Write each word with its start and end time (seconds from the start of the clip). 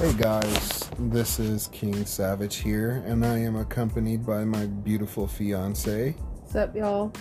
Hey 0.00 0.14
guys, 0.14 0.90
this 0.98 1.38
is 1.38 1.68
King 1.68 2.06
Savage 2.06 2.56
here, 2.56 3.02
and 3.04 3.22
I 3.22 3.36
am 3.36 3.56
accompanied 3.56 4.24
by 4.24 4.44
my 4.44 4.64
beautiful 4.64 5.26
fiance. 5.26 6.12
What's 6.12 6.56
up, 6.56 6.74
y'all? 6.74 7.12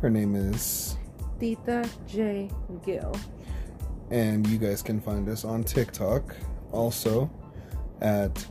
Her 0.00 0.08
name 0.08 0.34
is, 0.34 0.96
Tita 1.38 1.86
J. 2.06 2.50
Gill. 2.82 3.14
and 4.10 4.46
you 4.46 4.56
guys 4.56 4.80
can 4.80 5.02
find 5.02 5.28
us 5.28 5.44
on 5.44 5.62
TikTok 5.62 6.34
also 6.72 7.30
at 8.00 8.42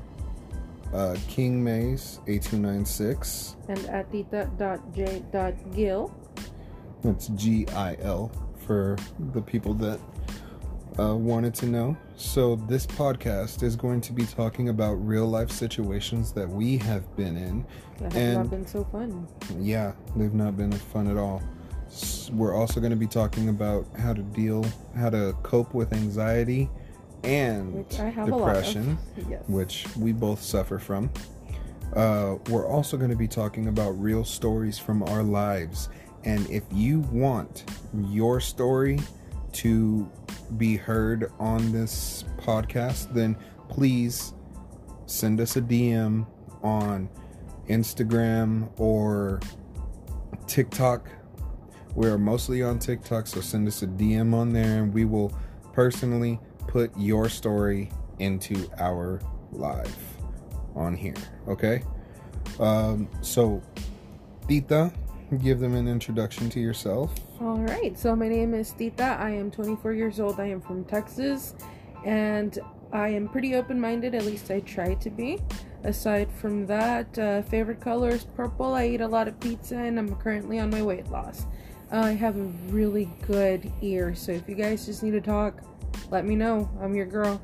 uh, 0.93 1.15
King 1.27 1.63
Maze 1.63 2.19
A296. 2.27 3.55
And 3.69 3.85
at 3.87 4.11
Tita.J.Gill. 4.11 6.15
That's 7.01 7.27
G 7.29 7.67
I 7.69 7.97
L 8.01 8.31
for 8.67 8.97
the 9.33 9.41
people 9.41 9.73
that 9.73 9.99
uh, 10.99 11.15
wanted 11.15 11.53
to 11.55 11.65
know. 11.67 11.95
So, 12.15 12.55
this 12.67 12.85
podcast 12.87 13.61
is 13.63 13.75
going 13.75 14.01
to 14.01 14.13
be 14.13 14.25
talking 14.25 14.69
about 14.69 14.93
real 14.93 15.25
life 15.27 15.51
situations 15.51 16.31
that 16.33 16.49
we 16.49 16.77
have 16.79 17.15
been 17.15 17.37
in. 17.37 17.65
That 17.99 18.15
And- 18.15 18.33
not 18.37 18.49
been 18.49 18.65
so 18.67 18.83
fun. 18.85 19.27
Yeah, 19.59 19.93
they've 20.15 20.33
not 20.33 20.57
been 20.57 20.71
fun 20.71 21.07
at 21.07 21.17
all. 21.17 21.41
We're 22.33 22.53
also 22.55 22.79
going 22.79 22.89
to 22.91 22.97
be 22.97 23.07
talking 23.07 23.49
about 23.49 23.85
how 23.97 24.13
to 24.13 24.21
deal, 24.21 24.65
how 24.95 25.09
to 25.09 25.33
cope 25.43 25.73
with 25.73 25.93
anxiety 25.93 26.69
and 27.23 27.73
Which 27.73 27.99
I 27.99 28.09
have 28.09 28.27
depression, 28.27 28.83
a 28.83 28.89
lot 28.89 29.25
of. 29.25 29.29
Yes. 29.31 29.43
which 29.47 29.85
we 29.97 30.11
both 30.11 30.41
suffer 30.41 30.79
from. 30.79 31.09
Uh, 31.95 32.35
we're 32.49 32.67
also 32.67 32.97
going 32.97 33.09
to 33.09 33.15
be 33.15 33.27
talking 33.27 33.67
about 33.67 33.91
real 33.91 34.23
stories 34.25 34.77
from 34.77 35.01
our 35.03 35.23
lives. 35.23 35.89
And 36.25 36.47
if 36.49 36.63
you 36.73 36.99
want 37.11 37.63
your 37.95 38.39
story 38.41 38.99
to 39.57 40.09
be 40.57 40.77
heard 40.77 41.31
on 41.39 41.71
this 41.71 42.25
podcast, 42.37 43.13
then 43.13 43.35
please 43.69 44.33
send 45.07 45.41
us 45.41 45.55
a 45.55 45.61
DM 45.61 46.27
on 46.63 47.09
Instagram 47.67 48.69
or 48.79 49.39
TikTok. 50.45 51.09
We're 51.95 52.17
mostly 52.19 52.61
on 52.61 52.77
TikTok, 52.77 53.25
so 53.25 53.41
send 53.41 53.67
us 53.67 53.81
a 53.81 53.87
DM 53.87 54.33
on 54.33 54.53
there 54.53 54.83
and 54.83 54.93
we 54.93 55.05
will 55.05 55.35
personally 55.73 56.39
put 56.67 56.91
your 56.95 57.27
story 57.27 57.89
into 58.19 58.69
our 58.77 59.19
live 59.51 59.95
on 60.75 60.95
here. 60.95 61.15
Okay? 61.47 61.83
Um, 62.59 63.09
so, 63.21 63.61
Tita, 64.47 64.91
give 65.35 65.59
them 65.59 65.75
an 65.75 65.87
introduction 65.87 66.49
to 66.51 66.59
yourself. 66.59 67.13
All 67.41 67.59
right. 67.59 67.97
So 67.97 68.15
my 68.15 68.27
name 68.27 68.53
is 68.53 68.71
Tita. 68.71 69.17
I 69.19 69.31
am 69.31 69.51
24 69.51 69.93
years 69.93 70.19
old. 70.19 70.39
I 70.39 70.47
am 70.47 70.61
from 70.61 70.85
Texas, 70.85 71.55
and 72.05 72.57
I 72.93 73.09
am 73.09 73.27
pretty 73.27 73.55
open-minded. 73.55 74.15
At 74.15 74.25
least 74.25 74.49
I 74.49 74.61
try 74.61 74.93
to 74.95 75.09
be. 75.09 75.39
Aside 75.83 76.31
from 76.31 76.65
that, 76.67 77.17
uh, 77.19 77.41
favorite 77.43 77.81
color 77.81 78.09
is 78.09 78.23
purple. 78.23 78.73
I 78.73 78.87
eat 78.87 79.01
a 79.01 79.07
lot 79.07 79.27
of 79.27 79.39
pizza, 79.39 79.77
and 79.77 79.99
I'm 79.99 80.15
currently 80.15 80.59
on 80.59 80.69
my 80.69 80.81
weight 80.81 81.09
loss. 81.09 81.45
I 81.91 82.11
have 82.11 82.37
a 82.37 82.43
really 82.69 83.09
good 83.25 83.71
ear, 83.81 84.13
so 84.13 84.31
if 84.33 84.49
you 84.49 84.55
guys 84.55 84.85
just 84.85 85.03
need 85.03 85.11
to 85.11 85.21
talk, 85.21 85.61
let 86.11 86.25
me 86.25 86.35
know. 86.35 86.69
I'm 86.81 86.95
your 86.95 87.05
girl. 87.05 87.41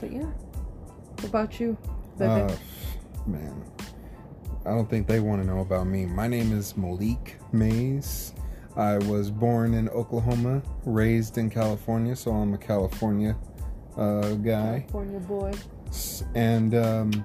But 0.00 0.12
yeah, 0.12 0.30
what 1.16 1.24
about 1.24 1.60
you? 1.60 1.76
Uh, 2.18 2.50
man, 3.26 3.69
I 4.66 4.70
don't 4.70 4.88
think 4.90 5.06
they 5.06 5.20
want 5.20 5.40
to 5.40 5.46
know 5.46 5.60
about 5.60 5.86
me. 5.86 6.04
My 6.04 6.28
name 6.28 6.56
is 6.56 6.76
Malik 6.76 7.38
Mays. 7.50 8.34
I 8.76 8.98
was 8.98 9.30
born 9.30 9.72
in 9.72 9.88
Oklahoma, 9.88 10.62
raised 10.84 11.38
in 11.38 11.48
California, 11.48 12.14
so 12.14 12.32
I'm 12.32 12.52
a 12.52 12.58
California 12.58 13.36
uh, 13.96 14.34
guy. 14.34 14.84
California 14.86 15.20
boy. 15.20 15.52
And 16.34 16.74
um, 16.74 17.24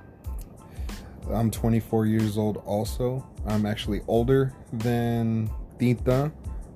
I'm 1.30 1.52
24 1.52 2.06
years 2.06 2.38
old 2.38 2.58
also. 2.66 3.28
I'm 3.46 3.66
actually 3.66 4.02
older 4.08 4.54
than 4.72 5.50
Tita 5.78 6.32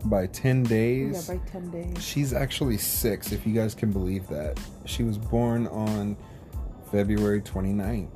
by 0.05 0.27
10 0.27 0.63
days. 0.63 1.29
Yeah, 1.29 1.35
by 1.35 1.51
10 1.51 1.71
days. 1.71 2.03
She's 2.03 2.33
actually 2.33 2.77
six, 2.77 3.31
if 3.31 3.47
you 3.47 3.53
guys 3.53 3.73
can 3.73 3.91
believe 3.93 4.27
that. 4.27 4.59
She 4.85 5.03
was 5.03 5.17
born 5.17 5.67
on 5.67 6.17
February 6.91 7.41
29th. 7.41 8.09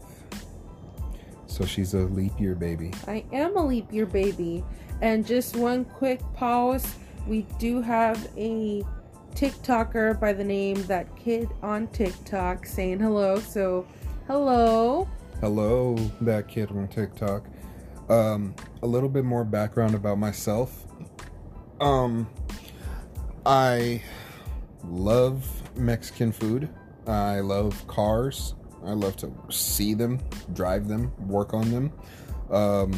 So 1.53 1.65
she's 1.65 1.93
a 1.93 1.99
leap 1.99 2.39
year 2.39 2.55
baby. 2.55 2.91
I 3.07 3.23
am 3.31 3.55
a 3.55 3.63
leap 3.63 3.93
year 3.93 4.07
baby. 4.07 4.63
And 5.01 5.23
just 5.23 5.55
one 5.55 5.85
quick 5.85 6.19
pause. 6.33 6.95
We 7.27 7.43
do 7.59 7.79
have 7.79 8.27
a 8.35 8.83
TikToker 9.35 10.19
by 10.19 10.33
the 10.33 10.43
name 10.43 10.81
that 10.87 11.15
kid 11.15 11.47
on 11.61 11.89
TikTok 11.89 12.65
saying 12.65 12.99
hello. 12.99 13.39
So, 13.39 13.85
hello. 14.25 15.07
Hello, 15.41 15.95
that 16.21 16.47
kid 16.47 16.71
on 16.71 16.87
TikTok. 16.87 17.45
Um, 18.09 18.55
a 18.81 18.87
little 18.87 19.09
bit 19.09 19.23
more 19.23 19.43
background 19.43 19.93
about 19.93 20.17
myself. 20.17 20.87
Um, 21.79 22.27
I 23.45 24.01
love 24.83 25.47
Mexican 25.75 26.31
food. 26.31 26.67
I 27.05 27.41
love 27.41 27.85
cars. 27.85 28.55
I 28.85 28.91
love 28.91 29.15
to 29.17 29.33
see 29.49 29.93
them, 29.93 30.19
drive 30.53 30.87
them, 30.87 31.11
work 31.27 31.53
on 31.53 31.71
them. 31.71 31.91
Um, 32.51 32.93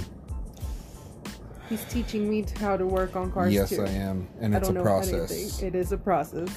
He's 1.70 1.84
teaching 1.86 2.30
me 2.30 2.46
how 2.60 2.78
to 2.78 2.86
work 2.86 3.16
on 3.16 3.32
cars 3.32 3.52
yes, 3.54 3.70
too. 3.70 3.84
I 3.84 3.90
am, 3.90 4.28
and 4.40 4.54
I 4.54 4.60
it's 4.60 4.70
a 4.70 4.74
process. 4.74 5.32
anything. 5.32 5.68
It 5.68 5.76
is 5.76 5.92
a 5.92 5.98
process. 5.98 6.50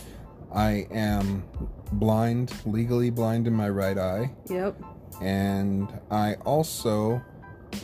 I 0.52 0.86
am 0.90 1.44
blind, 1.92 2.52
legally 2.66 3.08
blind 3.10 3.46
in 3.46 3.54
my 3.54 3.68
right 3.70 3.96
eye, 3.96 4.32
Yep. 4.50 4.82
and 5.22 5.88
I 6.10 6.34
also 6.44 7.22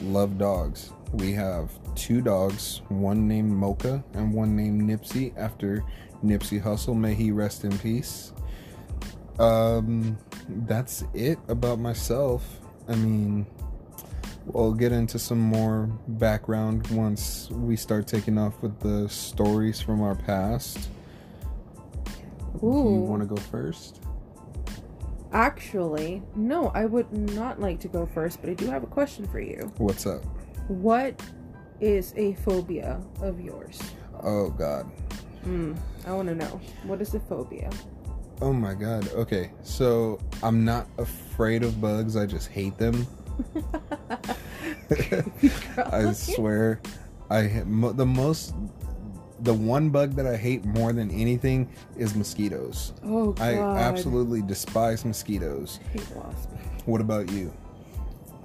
love 0.03 0.37
dogs. 0.39 0.93
We 1.13 1.33
have 1.33 1.71
two 1.95 2.21
dogs, 2.21 2.83
one 2.89 3.27
named 3.27 3.53
Mocha 3.53 4.05
and 4.15 4.33
one 4.35 4.55
named 4.57 4.83
Nipsey 4.83 5.33
after 5.37 5.83
Nipsey 6.23 6.61
Hussle. 6.63 6.97
May 6.97 7.15
he 7.15 7.31
rest 7.31 7.65
in 7.65 7.79
peace. 7.79 8.33
Um, 9.39 10.17
that's 10.49 11.05
it 11.15 11.39
about 11.49 11.79
myself. 11.79 12.61
I 12.89 12.95
mean, 12.95 13.47
we'll 14.47 14.75
get 14.75 14.93
into 14.93 15.19
some 15.19 15.41
more 15.41 15.87
background 16.07 16.87
once 16.89 17.51
we 17.51 17.77
start 17.77 18.07
taking 18.07 18.39
off 18.39 18.61
with 18.63 18.79
the 18.81 19.09
stories 19.09 19.81
from 19.81 20.03
our 20.03 20.15
past. 20.15 20.89
Do 22.61 22.67
you 22.67 23.01
want 23.01 23.23
to 23.23 23.27
go 23.27 23.37
first? 23.37 24.01
Actually, 25.33 26.23
no, 26.37 26.69
I 26.75 26.87
would 26.87 27.13
not 27.13 27.61
like 27.61 27.81
to 27.81 27.89
go 27.89 28.07
first, 28.07 28.41
but 28.41 28.51
I 28.51 28.55
do 28.55 28.67
have 28.67 28.85
a 28.85 28.87
question 28.87 29.27
for 29.27 29.41
you. 29.41 29.73
What's 29.79 30.07
up? 30.07 30.25
What 30.69 31.21
is 31.81 32.15
a 32.17 32.35
phobia 32.35 33.01
of 33.21 33.41
yours? 33.41 33.81
Oh 34.23 34.51
God. 34.51 34.91
Mm, 35.45 35.77
I 36.07 36.13
want 36.13 36.29
to 36.29 36.35
know. 36.35 36.61
What 36.85 37.03
is 37.03 37.15
a 37.15 37.21
phobia? 37.21 37.69
Oh 38.41 38.53
my 38.53 38.75
God. 38.75 39.09
Okay, 39.13 39.51
so 39.63 40.19
I'm 40.43 40.65
not 40.65 40.87
afraid 40.99 41.63
of 41.63 41.81
bugs. 41.81 42.17
I 42.17 42.27
just 42.27 42.49
hate 42.49 42.77
them. 42.79 43.07
I 45.77 46.13
swear, 46.13 46.81
I 47.31 47.43
the 47.65 48.07
most, 48.07 48.55
the 49.41 49.55
one 49.55 49.91
bug 49.91 50.15
that 50.15 50.27
I 50.27 50.37
hate 50.37 50.65
more 50.65 50.93
than 50.93 51.11
anything 51.11 51.69
is 51.97 52.15
mosquitoes. 52.15 52.93
Oh 53.05 53.33
god. 53.33 53.43
I 53.43 53.79
absolutely 53.79 54.43
despise 54.43 55.05
mosquitoes. 55.05 55.81
hate 55.93 56.09
wasps. 56.11 56.49
What 56.87 57.01
about 57.01 57.31
you? 57.31 57.53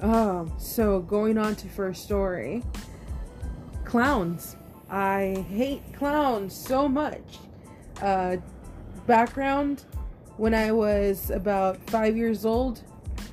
Um, 0.02 0.54
so 0.58 1.02
going 1.02 1.38
on 1.38 1.56
to 1.58 1.68
first 1.68 2.04
story. 2.04 2.64
Clowns. 3.84 4.56
I 4.90 5.46
hate 5.50 5.82
clowns 5.94 6.56
so 6.56 6.88
much. 6.88 7.38
Uh 8.02 8.38
background 9.10 9.86
when 10.38 10.54
I 10.54 10.72
was 10.72 11.32
about 11.32 11.78
5 11.90 12.16
years 12.16 12.46
old, 12.46 12.84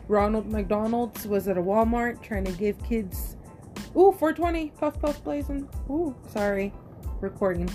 Ronald 0.08 0.50
McDonald's 0.50 1.26
was 1.26 1.48
at 1.48 1.58
a 1.58 1.62
Walmart 1.62 2.22
trying 2.22 2.44
to 2.44 2.52
give 2.52 2.82
kids 2.82 3.36
Ooh, 3.94 4.12
420 4.12 4.72
puff 4.78 4.98
puff 5.00 5.22
blazing. 5.22 5.68
Ooh, 5.90 6.14
sorry. 6.28 6.72
Recording. 7.20 7.68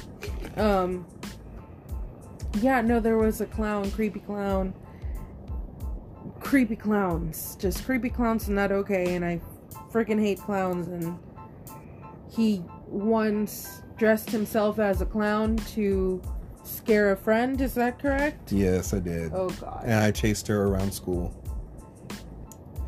Um 0.57 1.05
Yeah, 2.59 2.81
no, 2.81 2.99
there 2.99 3.17
was 3.17 3.39
a 3.39 3.45
clown, 3.45 3.89
creepy 3.91 4.19
clown 4.19 4.73
creepy 6.39 6.75
clowns. 6.75 7.55
Just 7.57 7.85
creepy 7.85 8.09
clowns 8.09 8.49
not 8.49 8.71
okay, 8.71 9.15
and 9.15 9.23
I 9.23 9.39
freaking 9.91 10.19
hate 10.19 10.39
clowns. 10.39 10.87
And 10.87 11.17
he 12.29 12.63
once 12.87 13.83
dressed 13.95 14.31
himself 14.31 14.79
as 14.79 15.01
a 15.01 15.05
clown 15.05 15.57
to 15.75 16.21
scare 16.71 17.11
a 17.11 17.17
friend. 17.17 17.59
Is 17.61 17.73
that 17.75 17.99
correct? 17.99 18.51
Yes, 18.51 18.93
I 18.93 18.99
did. 18.99 19.31
Oh 19.33 19.49
god, 19.49 19.83
And 19.85 20.03
I 20.03 20.11
chased 20.11 20.47
her 20.47 20.65
around 20.67 20.93
school. 20.93 21.33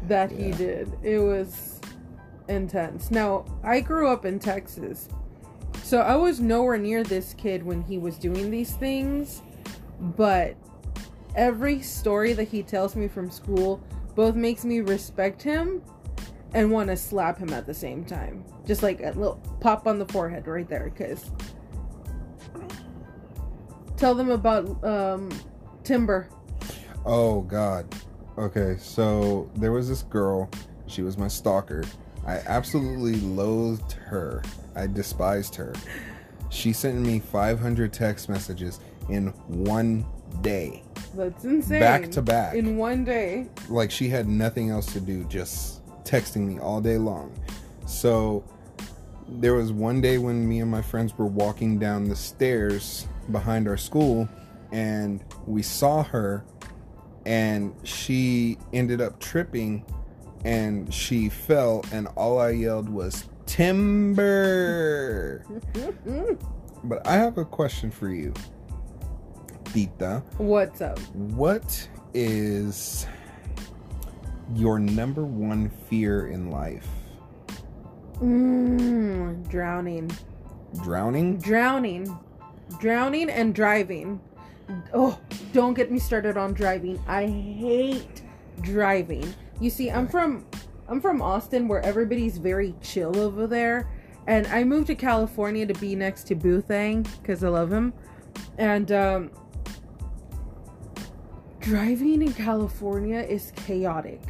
that 0.07 0.31
he 0.31 0.51
did. 0.51 0.91
It 1.01 1.19
was 1.19 1.79
intense. 2.49 3.09
Now 3.11 3.45
I 3.63 3.79
grew 3.79 4.09
up 4.09 4.25
in 4.25 4.39
Texas, 4.39 5.07
so 5.81 5.99
I 5.99 6.15
was 6.15 6.39
nowhere 6.39 6.77
near 6.77 7.03
this 7.03 7.33
kid 7.33 7.63
when 7.63 7.81
he 7.81 7.97
was 7.97 8.17
doing 8.17 8.51
these 8.51 8.73
things, 8.73 9.41
but 9.99 10.55
every 11.35 11.81
story 11.81 12.33
that 12.33 12.47
he 12.49 12.63
tells 12.63 12.95
me 12.95 13.07
from 13.07 13.29
school 13.31 13.81
both 14.15 14.35
makes 14.35 14.63
me 14.65 14.81
respect 14.81 15.41
him 15.41 15.81
and 16.53 16.69
want 16.71 16.87
to 16.89 16.95
slap 16.97 17.37
him 17.39 17.51
at 17.53 17.65
the 17.65 17.73
same 17.73 18.03
time. 18.05 18.43
Just 18.67 18.83
like 18.83 18.99
a 19.01 19.07
little 19.11 19.41
pop 19.59 19.87
on 19.87 19.97
the 19.99 20.05
forehead 20.05 20.47
right 20.47 20.67
there, 20.69 20.91
because. 20.93 21.31
Tell 23.97 24.15
them 24.15 24.31
about 24.31 24.83
um, 24.83 25.29
Timber. 25.83 26.29
Oh 27.05 27.41
God. 27.41 27.93
Okay, 28.37 28.77
so 28.79 29.49
there 29.55 29.71
was 29.71 29.87
this 29.87 30.03
girl. 30.03 30.49
She 30.87 31.01
was 31.01 31.17
my 31.17 31.27
stalker. 31.27 31.83
I 32.25 32.37
absolutely 32.45 33.19
loathed 33.19 33.93
her. 33.93 34.41
I 34.75 34.87
despised 34.87 35.55
her. 35.55 35.73
She 36.49 36.73
sent 36.73 36.95
me 36.97 37.19
500 37.19 37.91
text 37.91 38.29
messages 38.29 38.79
in 39.09 39.27
one 39.47 40.05
day. 40.41 40.83
That's 41.13 41.43
insane. 41.43 41.79
Back 41.79 42.09
to 42.11 42.21
back. 42.21 42.55
In 42.55 42.77
one 42.77 43.03
day. 43.03 43.47
Like 43.69 43.91
she 43.91 44.07
had 44.07 44.27
nothing 44.27 44.69
else 44.69 44.91
to 44.93 44.99
do, 44.99 45.25
just 45.25 45.81
texting 46.03 46.47
me 46.47 46.59
all 46.59 46.81
day 46.81 46.97
long. 46.97 47.31
So 47.85 48.43
there 49.27 49.53
was 49.53 49.71
one 49.71 50.01
day 50.01 50.17
when 50.17 50.47
me 50.47 50.59
and 50.59 50.71
my 50.71 50.81
friends 50.81 51.17
were 51.17 51.25
walking 51.25 51.77
down 51.77 52.07
the 52.07 52.15
stairs 52.15 53.07
behind 53.31 53.67
our 53.67 53.77
school 53.77 54.27
and 54.71 55.23
we 55.45 55.61
saw 55.61 56.03
her 56.03 56.43
and 57.25 57.73
she 57.83 58.57
ended 58.73 59.01
up 59.01 59.19
tripping 59.19 59.85
and 60.43 60.93
she 60.93 61.29
fell 61.29 61.85
and 61.91 62.07
all 62.15 62.39
I 62.39 62.49
yelled 62.49 62.89
was 62.89 63.25
timber. 63.45 65.45
but 66.83 67.05
I 67.07 67.13
have 67.13 67.37
a 67.37 67.45
question 67.45 67.91
for 67.91 68.09
you. 68.09 68.33
Tita. 69.65 70.23
What's 70.37 70.81
up? 70.81 70.99
What 71.13 71.87
is 72.13 73.07
your 74.53 74.79
number 74.79 75.23
one 75.23 75.69
fear 75.89 76.27
in 76.27 76.51
life? 76.51 76.87
Mm, 78.19 79.47
drowning. 79.49 80.11
Drowning? 80.83 81.37
Drowning. 81.37 82.19
Drowning 82.79 83.29
and 83.29 83.53
driving. 83.53 84.19
Oh, 84.93 85.19
don't 85.51 85.73
get 85.73 85.91
me 85.91 85.99
started 85.99 86.37
on 86.37 86.53
driving. 86.53 87.01
I 87.07 87.25
hate 87.25 88.21
driving. 88.61 89.33
You 89.59 89.69
see, 89.69 89.91
I'm 89.91 90.07
from 90.07 90.45
I'm 90.87 91.01
from 91.01 91.21
Austin 91.21 91.67
where 91.67 91.83
everybody's 91.83 92.37
very 92.37 92.75
chill 92.81 93.17
over 93.17 93.47
there. 93.47 93.89
And 94.27 94.47
I 94.47 94.63
moved 94.63 94.87
to 94.87 94.95
California 94.95 95.65
to 95.65 95.73
be 95.73 95.95
next 95.95 96.25
to 96.27 96.35
Boothang 96.35 97.07
because 97.21 97.43
I 97.43 97.49
love 97.49 97.71
him. 97.71 97.93
And 98.57 98.91
um, 98.91 99.31
driving 101.59 102.21
in 102.21 102.33
California 102.33 103.19
is 103.19 103.51
chaotic. 103.55 104.21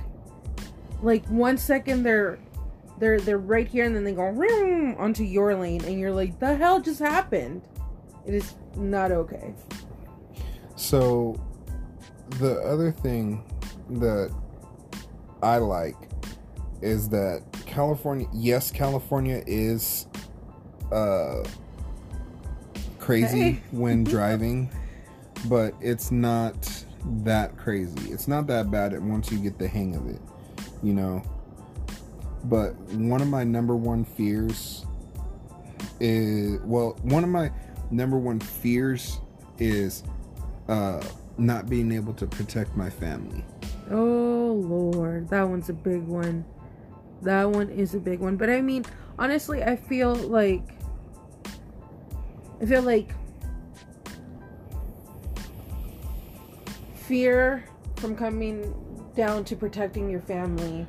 Like 1.01 1.25
one 1.27 1.57
second 1.57 2.03
they're 2.03 2.39
they're 2.99 3.19
they're 3.19 3.37
right 3.37 3.67
here 3.67 3.85
and 3.85 3.95
then 3.95 4.03
they 4.03 4.13
go 4.13 4.23
onto 4.97 5.23
your 5.23 5.55
lane 5.55 5.83
and 5.85 5.99
you're 5.99 6.13
like, 6.13 6.39
the 6.39 6.55
hell 6.55 6.79
just 6.79 6.99
happened? 6.99 7.61
It 8.25 8.33
is 8.33 8.55
not 8.75 9.11
okay. 9.11 9.53
So 10.75 11.39
the 12.39 12.59
other 12.61 12.91
thing 12.91 13.43
that 13.89 14.33
I 15.41 15.57
like 15.57 15.95
is 16.81 17.09
that 17.09 17.43
California 17.65 18.27
yes, 18.33 18.71
California 18.71 19.43
is 19.45 20.07
uh 20.91 21.43
crazy 22.99 23.53
Hey. 23.53 23.61
when 23.71 24.03
driving, 24.15 24.69
but 25.45 25.73
it's 25.81 26.11
not 26.11 26.85
that 27.23 27.57
crazy. 27.57 28.11
It's 28.11 28.27
not 28.27 28.47
that 28.47 28.71
bad 28.71 28.97
once 29.03 29.31
you 29.31 29.37
get 29.37 29.59
the 29.59 29.67
hang 29.67 29.95
of 29.95 30.07
it, 30.07 30.21
you 30.81 30.93
know. 30.93 31.21
But 32.45 32.75
one 32.91 33.21
of 33.21 33.27
my 33.27 33.43
number 33.43 33.75
one 33.75 34.05
fears 34.05 34.85
is 35.99 36.59
well, 36.63 36.97
one 37.01 37.23
of 37.23 37.29
my 37.29 37.51
number 37.93 38.17
one 38.17 38.39
fears 38.39 39.19
is 39.59 40.03
uh 40.67 41.03
not 41.37 41.69
being 41.69 41.91
able 41.91 42.13
to 42.13 42.27
protect 42.27 42.75
my 42.75 42.89
family. 42.89 43.43
Oh 43.91 44.61
lord, 44.61 45.29
that 45.29 45.43
one's 45.43 45.69
a 45.69 45.73
big 45.73 46.03
one. 46.03 46.45
That 47.21 47.49
one 47.49 47.69
is 47.69 47.95
a 47.95 47.99
big 47.99 48.19
one. 48.19 48.37
But 48.37 48.49
I 48.49 48.61
mean, 48.61 48.85
honestly, 49.17 49.63
I 49.63 49.75
feel 49.75 50.15
like 50.15 50.63
I 52.61 52.65
feel 52.65 52.81
like 52.81 53.13
fear 56.95 57.65
from 57.97 58.15
coming 58.15 58.73
down 59.15 59.43
to 59.45 59.55
protecting 59.55 60.09
your 60.09 60.21
family 60.21 60.87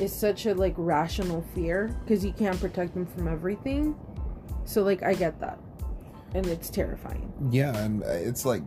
is 0.00 0.12
such 0.12 0.46
a 0.46 0.54
like 0.54 0.74
rational 0.76 1.42
fear 1.54 1.96
because 2.02 2.24
you 2.24 2.32
can't 2.32 2.58
protect 2.60 2.94
them 2.94 3.06
from 3.06 3.28
everything. 3.28 3.96
So 4.64 4.82
like 4.82 5.02
I 5.02 5.14
get 5.14 5.40
that. 5.40 5.58
And 6.36 6.46
it's 6.48 6.68
terrifying. 6.68 7.32
Yeah, 7.50 7.74
and 7.78 8.02
uh, 8.02 8.08
it's 8.08 8.44
like 8.44 8.62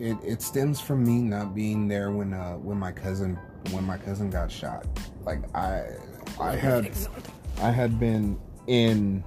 it, 0.00 0.16
it 0.24 0.42
stems 0.42 0.80
from 0.80 1.04
me 1.04 1.18
not 1.18 1.54
being 1.54 1.86
there 1.86 2.10
when 2.10 2.32
uh 2.32 2.54
when 2.54 2.78
my 2.78 2.90
cousin 2.90 3.38
when 3.70 3.84
my 3.84 3.96
cousin 3.96 4.28
got 4.28 4.50
shot. 4.50 4.88
Like 5.24 5.38
I 5.54 5.84
I 6.40 6.56
had 6.56 6.90
I 7.58 7.70
had 7.70 8.00
been 8.00 8.40
in 8.66 9.22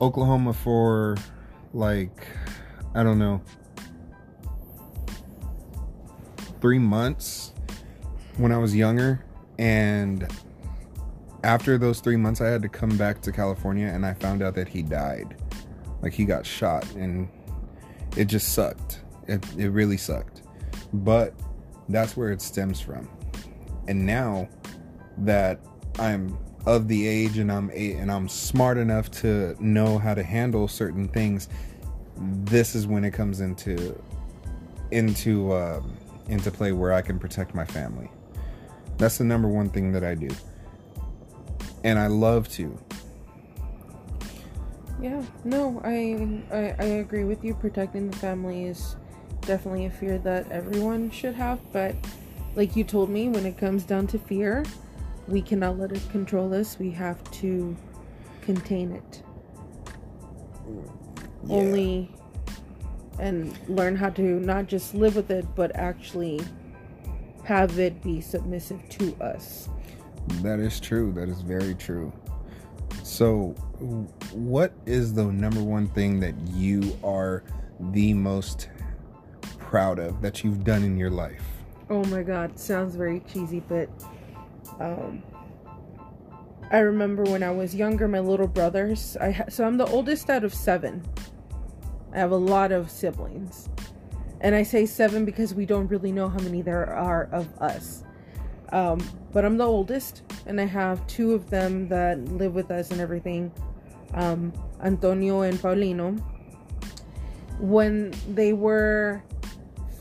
Oklahoma 0.00 0.52
for 0.52 1.16
like 1.72 2.26
I 2.92 3.04
don't 3.04 3.20
know 3.20 3.40
3 6.60 6.80
months 6.80 7.52
when 8.36 8.50
I 8.50 8.58
was 8.58 8.74
younger 8.74 9.24
and 9.60 10.26
after 11.44 11.78
those 11.78 12.00
3 12.00 12.16
months 12.16 12.40
I 12.40 12.48
had 12.48 12.62
to 12.62 12.68
come 12.68 12.96
back 12.96 13.20
to 13.22 13.30
California 13.30 13.86
and 13.86 14.04
I 14.04 14.14
found 14.14 14.42
out 14.42 14.56
that 14.56 14.66
he 14.66 14.82
died. 14.82 15.36
Like 16.04 16.12
he 16.12 16.26
got 16.26 16.44
shot 16.44 16.84
and 16.96 17.30
it 18.14 18.26
just 18.26 18.52
sucked. 18.52 19.00
It 19.26 19.42
it 19.56 19.70
really 19.70 19.96
sucked. 19.96 20.42
But 20.92 21.32
that's 21.88 22.14
where 22.14 22.30
it 22.30 22.42
stems 22.42 22.78
from. 22.78 23.08
And 23.88 24.04
now 24.04 24.46
that 25.16 25.60
I'm 25.98 26.36
of 26.66 26.88
the 26.88 27.06
age 27.06 27.38
and 27.38 27.50
I'm 27.50 27.70
a, 27.70 27.92
and 27.92 28.12
I'm 28.12 28.28
smart 28.28 28.76
enough 28.76 29.10
to 29.22 29.56
know 29.58 29.96
how 29.96 30.12
to 30.12 30.22
handle 30.22 30.68
certain 30.68 31.08
things, 31.08 31.48
this 32.16 32.74
is 32.74 32.86
when 32.86 33.02
it 33.02 33.12
comes 33.12 33.40
into 33.40 33.98
into 34.90 35.54
um, 35.54 35.96
into 36.28 36.50
play 36.50 36.72
where 36.72 36.92
I 36.92 37.00
can 37.00 37.18
protect 37.18 37.54
my 37.54 37.64
family. 37.64 38.10
That's 38.98 39.16
the 39.16 39.24
number 39.24 39.48
one 39.48 39.70
thing 39.70 39.92
that 39.92 40.04
I 40.04 40.14
do, 40.14 40.28
and 41.82 41.98
I 41.98 42.08
love 42.08 42.46
to. 42.50 42.78
Yeah, 45.04 45.22
no, 45.44 45.82
I, 45.84 46.40
I 46.50 46.74
I 46.78 46.84
agree 47.04 47.24
with 47.24 47.44
you. 47.44 47.52
Protecting 47.52 48.10
the 48.10 48.16
family 48.16 48.64
is 48.64 48.96
definitely 49.42 49.84
a 49.84 49.90
fear 49.90 50.16
that 50.16 50.50
everyone 50.50 51.10
should 51.10 51.34
have, 51.34 51.60
but 51.74 51.94
like 52.54 52.74
you 52.74 52.84
told 52.84 53.10
me, 53.10 53.28
when 53.28 53.44
it 53.44 53.58
comes 53.58 53.84
down 53.84 54.06
to 54.06 54.18
fear, 54.18 54.64
we 55.28 55.42
cannot 55.42 55.78
let 55.78 55.92
it 55.92 56.00
control 56.10 56.54
us. 56.54 56.78
We 56.78 56.90
have 56.92 57.22
to 57.32 57.76
contain 58.40 58.92
it. 58.92 59.22
Yeah. 60.66 61.54
Only 61.54 62.10
and 63.18 63.58
learn 63.68 63.96
how 63.96 64.08
to 64.08 64.22
not 64.40 64.68
just 64.68 64.94
live 64.94 65.16
with 65.16 65.30
it, 65.30 65.44
but 65.54 65.76
actually 65.76 66.40
have 67.42 67.78
it 67.78 68.02
be 68.02 68.22
submissive 68.22 68.80
to 68.88 69.14
us. 69.16 69.68
That 70.40 70.60
is 70.60 70.80
true. 70.80 71.12
That 71.12 71.28
is 71.28 71.42
very 71.42 71.74
true. 71.74 72.10
So, 73.14 73.50
what 74.32 74.72
is 74.86 75.14
the 75.14 75.22
number 75.22 75.62
one 75.62 75.86
thing 75.86 76.18
that 76.18 76.34
you 76.48 76.98
are 77.04 77.44
the 77.78 78.12
most 78.12 78.70
proud 79.56 80.00
of 80.00 80.20
that 80.20 80.42
you've 80.42 80.64
done 80.64 80.82
in 80.82 80.96
your 80.96 81.10
life? 81.10 81.44
Oh 81.88 82.02
my 82.06 82.24
god, 82.24 82.58
sounds 82.58 82.96
very 82.96 83.20
cheesy, 83.20 83.60
but 83.60 83.88
um 84.80 85.22
I 86.72 86.78
remember 86.78 87.22
when 87.22 87.44
I 87.44 87.52
was 87.52 87.72
younger, 87.72 88.08
my 88.08 88.18
little 88.18 88.48
brothers, 88.48 89.16
I 89.20 89.30
ha- 89.30 89.44
so 89.48 89.64
I'm 89.64 89.76
the 89.76 89.86
oldest 89.86 90.28
out 90.28 90.42
of 90.42 90.52
7. 90.52 91.00
I 92.12 92.18
have 92.18 92.32
a 92.32 92.36
lot 92.36 92.72
of 92.72 92.90
siblings. 92.90 93.68
And 94.40 94.56
I 94.56 94.64
say 94.64 94.86
7 94.86 95.24
because 95.24 95.54
we 95.54 95.66
don't 95.66 95.86
really 95.86 96.10
know 96.10 96.28
how 96.28 96.40
many 96.40 96.62
there 96.62 96.92
are 96.92 97.28
of 97.30 97.46
us. 97.60 98.03
Um, 98.74 98.98
but 99.32 99.44
I'm 99.44 99.56
the 99.56 99.64
oldest, 99.64 100.22
and 100.46 100.60
I 100.60 100.66
have 100.66 101.06
two 101.06 101.32
of 101.32 101.48
them 101.48 101.88
that 101.88 102.18
live 102.24 102.54
with 102.54 102.72
us 102.72 102.90
and 102.90 103.00
everything 103.00 103.52
um, 104.14 104.52
Antonio 104.82 105.42
and 105.42 105.56
Paulino. 105.58 106.20
When 107.60 108.12
they 108.34 108.52
were 108.52 109.22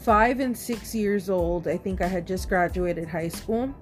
five 0.02 0.40
and 0.40 0.58
six 0.58 0.96
years 0.96 1.30
old, 1.30 1.68
I 1.68 1.78
think 1.78 2.02
I 2.02 2.08
had 2.08 2.26
just 2.26 2.50
graduated 2.50 3.08
high 3.08 3.28
school, 3.28 3.74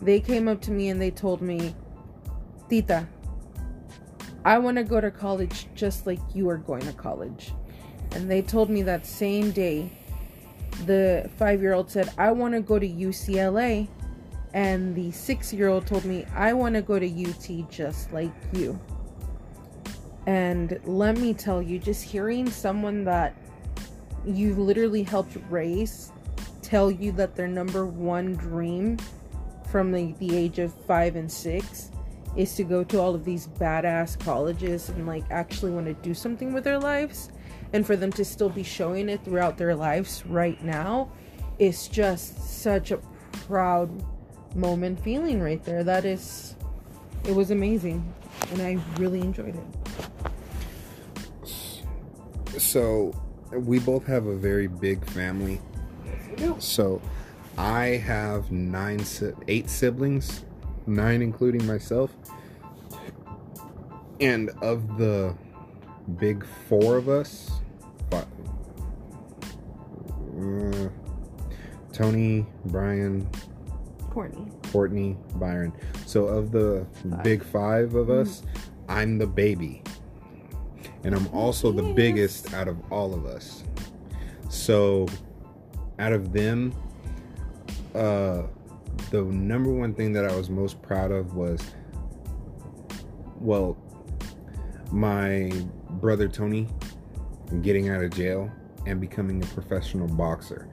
they 0.00 0.20
came 0.20 0.46
up 0.46 0.60
to 0.62 0.70
me 0.70 0.88
and 0.88 1.02
they 1.02 1.10
told 1.10 1.42
me, 1.42 1.74
Tita, 2.70 3.08
I 4.44 4.58
want 4.58 4.76
to 4.76 4.84
go 4.84 5.00
to 5.00 5.10
college 5.10 5.66
just 5.74 6.06
like 6.06 6.20
you 6.32 6.48
are 6.48 6.58
going 6.58 6.82
to 6.82 6.92
college. 6.92 7.52
And 8.12 8.30
they 8.30 8.40
told 8.40 8.70
me 8.70 8.82
that 8.82 9.04
same 9.04 9.50
day 9.50 9.90
the 10.86 11.28
five 11.36 11.60
year 11.60 11.74
old 11.74 11.90
said, 11.90 12.12
I 12.16 12.30
want 12.30 12.54
to 12.54 12.60
go 12.60 12.78
to 12.78 12.88
UCLA. 12.88 13.88
And 14.54 14.94
the 14.94 15.10
six 15.10 15.52
year 15.52 15.68
old 15.68 15.86
told 15.86 16.04
me, 16.04 16.24
I 16.34 16.52
want 16.52 16.74
to 16.74 16.82
go 16.82 16.98
to 16.98 17.06
UT 17.06 17.70
just 17.70 18.12
like 18.12 18.32
you. 18.52 18.78
And 20.26 20.78
let 20.84 21.16
me 21.16 21.32
tell 21.34 21.62
you, 21.62 21.78
just 21.78 22.02
hearing 22.02 22.50
someone 22.50 23.04
that 23.04 23.34
you 24.26 24.54
literally 24.54 25.02
helped 25.02 25.36
raise 25.48 26.12
tell 26.62 26.90
you 26.90 27.12
that 27.12 27.34
their 27.34 27.48
number 27.48 27.86
one 27.86 28.34
dream 28.34 28.98
from 29.70 29.90
the, 29.92 30.12
the 30.18 30.36
age 30.36 30.58
of 30.58 30.74
five 30.84 31.16
and 31.16 31.30
six 31.30 31.90
is 32.36 32.54
to 32.54 32.64
go 32.64 32.84
to 32.84 33.00
all 33.00 33.14
of 33.14 33.24
these 33.24 33.46
badass 33.46 34.18
colleges 34.20 34.90
and 34.90 35.06
like 35.06 35.24
actually 35.30 35.70
want 35.70 35.86
to 35.86 35.94
do 35.94 36.12
something 36.12 36.52
with 36.52 36.64
their 36.64 36.78
lives 36.78 37.30
and 37.72 37.86
for 37.86 37.96
them 37.96 38.12
to 38.12 38.24
still 38.24 38.48
be 38.48 38.62
showing 38.62 39.08
it 39.08 39.24
throughout 39.24 39.56
their 39.56 39.74
lives 39.74 40.24
right 40.26 40.62
now 40.62 41.10
is 41.58 41.88
just 41.88 42.38
such 42.62 42.90
a 42.90 42.98
proud 43.32 43.90
moment 44.54 44.98
feeling 45.00 45.40
right 45.40 45.62
there 45.64 45.84
that 45.84 46.04
is 46.04 46.54
it 47.24 47.34
was 47.34 47.50
amazing 47.50 48.12
and 48.52 48.62
i 48.62 48.78
really 48.98 49.20
enjoyed 49.20 49.54
it 49.54 49.88
So, 52.58 53.14
we 53.52 53.78
both 53.78 54.04
have 54.06 54.26
a 54.26 54.36
very 54.36 54.66
big 54.66 55.04
family. 55.10 55.60
So, 56.58 57.00
I 57.56 57.86
have 58.04 58.50
nine, 58.50 59.04
eight 59.46 59.70
siblings, 59.70 60.44
nine 60.86 61.22
including 61.22 61.66
myself. 61.66 62.10
And 64.20 64.50
of 64.60 64.98
the 64.98 65.34
big 66.18 66.44
four 66.68 66.96
of 66.96 67.08
us, 67.08 67.50
fi- 68.10 68.26
uh, 70.40 70.88
Tony, 71.92 72.44
Brian, 72.66 73.28
courtney 74.10 74.46
Courtney, 74.72 75.16
Byron. 75.36 75.72
So 76.06 76.26
of 76.26 76.50
the 76.50 76.86
Five. 77.08 77.22
big 77.22 77.44
five 77.44 77.94
of 77.94 78.10
us, 78.10 78.42
I'm 78.88 79.18
the 79.18 79.26
baby. 79.26 79.82
And 81.04 81.14
I'm 81.14 81.28
also 81.28 81.72
the 81.72 81.94
biggest 81.94 82.52
out 82.54 82.68
of 82.68 82.76
all 82.92 83.14
of 83.14 83.24
us. 83.26 83.64
So 84.48 85.06
out 85.98 86.12
of 86.12 86.32
them, 86.32 86.74
uh 87.94 88.42
the 89.10 89.22
number 89.22 89.72
one 89.72 89.94
thing 89.94 90.12
that 90.12 90.24
I 90.24 90.36
was 90.36 90.50
most 90.50 90.82
proud 90.82 91.10
of 91.12 91.34
was 91.34 91.62
well 93.40 93.76
my 94.90 95.50
brother 95.92 96.28
Tony 96.28 96.66
getting 97.62 97.88
out 97.88 98.02
of 98.02 98.10
jail 98.10 98.50
and 98.86 99.00
becoming 99.00 99.42
a 99.42 99.46
professional 99.46 100.08
boxer. 100.08 100.68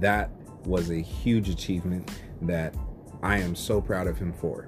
That 0.00 0.30
was 0.64 0.90
a 0.90 1.00
huge 1.00 1.48
achievement 1.48 2.10
that 2.46 2.74
I 3.22 3.38
am 3.38 3.54
so 3.54 3.80
proud 3.80 4.06
of 4.06 4.18
him 4.18 4.32
for. 4.32 4.66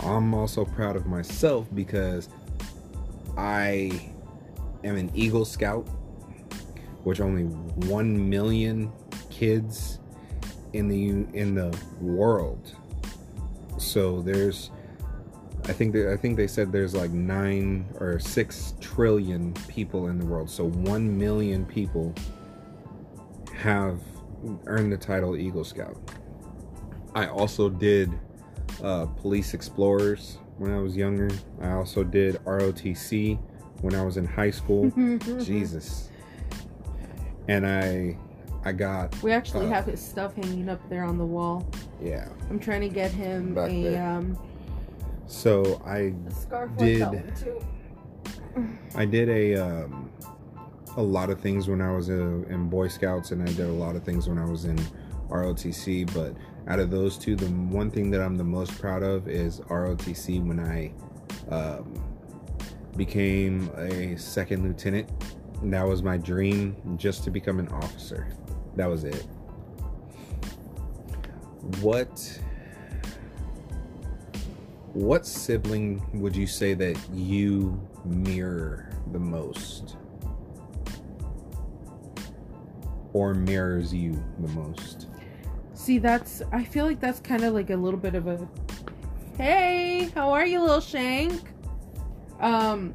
I'm 0.00 0.34
also 0.34 0.64
proud 0.64 0.96
of 0.96 1.06
myself 1.06 1.68
because 1.74 2.28
I 3.36 4.10
am 4.84 4.96
an 4.96 5.10
Eagle 5.14 5.44
Scout, 5.44 5.86
which 7.04 7.20
only 7.20 7.44
1 7.44 8.28
million 8.28 8.92
kids 9.30 9.98
in 10.72 10.88
the 10.88 11.08
in 11.38 11.54
the 11.54 11.76
world. 12.00 12.74
So 13.78 14.20
there's 14.22 14.70
I 15.64 15.72
think 15.72 15.94
I 15.94 16.16
think 16.16 16.36
they 16.36 16.46
said 16.46 16.72
there's 16.72 16.94
like 16.94 17.10
9 17.10 17.86
or 18.00 18.18
6 18.18 18.74
trillion 18.80 19.54
people 19.68 20.08
in 20.08 20.18
the 20.18 20.26
world. 20.26 20.50
So 20.50 20.64
1 20.64 21.18
million 21.18 21.64
people 21.64 22.12
have 23.54 24.00
earned 24.66 24.92
the 24.92 24.96
title 24.96 25.36
Eagle 25.36 25.64
Scout. 25.64 25.96
I 27.14 27.26
also 27.26 27.68
did 27.68 28.10
uh, 28.82 29.06
Police 29.06 29.54
Explorers 29.54 30.38
when 30.58 30.72
I 30.72 30.78
was 30.80 30.96
younger. 30.96 31.28
I 31.60 31.72
also 31.72 32.02
did 32.04 32.36
ROTC 32.44 33.38
when 33.80 33.94
I 33.94 34.02
was 34.04 34.16
in 34.16 34.24
high 34.26 34.50
school. 34.50 34.90
Jesus. 35.42 36.10
And 37.48 37.66
I 37.66 38.16
I 38.64 38.70
got 38.72 39.20
we 39.22 39.32
actually 39.32 39.66
Uh, 39.66 39.70
have 39.70 39.86
his 39.86 40.00
stuff 40.00 40.34
hanging 40.36 40.68
up 40.68 40.80
there 40.88 41.02
on 41.02 41.18
the 41.18 41.24
wall 41.26 41.66
yeah. 42.00 42.28
i'm 42.48 42.60
trying 42.60 42.80
to 42.80 42.88
get 42.88 43.10
him 43.10 43.54
Back 43.54 43.70
a 43.70 43.82
there. 43.82 44.06
um 44.08 44.38
So 45.26 45.82
I 45.84 46.14
Did- 46.78 47.00
like 47.00 47.12
that 47.12 47.12
one 47.12 47.34
too 48.54 48.68
I 48.94 49.04
did 49.04 49.28
a 49.28 49.56
um, 49.56 50.10
a 50.96 51.02
lot 51.02 51.28
of 51.30 51.40
things 51.40 51.66
when 51.68 51.80
I 51.80 51.90
was 51.90 52.08
uh, 52.10 52.14
in 52.50 52.68
Boy 52.68 52.86
Scouts, 52.88 53.30
and 53.32 53.42
I 53.42 53.46
did 53.46 53.60
a 53.60 53.72
lot 53.72 53.96
of 53.96 54.04
things 54.04 54.28
when 54.28 54.38
I 54.38 54.44
was 54.44 54.66
in 54.66 54.76
ROTC. 55.30 56.12
But 56.12 56.34
out 56.68 56.78
of 56.78 56.90
those 56.90 57.18
two, 57.18 57.36
the 57.36 57.46
one 57.46 57.90
thing 57.90 58.10
that 58.10 58.20
I'm 58.20 58.36
the 58.36 58.44
most 58.44 58.78
proud 58.80 59.02
of 59.02 59.28
is 59.28 59.60
ROTC 59.60 60.44
when 60.44 60.60
I 60.60 60.92
um, 61.52 62.02
became 62.96 63.70
a 63.76 64.16
second 64.16 64.64
lieutenant. 64.64 65.10
That 65.64 65.86
was 65.86 66.02
my 66.02 66.16
dream, 66.16 66.76
just 66.96 67.24
to 67.24 67.30
become 67.30 67.58
an 67.58 67.68
officer. 67.68 68.28
That 68.76 68.86
was 68.86 69.04
it. 69.04 69.26
What 71.80 72.40
what 74.92 75.24
sibling 75.24 76.02
would 76.20 76.36
you 76.36 76.46
say 76.46 76.74
that 76.74 76.98
you 77.14 77.80
mirror 78.04 78.90
the 79.12 79.18
most? 79.18 79.96
Or 83.14 83.32
mirrors 83.32 83.94
you 83.94 84.22
the 84.38 84.48
most? 84.48 85.06
See, 85.82 85.98
that's. 85.98 86.42
I 86.52 86.62
feel 86.62 86.86
like 86.86 87.00
that's 87.00 87.18
kind 87.18 87.42
of 87.42 87.54
like 87.54 87.70
a 87.70 87.76
little 87.76 87.98
bit 87.98 88.14
of 88.14 88.28
a. 88.28 88.48
Hey, 89.36 90.12
how 90.14 90.30
are 90.30 90.46
you, 90.46 90.60
little 90.60 90.80
Shank? 90.80 91.42
Um, 92.38 92.94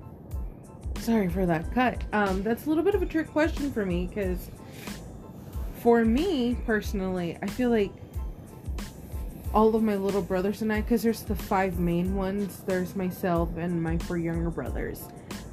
sorry 1.00 1.28
for 1.28 1.46
that 1.46 1.70
cut. 1.74 2.02
Um, 2.14 2.44
that's 2.44 2.66
a 2.66 2.70
little 2.70 2.86
bit 2.86 2.96
of 2.96 3.02
a 3.02 3.06
trick 3.06 3.30
question 3.30 3.74
for 3.74 3.86
me 3.86 4.08
because, 4.08 4.50
for 5.82 6.06
me 6.06 6.56
personally, 6.66 7.38
I 7.42 7.48
feel 7.48 7.72
like 7.72 7.92
all 9.54 9.76
of 9.76 9.84
my 9.84 9.98
little 9.98 10.22
brothers 10.22 10.62
and 10.62 10.72
I, 10.72 10.80
because 10.80 11.04
there's 11.04 11.24
the 11.24 11.36
five 11.36 11.80
main 11.80 12.16
ones. 12.16 12.62
There's 12.66 12.96
myself 12.96 13.50
and 13.58 13.84
my 13.84 13.98
four 13.98 14.18
younger 14.18 14.50
brothers. 14.50 15.04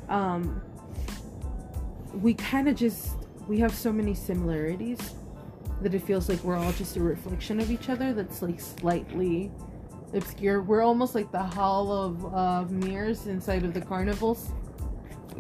Um, 0.09 0.63
we 2.13 2.35
kind 2.35 2.69
of 2.69 2.77
just 2.77 3.17
we 3.49 3.59
have 3.59 3.75
so 3.75 3.93
many 3.93 4.15
similarities 4.15 5.15
that 5.83 5.95
it 5.95 6.01
feels 6.01 6.29
like 6.29 6.43
we're 6.45 6.57
all 6.57 6.73
just 6.73 6.97
a 6.97 7.01
reflection 7.01 7.61
of 7.61 7.71
each 7.71 7.89
other 7.89 8.13
that's 8.13 8.43
like 8.43 8.61
slightly 8.61 9.51
obscure. 10.15 10.63
We're 10.63 10.83
almost 10.83 11.15
like 11.15 11.31
the 11.33 11.43
hall 11.43 11.91
of 11.93 12.35
uh, 12.35 12.65
mirrors 12.71 13.27
inside 13.27 13.65
of 13.65 13.75
the 13.75 13.81
carnivals. 13.81 14.53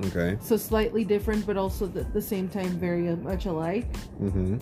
Okay. 0.06 0.36
So 0.40 0.56
slightly 0.56 1.04
different, 1.04 1.46
but 1.46 1.56
also 1.56 1.86
at 1.86 2.12
the 2.12 2.22
same 2.22 2.48
time 2.48 2.70
very 2.78 3.14
much 3.16 3.46
alike. 3.46 3.90
Mm-hmm. 4.20 4.58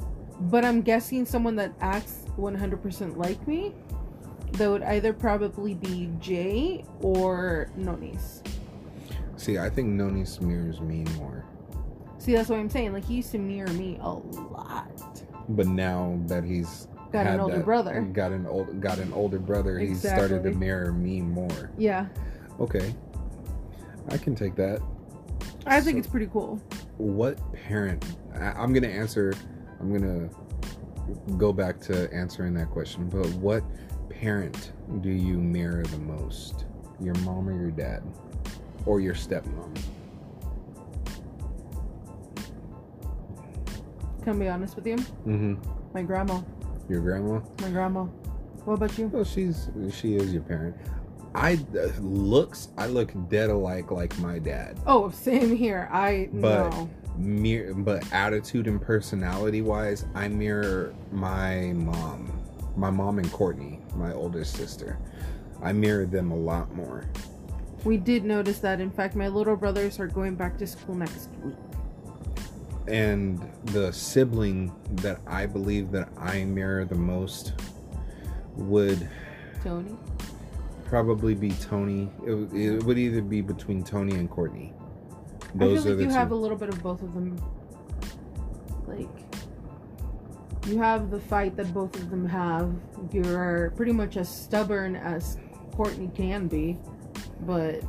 But 0.49 0.65
I'm 0.65 0.83
guessing 0.83 1.25
someone 1.25 1.57
that 1.57 1.73
acts 1.81 2.25
100% 2.37 3.17
like 3.17 3.47
me, 3.47 3.75
that 4.53 4.69
would 4.69 4.83
either 4.83 5.13
probably 5.13 5.75
be 5.75 6.11
Jay 6.21 6.85
or 7.01 7.71
Nonis. 7.79 8.47
See, 9.37 9.59
I 9.59 9.71
think 9.71 9.89
Nonis 9.89 10.41
mirrors 10.41 10.81
me 10.81 11.05
more. 11.17 11.45
See, 12.19 12.35
that's 12.35 12.49
what 12.49 12.59
I'm 12.59 12.71
saying. 12.71 12.93
Like, 12.93 13.05
he 13.05 13.15
used 13.15 13.33
to 13.33 13.39
mirror 13.39 13.73
me 13.73 13.99
a 14.01 14.11
lot. 14.11 15.12
But 15.49 15.67
now 15.67 16.19
that 16.27 16.45
he's 16.45 16.89
Got 17.13 17.27
an 17.27 17.41
older 17.41 17.57
that- 17.57 17.65
brother. 17.65 18.01
got 18.13 18.33
an 18.33 18.47
old 18.47 18.81
got 18.81 18.99
an 18.99 19.13
older 19.13 19.39
brother, 19.39 19.79
he's 19.79 20.01
started 20.01 20.43
to 20.45 20.51
mirror 20.53 20.93
me 20.93 21.21
more. 21.21 21.71
Yeah. 21.77 22.07
Okay. 22.61 22.95
I 24.09 24.17
can 24.19 24.35
take 24.35 24.55
that. 24.57 24.81
I 25.67 25.81
think 25.81 25.99
it's 25.99 26.09
pretty 26.09 26.27
cool. 26.33 26.61
what 26.99 27.39
parent 27.53 28.05
I, 28.35 28.47
i'm 28.53 28.73
gonna 28.73 28.89
answer 28.89 29.33
i'm 29.81 29.93
gonna 29.93 30.29
go 31.39 31.53
back 31.53 31.81
to 31.83 32.13
answering 32.13 32.53
that 32.55 32.71
question 32.71 33.09
but 33.09 33.27
what 33.35 33.63
parent 34.11 34.73
do 35.01 35.11
you 35.11 35.39
mirror 35.39 35.83
the 35.85 35.99
most 35.99 36.65
your 37.01 37.15
mom 37.21 37.49
or 37.49 37.53
your 37.59 37.71
dad 37.71 38.03
or 38.87 39.01
your 39.01 39.15
stepmom 39.15 39.77
Can 44.23 44.37
I 44.37 44.39
be 44.39 44.49
honest 44.49 44.77
with 44.77 44.87
you? 44.87 44.97
mm-hmm 44.97 45.55
My 45.95 46.03
grandma. 46.03 46.41
your 46.89 47.01
grandma 47.01 47.41
My 47.61 47.71
grandma. 47.71 48.05
What 48.65 48.75
about 48.75 48.97
you? 48.99 49.09
well 49.09 49.25
she's 49.25 49.69
she 49.93 50.17
is 50.17 50.33
your 50.33 50.43
parent 50.43 50.77
i 51.35 51.55
uh, 51.79 51.89
looks 52.01 52.69
i 52.77 52.87
look 52.87 53.11
dead 53.31 53.49
alike 53.51 53.91
like 53.91 54.17
my 54.19 54.39
dad 54.39 54.79
Oh, 54.87 55.11
same 55.11 55.57
here. 55.57 55.89
I 55.93 56.29
But- 56.33 56.71
no. 56.71 56.91
Mir- 57.19 57.75
but 57.75 58.11
attitude 58.13 58.67
and 58.67 58.81
personality 58.81 59.61
wise, 59.61 60.07
I 60.15 60.29
mirror 60.29 60.95
my 61.11 61.73
mom, 61.75 62.33
my 62.75 62.89
mom 62.89 63.19
and 63.19 63.31
Courtney, 63.31 63.81
my 63.95 64.15
oldest 64.15 64.57
sister. 64.57 64.99
I 65.63 65.73
mirror 65.75 66.07
them 66.07 66.31
a 66.31 66.35
lot 66.37 66.75
more. 66.75 67.05
We 67.85 67.99
did 67.99 68.25
notice 68.25 68.61
that. 68.61 68.81
In 68.81 68.91
fact, 68.91 69.15
my 69.15 69.29
little 69.29 69.57
brothers 69.57 70.01
are 70.01 70.07
going 70.07 70.37
back 70.37 70.57
to 70.59 70.67
school 70.67 70.95
next 70.95 71.29
week. 71.45 71.55
And 72.89 73.41
the 73.67 73.93
sibling 73.93 74.73
that 74.97 75.21
I 75.27 75.47
believe 75.47 75.91
that 75.93 76.09
I 76.19 76.45
mirror 76.45 76.85
the 76.85 76.95
most 76.97 77.53
would 78.57 79.09
Tony. 79.63 79.97
probably 80.85 81.35
be 81.35 81.51
Tony. 81.53 82.11
It, 82.27 82.35
would- 82.35 82.53
it 82.55 82.83
would 82.85 82.99
either 82.99 83.23
be 83.23 83.41
between 83.41 83.83
Tony 83.83 84.15
and 84.17 84.29
Courtney. 84.29 84.73
Those 85.55 85.81
I 85.81 85.83
feel 85.83 85.93
are 85.93 85.97
like 85.97 86.03
you 86.05 86.09
two. 86.09 86.15
have 86.15 86.31
a 86.33 86.35
little 86.37 86.57
bit 86.57 86.69
of 86.71 86.83
both 86.83 87.03
of 87.03 87.15
them. 87.15 87.41
Like 88.87 89.09
you 90.67 90.79
have 90.79 91.11
the 91.11 91.21
fight 91.21 91.57
that 91.57 91.73
both 91.75 91.95
of 91.97 92.11
them 92.11 92.27
have. 92.27 92.73
You're 93.13 93.73
pretty 93.77 93.93
much 93.93 94.17
as 94.17 94.29
stubborn 94.29 94.97
as 94.97 95.37
Courtney 95.73 96.11
can 96.15 96.47
be, 96.49 96.79
but 97.43 97.83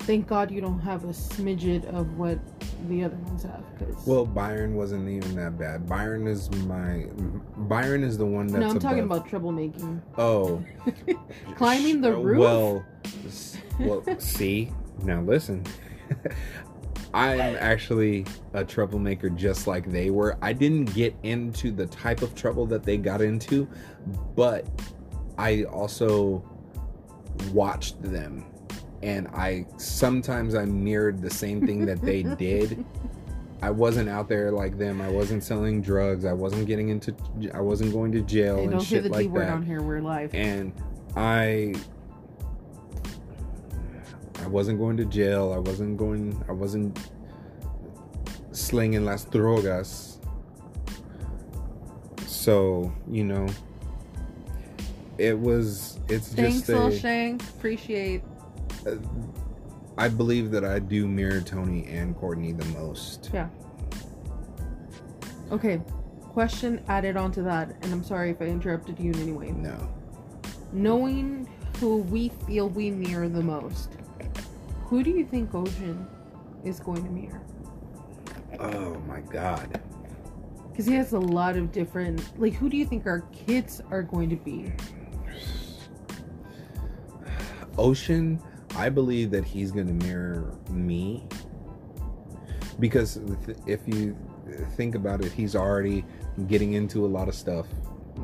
thank 0.00 0.26
God 0.26 0.50
you 0.50 0.60
don't 0.60 0.78
have 0.80 1.04
a 1.04 1.08
smidget 1.08 1.84
of 1.86 2.16
what 2.18 2.38
the 2.88 3.04
other 3.04 3.16
ones 3.16 3.42
have. 3.42 3.64
Cause 3.78 4.06
well, 4.06 4.24
Byron 4.26 4.74
wasn't 4.74 5.08
even 5.08 5.34
that 5.36 5.58
bad. 5.58 5.88
Byron 5.88 6.26
is 6.26 6.50
my. 6.66 7.06
Byron 7.56 8.02
is 8.04 8.18
the 8.18 8.26
one 8.26 8.46
that's. 8.46 8.60
no, 8.60 8.70
I'm 8.70 8.78
talking 8.78 9.00
above- 9.00 9.26
about 9.26 9.42
troublemaking. 9.42 10.00
Oh, 10.18 10.62
Climbing 11.56 12.00
the 12.00 12.14
roof? 12.14 12.38
Well, 12.38 12.84
well, 13.80 14.04
see 14.18 14.70
now, 15.02 15.20
listen. 15.22 15.64
I'm 17.14 17.40
actually 17.40 18.26
a 18.52 18.62
troublemaker, 18.62 19.30
just 19.30 19.66
like 19.66 19.90
they 19.90 20.10
were. 20.10 20.36
I 20.42 20.52
didn't 20.52 20.92
get 20.92 21.14
into 21.22 21.70
the 21.70 21.86
type 21.86 22.20
of 22.20 22.34
trouble 22.34 22.66
that 22.66 22.82
they 22.82 22.98
got 22.98 23.22
into, 23.22 23.66
but 24.34 24.66
I 25.38 25.64
also 25.64 26.44
watched 27.52 28.02
them, 28.02 28.44
and 29.02 29.28
I 29.28 29.66
sometimes 29.76 30.54
I 30.54 30.64
mirrored 30.64 31.22
the 31.22 31.30
same 31.30 31.66
thing 31.66 31.86
that 31.86 32.00
they 32.02 32.22
did. 32.38 32.84
I 33.62 33.70
wasn't 33.70 34.08
out 34.08 34.28
there 34.28 34.50
like 34.52 34.78
them. 34.78 35.00
I 35.00 35.08
wasn't 35.08 35.42
selling 35.42 35.80
drugs. 35.80 36.24
I 36.24 36.32
wasn't 36.32 36.66
getting 36.66 36.90
into. 36.90 37.14
I 37.54 37.60
wasn't 37.60 37.92
going 37.92 38.12
to 38.12 38.20
jail 38.20 38.56
Hey, 38.56 38.62
and 38.64 38.70
don't 38.72 38.80
say 38.80 38.86
shit 38.86 39.04
the 39.04 39.18
D 39.18 39.26
word 39.28 39.46
that 39.46 39.52
on 39.52 39.62
here. 39.64 39.82
We're 39.82 40.00
live. 40.00 40.34
and 40.34 40.72
I 41.16 41.74
I 44.42 44.46
wasn't 44.48 44.78
going 44.78 44.96
to 44.98 45.04
jail. 45.06 45.52
I 45.54 45.58
wasn't 45.58 45.96
going. 45.96 46.40
I 46.48 46.52
wasn't 46.52 46.98
slinging 48.52 49.04
las 49.04 49.24
drogas. 49.24 50.18
So 52.26 52.92
you 53.10 53.24
know, 53.24 53.46
it 55.18 55.38
was. 55.38 55.98
It's 56.08 56.28
Thanks, 56.28 56.66
just. 56.66 57.00
Shang. 57.00 57.40
Appreciate. 57.56 58.22
Uh, 58.86 58.96
I 59.98 60.08
believe 60.08 60.50
that 60.50 60.64
I 60.64 60.78
do 60.78 61.08
mirror 61.08 61.40
Tony 61.40 61.86
and 61.86 62.14
Courtney 62.16 62.52
the 62.52 62.66
most. 62.66 63.30
Yeah. 63.32 63.48
Okay, 65.50 65.80
question 66.20 66.82
added 66.88 67.16
onto 67.16 67.42
that, 67.44 67.76
and 67.82 67.92
I'm 67.92 68.04
sorry 68.04 68.30
if 68.30 68.42
I 68.42 68.46
interrupted 68.46 69.00
you 69.00 69.12
in 69.12 69.20
any 69.20 69.32
way. 69.32 69.52
No. 69.52 69.88
Knowing 70.72 71.48
who 71.78 71.98
we 71.98 72.28
feel 72.46 72.68
we 72.68 72.90
mirror 72.90 73.28
the 73.28 73.42
most, 73.42 73.96
who 74.84 75.02
do 75.02 75.10
you 75.10 75.24
think 75.24 75.54
Ocean 75.54 76.06
is 76.64 76.80
going 76.80 77.02
to 77.04 77.10
mirror? 77.10 77.42
Oh 78.60 78.96
my 79.06 79.20
God. 79.20 79.80
Because 80.70 80.86
he 80.86 80.94
has 80.94 81.12
a 81.12 81.18
lot 81.18 81.56
of 81.56 81.72
different. 81.72 82.38
Like, 82.38 82.52
who 82.52 82.68
do 82.68 82.76
you 82.76 82.84
think 82.84 83.06
our 83.06 83.20
kids 83.32 83.80
are 83.90 84.02
going 84.02 84.28
to 84.28 84.36
be? 84.36 84.72
Ocean, 87.78 88.42
I 88.76 88.88
believe 88.90 89.30
that 89.30 89.44
he's 89.44 89.72
going 89.72 89.86
to 89.86 90.06
mirror 90.06 90.54
me 90.70 91.24
because 92.78 93.18
if 93.66 93.80
you 93.88 94.16
think 94.76 94.94
about 94.94 95.24
it, 95.24 95.32
he's 95.32 95.56
already 95.56 96.04
getting 96.46 96.74
into 96.74 97.04
a 97.04 97.08
lot 97.08 97.28
of 97.28 97.34
stuff 97.34 97.66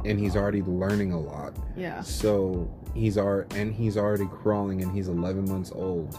and 0.05 0.19
he's 0.19 0.37
already 0.37 0.63
learning 0.63 1.13
a 1.13 1.21
lot. 1.21 1.57
Yeah. 1.77 2.03
So 2.03 2.71
he's 2.95 3.17
ar- 3.17 3.47
and 3.55 3.75
he's 3.75 3.97
already 3.97 4.27
crawling 4.27 4.83
and 4.83 4.93
he's 4.95 5.09
11 5.09 5.49
months 5.49 5.73
old. 5.75 6.19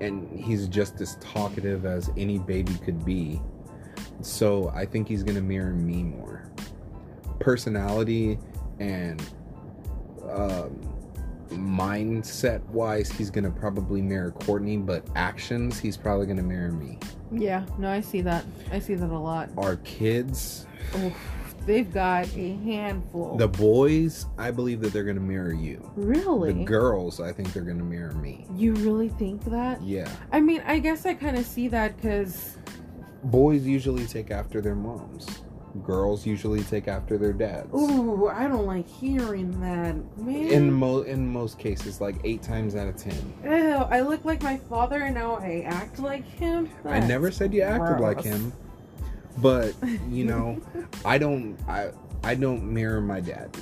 And 0.00 0.28
he's 0.38 0.68
just 0.68 1.00
as 1.00 1.16
talkative 1.16 1.86
as 1.86 2.10
any 2.18 2.38
baby 2.38 2.74
could 2.84 3.04
be. 3.04 3.40
So 4.20 4.70
I 4.74 4.84
think 4.84 5.08
he's 5.08 5.22
going 5.22 5.36
to 5.36 5.42
mirror 5.42 5.72
me 5.72 6.02
more. 6.02 6.50
Personality 7.40 8.38
and 8.78 9.22
um, 10.28 10.95
mindset 11.50 12.62
wise, 12.66 13.10
he's 13.10 13.30
to 13.44 13.50
probably 13.50 14.02
mirror 14.02 14.30
Courtney, 14.30 14.76
but 14.76 15.04
actions, 15.14 15.78
he's 15.78 15.96
probably 15.96 16.26
to 16.36 16.42
mirror 16.42 16.72
me. 16.72 16.98
Yeah. 17.32 17.64
No, 17.78 17.90
I 17.90 18.00
see 18.00 18.20
that. 18.22 18.44
I 18.72 18.78
see 18.78 18.94
that 18.94 19.10
a 19.10 19.18
lot. 19.18 19.50
Our 19.56 19.76
kids, 19.76 20.66
Oh, 20.94 21.12
they've 21.66 21.92
got 21.92 22.26
a 22.36 22.52
handful. 22.64 23.36
the 23.36 23.48
boys, 23.48 24.26
I 24.38 24.50
believe 24.52 24.80
that 24.82 24.92
they're 24.92 25.02
to 25.16 25.22
mirror 25.22 25.52
you. 25.52 25.90
really? 25.96 26.52
The 26.52 26.64
girls, 26.64 27.20
I 27.20 27.32
think 27.32 27.52
they're 27.52 27.64
to 27.78 27.84
mirror 27.84 28.12
me. 28.12 28.46
you 28.54 28.72
really 28.74 29.08
think 29.08 29.42
that? 29.46 29.82
Yeah. 29.82 30.08
I 30.32 30.40
mean, 30.40 30.62
I 30.66 30.78
guess 30.78 31.04
I 31.06 31.14
kind 31.14 31.36
of 31.36 31.44
see 31.46 31.68
that 31.68 31.96
because 31.96 32.58
Boys 33.24 33.62
usually 33.64 34.06
take 34.06 34.30
after 34.30 34.60
their 34.60 34.76
moms. 34.76 35.26
Girls 35.84 36.26
usually 36.26 36.62
take 36.62 36.88
after 36.88 37.18
their 37.18 37.32
dads. 37.32 37.72
Ooh, 37.74 38.28
I 38.28 38.46
don't 38.46 38.66
like 38.66 38.88
hearing 38.88 39.50
that, 39.60 39.96
man. 40.18 40.48
In 40.48 40.72
mo 40.72 41.02
in 41.02 41.32
most 41.32 41.58
cases, 41.58 42.00
like 42.00 42.16
eight 42.24 42.42
times 42.42 42.74
out 42.76 42.88
of 42.88 42.96
ten. 42.96 43.34
Ew, 43.44 43.50
I 43.90 44.00
look 44.00 44.24
like 44.24 44.42
my 44.42 44.56
father 44.56 45.02
and 45.02 45.14
now 45.14 45.36
I 45.36 45.64
act 45.66 45.98
like 45.98 46.24
him. 46.24 46.70
I 46.84 47.00
never 47.00 47.30
said 47.30 47.52
you 47.52 47.62
acted 47.62 48.00
like 48.00 48.22
him, 48.22 48.52
but 49.38 49.74
you 50.08 50.24
know, 50.32 50.60
I 51.04 51.18
don't. 51.18 51.56
I 51.68 51.90
I 52.22 52.34
don't 52.34 52.64
mirror 52.64 53.00
my 53.00 53.20
dad. 53.20 53.56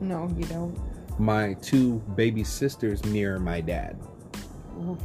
No, 0.00 0.32
you 0.36 0.44
don't. 0.44 0.78
My 1.18 1.54
two 1.54 1.98
baby 2.16 2.44
sisters 2.44 3.04
mirror 3.04 3.38
my 3.38 3.60
dad. 3.60 3.98
Ooh, 4.78 4.98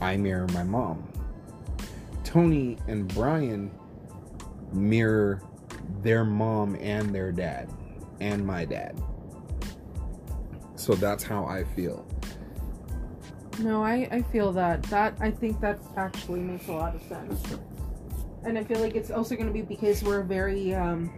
I 0.00 0.16
mirror 0.16 0.46
my 0.52 0.62
mom. 0.62 1.06
Tony 2.24 2.76
and 2.86 3.08
Brian 3.14 3.70
mirror 4.72 5.42
their 6.02 6.24
mom 6.24 6.76
and 6.80 7.14
their 7.14 7.32
dad 7.32 7.70
and 8.20 8.46
my 8.46 8.64
dad. 8.64 9.00
So 10.76 10.94
that's 10.94 11.22
how 11.24 11.44
I 11.44 11.64
feel. 11.64 12.06
No, 13.60 13.82
I, 13.84 14.08
I 14.12 14.22
feel 14.22 14.52
that. 14.52 14.82
That 14.84 15.14
I 15.20 15.30
think 15.30 15.60
that 15.60 15.78
actually 15.96 16.40
makes 16.40 16.68
a 16.68 16.72
lot 16.72 16.94
of 16.94 17.02
sense. 17.02 17.42
And 18.44 18.56
I 18.56 18.62
feel 18.64 18.78
like 18.80 18.94
it's 18.94 19.10
also 19.10 19.34
going 19.34 19.48
to 19.48 19.52
be 19.52 19.62
because 19.62 20.02
we're 20.04 20.22
very 20.22 20.74
um 20.74 21.10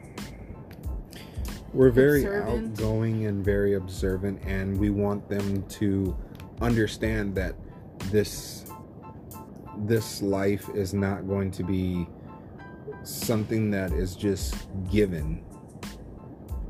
We're 1.74 1.90
very 1.90 2.22
Observant. 2.24 2.80
outgoing 2.80 3.26
and 3.26 3.44
very 3.44 3.74
observant, 3.74 4.42
and 4.44 4.78
we 4.78 4.90
want 4.90 5.28
them 5.28 5.62
to 5.68 6.16
understand 6.60 7.34
that 7.36 7.54
this 8.10 8.64
this 9.84 10.20
life 10.22 10.68
is 10.74 10.92
not 10.94 11.28
going 11.28 11.50
to 11.52 11.62
be 11.62 12.06
something 13.04 13.70
that 13.70 13.92
is 13.92 14.16
just 14.16 14.68
given. 14.90 15.44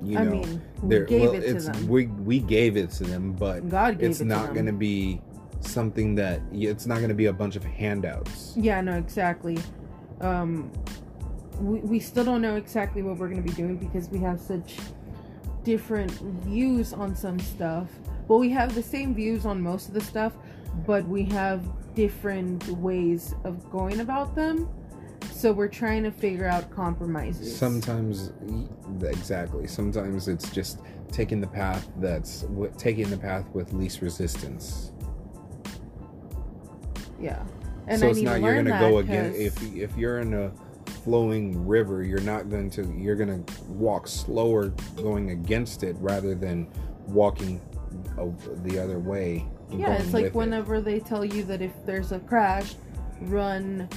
You 0.02 0.18
I 0.18 0.24
know, 0.24 0.30
mean, 0.30 0.62
we 0.82 1.00
gave 1.04 1.20
well, 1.20 1.34
it 1.34 1.40
to 1.40 1.56
it's 1.56 1.66
them. 1.66 1.88
we 1.88 2.06
we 2.06 2.38
gave 2.38 2.76
it 2.76 2.90
to 2.92 3.04
them, 3.04 3.32
but 3.32 3.68
God 3.68 4.00
it's 4.00 4.20
it 4.20 4.24
not 4.26 4.54
going 4.54 4.66
to 4.66 4.72
be 4.72 5.20
something 5.60 6.14
that 6.14 6.40
it's 6.52 6.86
not 6.86 6.96
going 6.96 7.10
to 7.10 7.14
be 7.14 7.26
a 7.26 7.32
bunch 7.32 7.56
of 7.56 7.64
handouts. 7.64 8.54
Yeah, 8.56 8.80
no, 8.80 8.96
exactly. 8.96 9.58
Um 10.20 10.72
we, 11.60 11.80
we 11.80 12.00
still 12.00 12.24
don't 12.24 12.40
know 12.40 12.56
exactly 12.56 13.02
what 13.02 13.18
we're 13.18 13.28
going 13.28 13.42
to 13.42 13.48
be 13.48 13.54
doing 13.54 13.76
because 13.76 14.08
we 14.08 14.18
have 14.20 14.40
such 14.40 14.76
different 15.62 16.10
views 16.44 16.92
on 16.92 17.14
some 17.14 17.38
stuff. 17.38 17.88
Well, 18.28 18.38
we 18.38 18.48
have 18.50 18.74
the 18.74 18.82
same 18.82 19.14
views 19.14 19.44
on 19.44 19.60
most 19.60 19.88
of 19.88 19.94
the 19.94 20.00
stuff, 20.00 20.32
but 20.86 21.06
we 21.06 21.24
have 21.24 21.62
different 21.94 22.66
ways 22.68 23.34
of 23.44 23.70
going 23.70 24.00
about 24.00 24.34
them. 24.34 24.68
So 25.32 25.52
we're 25.52 25.68
trying 25.68 26.02
to 26.04 26.10
figure 26.10 26.46
out 26.46 26.70
compromises. 26.70 27.56
Sometimes, 27.56 28.32
exactly. 29.02 29.66
Sometimes 29.66 30.28
it's 30.28 30.50
just 30.50 30.80
taking 31.10 31.40
the 31.40 31.46
path 31.46 31.88
that's 31.96 32.44
taking 32.76 33.08
the 33.10 33.16
path 33.16 33.46
with 33.54 33.72
least 33.72 34.00
resistance. 34.02 34.92
yeah. 37.20 37.42
And 37.86 37.98
so 37.98 38.06
I 38.06 38.10
it's 38.10 38.20
not 38.20 38.40
you're 38.40 38.54
gonna 38.54 38.78
go 38.78 38.98
again 38.98 39.34
if 39.34 39.60
if 39.74 39.96
you're 39.96 40.20
in 40.20 40.34
a 40.34 40.52
flowing 41.04 41.66
river 41.66 42.02
you're 42.04 42.20
not 42.20 42.48
going 42.50 42.68
to 42.70 42.84
you're 42.96 43.16
going 43.16 43.44
to 43.44 43.62
walk 43.68 44.06
slower 44.06 44.68
going 44.96 45.30
against 45.30 45.82
it 45.82 45.96
rather 45.98 46.34
than 46.34 46.68
walking 47.06 47.60
the 48.64 48.78
other 48.78 48.98
way 48.98 49.46
Yeah, 49.72 49.94
it's 49.94 50.12
like 50.12 50.26
it. 50.26 50.34
whenever 50.34 50.80
they 50.80 51.00
tell 51.00 51.24
you 51.24 51.42
that 51.44 51.62
if 51.62 51.72
there's 51.86 52.12
a 52.12 52.20
crash, 52.20 52.74
run 53.22 53.88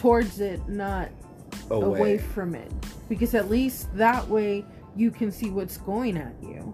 towards 0.00 0.40
it, 0.40 0.66
not 0.68 1.08
away. 1.70 1.98
away, 1.98 2.18
from 2.18 2.54
it. 2.54 2.72
Because 3.08 3.34
at 3.34 3.50
least 3.50 3.94
that 3.96 4.26
way 4.28 4.64
you 4.96 5.10
can 5.10 5.30
see 5.30 5.50
what's 5.50 5.76
going 5.78 6.16
at 6.16 6.34
you. 6.42 6.72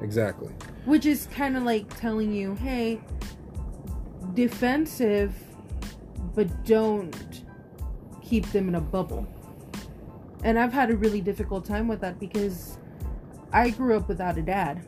exactly 0.00 0.52
Which 0.84 1.06
is 1.06 1.26
kind 1.32 1.56
of 1.56 1.62
like 1.62 1.98
telling 1.98 2.32
you, 2.32 2.54
hey, 2.54 3.00
defensive 4.34 5.34
but 6.34 6.64
don't 6.64 7.44
keep 8.22 8.44
them 8.52 8.68
in 8.68 8.74
a 8.74 8.80
bubble. 8.80 9.26
And 10.44 10.58
I've 10.58 10.72
had 10.72 10.90
a 10.90 10.96
really 10.96 11.20
difficult 11.20 11.64
time 11.64 11.88
with 11.88 12.00
that 12.02 12.20
because 12.20 12.78
I 13.52 13.70
grew 13.70 13.96
up 13.96 14.06
without 14.06 14.36
a 14.36 14.42
dad. 14.42 14.84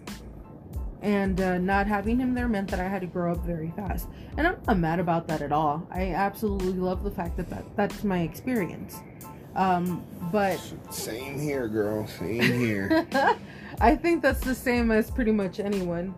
And 1.03 1.41
uh, 1.41 1.59
not 1.59 1.87
having 1.87 2.19
him 2.19 2.35
there 2.35 2.49
meant 2.49 2.71
that 2.71 2.81
I 2.81 2.89
had 2.89 3.03
to 3.03 3.07
grow 3.07 3.33
up 3.33 3.45
very 3.45 3.73
fast. 3.77 4.09
And 4.37 4.47
I'm 4.47 4.57
not 4.67 4.79
mad 4.79 5.01
about 5.01 5.29
that 5.29 5.43
at 5.43 5.53
all. 5.53 5.87
I 5.91 6.13
absolutely 6.13 6.73
love 6.73 7.05
the 7.05 7.11
fact 7.11 7.37
that, 7.37 7.49
that 7.51 7.65
that's 7.77 8.03
my 8.03 8.21
experience. 8.23 8.97
Um, 9.55 10.05
but 10.33 10.59
Same 10.91 11.39
here, 11.39 11.69
girl. 11.69 12.07
Same 12.07 12.43
here. 12.61 13.07
I 13.81 13.95
think 13.97 14.23
that's 14.23 14.41
the 14.41 14.55
same 14.55 14.91
as 14.91 15.11
pretty 15.11 15.33
much 15.33 15.61
anyone. 15.61 16.15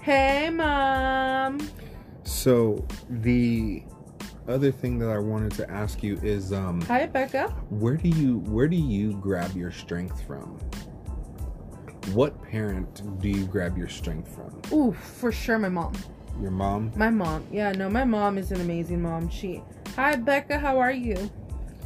Hey, 0.00 0.50
mom. 0.50 1.60
so 2.24 2.84
the 3.08 3.82
other 4.48 4.70
thing 4.70 4.98
that 4.98 5.08
I 5.08 5.18
wanted 5.18 5.52
to 5.52 5.70
ask 5.70 6.02
you 6.02 6.18
is 6.22 6.52
um 6.52 6.82
Hi, 6.82 7.06
Becca. 7.06 7.48
where 7.70 7.96
do 7.96 8.10
you 8.10 8.40
where 8.40 8.68
do 8.68 8.76
you 8.76 9.12
grab 9.14 9.56
your 9.56 9.70
strength 9.70 10.22
from? 10.26 10.58
What 12.12 12.40
parent 12.42 13.20
do 13.20 13.28
you 13.28 13.46
grab 13.46 13.78
your 13.78 13.88
strength 13.88 14.34
from? 14.34 14.60
Ooh, 14.72 14.92
for 14.92 15.32
sure, 15.32 15.58
my 15.58 15.70
mom. 15.70 15.94
Your 16.40 16.50
mom? 16.50 16.92
My 16.96 17.10
mom. 17.10 17.46
Yeah, 17.50 17.72
no, 17.72 17.88
my 17.88 18.04
mom 18.04 18.36
is 18.36 18.52
an 18.52 18.60
amazing 18.60 19.00
mom. 19.00 19.28
She. 19.30 19.62
Hi, 19.96 20.14
Becca. 20.14 20.58
How 20.58 20.78
are 20.78 20.92
you? 20.92 21.30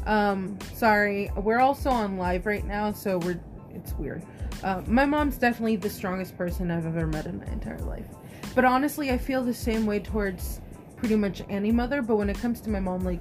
Um, 0.06 0.58
sorry, 0.74 1.30
we're 1.36 1.60
also 1.60 1.90
on 1.90 2.16
live 2.16 2.46
right 2.46 2.64
now, 2.64 2.92
so 2.92 3.18
we're. 3.18 3.40
It's 3.74 3.92
weird. 3.92 4.24
Uh, 4.64 4.82
my 4.86 5.04
mom's 5.04 5.38
definitely 5.38 5.76
the 5.76 5.90
strongest 5.90 6.36
person 6.36 6.70
I've 6.70 6.86
ever 6.86 7.06
met 7.06 7.26
in 7.26 7.38
my 7.38 7.46
entire 7.46 7.78
life. 7.78 8.06
But 8.56 8.64
honestly, 8.64 9.10
I 9.10 9.18
feel 9.18 9.44
the 9.44 9.54
same 9.54 9.86
way 9.86 10.00
towards 10.00 10.60
pretty 10.96 11.14
much 11.14 11.42
any 11.48 11.70
mother. 11.70 12.02
But 12.02 12.16
when 12.16 12.28
it 12.28 12.38
comes 12.38 12.60
to 12.62 12.70
my 12.70 12.80
mom, 12.80 13.04
like, 13.04 13.20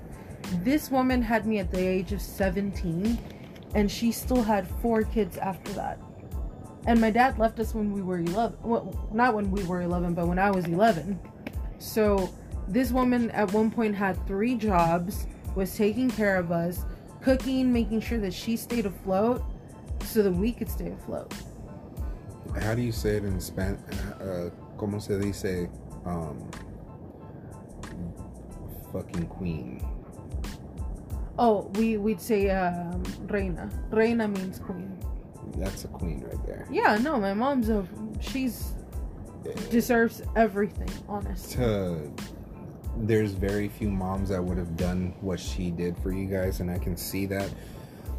this 0.63 0.89
woman 0.89 1.21
had 1.21 1.45
me 1.45 1.59
at 1.59 1.69
the 1.69 1.79
age 1.79 2.11
of 2.11 2.21
17, 2.21 3.19
and 3.75 3.91
she 3.91 4.11
still 4.11 4.41
had 4.41 4.67
four 4.81 5.03
kids 5.03 5.37
after 5.37 5.71
that. 5.73 5.99
And 6.87 7.01
my 7.01 7.11
dad 7.11 7.37
left 7.37 7.59
us 7.59 7.75
when 7.75 7.91
we 7.91 8.01
were 8.01 8.19
11. 8.19 8.57
Well, 8.63 9.09
not 9.13 9.33
when 9.33 9.51
we 9.51 9.61
were 9.65 9.81
11, 9.81 10.13
but 10.13 10.25
when 10.25 10.39
I 10.39 10.49
was 10.49 10.65
11. 10.65 11.19
So 11.79 12.33
this 12.67 12.91
woman 12.91 13.29
at 13.31 13.51
one 13.51 13.69
point 13.69 13.93
had 13.93 14.25
three 14.25 14.55
jobs, 14.55 15.27
was 15.53 15.75
taking 15.75 16.09
care 16.09 16.37
of 16.37 16.51
us, 16.51 16.85
cooking, 17.21 17.73
making 17.73 17.99
sure 17.99 18.19
that 18.19 18.33
she 18.33 18.55
stayed 18.55 18.85
afloat 18.85 19.43
so 20.05 20.23
that 20.23 20.31
we 20.31 20.53
could 20.53 20.69
stay 20.69 20.91
afloat. 20.91 21.33
How 22.61 22.73
do 22.73 22.81
you 22.81 22.93
say 22.93 23.17
it 23.17 23.25
in 23.25 23.41
Spanish? 23.41 23.81
Uh, 24.21 24.49
¿Cómo 24.77 25.01
se 25.01 25.19
dice? 25.19 25.69
Um, 26.05 26.49
fucking 28.93 29.27
queen. 29.27 29.85
Oh, 31.37 31.69
we, 31.75 31.97
we'd 31.97 32.21
say 32.21 32.49
um, 32.51 33.03
reina. 33.27 33.69
Reina 33.91 34.27
means 34.27 34.59
queen. 34.59 34.86
That's 35.57 35.85
a 35.85 35.87
queen 35.87 36.21
right 36.21 36.45
there. 36.45 36.67
Yeah, 36.71 36.97
no, 36.97 37.19
my 37.19 37.33
mom's 37.33 37.69
a. 37.69 37.87
She's. 38.19 38.73
deserves 39.69 40.21
everything, 40.35 40.89
honest. 41.07 41.51
To, 41.53 42.11
there's 42.97 43.31
very 43.33 43.69
few 43.69 43.89
moms 43.89 44.29
that 44.29 44.43
would 44.43 44.57
have 44.57 44.75
done 44.75 45.13
what 45.21 45.39
she 45.39 45.71
did 45.71 45.97
for 45.99 46.11
you 46.11 46.25
guys, 46.25 46.59
and 46.59 46.69
I 46.71 46.77
can 46.79 46.97
see 46.97 47.25
that. 47.27 47.49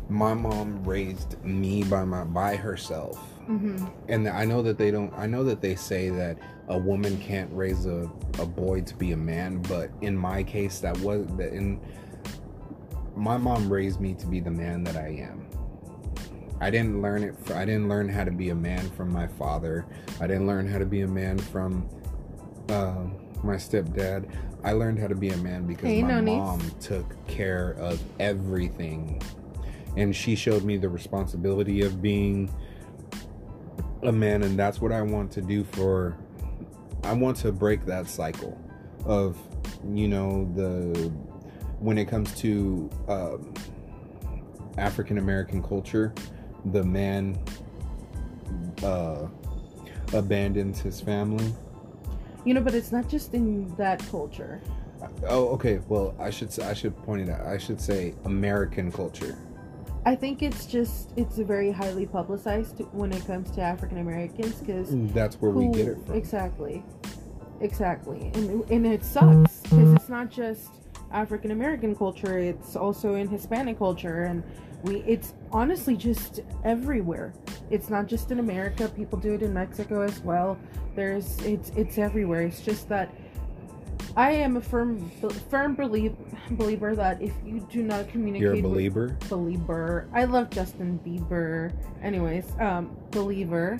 My 0.08 0.32
mom 0.34 0.82
raised 0.84 1.42
me 1.44 1.82
by 1.84 2.04
my 2.04 2.24
by 2.24 2.56
herself, 2.56 3.18
hmm 3.46 3.84
and 4.08 4.26
I 4.28 4.44
know 4.46 4.62
that 4.62 4.78
they 4.78 4.90
don't. 4.90 5.12
I 5.14 5.26
know 5.26 5.44
that 5.44 5.60
they 5.60 5.74
say 5.74 6.08
that 6.10 6.38
a 6.68 6.78
woman 6.78 7.18
can't 7.20 7.50
raise 7.52 7.84
a, 7.86 8.10
a 8.38 8.46
boy 8.46 8.80
to 8.82 8.94
be 8.94 9.12
a 9.12 9.16
man, 9.18 9.60
but 9.62 9.90
in 10.00 10.16
my 10.16 10.42
case, 10.42 10.78
that 10.80 10.96
was 11.00 11.26
that 11.36 11.52
in. 11.52 11.80
My 13.16 13.36
mom 13.36 13.70
raised 13.70 14.00
me 14.00 14.14
to 14.14 14.26
be 14.26 14.40
the 14.40 14.50
man 14.50 14.84
that 14.84 14.96
I 14.96 15.08
am. 15.08 15.47
I 16.60 16.70
didn't 16.70 17.00
learn 17.00 17.22
it. 17.22 17.34
I 17.52 17.64
didn't 17.64 17.88
learn 17.88 18.08
how 18.08 18.24
to 18.24 18.30
be 18.30 18.50
a 18.50 18.54
man 18.54 18.90
from 18.90 19.12
my 19.12 19.26
father. 19.26 19.86
I 20.20 20.26
didn't 20.26 20.46
learn 20.46 20.66
how 20.68 20.78
to 20.78 20.86
be 20.86 21.02
a 21.02 21.06
man 21.06 21.38
from 21.38 21.88
uh, 22.68 23.04
my 23.42 23.54
stepdad. 23.54 24.28
I 24.64 24.72
learned 24.72 24.98
how 24.98 25.06
to 25.06 25.14
be 25.14 25.28
a 25.30 25.36
man 25.36 25.66
because 25.66 25.86
Hey, 25.86 26.02
my 26.02 26.20
mom 26.20 26.60
took 26.80 27.26
care 27.28 27.76
of 27.78 28.02
everything, 28.18 29.22
and 29.96 30.14
she 30.14 30.34
showed 30.34 30.64
me 30.64 30.76
the 30.76 30.88
responsibility 30.88 31.82
of 31.82 32.02
being 32.02 32.52
a 34.02 34.12
man, 34.12 34.42
and 34.42 34.58
that's 34.58 34.80
what 34.80 34.92
I 34.92 35.02
want 35.02 35.30
to 35.32 35.42
do 35.42 35.62
for. 35.64 36.16
I 37.04 37.12
want 37.12 37.36
to 37.38 37.52
break 37.52 37.86
that 37.86 38.08
cycle 38.08 38.58
of, 39.04 39.38
you 39.94 40.08
know, 40.08 40.50
the 40.56 41.12
when 41.78 41.96
it 41.96 42.06
comes 42.06 42.34
to 42.40 42.90
um, 43.06 43.54
African 44.76 45.18
American 45.18 45.62
culture, 45.62 46.12
the 46.66 46.84
man 46.84 47.38
uh, 48.82 49.26
abandons 50.12 50.80
his 50.80 51.00
family. 51.00 51.52
You 52.44 52.54
know, 52.54 52.60
but 52.60 52.74
it's 52.74 52.92
not 52.92 53.08
just 53.08 53.34
in 53.34 53.74
that 53.76 54.00
culture. 54.10 54.60
Oh, 55.28 55.48
okay. 55.48 55.80
Well, 55.88 56.14
I 56.18 56.30
should 56.30 56.58
I 56.60 56.74
should 56.74 56.96
point 57.04 57.22
it 57.22 57.30
out. 57.30 57.46
I 57.46 57.58
should 57.58 57.80
say 57.80 58.14
American 58.24 58.90
culture. 58.90 59.36
I 60.04 60.14
think 60.14 60.42
it's 60.42 60.66
just 60.66 61.10
it's 61.16 61.36
very 61.38 61.70
highly 61.70 62.06
publicized 62.06 62.80
when 62.92 63.12
it 63.12 63.26
comes 63.26 63.50
to 63.52 63.60
African 63.60 63.98
Americans 63.98 64.54
because 64.54 64.88
That's 65.12 65.36
where 65.40 65.50
we 65.50 65.68
get 65.68 65.88
it 65.88 65.98
from. 66.06 66.14
exactly, 66.14 66.82
exactly, 67.60 68.30
and 68.34 68.68
and 68.70 68.86
it 68.86 69.04
sucks 69.04 69.60
because 69.60 69.92
it's 69.94 70.08
not 70.08 70.30
just 70.30 70.70
African 71.12 71.50
American 71.50 71.94
culture; 71.94 72.38
it's 72.38 72.76
also 72.76 73.16
in 73.16 73.28
Hispanic 73.28 73.78
culture, 73.78 74.24
and 74.24 74.42
we 74.82 74.96
it's 75.06 75.34
honestly 75.52 75.96
just 75.96 76.40
everywhere. 76.64 77.32
It's 77.70 77.90
not 77.90 78.06
just 78.06 78.30
in 78.30 78.38
America; 78.38 78.88
people 78.88 79.18
do 79.18 79.34
it 79.34 79.42
in 79.42 79.52
Mexico 79.52 80.02
as 80.02 80.20
well. 80.20 80.58
There's 80.94 81.38
it's 81.40 81.70
it's 81.76 81.98
everywhere. 81.98 82.42
It's 82.42 82.60
just 82.60 82.88
that. 82.88 83.12
I 84.16 84.32
am 84.32 84.56
a 84.56 84.60
firm, 84.60 85.10
firm 85.48 85.74
believe, 85.76 86.16
believer 86.52 86.96
that 86.96 87.22
if 87.22 87.32
you 87.44 87.60
do 87.70 87.82
not 87.84 88.08
communicate, 88.08 88.42
You're 88.42 88.52
a 88.52 88.56
with- 88.56 88.64
believer. 88.64 89.16
believer. 89.28 90.08
I 90.12 90.24
love 90.24 90.50
Justin 90.50 90.98
Bieber. 91.06 91.72
Anyways, 92.02 92.46
um, 92.58 92.96
believer 93.12 93.78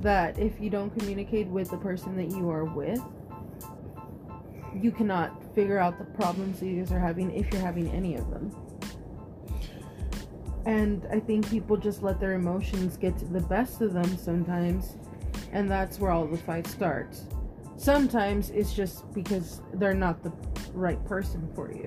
that 0.00 0.38
if 0.38 0.60
you 0.60 0.70
don't 0.70 0.96
communicate 0.98 1.46
with 1.48 1.70
the 1.70 1.76
person 1.76 2.16
that 2.16 2.30
you 2.30 2.48
are 2.48 2.64
with, 2.64 3.02
you 4.74 4.90
cannot 4.90 5.42
figure 5.54 5.78
out 5.78 5.98
the 5.98 6.04
problems 6.04 6.60
that 6.60 6.66
you 6.66 6.78
guys 6.78 6.92
are 6.92 6.98
having 7.00 7.30
if 7.32 7.52
you're 7.52 7.62
having 7.62 7.88
any 7.90 8.14
of 8.16 8.30
them. 8.30 8.50
And 10.66 11.06
I 11.12 11.20
think 11.20 11.48
people 11.50 11.76
just 11.76 12.02
let 12.02 12.18
their 12.20 12.32
emotions 12.32 12.96
get 12.96 13.18
to 13.18 13.24
the 13.26 13.40
best 13.40 13.80
of 13.82 13.92
them 13.92 14.16
sometimes, 14.16 14.96
and 15.52 15.70
that's 15.70 15.98
where 15.98 16.10
all 16.10 16.26
the 16.26 16.38
fight 16.38 16.66
starts. 16.66 17.24
Sometimes 17.76 18.50
it's 18.50 18.72
just 18.72 19.10
because 19.12 19.60
they're 19.74 19.94
not 19.94 20.22
the 20.22 20.32
right 20.72 21.02
person 21.04 21.46
for 21.54 21.70
you. 21.72 21.84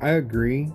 I 0.00 0.10
agree. 0.10 0.70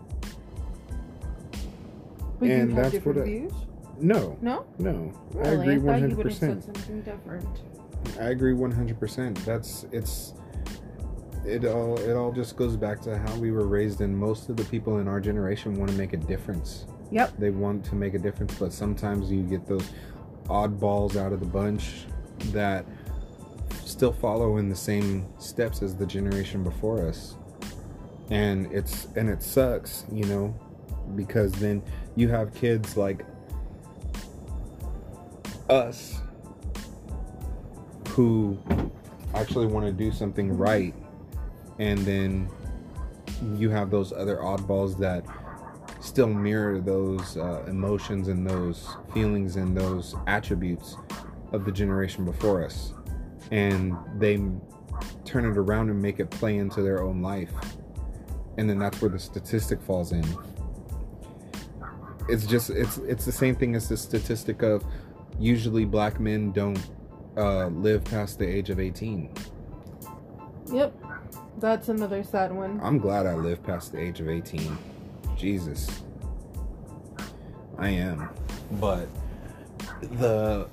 But 2.39 2.49
And 2.49 2.69
you 2.69 2.75
have 2.75 2.75
that's 2.75 2.91
different 2.91 3.17
what 3.17 3.23
I- 3.23 3.29
views? 3.29 3.53
No, 4.01 4.37
No? 4.41 4.65
no. 4.77 5.11
Really? 5.33 5.49
I 5.49 5.51
agree 5.53 5.73
I 5.73 5.77
one 5.77 5.85
thought 5.85 5.95
you 5.95 6.01
hundred 6.01 6.17
would 6.17 6.25
have 6.27 6.35
said 6.35 6.55
percent. 6.55 6.77
something 6.77 7.01
different. 7.01 7.47
I 8.19 8.23
agree 8.29 8.53
one 8.53 8.71
hundred 8.71 8.97
percent. 8.99 9.37
That's 9.45 9.85
it's. 9.91 10.33
It 11.49 11.65
all 11.65 11.99
it 11.99 12.15
all 12.15 12.31
just 12.31 12.55
goes 12.55 12.75
back 12.75 13.01
to 13.01 13.17
how 13.17 13.35
we 13.37 13.51
were 13.51 13.65
raised, 13.65 14.01
and 14.01 14.15
most 14.15 14.49
of 14.49 14.57
the 14.57 14.65
people 14.65 14.99
in 14.99 15.07
our 15.07 15.19
generation 15.19 15.75
want 15.75 15.89
to 15.89 15.97
make 15.97 16.13
a 16.13 16.17
difference. 16.17 16.85
Yep. 17.11 17.37
They 17.39 17.49
want 17.49 17.83
to 17.85 17.95
make 17.95 18.13
a 18.13 18.19
difference, 18.19 18.53
but 18.59 18.71
sometimes 18.71 19.31
you 19.31 19.41
get 19.41 19.67
those 19.67 19.89
oddballs 20.45 21.15
out 21.15 21.33
of 21.33 21.39
the 21.39 21.45
bunch 21.45 22.05
that 22.51 22.85
still 23.83 24.13
follow 24.13 24.57
in 24.57 24.69
the 24.69 24.75
same 24.75 25.27
steps 25.39 25.81
as 25.81 25.95
the 25.95 26.05
generation 26.05 26.63
before 26.63 27.05
us. 27.07 27.35
And 28.29 28.71
it's 28.71 29.07
and 29.15 29.27
it 29.27 29.41
sucks, 29.41 30.05
you 30.11 30.25
know, 30.25 30.53
because 31.15 31.51
then 31.53 31.81
you 32.15 32.29
have 32.29 32.53
kids 32.53 32.95
like 32.95 33.25
us 35.67 36.21
who 38.09 38.57
actually 39.33 39.67
want 39.67 39.85
to 39.85 39.91
do 39.91 40.11
something 40.11 40.55
right 40.57 40.93
and 41.79 41.97
then 41.99 42.49
you 43.57 43.69
have 43.69 43.89
those 43.89 44.11
other 44.11 44.37
oddballs 44.37 44.97
that 44.99 45.23
still 46.01 46.27
mirror 46.27 46.79
those 46.79 47.37
uh, 47.37 47.63
emotions 47.67 48.27
and 48.27 48.47
those 48.47 48.95
feelings 49.13 49.55
and 49.55 49.75
those 49.75 50.15
attributes 50.27 50.97
of 51.51 51.65
the 51.65 51.71
generation 51.71 52.25
before 52.25 52.63
us. 52.63 52.93
And 53.51 53.97
they 54.17 54.41
turn 55.25 55.45
it 55.45 55.57
around 55.57 55.89
and 55.89 56.01
make 56.01 56.19
it 56.19 56.29
play 56.29 56.57
into 56.57 56.81
their 56.81 57.01
own 57.01 57.21
life. 57.21 57.51
And 58.57 58.69
then 58.69 58.77
that's 58.77 59.01
where 59.01 59.09
the 59.09 59.19
statistic 59.19 59.81
falls 59.81 60.11
in. 60.11 60.25
It's 62.27 62.45
just 62.45 62.69
it's 62.69 62.97
it's 62.99 63.25
the 63.25 63.31
same 63.31 63.55
thing 63.55 63.73
as 63.75 63.89
the 63.89 63.97
statistic 63.97 64.61
of 64.61 64.83
usually 65.39 65.85
black 65.85 66.19
men 66.19 66.51
don't 66.51 66.79
uh, 67.37 67.67
live 67.67 68.03
past 68.03 68.37
the 68.37 68.45
age 68.45 68.69
of 68.69 68.79
18 68.79 69.33
Yep. 70.71 70.93
That's 71.59 71.89
another 71.89 72.23
sad 72.23 72.53
one. 72.55 72.79
I'm 72.81 72.99
glad 72.99 73.25
I 73.25 73.35
lived 73.35 73.63
past 73.63 73.91
the 73.91 73.99
age 73.99 74.21
of 74.21 74.29
18. 74.29 74.77
Jesus. 75.35 76.03
I 77.77 77.89
am. 77.89 78.29
But 78.79 79.07
the 80.01 80.69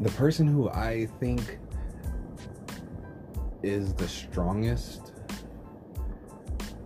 the 0.00 0.10
person 0.10 0.46
who 0.46 0.68
I 0.70 1.08
think 1.18 1.58
is 3.62 3.94
the 3.94 4.06
strongest 4.06 5.12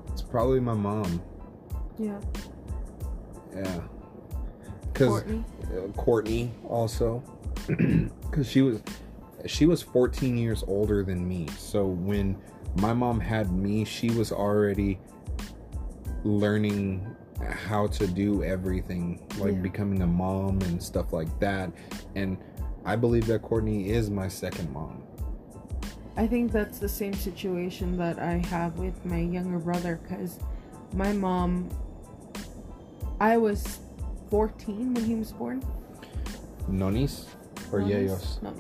it's 0.09 0.23
probably 0.23 0.61
my 0.61 0.75
mom. 0.75 1.21
Yeah. 1.99 2.21
Yeah. 3.55 3.81
Cuz 4.95 5.09
Courtney. 5.09 5.45
uh, 5.65 5.89
Courtney 5.93 6.51
also 6.69 7.23
cuz 8.31 8.47
she 8.47 8.63
was 8.63 8.81
she 9.47 9.67
was 9.67 9.83
14 9.83 10.37
years 10.37 10.65
older 10.67 11.03
than 11.03 11.27
me. 11.27 11.47
So 11.59 11.87
when 11.87 12.37
my 12.77 12.93
mom 12.93 13.21
had 13.21 13.53
me, 13.53 13.85
she 13.85 14.11
was 14.11 14.33
already 14.33 14.99
learning 16.25 17.07
how 17.41 17.87
to 17.87 18.07
do 18.07 18.43
everything, 18.45 19.21
like 19.39 19.55
Yeah. 19.55 19.61
becoming 19.61 20.03
a 20.03 20.07
mom 20.07 20.61
and 20.63 20.83
stuff 20.83 21.13
like 21.13 21.39
that. 21.41 21.73
And 22.15 22.37
I 22.85 22.97
believe 22.97 23.27
that 23.27 23.43
Courtney 23.43 23.89
is 23.91 24.11
my 24.11 24.29
second 24.29 24.73
mom. 24.73 25.03
I 26.17 26.27
think 26.27 26.53
that's 26.53 26.79
the 26.79 26.89
same 26.89 27.15
situation 27.15 27.97
that 27.97 28.19
I 28.19 28.39
have 28.49 28.79
with 28.79 29.05
my 29.07 29.21
younger 29.21 29.59
brother 29.59 29.99
because 30.03 30.39
my 30.93 31.13
mom, 31.13 31.71
I 33.21 33.37
was 33.37 33.79
14 34.29 34.95
when 34.95 35.05
he 35.05 35.15
was 35.15 35.33
born. 35.33 35.63
Nonis 36.71 37.25
or 37.73 37.81
Yayos? 37.81 38.43
Not 38.43 38.57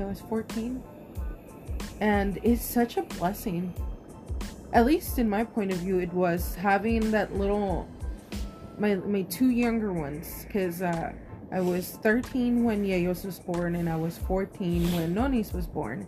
I 0.00 0.04
was 0.04 0.20
14. 0.22 0.82
And 2.00 2.38
it's 2.42 2.64
such 2.64 2.96
a 2.96 3.02
blessing. 3.02 3.72
At 4.72 4.86
least 4.86 5.18
in 5.18 5.28
my 5.28 5.44
point 5.44 5.70
of 5.70 5.78
view, 5.78 5.98
it 5.98 6.12
was 6.12 6.54
having 6.54 7.10
that 7.10 7.36
little, 7.36 7.88
my 8.78 8.94
my 8.96 9.22
two 9.22 9.50
younger 9.50 9.92
ones, 9.92 10.44
because 10.46 10.80
uh, 10.80 11.12
I 11.52 11.60
was 11.60 11.98
13 12.02 12.64
when 12.64 12.84
Yayos 12.84 13.24
was 13.24 13.38
born, 13.38 13.76
and 13.76 13.88
I 13.88 13.96
was 13.96 14.16
14 14.18 14.92
when 14.94 15.14
Nonis 15.14 15.52
was 15.52 15.66
born. 15.66 16.06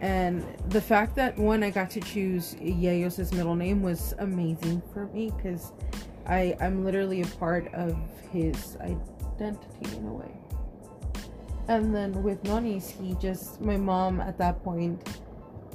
And 0.00 0.46
the 0.68 0.80
fact 0.80 1.16
that 1.16 1.36
when 1.36 1.64
I 1.64 1.70
got 1.70 1.90
to 1.90 2.00
choose 2.00 2.54
Yayos' 2.54 3.32
middle 3.34 3.56
name 3.56 3.82
was 3.82 4.14
amazing 4.18 4.80
for 4.92 5.06
me, 5.06 5.32
because 5.36 5.72
I 6.26 6.56
I'm 6.60 6.84
literally 6.84 7.22
a 7.22 7.26
part 7.26 7.66
of 7.74 7.98
his 8.30 8.76
identity 8.76 9.96
in 9.96 10.06
a 10.06 10.12
way. 10.12 10.30
And 11.68 11.94
then 11.94 12.22
with 12.22 12.42
Nonis, 12.44 12.90
he 13.00 13.14
just, 13.14 13.60
my 13.60 13.76
mom 13.76 14.20
at 14.20 14.38
that 14.38 14.64
point, 14.64 15.06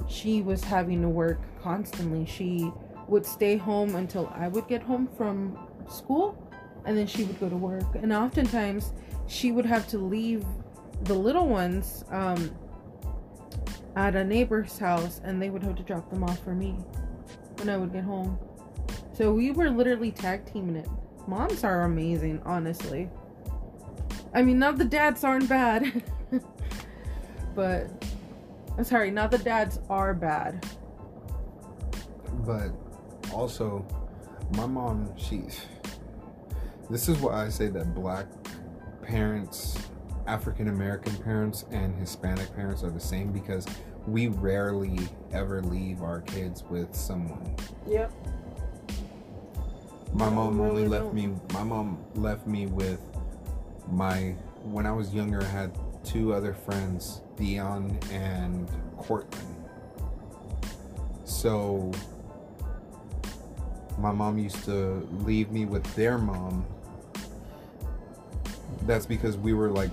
she 0.08 0.42
was 0.42 0.62
having 0.62 1.00
to 1.02 1.08
work 1.08 1.40
constantly. 1.62 2.26
She 2.26 2.70
would 3.06 3.24
stay 3.24 3.56
home 3.56 3.94
until 3.94 4.32
I 4.34 4.48
would 4.48 4.66
get 4.66 4.82
home 4.82 5.08
from 5.16 5.56
school, 5.88 6.36
and 6.84 6.96
then 6.96 7.06
she 7.06 7.24
would 7.24 7.38
go 7.38 7.48
to 7.48 7.56
work. 7.56 7.94
And 7.94 8.12
oftentimes, 8.12 8.92
she 9.26 9.52
would 9.52 9.66
have 9.66 9.86
to 9.88 9.98
leave 9.98 10.44
the 11.04 11.14
little 11.14 11.46
ones 11.46 12.04
um, 12.10 12.50
at 13.94 14.16
a 14.16 14.24
neighbor's 14.24 14.76
house, 14.78 15.20
and 15.24 15.40
they 15.40 15.50
would 15.50 15.62
have 15.62 15.76
to 15.76 15.82
drop 15.82 16.10
them 16.10 16.24
off 16.24 16.42
for 16.42 16.54
me 16.54 16.72
when 17.58 17.68
I 17.68 17.76
would 17.76 17.92
get 17.92 18.04
home. 18.04 18.38
So 19.12 19.32
we 19.32 19.52
were 19.52 19.70
literally 19.70 20.10
tag 20.10 20.44
teaming 20.52 20.76
it. 20.76 20.88
Moms 21.28 21.62
are 21.62 21.82
amazing, 21.82 22.42
honestly. 22.44 23.08
I 24.34 24.42
mean, 24.42 24.58
not 24.58 24.78
the 24.78 24.84
dads 24.84 25.22
aren't 25.22 25.48
bad, 25.48 26.02
but 27.54 27.86
I'm 28.76 28.84
sorry, 28.84 29.10
not 29.10 29.30
the 29.30 29.38
dads 29.38 29.78
are 29.88 30.12
bad. 30.12 30.66
But 32.44 32.72
also, 33.32 33.86
my 34.56 34.66
mom, 34.66 35.12
she. 35.16 35.42
This 36.90 37.08
is 37.08 37.18
why 37.18 37.46
I 37.46 37.48
say 37.48 37.68
that 37.68 37.94
black 37.94 38.26
parents, 39.02 39.78
African 40.26 40.68
American 40.68 41.16
parents, 41.18 41.64
and 41.70 41.94
Hispanic 41.94 42.54
parents 42.54 42.82
are 42.82 42.90
the 42.90 43.00
same 43.00 43.32
because 43.32 43.66
we 44.06 44.28
rarely 44.28 44.98
ever 45.32 45.62
leave 45.62 46.02
our 46.02 46.20
kids 46.22 46.64
with 46.68 46.94
someone. 46.94 47.54
Yep. 47.86 48.12
My 50.12 50.28
mom 50.28 50.60
only 50.60 50.82
really 50.82 50.88
left 50.88 51.04
don't. 51.06 51.14
me. 51.14 51.34
My 51.52 51.64
mom 51.64 52.04
left 52.14 52.46
me 52.46 52.66
with 52.66 53.00
my. 53.90 54.34
When 54.62 54.86
I 54.86 54.92
was 54.92 55.12
younger, 55.12 55.42
I 55.42 55.46
had 55.46 55.78
two 56.04 56.32
other 56.32 56.54
friends, 56.54 57.20
Dion 57.36 57.98
and 58.10 58.68
Cortland. 58.96 59.64
So 61.24 61.92
my 63.98 64.12
mom 64.12 64.38
used 64.38 64.64
to 64.64 65.06
leave 65.24 65.50
me 65.50 65.66
with 65.66 65.84
their 65.94 66.18
mom. 66.18 66.66
That's 68.82 69.06
because 69.06 69.36
we 69.36 69.52
were 69.52 69.70
like 69.70 69.90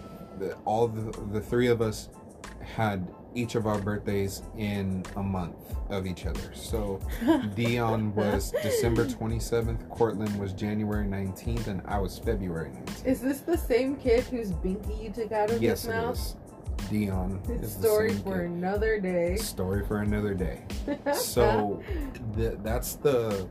all 0.66 0.88
the 0.88 1.12
the 1.34 1.42
three 1.42 1.68
of 1.68 1.82
us 1.82 2.10
had 2.76 3.08
each 3.34 3.56
of 3.56 3.66
our 3.66 3.80
birthdays 3.80 4.42
in 4.58 5.04
a 5.16 5.24
month 5.24 5.56
of 5.90 6.06
each 6.06 6.26
other. 6.26 6.54
So 6.54 7.00
Dion 7.56 8.14
was 8.16 8.52
December 8.62 9.06
27th, 9.08 9.88
Cortland 9.90 10.38
was 10.40 10.52
January 10.54 11.06
19th, 11.08 11.68
and 11.68 11.82
I 11.86 11.98
was 12.00 12.20
February 12.20 12.72
19th. 12.72 13.06
Is 13.06 13.22
this 13.22 13.40
the 13.42 13.58
same 13.58 13.96
kid 13.96 14.24
whose 14.26 14.52
binky 14.52 15.02
you 15.02 15.12
took 15.12 15.32
out 15.32 15.50
of 15.50 15.62
Yes, 15.62 15.84
his 15.84 15.92
it 15.92 15.96
mouth? 15.96 16.16
is. 16.18 16.36
Dion 16.90 17.40
is 17.48 17.74
story 17.74 18.14
for 18.16 18.42
kid. 18.42 18.50
another 18.52 19.00
day. 19.00 19.36
Story 19.38 19.86
for 19.86 20.00
another 20.00 20.34
day. 20.34 20.64
So 21.14 21.82
th- 22.36 22.58
that's 22.64 22.96
the 22.96 23.48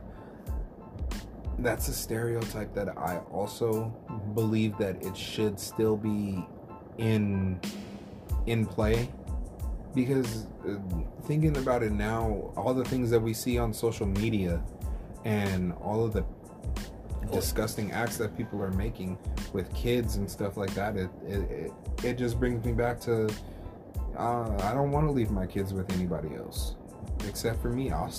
that's 1.59 1.87
a 1.87 1.93
stereotype 1.93 2.73
that 2.73 2.97
I 2.97 3.17
also 3.31 3.85
believe 4.35 4.77
that 4.79 5.03
it 5.03 5.15
should 5.15 5.59
still 5.59 5.95
be 5.95 6.45
in 6.97 7.59
in 8.45 8.65
play. 8.65 9.09
Because 9.93 10.47
uh, 10.67 10.75
thinking 11.23 11.57
about 11.57 11.83
it 11.83 11.91
now 11.91 12.53
all 12.55 12.73
the 12.73 12.85
things 12.85 13.09
that 13.09 13.19
we 13.19 13.33
see 13.33 13.57
on 13.57 13.73
social 13.73 14.05
media 14.05 14.63
and 15.25 15.73
all 15.81 16.05
of 16.05 16.13
the 16.13 16.23
disgusting 17.31 17.91
acts 17.91 18.17
that 18.17 18.35
people 18.35 18.61
are 18.61 18.71
making 18.71 19.17
with 19.53 19.73
kids 19.73 20.15
and 20.15 20.29
stuff 20.29 20.57
like 20.57 20.73
that 20.73 20.95
it 20.97 21.09
it, 21.25 21.71
it, 22.03 22.17
just 22.17 22.39
brings 22.39 22.63
me 22.65 22.71
back 22.71 22.99
to 22.99 23.29
uh, 24.17 24.57
I 24.63 24.73
don't 24.73 24.91
want 24.91 25.07
to 25.07 25.11
leave 25.11 25.29
my 25.29 25.45
kids 25.45 25.73
with 25.73 25.91
anybody 25.93 26.35
else 26.35 26.75
except 27.27 27.61
for 27.61 27.69
me. 27.69 27.91
I'll 27.91 28.13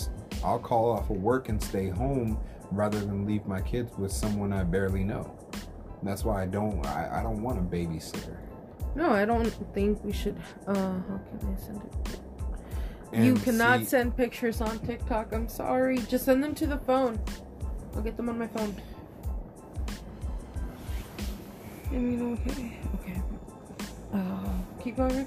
I'll 0.45 0.59
call 0.59 0.91
off 0.91 1.11
of 1.11 1.17
work 1.17 1.49
and 1.49 1.63
stay 1.63 1.89
home 1.89 2.39
rather 2.71 2.99
than 2.99 3.27
leave 3.27 3.47
my 3.47 3.61
kids 3.61 3.97
with 3.99 4.13
someone 4.13 4.53
I 4.53 4.65
barely 4.65 5.05
know. 5.05 5.37
That's 6.03 6.25
why 6.25 6.43
I 6.43 6.47
don't 6.47 6.85
I, 6.87 7.21
I 7.21 7.23
don't 7.23 7.43
want 7.43 7.59
a 7.59 7.63
babysitter 7.63 8.39
no, 8.95 9.11
I 9.11 9.25
don't 9.25 9.47
think 9.75 10.03
we 10.05 10.13
should. 10.13 10.37
Uh, 10.67 10.75
how 10.75 11.21
can 11.39 11.57
I 11.57 11.61
send 11.61 11.81
it? 11.83 12.21
you 13.25 13.35
cannot 13.35 13.81
see- 13.81 13.87
send 13.87 14.17
pictures 14.17 14.61
on 14.61 14.79
TikTok. 14.81 15.33
I'm 15.33 15.49
sorry. 15.49 15.99
Just 15.99 16.25
send 16.25 16.43
them 16.43 16.55
to 16.55 16.67
the 16.67 16.79
phone. 16.79 17.19
I'll 17.95 18.03
get 18.03 18.17
them 18.17 18.29
on 18.29 18.39
my 18.39 18.47
phone. 18.47 18.75
I 21.91 21.95
mean, 21.95 22.39
okay. 22.47 22.79
Okay. 23.03 23.23
Uh, 24.15 24.53
keep 24.83 24.97
going. 24.97 25.27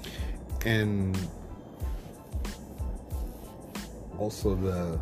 and 0.64 1.16
also 4.18 4.56
the 4.56 4.98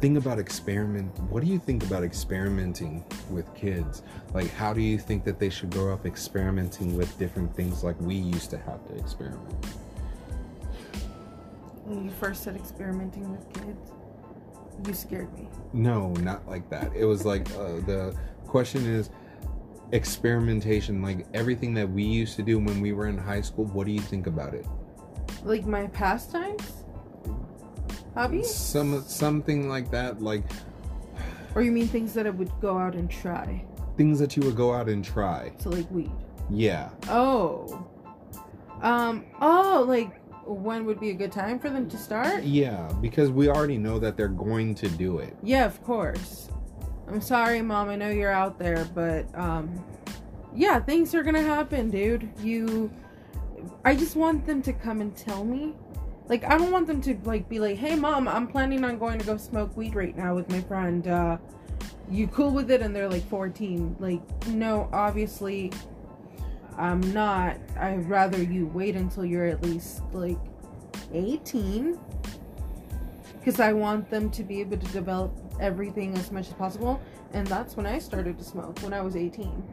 thing 0.00 0.16
about 0.16 0.38
experiment 0.38 1.10
what 1.30 1.42
do 1.44 1.48
you 1.50 1.58
think 1.58 1.84
about 1.84 2.02
experimenting 2.02 3.04
with 3.30 3.52
kids 3.54 4.02
like 4.32 4.50
how 4.52 4.72
do 4.72 4.80
you 4.80 4.98
think 4.98 5.24
that 5.24 5.38
they 5.38 5.50
should 5.50 5.70
grow 5.70 5.92
up 5.92 6.06
experimenting 6.06 6.96
with 6.96 7.16
different 7.18 7.54
things 7.54 7.84
like 7.84 8.00
we 8.00 8.14
used 8.14 8.50
to 8.50 8.58
have 8.58 8.86
to 8.88 8.94
experiment 8.96 9.64
When 11.84 12.04
you 12.04 12.10
first 12.10 12.44
said 12.44 12.54
experimenting 12.56 13.30
with 13.30 13.52
kids, 13.52 13.90
you 14.86 14.94
scared 14.94 15.32
me. 15.36 15.48
no 15.72 16.12
not 16.14 16.46
like 16.48 16.68
that 16.70 16.94
it 16.96 17.04
was 17.04 17.24
like 17.26 17.50
uh, 17.52 17.80
the 17.86 18.16
question 18.46 18.86
is 18.86 19.10
experimentation 19.92 21.02
like 21.02 21.26
everything 21.34 21.74
that 21.74 21.90
we 21.90 22.02
used 22.04 22.36
to 22.36 22.42
do 22.42 22.58
when 22.58 22.80
we 22.80 22.92
were 22.92 23.08
in 23.08 23.18
high 23.18 23.40
school 23.40 23.66
what 23.66 23.86
do 23.86 23.92
you 23.92 24.00
think 24.00 24.26
about 24.26 24.54
it 24.54 24.66
Like 25.44 25.66
my 25.66 25.86
pastimes? 25.88 26.79
Hobbies? 28.14 28.52
some 28.52 29.02
something 29.06 29.68
like 29.68 29.90
that 29.90 30.20
like 30.22 30.44
Or 31.54 31.62
you 31.62 31.70
mean 31.72 31.88
things 31.88 32.12
that 32.14 32.26
I 32.26 32.30
would 32.30 32.50
go 32.60 32.78
out 32.78 32.94
and 32.94 33.10
try? 33.10 33.64
things 33.96 34.18
that 34.18 34.36
you 34.36 34.42
would 34.44 34.56
go 34.56 34.72
out 34.72 34.88
and 34.88 35.04
try 35.04 35.52
So 35.58 35.70
like 35.70 35.90
weed. 35.90 36.10
yeah 36.48 36.90
Oh. 37.08 37.86
Um, 38.82 39.26
oh, 39.42 39.84
like 39.86 40.10
when 40.46 40.86
would 40.86 40.98
be 40.98 41.10
a 41.10 41.14
good 41.14 41.30
time 41.32 41.58
for 41.58 41.68
them 41.68 41.88
to 41.90 41.98
start? 41.98 42.42
Yeah, 42.44 42.90
because 43.02 43.30
we 43.30 43.48
already 43.48 43.76
know 43.78 43.98
that 43.98 44.16
they're 44.16 44.26
going 44.28 44.74
to 44.76 44.88
do 44.88 45.18
it. 45.18 45.36
Yeah, 45.42 45.66
of 45.66 45.82
course. 45.84 46.48
I'm 47.06 47.20
sorry, 47.20 47.60
mom. 47.60 47.88
I 47.90 47.96
know 47.96 48.08
you're 48.08 48.32
out 48.32 48.58
there, 48.58 48.86
but 48.94 49.26
um, 49.38 49.84
yeah, 50.56 50.80
things 50.80 51.14
are 51.14 51.22
gonna 51.22 51.42
happen, 51.42 51.90
dude. 51.90 52.28
You, 52.42 52.90
I 53.84 53.94
just 53.94 54.16
want 54.16 54.46
them 54.46 54.62
to 54.62 54.72
come 54.72 55.00
and 55.02 55.14
tell 55.14 55.44
me, 55.44 55.74
Like 56.30 56.44
I 56.44 56.56
don't 56.56 56.70
want 56.70 56.86
them 56.86 57.00
to 57.02 57.18
like 57.24 57.48
be 57.48 57.58
like, 57.58 57.76
"Hey 57.76 57.96
mom, 57.96 58.28
I'm 58.28 58.46
planning 58.46 58.84
on 58.84 58.98
going 58.98 59.18
to 59.18 59.26
go 59.26 59.36
smoke 59.36 59.76
weed 59.76 59.96
right 59.96 60.16
now 60.16 60.36
with 60.36 60.48
my 60.48 60.60
friend. 60.60 61.08
Uh 61.08 61.38
you 62.08 62.28
cool 62.28 62.52
with 62.52 62.70
it?" 62.70 62.82
And 62.82 62.94
they're 62.94 63.08
like 63.08 63.28
14. 63.28 63.96
Like, 63.98 64.46
no, 64.46 64.88
obviously 64.92 65.72
I'm 66.78 67.00
not. 67.12 67.56
I'd 67.76 68.08
rather 68.08 68.40
you 68.40 68.66
wait 68.66 68.94
until 68.94 69.24
you're 69.24 69.46
at 69.46 69.60
least 69.64 70.02
like 70.12 70.38
18 71.12 71.98
because 73.40 73.58
I 73.58 73.72
want 73.72 74.08
them 74.08 74.30
to 74.30 74.44
be 74.44 74.60
able 74.60 74.76
to 74.76 74.92
develop 74.92 75.36
everything 75.58 76.16
as 76.16 76.30
much 76.30 76.46
as 76.46 76.54
possible. 76.54 77.00
And 77.32 77.44
that's 77.48 77.76
when 77.76 77.86
I 77.86 77.98
started 77.98 78.38
to 78.38 78.44
smoke 78.44 78.78
when 78.82 78.92
I 78.92 79.00
was 79.00 79.16
18. 79.16 79.64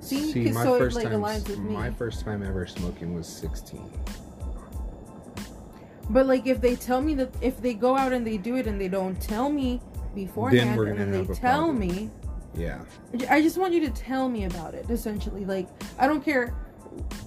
See, 0.00 0.32
See 0.32 0.50
my 0.50 0.64
so 0.64 0.74
it, 0.74 0.78
first 0.78 0.96
like, 0.96 1.08
time, 1.08 1.22
aligns 1.22 1.48
with 1.48 1.58
me. 1.60 1.72
my 1.72 1.90
first 1.90 2.26
time 2.26 2.42
ever 2.42 2.66
smoking 2.66 3.14
was 3.14 3.26
16. 3.26 3.90
But 6.10 6.26
like 6.26 6.46
if 6.46 6.60
they 6.60 6.76
tell 6.76 7.00
me 7.00 7.14
that 7.14 7.30
if 7.40 7.60
they 7.60 7.74
go 7.74 7.96
out 7.96 8.12
and 8.12 8.26
they 8.26 8.38
do 8.38 8.56
it 8.56 8.66
and 8.66 8.80
they 8.80 8.88
don't 8.88 9.20
tell 9.20 9.50
me 9.50 9.80
beforehand 10.14 10.76
we're 10.76 10.86
and 10.86 10.98
then 10.98 11.10
they 11.12 11.24
tell 11.34 11.66
problem. 11.66 11.78
me, 11.78 12.10
Yeah. 12.54 12.80
I 13.28 13.42
just 13.42 13.58
want 13.58 13.74
you 13.74 13.80
to 13.80 13.90
tell 13.90 14.28
me 14.28 14.44
about 14.44 14.74
it. 14.74 14.88
Essentially, 14.90 15.44
like 15.44 15.68
I 15.98 16.06
don't 16.06 16.24
care 16.24 16.54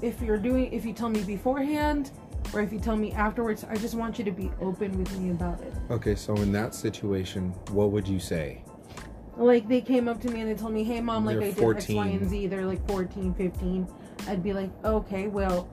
if 0.02 0.22
you're 0.22 0.38
doing 0.38 0.72
if 0.74 0.86
you 0.86 0.94
tell 0.94 1.10
me 1.10 1.24
beforehand 1.24 2.12
or 2.54 2.62
if 2.62 2.74
you 2.74 2.80
tell 2.80 2.98
me 2.98 3.12
afterwards. 3.14 3.64
I 3.70 3.76
just 3.76 3.94
want 3.96 4.18
you 4.18 4.26
to 4.26 4.32
be 4.32 4.52
open 4.60 4.98
with 4.98 5.18
me 5.20 5.30
about 5.30 5.62
it. 5.62 5.74
Okay, 5.92 6.16
so 6.16 6.36
in 6.38 6.52
that 6.54 6.74
situation, 6.74 7.50
what 7.72 7.92
would 7.92 8.08
you 8.08 8.20
say? 8.20 8.64
Like 9.38 9.68
they 9.68 9.80
came 9.82 10.08
up 10.08 10.20
to 10.22 10.30
me 10.30 10.42
and 10.42 10.50
they 10.50 10.56
told 10.56 10.74
me, 10.74 10.84
"Hey 10.84 11.02
mom, 11.02 11.24
like 11.26 11.38
They're 11.40 11.50
I 11.50 11.52
did 11.52 11.78
X, 11.78 11.88
Y, 11.90 12.08
and 12.08 12.30
Z." 12.30 12.48
They're 12.48 12.66
like 12.66 12.86
14, 12.88 13.34
15. 13.36 13.88
I'd 14.28 14.44
be 14.44 14.54
like, 14.54 14.72
"Okay, 14.84 15.28
well, 15.28 15.70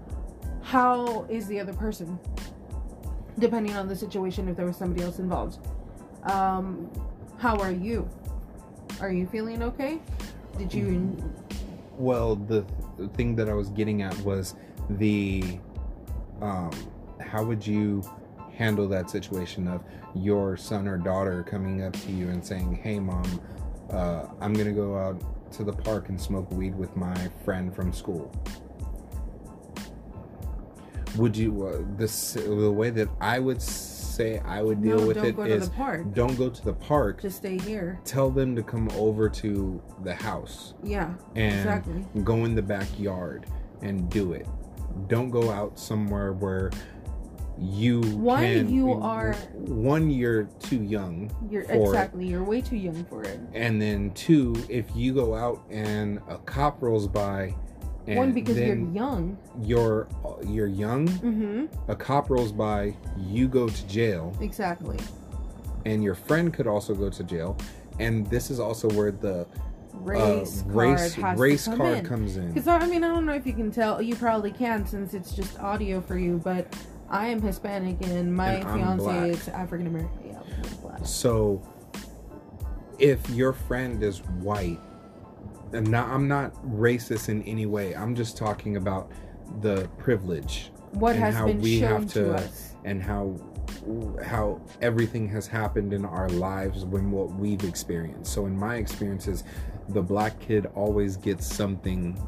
how 0.62 1.26
is 1.28 1.46
the 1.48 1.58
other 1.58 1.72
person?" 1.72 2.18
Depending 3.38 3.76
on 3.76 3.88
the 3.88 3.96
situation, 3.96 4.48
if 4.48 4.56
there 4.56 4.66
was 4.66 4.76
somebody 4.76 5.02
else 5.02 5.18
involved. 5.18 5.58
Um, 6.24 6.90
how 7.38 7.56
are 7.58 7.70
you? 7.70 8.08
Are 9.00 9.12
you 9.12 9.26
feeling 9.26 9.62
okay? 9.62 10.00
Did 10.56 10.74
you? 10.74 11.16
Well, 11.96 12.36
the, 12.36 12.64
the 12.96 13.08
thing 13.08 13.36
that 13.36 13.48
I 13.48 13.54
was 13.54 13.68
getting 13.70 14.02
at 14.02 14.16
was 14.20 14.54
the 14.90 15.58
um 16.40 16.70
how 17.20 17.44
would 17.44 17.66
you 17.66 18.02
handle 18.54 18.88
that 18.88 19.10
situation 19.10 19.68
of 19.68 19.82
your 20.14 20.56
son 20.56 20.88
or 20.88 20.96
daughter 20.96 21.42
coming 21.42 21.82
up 21.82 21.92
to 21.92 22.10
you 22.10 22.28
and 22.30 22.44
saying, 22.44 22.74
"Hey 22.74 22.98
mom, 22.98 23.40
uh, 23.90 24.26
I'm 24.40 24.54
to 24.54 24.72
go 24.72 24.96
out 24.96 25.22
to 25.52 25.64
the 25.64 25.72
park 25.72 26.08
and 26.08 26.20
smoke 26.20 26.50
weed 26.50 26.74
with 26.76 26.94
my 26.96 27.16
friend 27.44 27.74
from 27.74 27.92
school." 27.92 28.32
Would 31.16 31.36
you 31.36 31.66
uh, 31.66 31.82
this 31.96 32.32
the 32.34 32.70
way 32.70 32.90
that 32.90 33.08
I 33.20 33.38
would 33.38 33.60
say 33.62 34.40
I 34.40 34.62
would 34.62 34.82
deal 34.82 34.98
no, 35.00 35.06
with 35.06 35.16
it 35.18 35.38
is 35.48 35.64
to 35.64 35.70
the 35.70 35.76
park. 35.76 36.12
don't 36.12 36.36
go 36.36 36.48
to 36.50 36.64
the 36.64 36.72
park. 36.72 37.22
Just 37.22 37.38
stay 37.38 37.56
here. 37.58 38.00
tell 38.04 38.30
them 38.30 38.54
to 38.56 38.62
come 38.62 38.88
over 38.96 39.28
to 39.28 39.80
the 40.02 40.14
house 40.14 40.74
Yeah, 40.82 41.14
and 41.36 41.54
exactly. 41.54 42.04
go 42.24 42.44
in 42.44 42.54
the 42.54 42.62
backyard 42.62 43.46
and 43.80 44.10
do 44.10 44.32
it. 44.32 44.46
Don't 45.06 45.30
go 45.30 45.50
out 45.50 45.78
somewhere 45.78 46.32
where 46.32 46.70
you 47.60 48.00
One, 48.16 48.42
can, 48.42 48.72
you 48.72 48.92
are- 48.92 49.34
one 49.54 50.10
you're 50.10 50.44
too 50.60 50.82
young 50.82 51.30
You're 51.50 51.64
for 51.64 51.72
it. 51.72 51.82
exactly. 51.86 52.26
You're 52.26 52.44
way 52.44 52.60
too 52.60 52.76
young 52.76 53.04
for 53.06 53.22
it. 53.24 53.38
and 53.52 53.80
then 53.82 54.10
two 54.12 54.54
if 54.68 54.84
you 54.94 55.12
go 55.14 55.34
out 55.34 55.64
and 55.70 56.20
a 56.28 56.38
cop 56.38 56.82
rolls 56.82 57.06
by 57.08 57.54
and 58.08 58.16
One 58.16 58.32
because 58.32 58.56
you're 58.58 58.76
young. 58.76 59.36
you're 59.62 60.08
you're 60.46 60.66
young 60.66 61.06
Mm-hmm. 61.08 61.90
a 61.90 61.94
cop 61.96 62.30
rolls 62.30 62.50
by 62.52 62.94
you 63.16 63.46
go 63.48 63.68
to 63.68 63.86
jail 63.86 64.36
Exactly. 64.40 64.96
and 65.84 66.02
your 66.02 66.14
friend 66.14 66.52
could 66.52 66.66
also 66.66 66.94
go 66.94 67.10
to 67.10 67.22
jail 67.24 67.56
and 68.00 68.26
this 68.28 68.50
is 68.50 68.58
also 68.60 68.88
where 68.90 69.10
the 69.12 69.46
Race 70.00 70.60
uh, 70.60 70.64
card 70.64 70.76
race 70.76 71.14
has 71.14 71.38
race 71.40 71.64
come 71.66 71.76
card 71.78 71.98
in. 71.98 72.04
comes 72.06 72.36
in 72.36 72.48
Because 72.52 72.68
I 72.68 72.86
mean, 72.86 73.02
I 73.02 73.08
don't 73.08 73.26
know 73.26 73.32
if 73.34 73.44
you 73.44 73.52
can 73.52 73.72
tell. 73.72 74.00
You 74.00 74.14
probably 74.14 74.52
can 74.52 74.86
since 74.86 75.12
it's 75.12 75.34
just 75.34 75.58
audio 75.58 76.00
for 76.00 76.16
you. 76.16 76.40
But 76.44 76.72
I 77.10 77.26
am 77.28 77.42
Hispanic 77.42 77.96
and 78.06 78.32
my 78.32 78.52
And 78.52 78.64
fiance 78.64 79.02
black. 79.02 79.26
is 79.30 79.48
African 79.48 79.88
American. 79.88 80.18
Yeah, 80.24 81.02
So, 81.02 81.60
if 83.00 83.28
your 83.30 83.52
friend 83.52 84.00
is 84.04 84.18
white, 84.40 84.78
and 85.72 85.88
not, 85.90 86.08
I'm 86.08 86.28
not 86.28 86.54
racist 86.66 87.28
in 87.28 87.42
any 87.42 87.66
way. 87.66 87.94
I'm 87.94 88.14
just 88.14 88.36
talking 88.36 88.76
about 88.76 89.10
the 89.60 89.88
privilege 89.98 90.70
What 90.92 91.14
and 91.14 91.24
has 91.24 91.34
how 91.34 91.46
been 91.46 91.60
we 91.60 91.80
shown 91.80 92.02
have 92.02 92.12
to 92.12 92.24
to- 92.24 92.34
us? 92.34 92.74
and 92.84 93.02
how 93.02 93.36
how 94.24 94.60
everything 94.80 95.28
has 95.28 95.46
happened 95.46 95.92
in 95.92 96.04
our 96.04 96.28
lives 96.30 96.84
when 96.84 97.10
what 97.10 97.34
we've 97.34 97.62
experienced. 97.64 98.32
So, 98.32 98.46
in 98.46 98.56
my 98.58 98.76
experiences, 98.76 99.44
the 99.90 100.02
black 100.02 100.38
kid 100.40 100.66
always 100.74 101.16
gets 101.16 101.46
something 101.46 102.18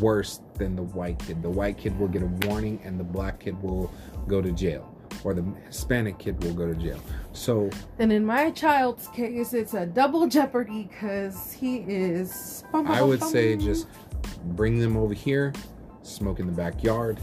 worse 0.00 0.40
than 0.54 0.76
the 0.76 0.82
white 0.82 1.18
kid. 1.18 1.42
The 1.42 1.50
white 1.50 1.78
kid 1.78 1.98
will 1.98 2.08
get 2.08 2.22
a 2.22 2.26
warning, 2.46 2.78
and 2.84 3.00
the 3.00 3.04
black 3.04 3.40
kid 3.40 3.60
will 3.62 3.90
go 4.28 4.40
to 4.42 4.52
jail, 4.52 4.94
or 5.24 5.34
the 5.34 5.44
Hispanic 5.66 6.18
kid 6.18 6.42
will 6.42 6.54
go 6.54 6.66
to 6.66 6.74
jail. 6.74 7.00
So. 7.32 7.70
And 7.98 8.12
in 8.12 8.24
my 8.24 8.50
child's 8.50 9.08
case, 9.08 9.52
it's 9.52 9.74
a 9.74 9.86
double 9.86 10.26
jeopardy 10.26 10.88
because 10.90 11.52
he 11.52 11.78
is. 11.78 12.64
I 12.72 13.02
would 13.02 13.22
say 13.22 13.56
just 13.56 13.86
bring 14.44 14.78
them 14.78 14.96
over 14.96 15.14
here, 15.14 15.52
smoke 16.02 16.40
in 16.40 16.46
the 16.46 16.52
backyard, 16.52 17.20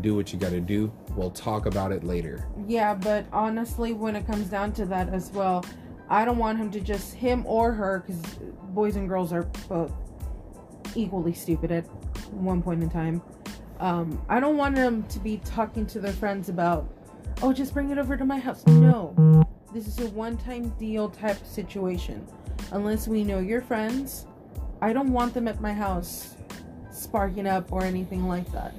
do 0.00 0.14
what 0.14 0.32
you 0.32 0.38
got 0.38 0.50
to 0.50 0.60
do. 0.60 0.92
We'll 1.16 1.30
talk 1.30 1.66
about 1.66 1.92
it 1.92 2.04
later. 2.04 2.48
Yeah, 2.66 2.94
but 2.94 3.26
honestly, 3.32 3.92
when 3.92 4.16
it 4.16 4.26
comes 4.26 4.48
down 4.48 4.72
to 4.74 4.86
that 4.86 5.08
as 5.10 5.30
well, 5.32 5.64
I 6.08 6.24
don't 6.24 6.38
want 6.38 6.58
him 6.58 6.70
to 6.72 6.80
just 6.80 7.14
him 7.14 7.44
or 7.46 7.72
her 7.72 8.04
because 8.06 8.20
boys 8.70 8.96
and 8.96 9.08
girls 9.08 9.32
are 9.32 9.44
both 9.68 9.92
equally 10.94 11.32
stupid 11.32 11.72
at 11.72 11.84
one 12.32 12.62
point 12.62 12.82
in 12.82 12.90
time. 12.90 13.22
Um, 13.80 14.22
I 14.28 14.38
don't 14.38 14.56
want 14.56 14.76
them 14.76 15.02
to 15.04 15.18
be 15.18 15.38
talking 15.38 15.86
to 15.86 16.00
their 16.00 16.12
friends 16.12 16.48
about, 16.48 16.88
oh, 17.42 17.52
just 17.52 17.72
bring 17.72 17.90
it 17.90 17.98
over 17.98 18.16
to 18.16 18.24
my 18.24 18.38
house. 18.38 18.66
No, 18.66 19.46
this 19.72 19.86
is 19.86 19.98
a 20.00 20.08
one-time 20.10 20.70
deal 20.78 21.08
type 21.08 21.44
situation. 21.46 22.26
Unless 22.72 23.08
we 23.08 23.24
know 23.24 23.38
your 23.38 23.60
friends, 23.60 24.26
I 24.80 24.92
don't 24.92 25.12
want 25.12 25.34
them 25.34 25.48
at 25.48 25.60
my 25.60 25.72
house 25.72 26.36
sparking 26.90 27.46
up 27.46 27.72
or 27.72 27.84
anything 27.84 28.26
like 28.28 28.50
that. 28.52 28.74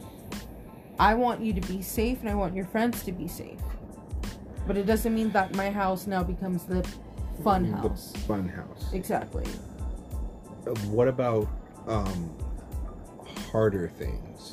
I 1.00 1.16
want 1.16 1.42
you 1.42 1.54
to 1.54 1.62
be 1.62 1.82
safe 1.82 2.20
and 2.22 2.30
I 2.30 2.36
want 2.36 2.56
your 2.56 2.66
friends 2.66 3.04
to 3.04 3.12
be 3.12 3.28
safe. 3.28 3.60
But 4.68 4.78
it 4.78 4.86
doesn't 4.86 5.14
mean 5.14 5.32
that 5.32 5.56
my 5.56 5.70
house 5.70 6.08
now 6.08 6.24
becomes 6.24 6.66
the 6.66 6.88
fun 7.44 7.66
house. 7.66 8.12
The 8.12 8.20
fun 8.20 8.48
house. 8.48 8.94
Exactly. 8.94 9.46
Uh, 10.66 10.72
What 10.90 11.08
about 11.08 11.50
um, 11.88 12.36
harder 13.52 13.90
things? 13.90 14.53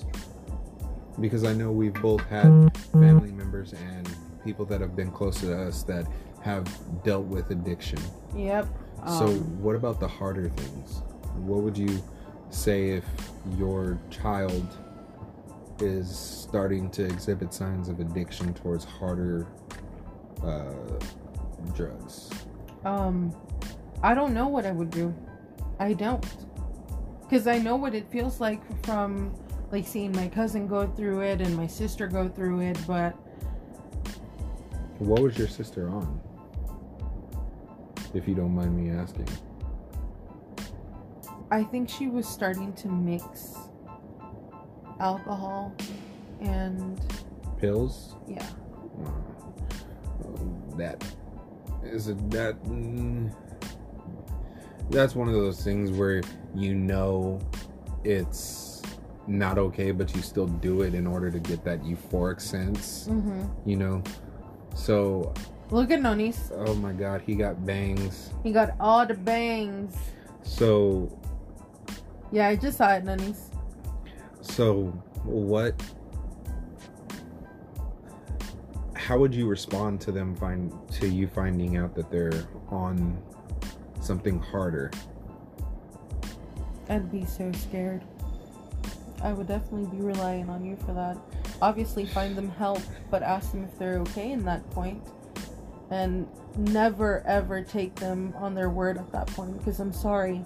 Because 1.18 1.44
I 1.44 1.52
know 1.52 1.70
we've 1.72 1.94
both 1.94 2.22
had 2.28 2.70
family 2.92 3.32
members 3.32 3.72
and 3.72 4.08
people 4.44 4.64
that 4.66 4.80
have 4.80 4.94
been 4.96 5.10
close 5.10 5.40
to 5.40 5.56
us 5.66 5.82
that 5.84 6.06
have 6.42 6.66
dealt 7.04 7.26
with 7.26 7.50
addiction. 7.50 7.98
Yep. 8.34 8.66
so, 9.06 9.26
Um, 9.26 9.62
what 9.62 9.76
about 9.76 10.00
the 10.00 10.08
harder 10.08 10.48
things? 10.50 11.02
What 11.36 11.62
would 11.62 11.76
you 11.76 12.02
say 12.50 12.90
if 12.90 13.04
your 13.58 13.98
child 14.10 14.66
is 15.80 16.08
starting 16.16 16.90
to 16.90 17.04
exhibit 17.04 17.52
signs 17.52 17.88
of 17.88 18.00
addiction 18.00 18.54
towards 18.54 18.84
harder 18.84 19.46
uh, 20.42 20.98
drugs? 21.74 22.30
um, 22.84 23.34
I 24.02 24.14
don't 24.14 24.32
know 24.32 24.48
what 24.48 24.64
I 24.64 24.72
would 24.72 24.90
do. 24.90 25.14
I 25.78 25.92
don't. 25.92 26.24
Because 27.20 27.46
I 27.46 27.58
know 27.58 27.76
what 27.76 27.94
it 27.94 28.10
feels 28.10 28.40
like 28.40 28.60
from 28.84 29.34
like 29.72 29.86
seeing 29.86 30.12
my 30.12 30.28
cousin 30.28 30.66
go 30.66 30.86
through 30.86 31.20
it 31.20 31.40
and 31.40 31.56
my 31.56 31.66
sister 31.66 32.06
go 32.06 32.28
through 32.28 32.60
it, 32.60 32.78
but 32.86 33.12
What 34.98 35.22
was 35.22 35.38
your 35.38 35.48
sister 35.48 35.88
on? 35.88 36.20
If 38.12 38.26
you 38.28 38.34
don't 38.34 38.54
mind 38.54 38.76
me 38.76 38.90
asking. 38.90 39.28
I 41.52 41.62
think 41.64 41.88
she 41.88 42.08
was 42.08 42.28
starting 42.28 42.72
to 42.74 42.88
mix 42.88 43.54
alcohol 45.00 45.72
and 46.40 47.00
Pills? 47.58 48.16
yeah. 48.28 48.46
That 50.76 51.02
is 51.84 52.08
it 52.08 52.30
that 52.30 52.62
mm, 52.64 53.34
that's 54.90 55.14
one 55.14 55.28
of 55.28 55.34
those 55.34 55.62
things 55.62 55.90
where 55.90 56.22
you 56.54 56.74
know 56.74 57.38
it's 58.04 58.69
not 59.30 59.58
okay 59.58 59.92
but 59.92 60.14
you 60.14 60.20
still 60.22 60.46
do 60.46 60.82
it 60.82 60.92
in 60.94 61.06
order 61.06 61.30
to 61.30 61.38
get 61.38 61.62
that 61.64 61.82
euphoric 61.84 62.40
sense 62.40 63.06
Mm-hmm. 63.08 63.42
you 63.68 63.76
know 63.76 64.02
so 64.74 65.32
Look 65.70 65.90
at 65.92 66.00
Nonis. 66.00 66.50
oh 66.66 66.74
my 66.74 66.92
god 66.92 67.22
he 67.24 67.34
got 67.36 67.64
bangs 67.64 68.30
He 68.42 68.50
got 68.52 68.70
all 68.80 69.06
the 69.06 69.14
bangs. 69.14 69.94
so 70.42 71.08
Yeah, 72.32 72.48
I 72.48 72.56
just 72.56 72.76
saw 72.78 72.90
it, 72.94 73.04
Nonis. 73.04 73.50
so 74.40 74.86
what 75.24 75.80
how 78.94 79.18
would 79.18 79.34
you 79.34 79.46
respond 79.48 80.00
to 80.02 80.12
them 80.12 80.34
find 80.36 80.72
to 80.92 81.08
you 81.08 81.26
finding 81.26 81.76
out 81.76 81.94
that 81.94 82.10
they're 82.10 82.44
on 82.68 83.20
something 84.00 84.38
harder? 84.38 84.90
I'd 86.88 87.10
be 87.10 87.24
so 87.24 87.50
scared. 87.52 88.02
I 89.22 89.32
would 89.32 89.46
definitely 89.46 89.86
be 89.96 90.02
relying 90.02 90.48
on 90.48 90.64
you 90.64 90.76
for 90.76 90.92
that. 90.94 91.18
Obviously, 91.60 92.06
find 92.06 92.36
them 92.36 92.50
help, 92.50 92.80
but 93.10 93.22
ask 93.22 93.52
them 93.52 93.64
if 93.64 93.78
they're 93.78 93.98
okay 93.98 94.32
in 94.32 94.44
that 94.44 94.68
point. 94.70 95.02
And 95.90 96.28
never 96.56 97.22
ever 97.26 97.62
take 97.62 97.94
them 97.96 98.32
on 98.36 98.54
their 98.54 98.70
word 98.70 98.96
at 98.96 99.10
that 99.12 99.26
point 99.28 99.58
because 99.58 99.80
I'm 99.80 99.92
sorry. 99.92 100.44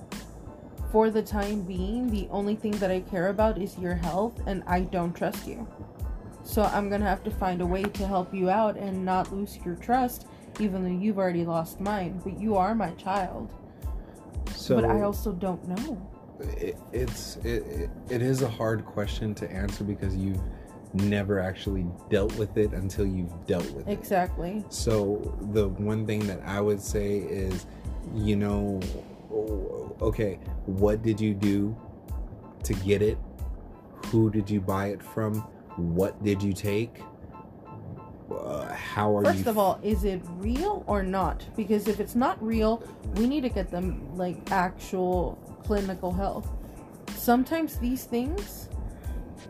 For 0.91 1.11
the 1.11 1.23
time 1.23 1.63
being, 1.63 2.11
the 2.11 2.29
only 2.31 2.55
thing 2.55 2.73
that 2.73 2.91
I 2.91 3.01
care 3.01 3.29
about 3.29 3.59
is 3.59 3.77
your 3.79 3.95
health, 3.95 4.41
and 4.47 4.63
I 4.67 4.83
don't 4.83 5.13
trust 5.13 5.47
you. 5.47 5.67
So 6.45 6.63
I'm 6.63 6.89
gonna 6.89 7.07
have 7.07 7.25
to 7.25 7.31
find 7.31 7.61
a 7.61 7.67
way 7.67 7.83
to 7.83 8.07
help 8.07 8.33
you 8.33 8.49
out 8.49 8.77
and 8.77 9.05
not 9.05 9.33
lose 9.33 9.59
your 9.65 9.75
trust, 9.75 10.27
even 10.61 10.85
though 10.85 11.03
you've 11.03 11.19
already 11.19 11.45
lost 11.45 11.81
mine. 11.81 12.21
But 12.23 12.39
you 12.39 12.57
are 12.57 12.75
my 12.75 12.91
child. 12.93 13.53
So 14.55 14.77
but 14.77 14.85
I 14.85 15.03
also 15.03 15.33
don't 15.33 15.67
know. 15.67 16.14
It, 16.41 16.77
it's 16.93 17.37
it, 17.37 17.65
it, 17.67 17.91
it 18.11 18.23
is 18.23 18.43
a 18.43 18.49
hard 18.49 18.85
question 18.85 19.35
to 19.37 19.51
answer 19.51 19.85
because 19.85 20.17
you've 20.17 20.41
never 20.95 21.41
actually 21.41 21.87
dealt 22.09 22.37
with 22.37 22.57
it 22.57 22.73
until 22.73 23.07
you've 23.07 23.47
dealt 23.47 23.69
with 23.73 23.89
it. 23.89 23.93
Exactly. 23.93 24.65
So 24.69 25.37
the 25.53 25.69
one 25.69 26.07
thing 26.07 26.27
that 26.27 26.41
I 26.45 26.61
would 26.61 26.81
say 26.81 27.19
is, 27.19 27.67
you 28.15 28.37
know, 28.37 28.81
okay, 30.01 30.39
what 30.67 31.03
did 31.03 31.21
you 31.21 31.35
do 31.35 31.77
to 32.63 32.75
get 32.75 33.03
it? 33.03 33.19
Who 34.07 34.31
did 34.31 34.49
you 34.49 34.61
buy 34.61 34.89
it 34.89 35.03
from? 35.03 35.41
What 35.77 36.23
did 36.23 36.43
you 36.43 36.53
take? 36.53 37.01
Uh, 38.31 38.73
how 38.73 39.17
are 39.17 39.25
First 39.25 39.45
you? 39.45 39.51
of 39.51 39.59
all, 39.59 39.79
is 39.83 40.05
it 40.05 40.23
real 40.39 40.85
or 40.87 41.03
not? 41.03 41.45
Because 41.57 41.89
if 41.89 42.01
it's 42.01 42.15
not 42.15 42.43
real, 42.43 42.83
we 43.17 43.27
need 43.27 43.43
to 43.43 43.49
get 43.49 43.71
them 43.71 44.17
like 44.17 44.51
actual 44.51 45.39
clinical 45.65 46.13
health. 46.13 46.49
Sometimes 47.17 47.77
these 47.77 48.05
things 48.05 48.69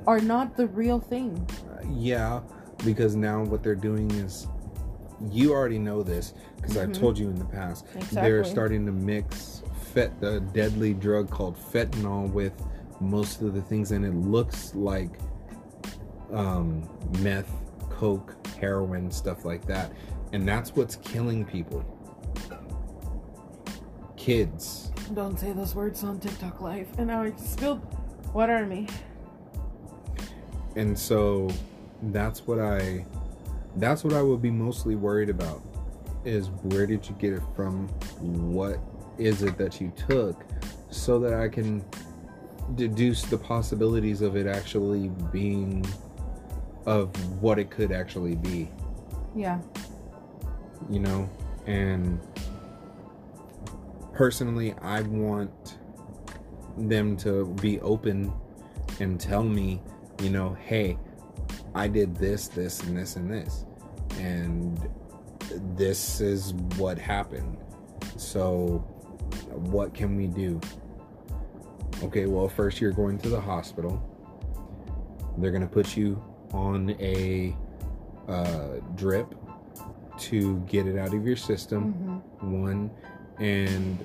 are 0.07 0.21
not 0.21 0.57
the 0.57 0.67
real 0.69 1.01
thing. 1.01 1.47
yeah, 1.91 2.41
because 2.85 3.15
now 3.15 3.43
what 3.45 3.63
they're 3.63 3.75
doing 3.75 4.11
is, 4.13 4.47
you 5.31 5.53
already 5.53 5.79
know 5.79 6.03
this 6.03 6.33
because 6.57 6.77
Mhm. 6.77 6.83
I've 6.83 6.93
told 6.93 7.19
you 7.19 7.29
in 7.29 7.37
the 7.37 7.45
past. 7.45 7.85
Exactly. 7.95 8.21
They're 8.23 8.45
starting 8.45 8.87
to 8.87 8.93
mix 8.93 9.63
fet 9.93 10.19
the 10.21 10.41
deadly 10.41 10.93
drug 10.95 11.31
called 11.31 11.57
fentanyl 11.57 12.33
with 12.33 12.53
most 13.01 13.43
of 13.43 13.55
the 13.55 13.63
things, 13.63 13.93
and 13.93 14.05
it 14.05 14.15
looks 14.15 14.75
like 14.75 15.19
um, 16.33 16.89
meth, 17.21 17.51
coke, 17.91 18.35
heroin, 18.59 19.11
stuff 19.11 19.45
like 19.45 19.65
that, 19.67 19.93
and 20.33 20.49
that's 20.49 20.75
what's 20.75 20.97
killing 20.97 21.45
people. 21.45 21.85
Kids. 24.17 24.84
Don't 25.13 25.39
say 25.39 25.53
those 25.53 25.75
words 25.75 26.03
on 26.03 26.19
TikTok 26.19 26.61
live. 26.61 26.89
And 26.99 27.09
now 27.09 27.23
I 27.23 27.33
spilled 27.37 27.81
water 28.33 28.55
on 28.57 28.69
me. 28.69 28.87
and 30.77 30.99
so 30.99 31.49
that's 32.11 32.47
what 32.49 32.59
i 32.59 33.05
that's 33.77 34.03
what 34.03 34.13
i 34.13 34.21
would 34.21 34.43
be 34.43 34.51
mostly 34.51 34.97
worried 34.97 35.31
about 35.31 35.63
is 36.25 36.49
where 36.65 36.85
did 36.85 37.09
you 37.09 37.15
get 37.21 37.33
it 37.33 37.43
from 37.55 37.87
what 38.53 38.81
is 39.17 39.43
it 39.45 39.57
that 39.57 39.81
you 39.81 39.93
took 40.09 40.45
so 40.91 41.21
that 41.21 41.33
i 41.33 41.49
can 41.49 41.85
deduce 42.75 43.23
the 43.23 43.39
possibilities 43.39 44.21
of 44.21 44.35
it 44.37 44.49
actually 44.49 45.09
being 45.33 45.87
of 46.87 47.09
what 47.41 47.57
it 47.61 47.71
could 47.71 47.93
actually 47.93 48.35
be 48.35 48.69
Yeah. 49.37 49.61
you 50.91 50.99
know 50.99 51.31
and 51.67 52.19
personally 54.15 54.75
i 54.81 55.01
want 55.03 55.79
them 56.77 57.17
to 57.17 57.47
be 57.61 57.81
open 57.81 58.33
and 59.01 59.21
tell 59.21 59.43
me 59.43 59.81
you 60.23 60.31
know 60.31 60.57
hey 60.65 60.97
i 61.75 61.87
did 61.89 62.15
this 62.17 62.49
this 62.49 62.81
and 62.83 62.97
this 62.97 63.17
and 63.17 63.31
this 63.31 63.65
and 64.19 64.89
this 65.77 66.21
is 66.21 66.55
what 66.77 66.99
happened. 66.99 67.57
So 68.17 68.79
what 69.51 69.95
can 69.95 70.17
we 70.17 70.27
do? 70.27 70.61
Okay 72.03 72.27
well 72.27 72.49
first 72.49 72.81
you're 72.81 72.93
going 72.93 73.19
to 73.19 73.29
the 73.29 73.41
hospital. 73.41 74.03
They're 75.39 75.51
going 75.51 75.63
to 75.63 75.69
put 75.69 75.97
you 75.97 76.23
on 76.53 76.91
a 77.01 77.57
uh, 78.29 78.81
drip 78.95 79.35
to 80.17 80.61
get 80.61 80.87
it 80.87 80.97
out 80.97 81.13
of 81.13 81.27
your 81.27 81.37
system. 81.37 81.93
Hmm 81.93 82.19
one 82.53 82.91
and 83.41 83.99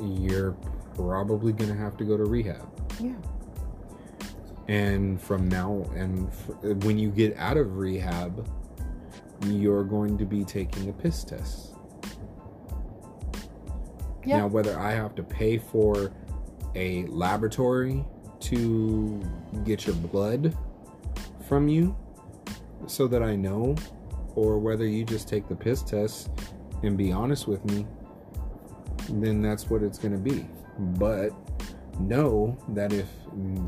you're 0.00 0.52
probably 0.94 1.52
going 1.52 1.70
to 1.70 1.76
have 1.76 1.96
to 1.96 2.04
go 2.04 2.16
to 2.16 2.24
rehab 2.24 2.66
Yeah. 3.00 3.14
and 4.68 5.20
from 5.20 5.48
now 5.48 5.84
and 5.94 6.28
f- 6.28 6.84
when 6.84 6.98
you 6.98 7.10
get 7.10 7.36
out 7.36 7.56
of 7.56 7.76
rehab 7.76 8.48
you're 9.46 9.84
going 9.84 10.16
to 10.18 10.24
be 10.24 10.44
taking 10.44 10.88
a 10.88 10.92
piss 10.92 11.22
test 11.24 11.74
Yeah. 14.24 14.38
now 14.38 14.46
whether 14.48 14.78
i 14.78 14.92
have 14.92 15.14
to 15.16 15.22
pay 15.22 15.58
for 15.58 16.10
a 16.74 17.04
laboratory 17.06 18.04
to 18.40 19.22
get 19.64 19.86
your 19.86 19.94
blood 19.96 20.56
from 21.48 21.68
you 21.68 21.96
so 22.86 23.06
that 23.08 23.22
i 23.22 23.36
know 23.36 23.76
or 24.34 24.58
whether 24.58 24.86
you 24.86 25.04
just 25.04 25.28
take 25.28 25.48
the 25.48 25.54
piss 25.56 25.82
test 25.82 26.30
and 26.82 26.96
be 26.98 27.12
honest 27.12 27.46
with 27.48 27.64
me 27.66 27.86
then 29.08 29.42
that's 29.42 29.68
what 29.70 29.82
it's 29.82 29.98
going 29.98 30.12
to 30.12 30.18
be 30.18 30.46
but 30.78 31.32
know 31.98 32.56
that 32.68 32.92
if 32.92 33.08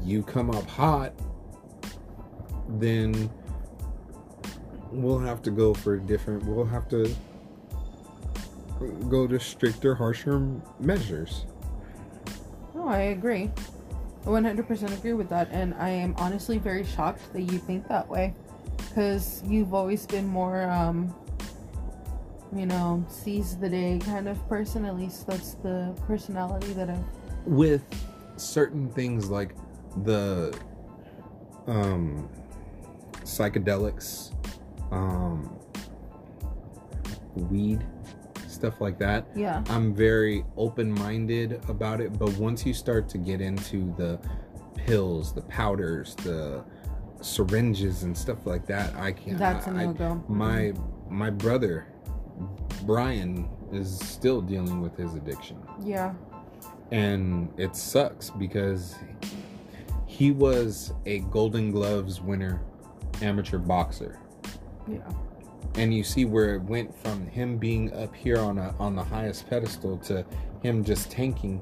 you 0.02 0.22
come 0.22 0.50
up 0.50 0.68
hot, 0.68 1.12
then 2.68 3.30
we'll 4.90 5.18
have 5.18 5.42
to 5.42 5.50
go 5.50 5.74
for 5.74 5.96
different. 5.96 6.44
We'll 6.44 6.66
have 6.66 6.88
to 6.88 7.14
go 9.08 9.26
to 9.26 9.40
stricter, 9.40 9.94
harsher 9.94 10.46
measures. 10.78 11.46
No, 12.74 12.86
I 12.88 12.98
agree. 12.98 13.50
I 14.24 14.28
100% 14.28 14.98
agree 14.98 15.14
with 15.14 15.28
that. 15.30 15.48
And 15.50 15.74
I 15.74 15.88
am 15.88 16.14
honestly 16.18 16.58
very 16.58 16.84
shocked 16.84 17.32
that 17.32 17.42
you 17.42 17.58
think 17.58 17.88
that 17.88 18.08
way. 18.08 18.34
Because 18.76 19.42
you've 19.46 19.74
always 19.74 20.06
been 20.06 20.26
more, 20.26 20.70
um, 20.70 21.14
you 22.54 22.66
know, 22.66 23.04
seize 23.08 23.56
the 23.56 23.68
day 23.68 23.98
kind 24.04 24.28
of 24.28 24.48
person. 24.48 24.84
At 24.84 24.96
least 24.96 25.26
that's 25.26 25.54
the 25.54 25.94
personality 26.06 26.72
that 26.74 26.90
I've. 26.90 27.04
With 27.44 27.82
certain 28.36 28.90
things 28.90 29.28
like 29.28 29.54
the 30.04 30.58
um, 31.66 32.28
psychedelics, 33.22 34.32
um, 34.90 35.58
weed, 37.34 37.84
stuff 38.46 38.80
like 38.80 38.98
that. 38.98 39.26
Yeah. 39.34 39.62
I'm 39.68 39.94
very 39.94 40.44
open 40.56 40.92
minded 40.92 41.62
about 41.68 42.00
it, 42.00 42.18
but 42.18 42.30
once 42.38 42.64
you 42.66 42.74
start 42.74 43.08
to 43.10 43.18
get 43.18 43.40
into 43.40 43.94
the 43.96 44.18
pills, 44.74 45.32
the 45.32 45.42
powders, 45.42 46.14
the 46.16 46.64
syringes 47.20 48.02
and 48.02 48.16
stuff 48.16 48.46
like 48.46 48.66
that, 48.66 48.94
I 48.96 49.12
can't. 49.12 49.38
That's 49.38 49.66
a 49.66 49.72
no 49.72 49.92
go. 49.92 50.24
my 50.28 50.72
my 51.08 51.30
brother 51.30 51.86
Brian 52.84 53.48
is 53.72 53.98
still 54.00 54.40
dealing 54.40 54.80
with 54.80 54.96
his 54.96 55.14
addiction, 55.14 55.56
Yeah. 55.82 56.14
and 56.90 57.48
it 57.56 57.76
sucks 57.76 58.30
because 58.30 58.96
he 60.06 60.30
was 60.32 60.92
a 61.06 61.20
Golden 61.20 61.70
Gloves 61.70 62.20
winner, 62.20 62.62
amateur 63.20 63.58
boxer 63.58 64.18
Yeah. 64.86 64.98
and 65.74 65.92
you 65.92 66.02
see 66.04 66.24
where 66.24 66.54
it 66.54 66.62
went 66.62 66.94
from 66.94 67.26
him 67.26 67.58
being 67.58 67.92
up 67.92 68.14
here 68.14 68.38
on 68.38 68.58
a 68.58 68.74
on 68.78 68.94
the 68.96 69.02
highest 69.04 69.48
pedestal 69.50 69.98
to 69.98 70.24
him 70.62 70.82
just 70.84 71.10
tanking 71.10 71.60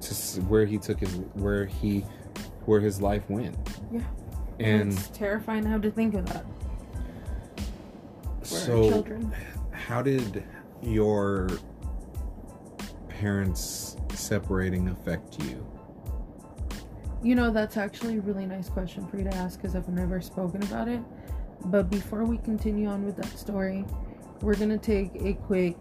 to 0.00 0.14
where 0.42 0.66
he 0.66 0.76
took 0.76 1.00
his 1.00 1.14
where 1.34 1.64
he 1.66 2.00
where 2.66 2.80
his 2.80 3.00
life 3.00 3.28
went 3.30 3.56
Yeah. 3.90 4.00
and 4.60 4.92
it's 4.92 5.08
terrifying 5.10 5.64
how 5.64 5.78
to 5.78 5.90
think 5.90 6.14
of 6.14 6.26
that 6.26 6.44
our 8.40 8.44
so 8.44 8.90
children. 8.90 9.32
How 9.86 10.02
did 10.02 10.42
your 10.82 11.48
parents 13.08 13.96
separating 14.12 14.88
affect 14.88 15.40
you 15.44 15.64
You 17.22 17.36
know, 17.36 17.52
that's 17.52 17.76
actually 17.76 18.18
a 18.18 18.20
really 18.20 18.46
nice 18.46 18.68
question 18.68 19.06
for 19.06 19.16
you 19.16 19.24
to 19.24 19.34
ask 19.34 19.60
because 19.60 19.76
I've 19.76 19.88
never 19.88 20.20
spoken 20.20 20.62
about 20.64 20.88
it. 20.88 21.00
But 21.66 21.88
before 21.88 22.24
we 22.24 22.38
continue 22.38 22.88
on 22.88 23.04
with 23.04 23.16
that 23.16 23.38
story, 23.38 23.84
we're 24.42 24.56
going 24.56 24.70
to 24.70 24.78
take 24.78 25.10
a 25.22 25.34
quick 25.34 25.76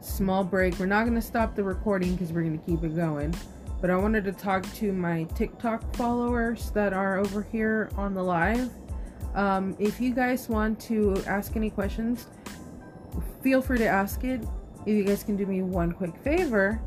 small 0.00 0.42
break. 0.42 0.78
We're 0.78 0.86
not 0.86 1.04
going 1.04 1.14
to 1.14 1.22
stop 1.22 1.54
the 1.54 1.64
recording 1.64 2.12
because 2.12 2.32
we're 2.32 2.42
going 2.42 2.58
to 2.58 2.64
keep 2.64 2.82
it 2.82 2.96
going. 2.96 3.34
But 3.80 3.90
I 3.90 3.96
wanted 3.96 4.24
to 4.24 4.32
talk 4.32 4.70
to 4.76 4.90
my 4.92 5.24
TikTok 5.34 5.94
followers 5.96 6.70
that 6.70 6.94
are 6.94 7.18
over 7.18 7.42
here 7.42 7.90
on 7.96 8.14
the 8.14 8.22
live. 8.22 8.70
Um, 9.34 9.76
if 9.78 10.00
you 10.00 10.14
guys 10.14 10.48
want 10.48 10.80
to 10.80 11.22
ask 11.26 11.56
any 11.56 11.68
questions, 11.70 12.26
feel 13.42 13.62
free 13.62 13.78
to 13.78 13.86
ask 13.86 14.24
it. 14.24 14.42
If 14.86 14.88
you 14.88 15.04
guys 15.04 15.22
can 15.22 15.36
do 15.36 15.46
me 15.46 15.62
one 15.62 15.92
quick 15.92 16.16
favor, 16.18 16.80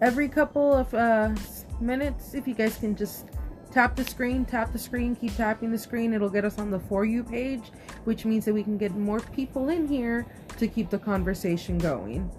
every 0.00 0.28
couple 0.28 0.72
of 0.72 0.92
uh, 0.94 1.34
minutes, 1.80 2.34
if 2.34 2.48
you 2.48 2.54
guys 2.54 2.76
can 2.76 2.96
just 2.96 3.26
tap 3.70 3.96
the 3.96 4.04
screen, 4.04 4.44
tap 4.44 4.72
the 4.72 4.78
screen, 4.78 5.16
keep 5.16 5.34
tapping 5.36 5.70
the 5.70 5.78
screen, 5.78 6.12
it'll 6.12 6.28
get 6.28 6.44
us 6.44 6.58
on 6.58 6.70
the 6.70 6.80
For 6.80 7.04
You 7.04 7.24
page, 7.24 7.70
which 8.04 8.24
means 8.24 8.44
that 8.44 8.52
we 8.52 8.62
can 8.62 8.76
get 8.76 8.94
more 8.94 9.20
people 9.20 9.68
in 9.68 9.88
here 9.88 10.26
to 10.58 10.68
keep 10.68 10.90
the 10.90 10.98
conversation 10.98 11.78
going. 11.78 12.30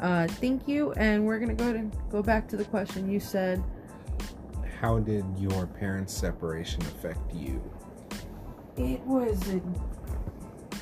Uh, 0.00 0.26
thank 0.26 0.66
you, 0.66 0.92
and 0.92 1.24
we're 1.24 1.38
gonna 1.38 1.54
go 1.54 1.64
ahead 1.64 1.76
and 1.76 1.94
go 2.10 2.22
back 2.22 2.48
to 2.48 2.56
the 2.56 2.64
question 2.64 3.10
you 3.10 3.20
said. 3.20 3.62
How 4.80 4.98
did 4.98 5.24
your 5.38 5.66
parents' 5.66 6.14
separation 6.14 6.80
affect 6.82 7.34
you? 7.34 7.62
It 8.76 9.00
was 9.02 9.46
a 9.50 9.60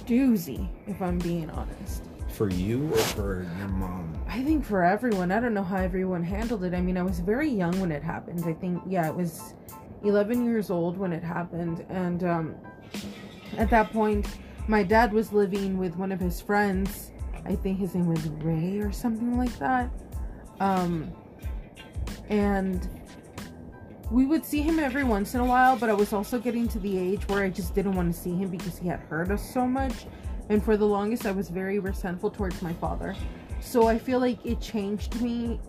doozy, 0.08 0.66
if 0.86 1.02
I'm 1.02 1.18
being 1.18 1.50
honest. 1.50 2.04
For 2.30 2.48
you 2.48 2.88
or 2.92 2.96
for 2.98 3.46
your 3.58 3.68
mom? 3.68 4.18
I 4.26 4.42
think 4.42 4.64
for 4.64 4.82
everyone. 4.82 5.30
I 5.30 5.38
don't 5.38 5.52
know 5.52 5.62
how 5.62 5.76
everyone 5.76 6.22
handled 6.22 6.64
it. 6.64 6.72
I 6.72 6.80
mean, 6.80 6.96
I 6.96 7.02
was 7.02 7.20
very 7.20 7.50
young 7.50 7.78
when 7.80 7.92
it 7.92 8.02
happened. 8.02 8.44
I 8.46 8.54
think, 8.54 8.82
yeah, 8.86 9.06
it 9.06 9.14
was 9.14 9.54
11 10.04 10.44
years 10.44 10.70
old 10.70 10.96
when 10.96 11.12
it 11.12 11.22
happened. 11.22 11.84
And 11.90 12.24
um, 12.24 12.54
at 13.58 13.68
that 13.70 13.92
point, 13.92 14.26
my 14.66 14.82
dad 14.82 15.12
was 15.12 15.32
living 15.32 15.76
with 15.76 15.94
one 15.96 16.10
of 16.10 16.20
his 16.20 16.40
friends. 16.40 17.10
I 17.44 17.54
think 17.54 17.78
his 17.78 17.94
name 17.94 18.06
was 18.06 18.26
Ray 18.28 18.78
or 18.78 18.92
something 18.92 19.36
like 19.36 19.56
that. 19.58 19.90
Um, 20.60 21.12
and 22.30 22.88
we 24.10 24.24
would 24.24 24.44
see 24.44 24.62
him 24.62 24.78
every 24.78 25.04
once 25.04 25.34
in 25.34 25.40
a 25.40 25.44
while, 25.44 25.76
but 25.76 25.90
I 25.90 25.92
was 25.92 26.12
also 26.12 26.38
getting 26.38 26.66
to 26.68 26.78
the 26.78 26.98
age 26.98 27.28
where 27.28 27.44
I 27.44 27.50
just 27.50 27.74
didn't 27.74 27.92
want 27.92 28.12
to 28.14 28.18
see 28.18 28.34
him 28.34 28.48
because 28.48 28.78
he 28.78 28.88
had 28.88 29.00
hurt 29.00 29.30
us 29.30 29.52
so 29.52 29.66
much. 29.66 30.06
And 30.48 30.64
for 30.64 30.78
the 30.78 30.86
longest, 30.86 31.26
I 31.26 31.32
was 31.32 31.50
very 31.50 31.78
resentful 31.78 32.30
towards 32.30 32.62
my 32.62 32.72
father. 32.74 33.14
So 33.60 33.86
I 33.86 33.98
feel 33.98 34.18
like 34.18 34.44
it 34.46 34.60
changed 34.60 35.20
me 35.20 35.60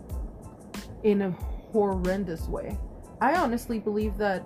in 1.02 1.22
a 1.22 1.30
horrendous 1.72 2.48
way. 2.48 2.78
I 3.20 3.36
honestly 3.36 3.78
believe 3.78 4.16
that 4.16 4.42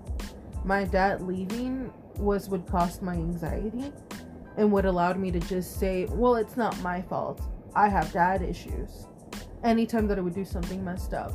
my 0.65 0.85
dad 0.85 1.21
leaving 1.21 1.93
was 2.17 2.49
what 2.49 2.67
caused 2.67 3.01
my 3.01 3.15
anxiety 3.15 3.93
and 4.57 4.73
what 4.73 4.87
allowed 4.87 5.19
me 5.19 5.31
to 5.31 5.41
just 5.41 5.79
say, 5.79 6.07
well, 6.07 6.35
it's 6.35 6.57
not 6.57 6.77
my 6.81 7.01
fault. 7.03 7.43
I 7.77 7.89
have 7.89 8.13
dad 8.13 8.43
issues. 8.43 9.07
Anytime 9.63 10.09
that 10.09 10.19
I 10.19 10.21
would 10.21 10.35
do 10.35 10.45
something 10.45 10.85
messed 10.85 11.15
up. 11.15 11.33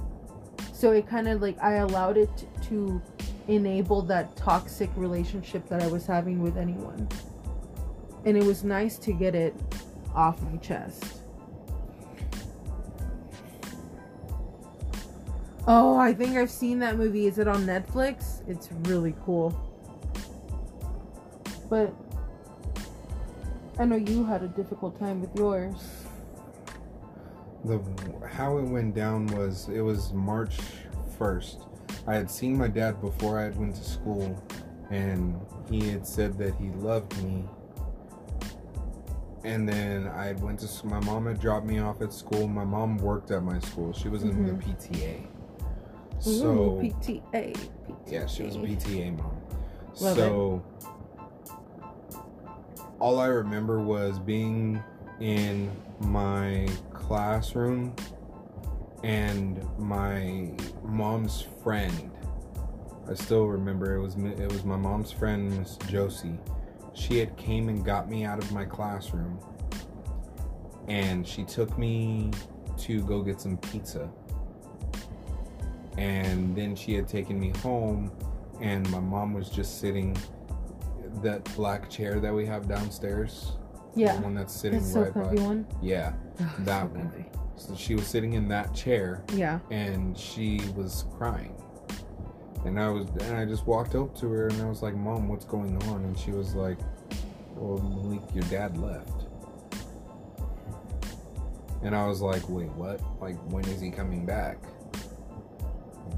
So 0.79 0.93
it 0.93 1.09
kind 1.09 1.27
of 1.27 1.41
like 1.41 1.61
I 1.61 1.73
allowed 1.73 2.15
it 2.15 2.47
to 2.69 3.01
enable 3.49 4.01
that 4.03 4.33
toxic 4.37 4.89
relationship 4.95 5.67
that 5.67 5.83
I 5.83 5.87
was 5.87 6.05
having 6.05 6.41
with 6.41 6.55
anyone. 6.55 7.05
And 8.23 8.37
it 8.37 8.45
was 8.45 8.63
nice 8.63 8.97
to 8.99 9.11
get 9.11 9.35
it 9.35 9.53
off 10.15 10.41
my 10.41 10.55
chest. 10.59 11.03
Oh, 15.67 15.97
I 15.97 16.13
think 16.13 16.37
I've 16.37 16.49
seen 16.49 16.79
that 16.79 16.95
movie. 16.95 17.27
Is 17.27 17.39
it 17.39 17.49
on 17.49 17.65
Netflix? 17.65 18.47
It's 18.47 18.69
really 18.83 19.15
cool. 19.25 19.49
But 21.69 21.93
I 23.77 23.83
know 23.83 23.97
you 23.97 24.23
had 24.23 24.43
a 24.43 24.47
difficult 24.47 24.97
time 24.97 25.19
with 25.19 25.35
yours. 25.35 25.98
The 27.65 27.81
how 28.27 28.57
it 28.57 28.63
went 28.63 28.95
down 28.95 29.27
was 29.27 29.67
it 29.69 29.81
was 29.81 30.13
March 30.13 30.57
1st. 31.19 31.67
I 32.07 32.15
had 32.15 32.31
seen 32.31 32.57
my 32.57 32.67
dad 32.67 33.01
before 33.01 33.37
I 33.39 33.43
had 33.43 33.57
went 33.57 33.75
to 33.75 33.83
school 33.83 34.41
and 34.89 35.39
he 35.69 35.89
had 35.89 36.07
said 36.07 36.37
that 36.37 36.55
he 36.55 36.69
loved 36.69 37.21
me. 37.23 37.43
And 39.43 39.67
then 39.67 40.07
I 40.07 40.33
went 40.33 40.59
to 40.59 40.85
my 40.85 40.99
mom 41.01 41.25
had 41.25 41.39
dropped 41.39 41.65
me 41.65 41.79
off 41.79 42.01
at 42.01 42.13
school. 42.13 42.47
My 42.47 42.65
mom 42.65 42.97
worked 42.97 43.31
at 43.31 43.43
my 43.43 43.59
school. 43.59 43.93
She 43.93 44.09
was 44.09 44.23
in 44.23 44.45
the 44.45 44.53
mm-hmm. 44.53 44.71
PTA. 44.71 45.27
So 46.19 46.47
Ooh, 46.47 46.81
PTA, 46.81 47.21
PTA. 47.31 47.67
Yeah, 48.07 48.25
she 48.25 48.43
was 48.43 48.55
a 48.55 48.59
PTA 48.59 49.17
mom. 49.17 49.37
Love 49.99 50.15
so 50.15 50.63
all 52.99 53.19
I 53.19 53.27
remember 53.27 53.79
was 53.79 54.19
being 54.19 54.83
in 55.19 55.71
my 55.99 56.67
classroom 56.93 57.95
and 59.03 59.65
my 59.77 60.51
mom's 60.83 61.41
friend. 61.63 62.11
I 63.09 63.13
still 63.15 63.45
remember 63.45 63.95
it 63.95 64.01
was 64.01 64.15
it 64.15 64.51
was 64.51 64.63
my 64.63 64.77
mom's 64.77 65.11
friend 65.11 65.57
Miss 65.57 65.77
Josie. 65.87 66.39
She 66.93 67.17
had 67.17 67.35
came 67.37 67.69
and 67.69 67.83
got 67.83 68.09
me 68.09 68.23
out 68.25 68.43
of 68.43 68.51
my 68.51 68.65
classroom 68.65 69.39
and 70.87 71.25
she 71.25 71.43
took 71.43 71.77
me 71.77 72.31
to 72.77 73.03
go 73.03 73.21
get 73.21 73.39
some 73.39 73.57
pizza 73.57 74.09
and 75.97 76.55
then 76.55 76.75
she 76.75 76.93
had 76.93 77.07
taken 77.07 77.39
me 77.39 77.51
home 77.61 78.11
and 78.61 78.89
my 78.89 78.99
mom 78.99 79.33
was 79.33 79.49
just 79.49 79.79
sitting 79.79 80.17
that 81.21 81.43
black 81.55 81.89
chair 81.89 82.19
that 82.19 82.33
we 82.33 82.45
have 82.45 82.67
downstairs 82.67 83.53
Yeah. 83.95 84.15
the 84.17 84.21
one 84.21 84.35
that's 84.35 84.53
sitting 84.53 84.83
so 84.83 85.01
right 85.01 85.13
comfy 85.13 85.35
by 85.37 85.43
one. 85.43 85.67
yeah 85.81 86.13
Oh, 86.41 86.55
that 86.59 86.81
so 86.83 86.87
one 86.87 87.01
comfy. 87.09 87.25
so 87.55 87.75
she 87.75 87.95
was 87.95 88.07
sitting 88.07 88.33
in 88.33 88.47
that 88.49 88.73
chair 88.73 89.23
Yeah. 89.33 89.59
and 89.71 90.17
she 90.17 90.61
was 90.75 91.05
crying 91.17 91.55
and 92.65 92.79
i 92.79 92.89
was 92.89 93.07
and 93.21 93.37
i 93.37 93.45
just 93.45 93.65
walked 93.65 93.95
up 93.95 94.13
to 94.19 94.27
her 94.29 94.47
and 94.47 94.61
i 94.61 94.65
was 94.65 94.81
like 94.81 94.93
mom 94.95 95.27
what's 95.29 95.45
going 95.45 95.81
on 95.83 96.03
and 96.03 96.17
she 96.17 96.31
was 96.31 96.53
like 96.55 96.77
well 97.55 97.77
malik 97.79 98.21
your 98.33 98.43
dad 98.45 98.77
left 98.77 99.25
and 101.83 101.95
i 101.95 102.05
was 102.05 102.21
like 102.21 102.47
wait 102.49 102.69
what 102.73 102.99
like 103.21 103.37
when 103.51 103.63
is 103.65 103.79
he 103.81 103.89
coming 103.89 104.25
back 104.25 104.57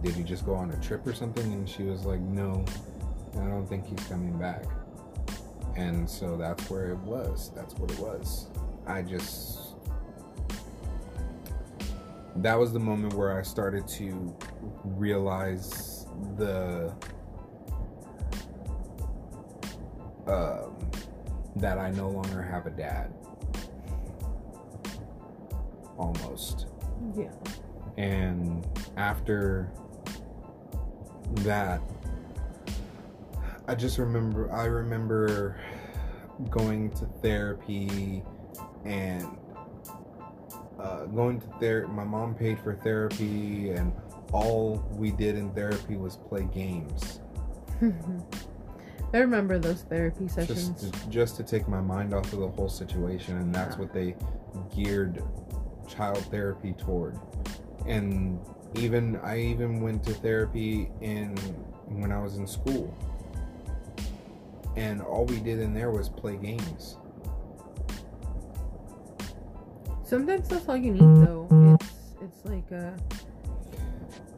did 0.02 0.16
he 0.16 0.24
just 0.24 0.46
go 0.46 0.56
on 0.56 0.72
a 0.72 0.78
trip 0.78 1.06
or 1.06 1.14
something 1.14 1.54
and 1.54 1.70
she 1.70 1.84
was 1.84 2.06
like 2.06 2.20
no 2.22 2.66
i 3.36 3.46
don't 3.48 3.68
think 3.68 3.86
he's 3.86 4.06
coming 4.08 4.38
back 4.40 4.64
and 5.76 6.10
so 6.10 6.38
that's 6.38 6.70
where 6.70 6.92
it 6.92 7.00
was 7.00 7.52
that's 7.56 7.74
what 7.76 7.92
it 7.92 8.00
was 8.00 8.48
i 8.88 9.02
just 9.02 9.62
that 12.38 12.58
was 12.58 12.72
the 12.72 12.80
moment 12.80 13.14
where 13.14 13.38
I 13.38 13.42
started 13.42 13.88
to 13.90 14.36
realize 14.84 16.06
the 16.38 16.94
um, 20.28 20.78
that 21.58 21.78
I 21.78 21.92
no 21.92 22.10
longer 22.10 22.42
have 22.42 22.66
a 22.66 22.70
dad. 22.70 23.14
Almost. 25.98 26.68
Yeah. 27.16 27.32
And 27.98 28.66
after 28.98 29.72
that, 31.44 31.82
I 33.68 33.76
just 33.76 33.98
remember, 33.98 34.52
I 34.52 34.66
remember 34.66 35.60
going 36.50 36.90
to 36.92 37.06
therapy 37.22 38.24
and 38.86 39.38
uh, 40.80 41.06
going 41.06 41.40
to 41.42 41.48
therapy. 41.60 41.92
My 41.92 42.04
mom 42.04 42.34
paid 42.34 42.60
for 42.60 42.76
therapy, 42.76 43.70
and 43.72 43.94
all 44.34 44.84
we 44.94 45.12
did 45.12 45.36
in 45.36 45.52
therapy 45.54 45.96
was 45.96 46.18
play 46.18 46.48
games. 46.54 47.22
I 49.14 49.18
remember 49.18 49.60
those 49.60 49.84
therapy 49.84 50.26
Just 50.26 50.36
sessions. 50.36 50.92
to, 50.92 51.10
just 51.10 51.36
to 51.38 51.44
take 51.44 51.68
my 51.68 51.82
mind 51.82 52.14
off 52.14 52.32
of 52.32 52.40
the 52.40 52.48
whole 52.48 52.70
situation, 52.70 53.38
and 53.38 53.54
that's 53.54 53.78
what 53.78 53.94
they 53.94 54.16
geared 54.74 55.22
child 55.88 56.20
therapy 56.32 56.74
toward. 56.74 57.20
And 57.86 58.40
even 58.76 59.18
I 59.18 59.40
even 59.40 59.82
went 59.82 60.04
to 60.06 60.14
therapy 60.14 60.90
in 61.02 61.36
when 61.88 62.12
I 62.12 62.22
was 62.22 62.38
in 62.38 62.48
school, 62.48 62.98
and 64.76 65.02
all 65.02 65.26
we 65.26 65.40
did 65.40 65.60
in 65.60 65.74
there 65.74 65.92
was 65.92 66.10
play 66.10 66.38
games. 66.38 66.98
Sometimes 70.04 70.50
that's 70.50 70.68
all 70.68 70.78
you 70.78 70.92
need, 70.92 71.26
though. 71.26 71.48
It's 71.80 71.92
it's 72.22 72.46
like 72.46 72.72
uh 72.72 72.92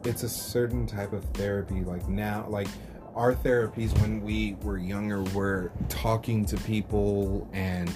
it's 0.04 0.22
a 0.22 0.28
certain 0.28 0.86
type 0.86 1.12
of 1.12 1.24
therapy 1.30 1.82
like 1.82 2.08
now 2.08 2.46
like 2.48 2.68
our 3.14 3.34
therapies 3.34 3.98
when 4.00 4.20
we 4.22 4.56
were 4.62 4.78
younger 4.78 5.22
were 5.34 5.70
talking 5.88 6.44
to 6.44 6.56
people 6.58 7.48
and 7.52 7.94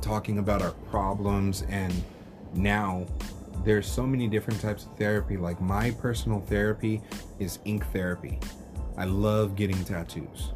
talking 0.00 0.38
about 0.38 0.62
our 0.62 0.72
problems 0.90 1.62
and 1.68 1.92
now 2.54 3.06
there's 3.64 3.90
so 3.90 4.06
many 4.06 4.28
different 4.28 4.60
types 4.60 4.86
of 4.86 4.96
therapy 4.96 5.36
like 5.36 5.60
my 5.60 5.90
personal 5.92 6.40
therapy 6.40 7.00
is 7.38 7.58
ink 7.64 7.84
therapy 7.92 8.38
i 8.96 9.04
love 9.04 9.54
getting 9.56 9.82
tattoos 9.84 10.52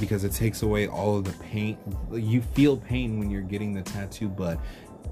because 0.00 0.24
it 0.24 0.32
takes 0.32 0.62
away 0.62 0.86
all 0.86 1.16
of 1.18 1.24
the 1.24 1.32
pain 1.44 1.76
you 2.12 2.40
feel 2.40 2.76
pain 2.76 3.18
when 3.18 3.30
you're 3.30 3.42
getting 3.42 3.72
the 3.72 3.82
tattoo 3.82 4.28
but 4.28 4.58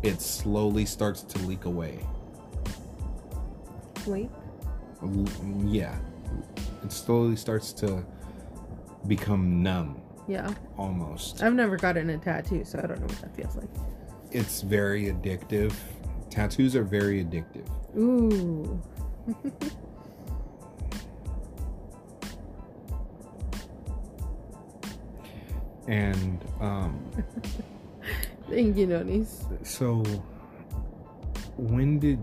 it 0.03 0.21
slowly 0.21 0.85
starts 0.85 1.23
to 1.23 1.39
leak 1.47 1.65
away 1.65 1.99
sleep. 4.03 4.31
L- 5.03 5.09
mm, 5.09 5.65
yeah 5.67 5.97
it 6.85 6.93
slowly 6.93 7.37
starts 7.37 7.73
to 7.75 8.05
become 9.07 9.63
numb 9.63 10.01
Yeah. 10.29 10.53
almost. 10.77 11.43
I've 11.43 11.55
never 11.55 11.77
gotten 11.77 12.11
a 12.11 12.19
tattoo, 12.19 12.65
so 12.65 12.79
I 12.83 12.87
don't 12.87 12.99
know 13.01 13.07
what 13.07 13.21
that 13.21 13.37
feels 13.37 13.55
like. 13.57 13.69
It's 14.33 14.61
very 14.63 15.05
addictive. 15.13 15.73
Tattoos 16.31 16.75
are 16.75 16.83
very 16.83 17.25
addictive. 17.25 17.69
Ooh. 17.97 18.83
And 25.89 26.45
um, 26.61 27.11
Thank 28.49 28.77
you, 28.77 28.87
Nonis. 28.87 29.67
so, 29.67 30.03
when 31.57 31.99
did 31.99 32.21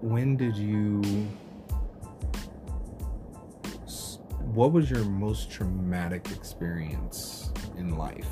when 0.00 0.36
did 0.36 0.56
you? 0.56 1.00
What 4.54 4.72
was 4.72 4.90
your 4.90 5.04
most 5.04 5.50
traumatic 5.50 6.30
experience 6.30 7.52
in 7.78 7.96
life? 7.96 8.28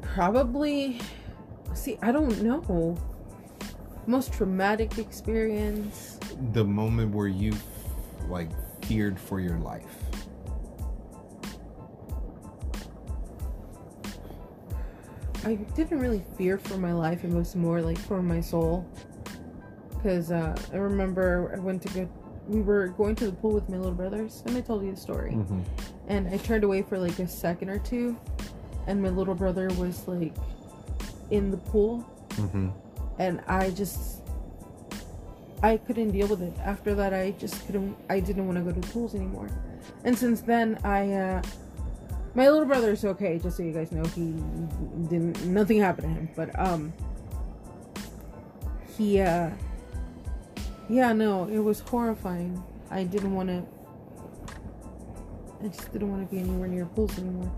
Probably. 0.00 1.00
See, 1.74 1.98
I 2.00 2.12
don't 2.12 2.40
know. 2.40 2.96
Most 4.06 4.32
traumatic 4.32 4.98
experience. 4.98 6.18
The 6.52 6.64
moment 6.64 7.14
where 7.14 7.28
you 7.28 7.52
like 8.28 8.50
feared 8.84 9.18
for 9.18 9.40
your 9.40 9.58
life. 9.58 9.96
I 15.44 15.56
didn't 15.76 15.98
really 15.98 16.24
fear 16.38 16.56
for 16.58 16.78
my 16.78 16.92
life. 16.92 17.22
It 17.24 17.30
was 17.30 17.54
more 17.54 17.82
like 17.82 17.98
for 17.98 18.22
my 18.22 18.40
soul. 18.40 18.86
Because 19.90 20.30
uh, 20.30 20.56
I 20.72 20.76
remember 20.76 21.52
I 21.56 21.60
went 21.60 21.82
to 21.82 21.88
go. 21.88 22.08
We 22.46 22.60
were 22.60 22.88
going 22.88 23.14
to 23.16 23.26
the 23.26 23.32
pool 23.32 23.52
with 23.52 23.68
my 23.70 23.78
little 23.78 23.92
brothers, 23.92 24.42
and 24.46 24.56
I 24.56 24.60
told 24.60 24.84
you 24.84 24.90
the 24.90 25.00
story. 25.00 25.32
Mm-hmm. 25.32 25.60
And 26.08 26.28
I 26.28 26.36
turned 26.38 26.62
away 26.64 26.82
for 26.82 26.98
like 26.98 27.18
a 27.18 27.28
second 27.28 27.70
or 27.70 27.78
two, 27.78 28.18
and 28.86 29.02
my 29.02 29.08
little 29.08 29.34
brother 29.34 29.68
was 29.78 30.06
like 30.06 30.34
in 31.30 31.50
the 31.50 31.56
pool, 31.56 32.06
Mm-hmm. 32.36 32.68
And 33.18 33.40
I 33.46 33.70
just 33.70 34.20
I 35.62 35.78
couldn't 35.78 36.10
deal 36.10 36.26
with 36.26 36.42
it. 36.42 36.52
After 36.62 36.94
that, 36.94 37.14
I 37.14 37.30
just 37.38 37.64
couldn't. 37.66 37.96
I 38.10 38.20
didn't 38.20 38.46
want 38.46 38.58
to 38.58 38.64
go 38.64 38.78
to 38.78 38.88
pools 38.88 39.14
anymore. 39.14 39.48
And 40.04 40.16
since 40.16 40.42
then, 40.42 40.78
I 40.84 41.12
uh, 41.12 41.42
my 42.34 42.50
little 42.50 42.66
brother's 42.66 43.04
okay. 43.04 43.38
Just 43.38 43.56
so 43.56 43.62
you 43.62 43.72
guys 43.72 43.90
know, 43.90 44.04
he 44.04 44.32
didn't. 45.08 45.42
Nothing 45.46 45.80
happened 45.80 46.14
to 46.14 46.20
him. 46.20 46.28
But 46.36 46.58
um, 46.58 46.92
he 48.96 49.20
uh, 49.20 49.50
yeah, 50.88 51.12
no, 51.12 51.48
it 51.48 51.60
was 51.60 51.80
horrifying. 51.80 52.62
I 52.90 53.04
didn't 53.04 53.34
want 53.34 53.48
to. 53.48 53.64
I 55.62 55.68
just 55.68 55.90
didn't 55.92 56.10
want 56.10 56.28
to 56.28 56.34
be 56.34 56.42
anywhere 56.42 56.68
near 56.68 56.84
pools 56.84 57.18
anymore. 57.18 57.50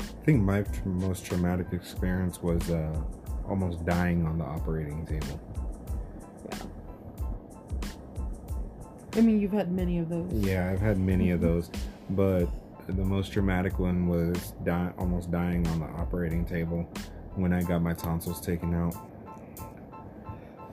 I 0.00 0.24
think 0.24 0.42
my 0.42 0.64
most 0.84 1.24
traumatic 1.24 1.68
experience 1.72 2.42
was 2.42 2.68
uh, 2.70 3.00
almost 3.48 3.84
dying 3.84 4.26
on 4.26 4.38
the 4.38 4.44
operating 4.44 5.04
table. 5.06 5.40
Yeah. 6.50 6.58
I 9.16 9.20
mean, 9.20 9.40
you've 9.40 9.52
had 9.52 9.70
many 9.72 9.98
of 9.98 10.08
those. 10.08 10.32
Yeah, 10.32 10.70
I've 10.70 10.80
had 10.80 10.98
many 10.98 11.30
of 11.30 11.40
mm-hmm. 11.40 11.54
those, 11.54 11.70
but 12.10 12.46
the 12.88 13.04
most 13.04 13.32
dramatic 13.32 13.78
one 13.78 14.08
was 14.08 14.54
di- 14.64 14.92
almost 14.98 15.30
dying 15.30 15.66
on 15.68 15.80
the 15.80 15.86
operating 15.86 16.44
table 16.44 16.88
when 17.34 17.52
I 17.52 17.62
got 17.62 17.82
my 17.82 17.94
tonsils 17.94 18.40
taken 18.40 18.74
out. 18.74 18.94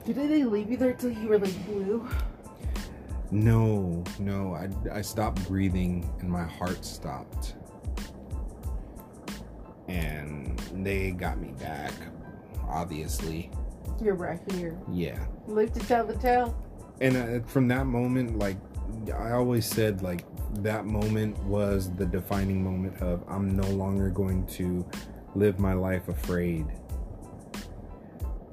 Did 0.04 0.16
they 0.16 0.44
leave 0.44 0.70
you 0.70 0.76
there 0.76 0.94
till 0.94 1.10
you 1.10 1.28
were 1.28 1.38
like 1.38 1.66
blue? 1.66 2.08
No, 3.30 4.04
no, 4.18 4.54
I, 4.54 4.68
I 4.92 5.00
stopped 5.00 5.46
breathing 5.48 6.08
and 6.20 6.28
my 6.28 6.44
heart 6.44 6.84
stopped. 6.84 7.54
And 9.88 10.58
they 10.74 11.12
got 11.12 11.38
me 11.38 11.52
back, 11.58 11.92
obviously. 12.68 13.50
You're 14.02 14.14
right 14.14 14.40
here. 14.52 14.78
Yeah. 14.90 15.18
Live 15.46 15.72
to 15.74 15.80
tell 15.80 16.06
the 16.06 16.16
tale. 16.16 16.54
and 17.00 17.16
uh, 17.16 17.46
from 17.46 17.66
that 17.68 17.86
moment 17.86 18.38
like 18.38 18.56
i 19.16 19.32
always 19.32 19.64
said 19.66 20.02
like 20.02 20.24
that 20.62 20.84
moment 20.84 21.36
was 21.44 21.90
the 21.96 22.04
defining 22.06 22.62
moment 22.62 22.94
of 23.00 23.24
i'm 23.28 23.56
no 23.56 23.66
longer 23.70 24.10
going 24.10 24.46
to 24.46 24.86
live 25.34 25.58
my 25.58 25.72
life 25.72 26.08
afraid 26.08 26.66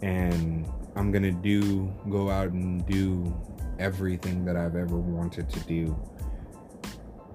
and 0.01 0.65
i'm 0.95 1.11
gonna 1.11 1.31
do 1.31 1.93
go 2.09 2.29
out 2.29 2.49
and 2.51 2.85
do 2.87 3.35
everything 3.79 4.45
that 4.45 4.55
i've 4.55 4.75
ever 4.77 4.97
wanted 4.97 5.49
to 5.49 5.59
do 5.61 5.95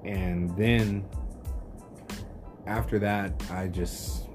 and 0.04 0.56
then 0.56 1.04
after 2.66 2.98
that 2.98 3.30
i 3.50 3.66
just 3.68 4.28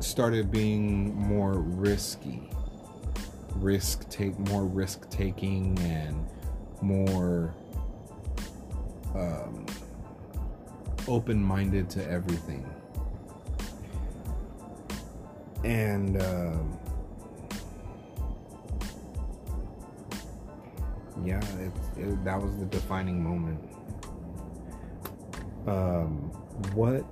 started 0.00 0.50
being 0.50 1.14
more 1.14 1.54
risky 1.58 2.48
risk 3.60 4.08
take 4.08 4.38
more 4.38 4.64
risk 4.64 5.08
taking 5.10 5.78
and 5.80 6.26
more 6.80 7.54
um, 9.14 9.66
open 11.06 11.42
minded 11.42 11.88
to 11.90 12.08
everything. 12.08 12.64
And 15.64 16.22
um, 16.22 16.78
yeah, 21.24 21.40
it, 21.58 21.72
it, 21.96 22.24
that 22.24 22.40
was 22.40 22.56
the 22.58 22.66
defining 22.66 23.22
moment. 23.22 23.58
Um, 25.66 26.30
what 26.74 27.04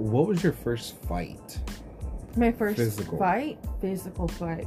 what 0.00 0.26
was 0.28 0.42
your 0.42 0.52
first 0.52 0.96
fight? 1.04 1.58
My 2.36 2.52
first 2.52 2.76
Physical. 2.76 3.18
fight? 3.18 3.58
Physical 3.80 4.28
fight. 4.28 4.66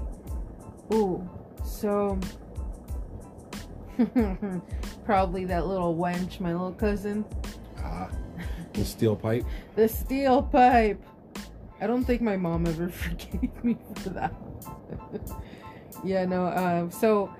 Ooh, 0.93 1.27
so. 1.63 2.19
Probably 5.05 5.45
that 5.45 5.67
little 5.67 5.95
wench, 5.95 6.39
my 6.39 6.51
little 6.51 6.73
cousin. 6.73 7.25
Ah, 7.79 8.09
the 8.73 8.83
steel 8.85 9.15
pipe. 9.15 9.45
The 9.75 9.87
steel 9.87 10.43
pipe. 10.43 11.01
I 11.81 11.87
don't 11.87 12.03
think 12.03 12.21
my 12.21 12.37
mom 12.37 12.65
ever 12.67 12.89
forgave 13.03 13.63
me 13.63 13.77
for 13.97 14.09
that. 14.09 14.33
yeah, 16.03 16.25
no, 16.25 16.45
uh, 16.45 16.89
so 16.89 17.33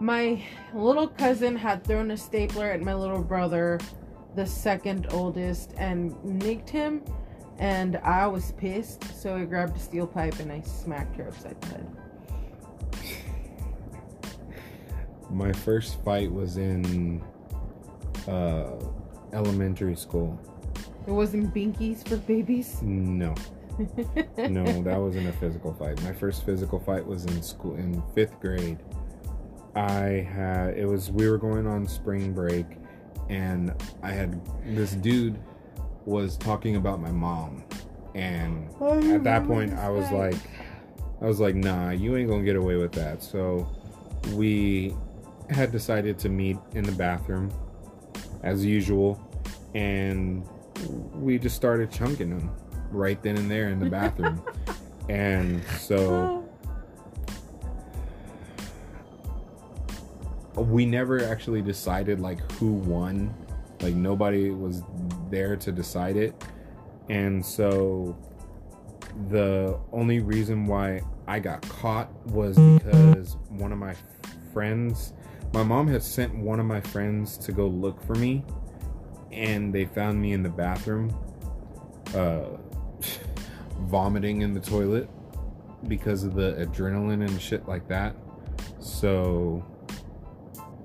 my 0.00 0.42
little 0.74 1.08
cousin 1.08 1.56
had 1.56 1.84
thrown 1.84 2.10
a 2.10 2.16
stapler 2.16 2.66
at 2.70 2.80
my 2.80 2.94
little 2.94 3.22
brother, 3.22 3.78
the 4.34 4.46
second 4.46 5.06
oldest, 5.10 5.74
and 5.76 6.22
nicked 6.24 6.68
him. 6.70 7.02
And 7.58 7.96
I 7.98 8.26
was 8.26 8.52
pissed, 8.52 9.04
so 9.20 9.36
I 9.36 9.44
grabbed 9.44 9.76
a 9.76 9.80
steel 9.80 10.06
pipe 10.06 10.38
and 10.40 10.50
I 10.50 10.60
smacked 10.62 11.16
her 11.16 11.28
upside 11.28 11.60
the 11.60 11.68
head. 11.68 11.86
My 15.30 15.52
first 15.52 16.02
fight 16.04 16.30
was 16.30 16.56
in 16.56 17.22
uh, 18.28 18.72
elementary 19.32 19.96
school. 19.96 20.38
It 21.06 21.10
wasn't 21.10 21.54
binkies 21.54 22.06
for 22.06 22.16
babies. 22.16 22.80
No, 22.82 23.34
no, 24.38 24.82
that 24.82 24.98
wasn't 24.98 25.28
a 25.28 25.32
physical 25.34 25.74
fight. 25.74 26.00
My 26.02 26.12
first 26.12 26.44
physical 26.44 26.78
fight 26.78 27.04
was 27.04 27.24
in 27.26 27.42
school 27.42 27.74
in 27.76 28.02
fifth 28.14 28.40
grade. 28.40 28.78
I 29.74 30.26
had 30.32 30.78
it 30.78 30.86
was 30.86 31.10
we 31.10 31.28
were 31.28 31.38
going 31.38 31.66
on 31.66 31.86
spring 31.86 32.32
break, 32.32 32.66
and 33.28 33.74
I 34.02 34.12
had 34.12 34.40
this 34.64 34.92
dude 34.92 35.38
was 36.04 36.36
talking 36.36 36.76
about 36.76 37.00
my 37.00 37.10
mom, 37.10 37.64
and 38.14 38.68
at 39.12 39.24
that 39.24 39.46
point 39.46 39.74
I 39.74 39.88
was 39.90 40.10
like, 40.10 40.36
I 41.20 41.26
was 41.26 41.40
like, 41.40 41.54
nah, 41.54 41.90
you 41.90 42.16
ain't 42.16 42.28
gonna 42.28 42.44
get 42.44 42.56
away 42.56 42.76
with 42.76 42.92
that. 42.92 43.22
So 43.22 43.68
we 44.32 44.94
had 45.50 45.72
decided 45.72 46.18
to 46.20 46.28
meet 46.28 46.56
in 46.72 46.84
the 46.84 46.92
bathroom 46.92 47.52
as 48.42 48.64
usual, 48.64 49.20
and 49.74 50.46
we 51.14 51.38
just 51.38 51.56
started 51.56 51.90
chunking 51.90 52.30
them 52.30 52.50
right 52.90 53.22
then 53.22 53.36
and 53.36 53.50
there 53.50 53.68
in 53.68 53.78
the 53.78 53.90
bathroom. 53.90 54.42
and 55.08 55.62
so 55.78 56.44
we 60.56 60.86
never 60.86 61.24
actually 61.24 61.62
decided 61.62 62.20
like 62.20 62.40
who 62.52 62.72
won. 62.72 63.34
Like 63.84 63.94
nobody 63.94 64.48
was 64.48 64.82
there 65.30 65.56
to 65.56 65.70
decide 65.70 66.16
it. 66.16 66.34
And 67.10 67.44
so 67.44 68.16
the 69.28 69.78
only 69.92 70.20
reason 70.20 70.66
why 70.66 71.02
I 71.28 71.38
got 71.38 71.68
caught 71.68 72.10
was 72.28 72.56
because 72.56 73.36
one 73.50 73.72
of 73.72 73.78
my 73.78 73.94
friends, 74.54 75.12
my 75.52 75.62
mom 75.62 75.86
had 75.86 76.02
sent 76.02 76.34
one 76.34 76.60
of 76.60 76.66
my 76.66 76.80
friends 76.80 77.36
to 77.38 77.52
go 77.52 77.66
look 77.66 78.02
for 78.02 78.14
me, 78.14 78.42
and 79.32 79.70
they 79.70 79.84
found 79.84 80.18
me 80.20 80.32
in 80.32 80.42
the 80.42 80.48
bathroom, 80.48 81.14
uh, 82.14 82.44
vomiting 83.80 84.40
in 84.40 84.54
the 84.54 84.60
toilet. 84.60 85.10
because 85.88 86.24
of 86.24 86.34
the 86.34 86.54
adrenaline 86.54 87.20
and 87.28 87.38
shit 87.38 87.68
like 87.68 87.86
that. 87.88 88.16
So, 88.80 89.62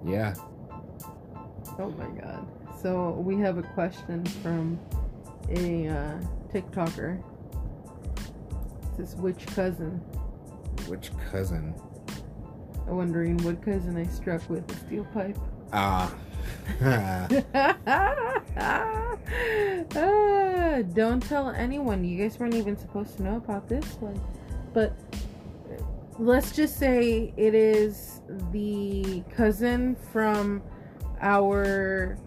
yeah. 0.06 0.34
Oh 1.80 1.90
my 1.98 2.10
god. 2.20 2.46
So 2.82 3.12
we 3.12 3.38
have 3.40 3.58
a 3.58 3.64
question 3.64 4.26
from 4.26 4.80
a 5.50 5.90
uh, 5.90 6.20
TikToker. 6.54 7.18
It 7.18 8.96
says 8.96 9.16
which 9.18 9.46
cousin? 9.48 9.98
Which 10.88 11.12
cousin? 11.30 11.74
I'm 12.88 12.96
wondering 12.96 13.38
what 13.40 13.62
cousin 13.62 13.98
I 13.98 14.06
struck 14.06 14.50
with 14.50 14.72
a 14.72 14.76
steel 14.78 15.04
pipe. 15.14 15.38
Ah. 15.74 16.16
Ah, 20.16 20.82
don't 20.94 21.22
tell 21.22 21.50
anyone. 21.50 22.06
You 22.06 22.18
guys 22.18 22.40
weren't 22.40 22.56
even 22.56 22.78
supposed 22.78 23.18
to 23.18 23.24
know 23.24 23.38
about 23.38 23.68
this 23.68 23.86
one. 23.96 24.20
But 24.74 24.96
let's 26.18 26.54
just 26.54 26.78
say 26.78 27.34
it 27.36 27.54
is 27.54 28.22
the 28.52 29.24
cousin 29.36 29.98
from 30.12 30.62
our 31.22 32.18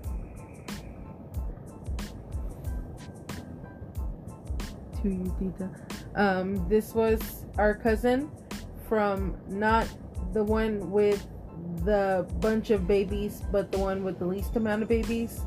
to 5.03 5.09
you, 5.09 5.35
Tita. 5.39 5.71
Um, 6.15 6.69
this 6.69 6.95
was 6.95 7.45
our 7.59 7.75
cousin 7.75 8.31
from 8.89 9.37
not 9.49 9.89
the 10.33 10.43
one 10.43 10.91
with 10.91 11.27
the 11.85 12.27
bunch 12.41 12.71
of 12.71 12.87
babies, 12.87 13.43
but 13.51 13.73
the 13.73 13.79
one 13.79 14.05
with 14.05 14.19
the 14.19 14.27
least 14.27 14.57
amount 14.57 14.83
of 14.83 14.89
babies. 14.89 15.41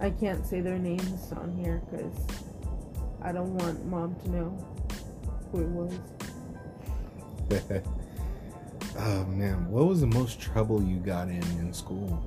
I 0.00 0.10
can't 0.10 0.46
say 0.46 0.60
their 0.60 0.78
names 0.78 1.32
on 1.32 1.56
here 1.56 1.82
because 1.90 2.14
I 3.22 3.32
don't 3.32 3.54
want 3.54 3.84
mom 3.86 4.14
to 4.24 4.30
know 4.30 4.50
who 5.50 5.60
it 5.60 5.68
was. 5.68 5.94
oh 8.98 9.24
man, 9.26 9.68
what 9.70 9.86
was 9.86 10.00
the 10.00 10.06
most 10.06 10.40
trouble 10.40 10.82
you 10.82 10.98
got 10.98 11.28
in 11.28 11.42
in 11.58 11.72
school? 11.72 12.22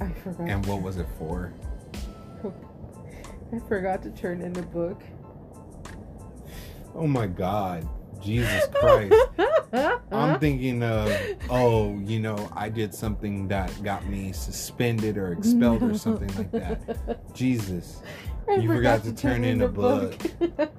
I 0.00 0.10
forgot. 0.10 0.48
And 0.48 0.64
what 0.66 0.82
was 0.82 0.98
it 0.98 1.06
for? 1.18 1.52
I 3.54 3.58
forgot 3.68 4.02
to 4.02 4.10
turn 4.10 4.42
in 4.42 4.52
the 4.52 4.62
book. 4.62 5.02
Oh 6.94 7.06
my 7.06 7.26
god. 7.26 7.88
Jesus 8.22 8.66
Christ. 8.74 9.14
I'm 10.10 10.40
thinking 10.40 10.82
of, 10.82 11.10
oh, 11.50 11.98
you 12.00 12.18
know, 12.18 12.50
I 12.56 12.68
did 12.68 12.94
something 12.94 13.46
that 13.48 13.70
got 13.82 14.06
me 14.06 14.32
suspended 14.32 15.18
or 15.18 15.32
expelled 15.32 15.82
or 15.82 15.96
something 15.98 16.34
like 16.34 16.50
that. 16.52 17.34
Jesus. 17.34 18.02
I 18.48 18.54
You 18.54 18.68
forgot 18.68 19.04
to 19.04 19.12
turn 19.12 19.44
in 19.44 19.62
a 19.62 19.68
book. 19.68 20.14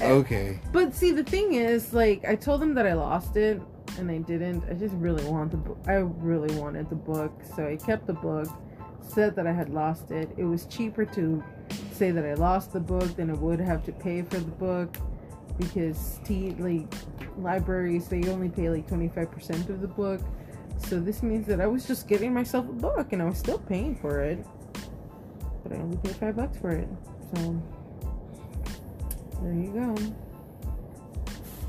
Okay. 0.00 0.60
But 0.72 0.94
see, 0.94 1.12
the 1.12 1.22
thing 1.22 1.54
is, 1.54 1.92
like, 1.92 2.24
I 2.26 2.34
told 2.34 2.60
them 2.60 2.74
that 2.74 2.86
I 2.86 2.94
lost 2.94 3.36
it, 3.36 3.62
and 3.98 4.10
I 4.10 4.18
didn't. 4.18 4.64
I 4.68 4.74
just 4.74 4.94
really 4.96 5.24
want 5.24 5.52
the 5.52 5.56
book. 5.56 5.78
I 5.86 5.94
really 5.94 6.54
wanted 6.56 6.90
the 6.90 6.96
book, 6.96 7.32
so 7.54 7.66
I 7.66 7.76
kept 7.76 8.06
the 8.06 8.12
book. 8.12 8.48
Said 9.02 9.36
that 9.36 9.46
I 9.46 9.52
had 9.52 9.68
lost 9.68 10.10
it. 10.10 10.30
It 10.38 10.44
was 10.44 10.64
cheaper 10.66 11.04
to 11.04 11.44
say 11.92 12.10
that 12.12 12.24
I 12.24 12.34
lost 12.34 12.72
the 12.72 12.80
book 12.80 13.14
than 13.16 13.28
it 13.28 13.38
would 13.38 13.60
have 13.60 13.84
to 13.84 13.92
pay 13.92 14.22
for 14.22 14.38
the 14.38 14.50
book, 14.52 14.96
because 15.58 16.18
T 16.24 16.56
like 16.58 16.92
libraries 17.36 18.08
they 18.08 18.26
only 18.28 18.48
pay 18.48 18.70
like 18.70 18.88
twenty 18.88 19.08
five 19.08 19.30
percent 19.30 19.68
of 19.68 19.80
the 19.82 19.88
book. 19.88 20.20
So 20.78 20.98
this 20.98 21.22
means 21.22 21.46
that 21.46 21.60
I 21.60 21.66
was 21.66 21.86
just 21.86 22.08
getting 22.08 22.32
myself 22.32 22.66
a 22.68 22.72
book, 22.72 23.12
and 23.12 23.20
I 23.20 23.26
was 23.26 23.38
still 23.38 23.58
paying 23.58 23.94
for 23.96 24.20
it, 24.20 24.44
but 25.62 25.72
I 25.72 25.76
only 25.76 25.98
paid 25.98 26.16
five 26.16 26.36
bucks 26.36 26.56
for 26.58 26.70
it. 26.70 26.88
So 27.34 27.62
there 29.42 29.52
you 29.52 29.72
go. 29.74 29.94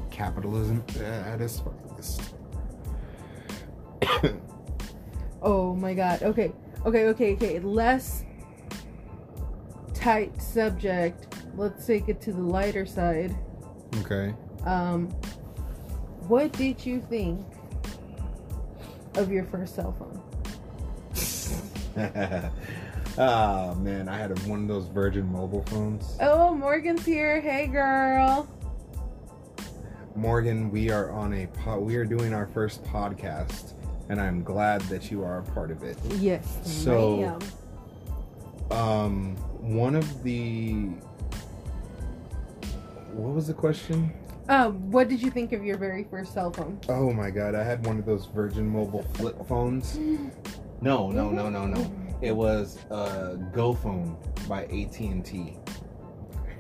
Capitalism 0.10 0.84
uh, 1.00 1.04
at 1.04 1.42
its 1.42 1.60
finest. 1.60 2.34
Oh 5.46 5.76
my 5.76 5.94
god. 5.94 6.24
Okay. 6.24 6.54
Okay, 6.86 7.06
okay, 7.06 7.34
okay. 7.34 7.60
Less 7.60 8.26
tight 9.94 10.42
subject. 10.42 11.36
Let's 11.56 11.86
take 11.86 12.10
it 12.10 12.20
to 12.22 12.34
the 12.34 12.42
lighter 12.42 12.86
side. 12.86 13.36
Okay. 14.02 14.34
Um 14.66 15.10
what 16.28 16.52
did 16.54 16.86
you 16.86 17.02
think 17.02 17.46
of 19.16 19.32
your 19.32 19.44
first 19.44 19.76
cell 19.76 19.94
phone? 19.94 20.22
oh 23.18 23.76
man, 23.80 24.10
I 24.10 24.18
had 24.18 24.38
one 24.48 24.64
of 24.64 24.68
those 24.68 24.88
Virgin 24.88 25.26
mobile 25.32 25.64
phones. 25.66 26.18
Oh, 26.20 26.56
Morgan's 26.56 27.06
here. 27.06 27.40
Hey 27.40 27.68
girl. 27.68 28.48
Morgan, 30.16 30.70
we 30.70 30.92
are 30.92 31.12
on 31.12 31.34
a 31.34 31.48
po- 31.48 31.80
we 31.80 31.96
are 31.96 32.06
doing 32.06 32.34
our 32.34 32.48
first 32.48 32.84
podcast, 32.84 33.74
and 34.14 34.22
I'm 34.22 34.44
glad 34.44 34.82
that 34.84 35.10
you 35.10 35.24
are 35.24 35.40
a 35.40 35.44
part 35.44 35.72
of 35.72 35.82
it. 35.82 35.98
Yes. 36.20 36.60
So-. 36.64 37.40
Um, 38.70 39.36
one 39.60 39.96
of 39.96 40.24
the 40.24 40.90
what 43.12 43.34
was 43.34 43.48
the 43.48 43.54
question? 43.54 44.14
Um, 44.50 44.92
what 44.92 45.10
did 45.10 45.22
you 45.22 45.32
think 45.32 45.52
of 45.52 45.64
your 45.64 45.78
very 45.78 46.04
first 46.04 46.34
cell 46.34 46.52
phone? 46.52 46.80
Oh 46.90 47.12
my 47.12 47.30
god, 47.30 47.56
I 47.56 47.64
had 47.64 47.86
one 47.86 47.98
of 47.98 48.06
those 48.06 48.26
Virgin 48.28 48.68
Mobile 48.68 49.04
flip 49.14 49.36
phones. 49.48 50.00
No, 50.82 51.10
no, 51.10 51.30
no, 51.30 51.50
no, 51.50 51.66
no. 51.66 51.90
It 52.20 52.36
was 52.36 52.78
a 52.90 53.38
Go 53.54 53.74
phone 53.74 54.18
by 54.50 54.66
AT 54.66 55.00
and 55.00 55.24
T, 55.24 55.56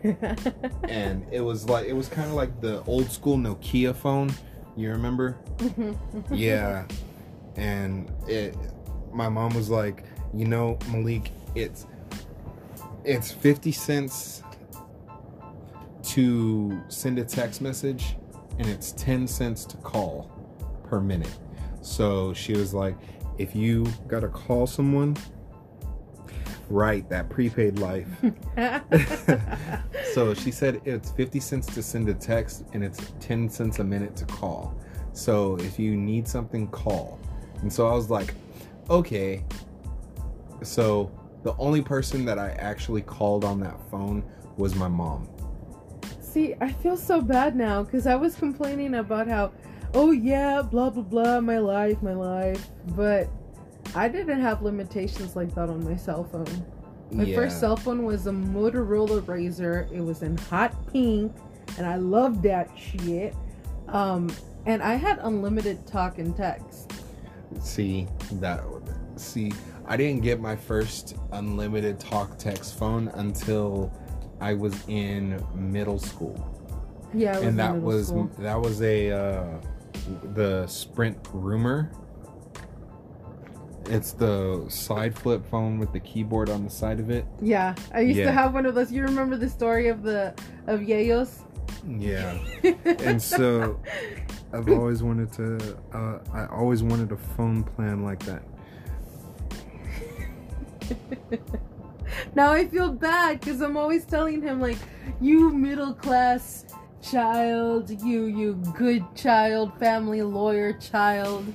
and 0.87 1.25
it 1.29 1.41
was 1.41 1.67
like 1.67 1.87
it 1.87 1.91
was 1.91 2.07
kind 2.07 2.29
of 2.29 2.33
like 2.33 2.61
the 2.61 2.81
old 2.83 3.11
school 3.11 3.35
Nokia 3.35 3.93
phone. 3.93 4.31
You 4.77 4.91
remember? 4.91 5.35
yeah 6.31 6.85
and 7.55 8.11
it 8.27 8.55
my 9.11 9.29
mom 9.29 9.53
was 9.53 9.69
like 9.69 10.03
you 10.33 10.45
know 10.45 10.77
malik 10.91 11.31
it's 11.55 11.85
it's 13.03 13.31
50 13.31 13.71
cents 13.71 14.43
to 16.03 16.81
send 16.87 17.19
a 17.19 17.23
text 17.23 17.61
message 17.61 18.15
and 18.59 18.67
it's 18.67 18.91
10 18.93 19.27
cents 19.27 19.65
to 19.65 19.77
call 19.77 20.31
per 20.83 20.99
minute 20.99 21.37
so 21.81 22.33
she 22.33 22.53
was 22.53 22.73
like 22.73 22.95
if 23.37 23.55
you 23.55 23.85
gotta 24.07 24.27
call 24.27 24.65
someone 24.65 25.17
right 26.69 27.07
that 27.09 27.29
prepaid 27.29 27.77
life 27.79 28.07
so 30.13 30.33
she 30.33 30.51
said 30.51 30.79
it's 30.85 31.11
50 31.11 31.39
cents 31.39 31.67
to 31.73 31.81
send 31.81 32.07
a 32.07 32.13
text 32.13 32.65
and 32.73 32.83
it's 32.83 33.13
10 33.19 33.49
cents 33.49 33.79
a 33.79 33.83
minute 33.83 34.15
to 34.15 34.25
call. 34.25 34.75
So 35.13 35.55
if 35.57 35.79
you 35.79 35.95
need 35.95 36.27
something, 36.27 36.67
call. 36.67 37.19
And 37.63 37.71
so 37.71 37.87
I 37.87 37.93
was 37.93 38.09
like, 38.09 38.35
okay. 38.89 39.43
So 40.61 41.11
the 41.43 41.55
only 41.57 41.81
person 41.81 42.25
that 42.25 42.37
I 42.37 42.51
actually 42.51 43.01
called 43.01 43.43
on 43.45 43.59
that 43.61 43.79
phone 43.89 44.23
was 44.57 44.75
my 44.75 44.89
mom. 44.89 45.27
See, 46.19 46.55
I 46.59 46.71
feel 46.71 46.97
so 46.97 47.21
bad 47.21 47.55
now 47.55 47.83
because 47.83 48.05
I 48.05 48.15
was 48.15 48.35
complaining 48.35 48.95
about 48.95 49.27
how, 49.27 49.53
oh 49.93 50.11
yeah, 50.11 50.61
blah 50.61 50.89
blah 50.89 51.03
blah, 51.03 51.39
my 51.39 51.57
life, 51.57 52.01
my 52.03 52.13
life. 52.13 52.67
But 52.87 53.29
I 53.95 54.09
didn't 54.09 54.41
have 54.41 54.61
limitations 54.61 55.35
like 55.35 55.55
that 55.55 55.69
on 55.69 55.85
my 55.85 55.95
cell 55.95 56.25
phone. 56.25 56.65
My 57.11 57.23
Yeah. 57.23 57.35
first 57.35 57.59
cell 57.61 57.77
phone 57.77 58.03
was 58.03 58.27
a 58.27 58.31
Motorola 58.31 59.21
Razr. 59.21 59.89
It 59.91 60.01
was 60.01 60.21
in 60.21 60.35
hot 60.37 60.73
pink, 60.91 61.33
and 61.77 61.87
I 61.87 61.95
loved 61.95 62.43
that 62.43 62.69
shit. 62.75 63.35
Um, 63.87 64.29
and 64.65 64.81
I 64.81 64.95
had 64.95 65.19
unlimited 65.21 65.85
talk 65.85 66.17
and 66.17 66.35
text. 66.35 66.91
See 67.61 68.07
that 68.33 68.63
see 69.15 69.51
I 69.85 69.97
didn't 69.97 70.21
get 70.23 70.39
my 70.39 70.55
first 70.55 71.15
unlimited 71.31 71.99
talk 71.99 72.37
text 72.37 72.77
phone 72.77 73.09
until 73.15 73.91
I 74.41 74.53
was 74.53 74.75
in 74.87 75.43
middle 75.55 75.99
school. 75.99 76.49
Yeah, 77.13 77.31
I 77.31 77.33
was 77.33 77.41
in 77.43 77.47
and 77.49 77.59
that 77.59 77.75
was 77.75 78.07
school. 78.07 78.31
that 78.39 78.59
was 78.59 78.81
a 78.81 79.11
uh, 79.11 79.45
the 80.33 80.65
Sprint 80.67 81.17
Rumor. 81.31 81.91
It's 83.89 84.13
the 84.13 84.65
side 84.69 85.17
flip 85.17 85.45
phone 85.51 85.77
with 85.77 85.91
the 85.91 85.99
keyboard 85.99 86.49
on 86.49 86.63
the 86.63 86.69
side 86.69 86.99
of 87.01 87.09
it. 87.09 87.25
yeah. 87.41 87.75
I 87.93 87.99
used 87.99 88.17
Yeah. 88.17 88.25
to 88.27 88.31
have 88.31 88.53
one 88.53 88.65
of 88.65 88.75
those. 88.75 88.91
You 88.91 89.03
remember 89.03 89.35
the 89.35 89.49
story 89.49 89.89
of 89.89 90.03
the 90.03 90.33
of 90.67 90.79
Yayos? 90.81 91.39
Yeah, 91.85 92.37
and 92.85 93.21
so 93.21 93.77
I've 94.53 94.69
always 94.69 95.01
wanted 95.01 95.33
to. 95.33 95.77
Uh, 95.93 96.19
I 96.31 96.45
always 96.45 96.83
wanted 96.83 97.11
a 97.11 97.17
phone 97.17 97.63
plan 97.63 98.03
like 98.03 98.23
that. 98.25 98.43
now 102.35 102.51
I 102.51 102.67
feel 102.67 102.91
bad 102.91 103.39
because 103.39 103.61
I'm 103.61 103.75
always 103.77 104.05
telling 104.05 104.41
him 104.43 104.61
like, 104.61 104.77
you 105.19 105.49
middle 105.49 105.93
class 105.93 106.65
child, 107.01 107.89
you 108.03 108.25
you 108.25 108.53
good 108.75 109.03
child, 109.15 109.77
family 109.79 110.21
lawyer 110.21 110.73
child. 110.73 111.51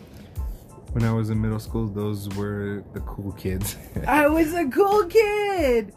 When 0.92 1.04
I 1.04 1.12
was 1.12 1.30
in 1.30 1.40
middle 1.40 1.60
school, 1.60 1.86
those 1.86 2.28
were 2.30 2.82
the 2.94 3.00
cool 3.00 3.32
kids. 3.32 3.76
I 4.08 4.26
was 4.26 4.54
a 4.54 4.66
cool 4.68 5.04
kid. 5.04 5.94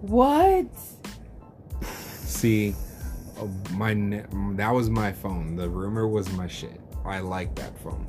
What? 0.00 0.66
See, 1.82 2.74
my 3.72 3.94
that 4.56 4.70
was 4.70 4.90
my 4.90 5.12
phone. 5.12 5.56
The 5.56 5.68
rumor 5.68 6.06
was 6.08 6.30
my 6.32 6.46
shit. 6.46 6.80
I 7.04 7.20
like 7.20 7.54
that 7.56 7.78
phone, 7.78 8.06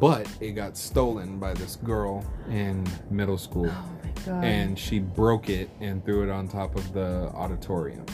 but 0.00 0.28
it 0.40 0.52
got 0.52 0.76
stolen 0.76 1.38
by 1.38 1.54
this 1.54 1.76
girl 1.76 2.24
in 2.48 2.86
middle 3.10 3.38
school, 3.38 3.68
Oh 3.70 3.90
my 4.04 4.10
god. 4.24 4.44
and 4.44 4.78
she 4.78 5.00
broke 5.00 5.48
it 5.48 5.68
and 5.80 6.04
threw 6.04 6.22
it 6.22 6.30
on 6.30 6.46
top 6.48 6.76
of 6.76 6.92
the 6.92 7.30
auditorium. 7.34 8.06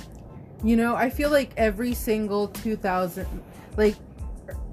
You 0.62 0.76
know, 0.76 0.94
I 0.96 1.10
feel 1.10 1.30
like 1.30 1.52
every 1.58 1.92
single 1.92 2.48
2000, 2.48 3.26
like 3.76 3.96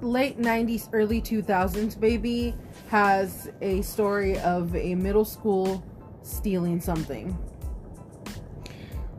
late 0.00 0.40
90s, 0.40 0.88
early 0.94 1.20
2000s 1.20 2.00
baby 2.00 2.54
has 2.88 3.50
a 3.60 3.82
story 3.82 4.38
of 4.38 4.74
a 4.74 4.94
middle 4.94 5.24
school 5.26 5.84
stealing 6.22 6.80
something. 6.80 7.36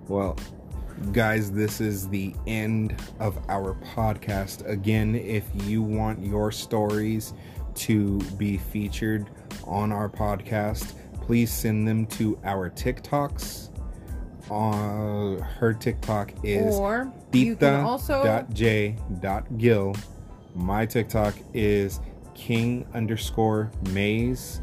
Well, 0.08 0.36
guys, 1.12 1.52
this 1.52 1.82
is 1.82 2.08
the 2.10 2.34
end 2.48 2.96
of 3.20 3.38
our 3.50 3.76
podcast. 3.96 4.68
Again, 4.68 5.16
if 5.16 5.46
you 5.66 5.82
want 5.82 6.24
your 6.24 6.52
stories 6.52 7.34
to 7.76 8.20
be 8.38 8.58
featured 8.58 9.30
on 9.66 9.92
our 9.92 10.10
podcast, 10.10 10.94
please 11.22 11.52
send 11.52 11.88
them 11.88 12.06
to 12.08 12.40
our 12.44 12.70
TikToks. 12.70 13.70
Uh, 14.52 15.42
her 15.42 15.74
TikTok 15.74 16.34
is 16.44 16.76
or 16.76 17.14
also. 17.86 18.24
My 20.54 20.86
TikTok 20.86 21.34
is 21.54 22.00
king 22.36 22.86
underscore 22.94 23.72
maze 23.92 24.62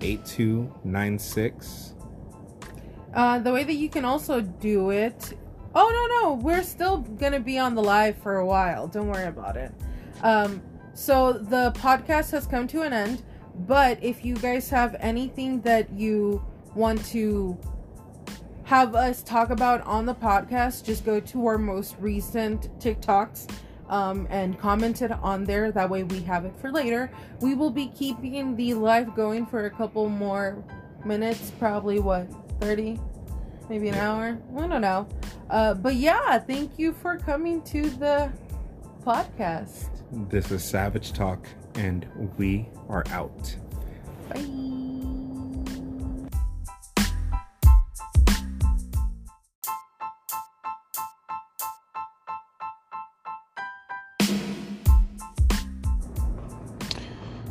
8296. 0.00 1.94
uh 3.14 3.38
the 3.38 3.52
way 3.52 3.64
that 3.64 3.74
you 3.74 3.88
can 3.88 4.04
also 4.04 4.40
do 4.40 4.90
it. 4.90 5.34
Oh 5.74 6.08
no, 6.22 6.30
no, 6.30 6.34
we're 6.34 6.62
still 6.62 7.02
to 7.02 7.40
be 7.40 7.58
on 7.58 7.74
the 7.74 7.82
live 7.82 8.16
for 8.18 8.36
a 8.36 8.46
while. 8.46 8.86
Don't 8.86 9.08
worry 9.08 9.26
about 9.26 9.56
it. 9.56 9.72
Um 10.22 10.62
so 10.94 11.32
the 11.32 11.72
podcast 11.72 12.32
has 12.32 12.46
come 12.46 12.66
to 12.68 12.82
an 12.82 12.92
end, 12.92 13.22
but 13.66 14.02
if 14.02 14.24
you 14.24 14.34
guys 14.34 14.68
have 14.70 14.96
anything 14.98 15.60
that 15.62 15.92
you 15.92 16.44
want 16.74 17.04
to 17.06 17.56
have 18.64 18.94
us 18.94 19.22
talk 19.22 19.50
about 19.50 19.80
on 19.86 20.04
the 20.04 20.14
podcast, 20.14 20.84
just 20.84 21.04
go 21.04 21.20
to 21.20 21.46
our 21.46 21.56
most 21.56 21.96
recent 22.00 22.68
TikToks 22.80 23.48
um, 23.88 24.26
and 24.28 24.58
comment 24.58 25.00
it 25.00 25.10
on 25.10 25.44
there. 25.44 25.72
That 25.72 25.88
way 25.88 26.02
we 26.02 26.20
have 26.20 26.44
it 26.44 26.52
for 26.60 26.70
later. 26.70 27.10
We 27.40 27.54
will 27.54 27.70
be 27.70 27.86
keeping 27.86 28.56
the 28.56 28.74
live 28.74 29.14
going 29.14 29.46
for 29.46 29.64
a 29.64 29.70
couple 29.70 30.08
more 30.08 30.62
minutes, 31.04 31.50
probably 31.58 31.98
what, 31.98 32.28
30? 32.60 33.00
Maybe 33.70 33.88
an 33.88 33.94
hour? 33.94 34.38
I 34.56 34.66
don't 34.66 34.80
know. 34.82 35.08
Uh, 35.50 35.74
but 35.74 35.94
yeah, 35.94 36.38
thank 36.38 36.78
you 36.78 36.92
for 36.92 37.16
coming 37.16 37.62
to 37.62 37.88
the 37.90 38.30
podcast. 39.04 39.88
This 40.30 40.50
is 40.50 40.62
Savage 40.62 41.12
Talk, 41.12 41.46
and 41.74 42.06
we 42.36 42.68
are 42.88 43.04
out. 43.10 43.56
Bye. 44.28 44.44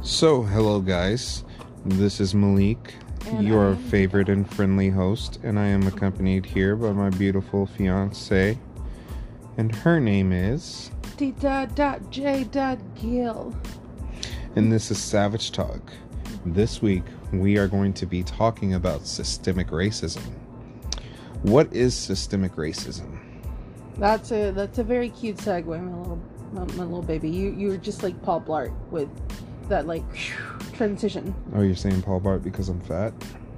So, 0.02 0.41
hello, 0.41 0.80
guys. 0.82 1.43
This 1.86 2.20
is 2.20 2.34
Malik, 2.34 2.95
And 3.28 3.47
your 3.47 3.69
am- 3.71 3.78
favorite 3.78 4.30
and 4.30 4.49
friendly 4.49 4.89
host, 4.89 5.39
and 5.43 5.59
I 5.59 5.65
am 5.65 5.86
accompanied 5.86 6.45
here 6.45 6.75
by 6.75 6.93
my 6.93 7.09
beautiful 7.09 7.65
fiance, 7.65 8.57
and 9.57 9.75
her 9.75 9.99
name 9.99 10.32
is. 10.32 10.91
Tita.j.gill. 11.17 11.65
And 14.55 14.71
this 14.71 14.91
is 14.91 14.97
Savage 14.97 15.51
Talk. 15.51 15.91
This 16.45 16.82
week, 16.82 17.03
we 17.34 17.57
are 17.57 17.67
going 17.67 17.91
to 17.93 18.05
be 18.05 18.23
talking 18.23 18.75
about 18.75 19.05
systemic 19.05 19.67
racism. 19.67 20.23
What 21.43 21.71
is 21.73 21.93
systemic 21.93 22.55
racism? 22.55 23.19
That's 23.97 24.32
a 24.32 24.51
that's 24.51 24.78
a 24.80 24.84
very 24.84 25.09
cute 25.09 25.38
segue, 25.38 25.65
my 25.65 25.97
little 25.97 26.21
my, 26.53 26.63
my 26.75 26.84
little 26.84 27.01
baby. 27.01 27.30
You 27.30 27.51
you 27.51 27.67
were 27.67 27.78
just 27.78 28.03
like 28.03 28.21
Paul 28.21 28.41
Blart 28.41 28.73
with 28.89 29.09
that 29.70 29.88
like 29.88 30.03
transition. 30.74 31.34
Oh, 31.55 31.61
you're 31.61 31.76
saying 31.76 32.01
Paul 32.01 32.22
Blart 32.22 32.43
because 32.43 32.70
I'm 32.70 32.82
fat? 32.82 33.13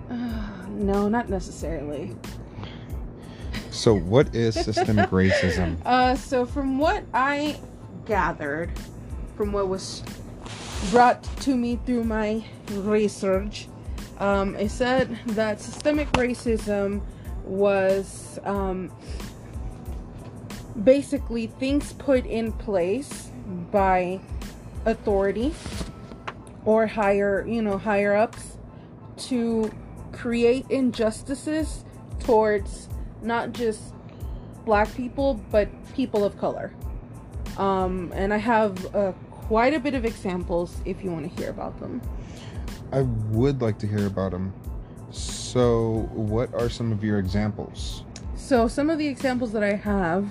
no, 0.09 1.09
not 1.09 1.29
necessarily. 1.29 2.15
So, 3.71 3.93
what 3.93 4.33
is 4.35 4.55
systemic 4.55 5.09
racism? 5.11 5.77
Uh, 5.85 6.15
so 6.15 6.45
from 6.45 6.79
what 6.79 7.03
I 7.13 7.59
gathered, 8.05 8.71
from 9.35 9.51
what 9.51 9.67
was 9.67 10.03
brought 10.89 11.23
to 11.41 11.55
me 11.55 11.79
through 11.85 12.05
my 12.05 12.43
research, 12.71 13.67
um, 14.19 14.55
it 14.55 14.69
said 14.69 15.17
that 15.27 15.61
systemic 15.61 16.11
racism 16.13 17.01
was 17.43 18.39
um, 18.43 18.91
basically 20.83 21.47
things 21.47 21.93
put 21.93 22.25
in 22.25 22.51
place 22.53 23.29
by 23.71 24.19
authority 24.85 25.53
or 26.65 26.87
higher, 26.87 27.45
you 27.47 27.61
know, 27.61 27.77
higher 27.77 28.15
ups 28.15 28.57
to 29.17 29.71
create 30.11 30.65
injustices 30.69 31.83
towards 32.19 32.89
not 33.21 33.51
just 33.51 33.93
black 34.65 34.93
people 34.95 35.41
but 35.51 35.67
people 35.93 36.23
of 36.23 36.37
color. 36.37 36.73
Um, 37.57 38.11
and 38.15 38.33
I 38.33 38.37
have 38.37 38.95
uh, 38.95 39.11
quite 39.31 39.73
a 39.73 39.79
bit 39.79 39.93
of 39.93 40.05
examples 40.05 40.77
if 40.85 41.03
you 41.03 41.11
want 41.11 41.29
to 41.29 41.41
hear 41.41 41.49
about 41.49 41.79
them. 41.79 42.01
I 42.91 43.01
would 43.01 43.61
like 43.61 43.77
to 43.79 43.87
hear 43.87 44.07
about 44.07 44.31
them. 44.31 44.53
So, 45.11 46.09
what 46.13 46.53
are 46.53 46.69
some 46.69 46.91
of 46.91 47.03
your 47.03 47.19
examples? 47.19 48.03
So 48.49 48.67
some 48.67 48.89
of 48.89 48.97
the 48.97 49.07
examples 49.07 49.51
that 49.51 49.63
I 49.63 49.75
have 49.75 50.27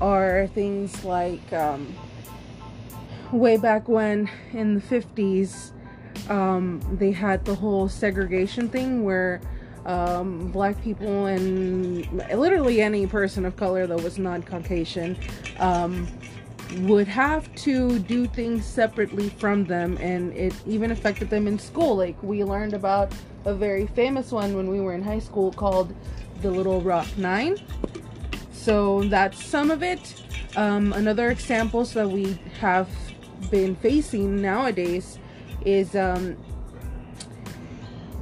are 0.00 0.48
things 0.48 1.04
like 1.04 1.52
um, 1.52 1.94
way 3.32 3.56
back 3.56 3.88
when 3.88 4.30
in 4.52 4.74
the 4.74 4.80
50s 4.80 5.72
um, 6.28 6.80
they 6.98 7.10
had 7.10 7.44
the 7.44 7.54
whole 7.54 7.88
segregation 7.88 8.68
thing 8.68 9.04
where 9.04 9.40
um, 9.86 10.50
black 10.52 10.80
people 10.82 11.26
and 11.26 12.06
literally 12.30 12.80
any 12.80 13.06
person 13.06 13.44
of 13.44 13.56
color 13.56 13.86
that 13.86 14.00
was 14.02 14.18
not 14.18 14.46
Caucasian 14.46 15.16
um, 15.58 16.06
would 16.80 17.08
have 17.08 17.52
to 17.56 17.98
do 18.00 18.26
things 18.26 18.64
separately 18.64 19.28
from 19.28 19.64
them 19.64 19.98
and 20.00 20.32
it 20.34 20.54
even 20.66 20.90
affected 20.90 21.28
them 21.30 21.48
in 21.48 21.58
school. 21.58 21.96
Like 21.96 22.22
we 22.22 22.44
learned 22.44 22.74
about 22.74 23.12
a 23.44 23.54
very 23.54 23.86
famous 23.88 24.30
one 24.30 24.54
when 24.54 24.68
we 24.68 24.80
were 24.80 24.94
in 24.94 25.02
high 25.02 25.18
school 25.18 25.52
called 25.52 25.94
the 26.42 26.50
little 26.50 26.80
rock 26.80 27.06
nine. 27.16 27.56
So 28.52 29.02
that's 29.04 29.42
some 29.44 29.70
of 29.70 29.82
it. 29.82 30.22
Um, 30.54 30.92
another 30.92 31.30
examples 31.30 31.92
that 31.94 32.08
we 32.08 32.38
have 32.60 32.88
been 33.50 33.76
facing 33.76 34.40
nowadays 34.40 35.18
is 35.64 35.94
um, 35.94 36.36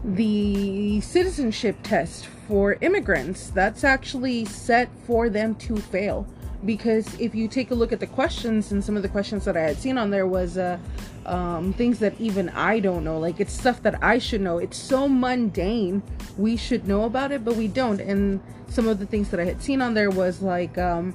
the 0.04 1.00
citizenship 1.00 1.76
test 1.82 2.26
for 2.48 2.76
immigrants. 2.80 3.50
That's 3.50 3.84
actually 3.84 4.44
set 4.44 4.88
for 5.06 5.28
them 5.28 5.54
to 5.56 5.76
fail. 5.76 6.26
Because 6.64 7.18
if 7.18 7.34
you 7.34 7.48
take 7.48 7.70
a 7.70 7.74
look 7.74 7.92
at 7.92 8.00
the 8.00 8.06
questions 8.06 8.72
and 8.72 8.84
some 8.84 8.96
of 8.96 9.02
the 9.02 9.08
questions 9.08 9.46
that 9.46 9.56
i 9.56 9.60
had 9.60 9.78
seen 9.78 9.96
on 9.96 10.10
there 10.10 10.26
was 10.26 10.58
uh, 10.58 10.78
um, 11.24 11.72
things 11.72 11.98
that 12.00 12.20
even 12.20 12.50
i 12.50 12.80
don't 12.80 13.02
know. 13.02 13.18
Like 13.18 13.40
it's 13.40 13.52
stuff 13.52 13.82
that 13.82 14.02
i 14.02 14.18
should 14.18 14.42
know. 14.42 14.58
It's 14.58 14.76
so 14.76 15.08
mundane. 15.08 16.02
We 16.36 16.56
should 16.56 16.86
know 16.86 17.04
about 17.04 17.32
it 17.32 17.44
but 17.44 17.56
we 17.56 17.66
don't. 17.68 18.00
And 18.00 18.42
some 18.68 18.88
of 18.88 18.98
the 18.98 19.06
things 19.06 19.30
that 19.30 19.40
i 19.40 19.44
had 19.44 19.62
seen 19.62 19.80
on 19.80 19.94
there 19.94 20.10
was 20.10 20.42
like 20.42 20.76
um, 20.76 21.14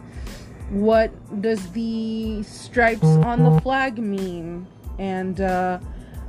what 0.70 1.42
does 1.42 1.72
the 1.72 2.44
stripes 2.44 3.04
on 3.04 3.44
the 3.44 3.62
flag 3.62 3.98
mean? 3.98 4.68
And 4.98 5.40
uh, 5.40 5.80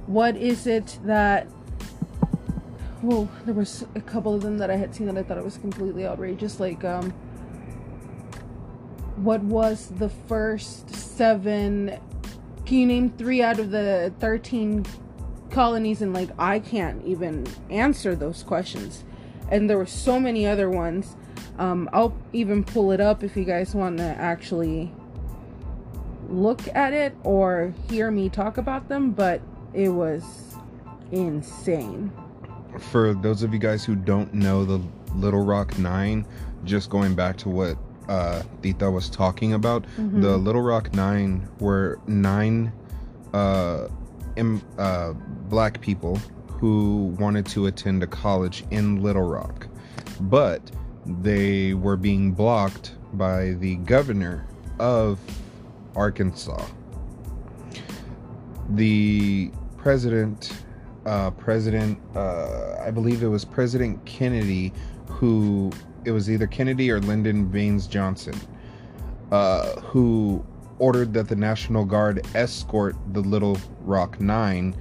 what 0.07 0.37
is 0.37 0.67
it 0.67 0.99
that 1.05 1.49
well 3.03 3.29
there 3.45 3.55
was 3.55 3.85
a 3.95 4.01
couple 4.01 4.35
of 4.35 4.41
them 4.41 4.57
that 4.57 4.71
i 4.71 4.77
had 4.77 4.95
seen 4.95 5.07
that 5.07 5.19
i 5.19 5.23
thought 5.23 5.37
it 5.37 5.45
was 5.45 5.59
completely 5.59 6.07
outrageous 6.07 6.59
like 6.59 6.83
um 6.83 7.11
what 9.17 9.43
was 9.43 9.89
the 9.99 10.09
first 10.09 10.89
seven 10.95 11.99
can 12.67 12.79
you 12.79 12.87
name 12.87 13.11
three 13.11 13.43
out 13.43 13.61
of 13.61 13.71
the 13.71 14.13
13 14.19 14.85
colonies? 15.51 16.03
And 16.03 16.13
like 16.13 16.31
i 16.37 16.59
can't 16.59 17.05
even 17.07 17.47
answer 17.71 18.17
those 18.17 18.43
questions. 18.43 19.05
And 19.49 19.71
there 19.71 19.79
were 19.79 19.87
so 19.87 20.19
many 20.19 20.47
other 20.47 20.69
ones 20.69 21.15
um, 21.59 21.89
i'll 21.93 22.15
even 22.33 22.63
pull 22.65 22.91
it 22.93 23.01
up 23.01 23.23
if 23.23 23.37
you 23.37 23.45
guys 23.45 23.75
want 23.75 23.99
to 23.99 24.05
actually 24.05 24.93
look 26.29 26.61
at 26.75 26.93
it 26.93 27.15
or 27.23 27.73
hear 27.89 28.11
me 28.11 28.29
talk 28.29 28.59
about 28.59 28.89
them 28.89 29.11
but 29.13 29.41
it 29.75 29.89
was 29.91 30.57
insane 31.13 32.11
For 32.79 33.15
those 33.15 33.43
of 33.43 33.53
you 33.53 33.59
guys 33.61 33.85
who 33.85 33.95
don't 33.95 34.35
know 34.35 34.65
the 34.65 34.81
Little 35.15 35.43
Rock 35.45 35.79
Nine, 35.79 36.27
just 36.65 36.91
going 36.91 37.15
back 37.15 37.39
to 37.39 37.49
what 37.49 37.79
uh, 38.07 38.43
Tita 38.61 38.91
was 38.91 39.09
talking 39.09 39.55
about. 39.55 39.87
Mhm. 39.97 40.21
The 40.21 40.37
Little 40.37 40.61
Rock 40.61 40.93
Nine 40.93 41.49
were 41.59 41.99
nine 42.07 42.71
uh, 43.33 43.89
Im- 44.37 44.61
uh, 44.77 45.15
black 45.49 45.81
people 45.81 46.19
who 46.49 47.15
wanted 47.19 47.47
to 47.47 47.65
attend 47.67 48.03
a 48.03 48.07
college 48.07 48.63
in 48.71 49.03
Little 49.03 49.27
Rock, 49.27 49.69
but 50.21 50.61
they 51.07 51.75
were 51.75 51.97
being 51.97 52.33
blocked 52.33 52.95
by 53.13 53.53
the 53.53 53.77
governor 53.77 54.47
of 54.79 55.19
Arkansas. 55.95 56.65
The 58.71 59.51
president, 59.77 60.53
uh, 61.05 61.31
President, 61.31 61.99
uh, 62.15 62.77
I 62.85 62.91
believe 62.91 63.23
it 63.23 63.29
was 63.29 63.45
President 63.45 64.05
Kennedy, 64.05 64.73
who 65.07 65.71
it 66.05 66.11
was 66.11 66.31
either 66.31 66.47
Kennedy 66.47 66.91
or 66.91 67.01
Lyndon 67.01 67.47
Baines 67.47 67.87
Johnson, 67.87 68.35
uh, 69.31 69.81
who 69.81 70.45
ordered 70.79 71.15
that 71.15 71.29
the 71.29 71.37
National 71.37 71.85
Guard 71.85 72.27
escort 72.35 72.97
the 73.13 73.21
Little 73.21 73.59
Rock 73.81 74.21
Nine 74.21 74.75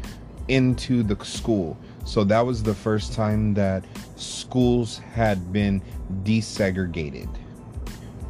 into 0.47 1.03
the 1.03 1.23
school. 1.23 1.77
So 2.05 2.23
that 2.25 2.41
was 2.45 2.63
the 2.63 2.73
first 2.73 3.13
time 3.13 3.53
that 3.55 3.83
schools 4.15 4.99
had 4.99 5.51
been 5.51 5.81
desegregated 6.23 7.27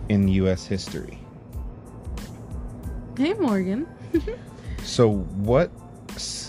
in 0.09 0.27
U.S. 0.29 0.65
history. 0.65 1.19
Hey, 3.17 3.33
Morgan. 3.33 3.87
So 4.83 5.09
what 5.09 5.71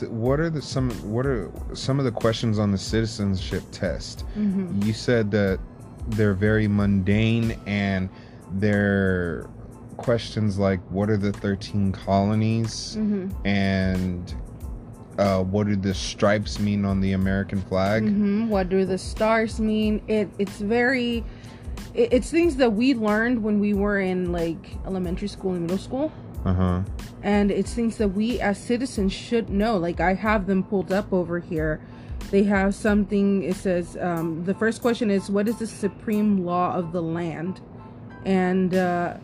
what 0.08 0.38
are 0.38 0.50
the 0.50 0.60
some 0.60 0.90
what 1.10 1.24
are 1.26 1.50
some 1.72 1.98
of 1.98 2.04
the 2.04 2.12
questions 2.12 2.58
on 2.58 2.70
the 2.70 2.78
citizenship 2.78 3.64
test? 3.72 4.20
hmm 4.34 4.80
You 4.82 4.92
said 4.92 5.30
that 5.30 5.58
they're 6.08 6.34
very 6.34 6.68
mundane 6.68 7.58
and 7.66 8.10
they're 8.52 9.48
questions 9.96 10.58
like 10.58 10.80
what 10.90 11.08
are 11.08 11.16
the 11.16 11.32
13 11.32 11.90
colonies 11.92 12.94
hmm 12.94 13.28
and 13.46 14.34
uh, 15.18 15.42
what 15.42 15.66
do 15.66 15.76
the 15.76 15.94
stripes 15.94 16.58
mean 16.58 16.84
on 16.84 17.00
the 17.00 17.12
American 17.12 17.60
flag? 17.62 18.02
hmm 18.02 18.48
What 18.48 18.68
do 18.68 18.84
the 18.84 18.98
stars 18.98 19.58
mean? 19.60 20.02
It 20.08 20.28
it's 20.38 20.58
very 20.58 21.24
it, 21.94 22.12
it's 22.12 22.30
things 22.30 22.56
that 22.56 22.72
we 22.72 22.94
learned 22.94 23.42
when 23.42 23.58
we 23.60 23.72
were 23.74 23.98
in 24.00 24.32
like 24.32 24.76
elementary 24.86 25.28
school 25.28 25.52
and 25.52 25.62
middle 25.62 25.78
school. 25.78 26.12
Uh-huh. 26.44 26.82
and 27.24 27.50
it's 27.50 27.74
things 27.74 27.96
that 27.96 28.08
we 28.08 28.38
as 28.40 28.56
citizens 28.56 29.12
should 29.12 29.50
know 29.50 29.76
like 29.76 29.98
i 29.98 30.14
have 30.14 30.46
them 30.46 30.62
pulled 30.62 30.92
up 30.92 31.12
over 31.12 31.40
here 31.40 31.80
they 32.30 32.44
have 32.44 32.72
something 32.72 33.42
it 33.42 33.56
says 33.56 33.96
um, 34.00 34.44
the 34.44 34.54
first 34.54 34.80
question 34.80 35.10
is 35.10 35.28
what 35.28 35.48
is 35.48 35.56
the 35.58 35.66
supreme 35.66 36.44
law 36.46 36.72
of 36.72 36.92
the 36.92 37.02
land 37.02 37.60
and 38.24 38.74
uh, 38.76 39.16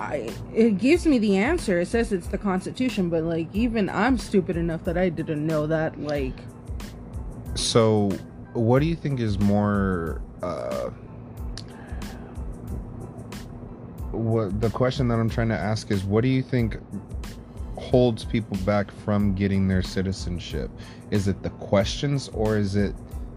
I, 0.00 0.30
it 0.54 0.78
gives 0.78 1.06
me 1.06 1.18
the 1.18 1.36
answer 1.36 1.80
it 1.80 1.86
says 1.88 2.12
it's 2.12 2.28
the 2.28 2.38
constitution 2.38 3.10
but 3.10 3.22
like 3.24 3.48
even 3.52 3.88
i'm 3.90 4.18
stupid 4.18 4.56
enough 4.56 4.84
that 4.84 4.96
i 4.96 5.08
didn't 5.08 5.46
know 5.46 5.66
that 5.66 6.00
like 6.00 6.34
So, 7.54 8.10
what 8.52 8.78
do 8.80 8.86
you 8.86 8.96
think 8.96 9.20
is 9.20 9.38
more? 9.38 10.22
Uh, 10.42 10.90
what 14.12 14.60
the 14.60 14.70
question 14.70 15.08
that 15.08 15.18
I'm 15.18 15.28
trying 15.30 15.48
to 15.50 15.58
ask 15.58 15.90
is, 15.90 16.04
what 16.04 16.22
do 16.22 16.28
you 16.28 16.42
think 16.42 16.78
holds 17.76 18.24
people 18.24 18.56
back 18.58 18.90
from 18.90 19.34
getting 19.34 19.68
their 19.68 19.82
citizenship? 19.82 20.70
Is 21.10 21.28
it 21.28 21.42
the 21.42 21.50
questions 21.50 22.28
or 22.32 22.56
is 22.56 22.76
it 22.76 22.94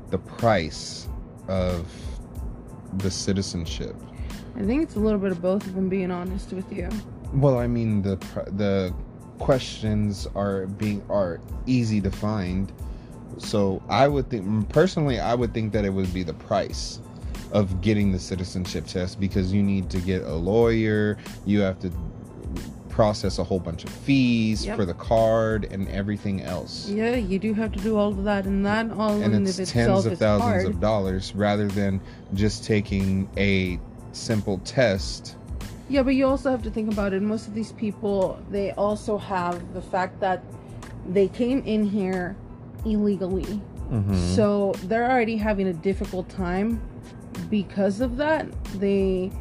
the 0.10 0.18
price 0.18 1.08
of 1.48 1.92
the 3.00 3.12
citizenship? 3.12 3.96
I 4.56 4.62
think 4.64 4.84
it's 4.84 4.96
a 4.96 5.00
little 5.00 5.20
bit 5.20 5.32
of 5.32 5.42
both 5.42 5.68
if 5.68 5.76
i'm 5.76 5.90
being 5.90 6.12
honest 6.12 6.52
with 6.54 6.72
you 6.72 6.90
Well, 7.34 7.58
I 7.58 7.68
mean 7.68 8.02
the 8.04 8.16
the 8.58 8.94
questions 9.40 10.28
are 10.36 10.68
being 10.68 11.02
are 11.10 11.40
easy 11.66 12.00
to 12.02 12.12
find. 12.12 12.72
So 13.40 13.82
I 13.90 14.08
would 14.08 14.30
think 14.30 14.70
personally, 14.70 15.20
I 15.20 15.34
would 15.34 15.52
think 15.54 15.74
that 15.74 15.84
it 15.84 15.90
would 15.90 16.14
be 16.14 16.22
the 16.22 16.36
price 16.36 17.00
of 17.52 17.82
getting 17.82 18.12
the 18.12 18.20
citizenship 18.20 18.86
test 18.86 19.20
because 19.20 19.52
you 19.52 19.64
need 19.64 19.90
to 19.90 20.00
get 20.00 20.22
a 20.22 20.34
lawyer, 20.36 21.18
you 21.46 21.62
have 21.62 21.80
to 21.80 21.92
process 22.90 23.40
a 23.40 23.44
whole 23.44 23.60
bunch 23.60 23.84
of 23.84 23.90
fees 23.90 24.66
Yep. 24.68 24.76
for 24.78 24.86
the 24.86 24.94
card 24.94 25.68
and 25.72 25.90
everything 25.90 26.42
else. 26.44 26.88
yeah 26.88 27.16
you 27.16 27.40
do 27.40 27.54
have 27.56 27.72
to 27.72 27.80
do 27.80 27.98
all 27.98 28.10
of 28.10 28.24
that 28.26 28.46
and 28.46 28.64
that 28.68 28.92
all 28.92 29.20
And 29.20 29.34
in 29.34 29.48
it's 29.48 29.58
of 29.58 29.68
tens 29.68 30.06
of 30.06 30.20
thousands 30.20 30.44
hard. 30.64 30.66
of 30.68 30.80
dollars 30.80 31.34
rather 31.34 31.68
than 31.68 32.00
just 32.36 32.64
taking 32.64 33.28
a 33.36 33.80
simple 34.14 34.60
test. 34.60 35.36
Yeah, 35.90 36.04
but 36.04 36.16
you 36.16 36.26
also 36.26 36.50
have 36.50 36.64
to 36.64 36.72
think 36.72 36.92
about 36.92 37.14
it. 37.14 37.22
Most 37.22 37.48
of 37.48 37.54
these 37.54 37.74
people, 37.74 38.42
they 38.50 38.72
also 38.72 39.18
have 39.18 39.74
the 39.74 39.82
fact 39.82 40.20
that 40.22 40.44
they 41.08 41.28
came 41.28 41.62
in 41.64 41.86
here 41.86 42.36
illegally. 42.86 43.62
Mm-hmm. 43.92 44.16
So 44.36 44.74
they're 44.86 45.10
already 45.10 45.36
having 45.38 45.68
a 45.68 45.74
difficult 45.74 46.30
time 46.30 46.82
because 47.50 48.00
of 48.00 48.18
that. 48.18 48.48
They 48.80 49.32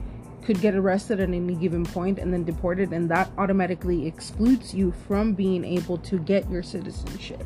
could 0.45 0.61
get 0.61 0.75
arrested 0.75 1.21
at 1.21 1.29
any 1.29 1.55
given 1.55 1.87
point 1.87 2.19
and 2.19 2.33
then 2.33 2.45
deported, 2.45 2.93
and 2.93 3.09
that 3.09 3.31
automatically 3.39 4.07
excludes 4.07 4.75
you 4.75 4.93
from 5.07 5.35
being 5.35 5.65
able 5.65 5.99
to 5.99 6.19
get 6.19 6.51
your 6.51 6.65
citizenship. 6.65 7.45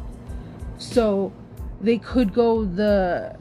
So 0.79 1.33
they 1.81 1.99
could 1.99 2.33
go 2.33 2.65
the 2.65 3.37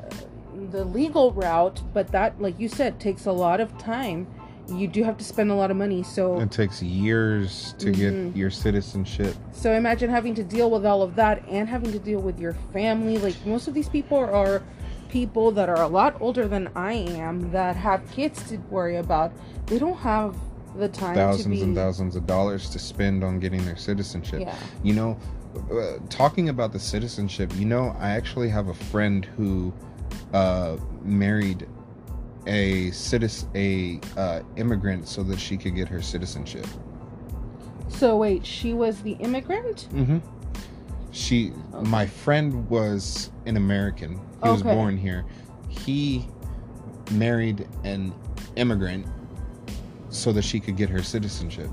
the 0.76 0.86
legal 0.86 1.32
route, 1.32 1.82
but 1.94 2.08
that, 2.10 2.40
like 2.42 2.60
you 2.60 2.68
said, 2.68 3.00
takes 3.00 3.26
a 3.26 3.32
lot 3.32 3.62
of 3.62 3.76
time. 3.78 4.28
You 4.68 4.88
do 4.88 5.04
have 5.04 5.18
to 5.18 5.24
spend 5.24 5.52
a 5.52 5.56
lot 5.56 5.72
of 5.72 5.78
money. 5.78 6.04
So 6.04 6.40
It 6.40 6.52
takes 6.52 6.82
years 6.82 7.76
to 7.78 7.92
Mhm. 7.92 7.96
get 7.96 8.36
your 8.36 8.50
citizenship. 8.50 9.36
So 9.52 9.72
imagine 9.74 10.10
having 10.10 10.34
to 10.36 10.44
deal 10.44 10.70
with 10.70 10.86
all 10.86 11.02
of 11.02 11.16
that 11.16 11.44
and 11.50 11.70
having 11.70 11.92
to 11.92 12.00
deal 12.00 12.20
with 12.20 12.40
your 12.40 12.54
family. 12.74 13.18
Like 13.18 13.36
most 13.46 13.68
of 13.68 13.74
these 13.74 13.88
people 13.88 14.18
are 14.18 14.64
people 15.08 15.52
that 15.52 15.70
are 15.70 15.82
a 15.82 15.88
lot 15.88 16.18
older 16.20 16.48
than 16.48 16.68
I 16.76 16.94
am 16.94 17.52
that 17.52 17.76
have 17.78 18.02
kids 18.12 18.44
to 18.50 18.58
worry 18.70 18.98
about. 18.98 19.32
They 19.68 19.78
don't 19.80 19.98
have 20.00 20.36
the 20.76 20.90
time 20.90 21.14
to 21.14 21.22
thousands 21.22 21.60
be 21.60 21.64
and 21.64 21.76
thousands 21.76 22.16
of 22.18 22.28
dollars 22.28 22.70
to 22.72 22.80
spend 22.80 23.24
on 23.24 23.40
getting 23.40 23.64
their 23.64 23.78
citizenship. 23.78 24.42
Yeah. 24.42 24.56
You 24.84 24.94
know, 24.94 25.18
uh, 25.72 26.00
talking 26.10 26.50
about 26.50 26.74
the 26.74 26.80
citizenship, 26.80 27.54
you 27.56 27.66
know, 27.66 27.96
I 28.00 28.10
actually 28.10 28.50
have 28.50 28.68
a 28.68 28.74
friend 28.74 29.24
who 29.38 29.72
uh, 30.34 30.78
married 31.04 31.68
a 32.48 32.92
citizen, 32.92 33.50
a 33.56 34.00
uh, 34.18 34.42
immigrant, 34.56 35.08
so 35.08 35.24
that 35.24 35.40
she 35.40 35.58
could 35.58 35.76
get 35.76 35.88
her 35.88 36.02
citizenship. 36.02 36.68
So 37.90 38.18
wait, 38.18 38.46
she 38.46 38.74
was 38.74 39.02
the 39.02 39.14
immigrant? 39.14 39.88
Mm-hmm. 39.94 40.18
She, 41.12 41.54
Okay. 41.74 41.90
my 41.90 42.06
friend, 42.06 42.70
was 42.70 43.32
an 43.46 43.58
American. 43.58 44.20
He 44.44 44.50
was 44.50 44.64
born 44.64 44.98
here. 44.98 45.26
He 45.70 46.28
married 47.12 47.68
an 47.84 48.14
immigrant 48.58 49.06
so 50.10 50.32
that 50.34 50.44
she 50.44 50.60
could 50.60 50.76
get 50.76 50.90
her 50.90 51.02
citizenship. 51.04 51.70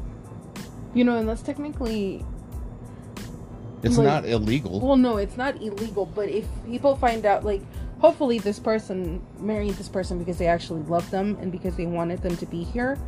You 0.95 1.05
know, 1.05 1.17
and 1.17 1.29
that's 1.29 1.43
technically 1.43 2.25
It's 3.83 3.99
Like- 3.99 4.07
not 4.07 4.25
illegal. 4.27 4.81
well 4.81 4.97
no, 4.97 5.17
it's 5.17 5.37
not 5.37 5.57
illegal, 5.61 6.07
but 6.07 6.29
if 6.29 6.47
people 6.67 6.95
find 6.97 7.27
out 7.27 7.45
like 7.45 7.63
hopefully 8.03 8.41
this 8.41 8.59
person 8.59 9.25
married 9.39 9.75
this 9.75 9.89
person 9.89 10.19
because 10.19 10.37
they 10.37 10.49
actually 10.49 10.83
love 10.83 11.09
them 11.13 11.39
and 11.41 11.53
because 11.53 11.77
they 11.77 11.87
wanted 11.87 12.21
them 12.21 12.37
to 12.37 12.45
be 12.47 12.65
here. 12.65 12.99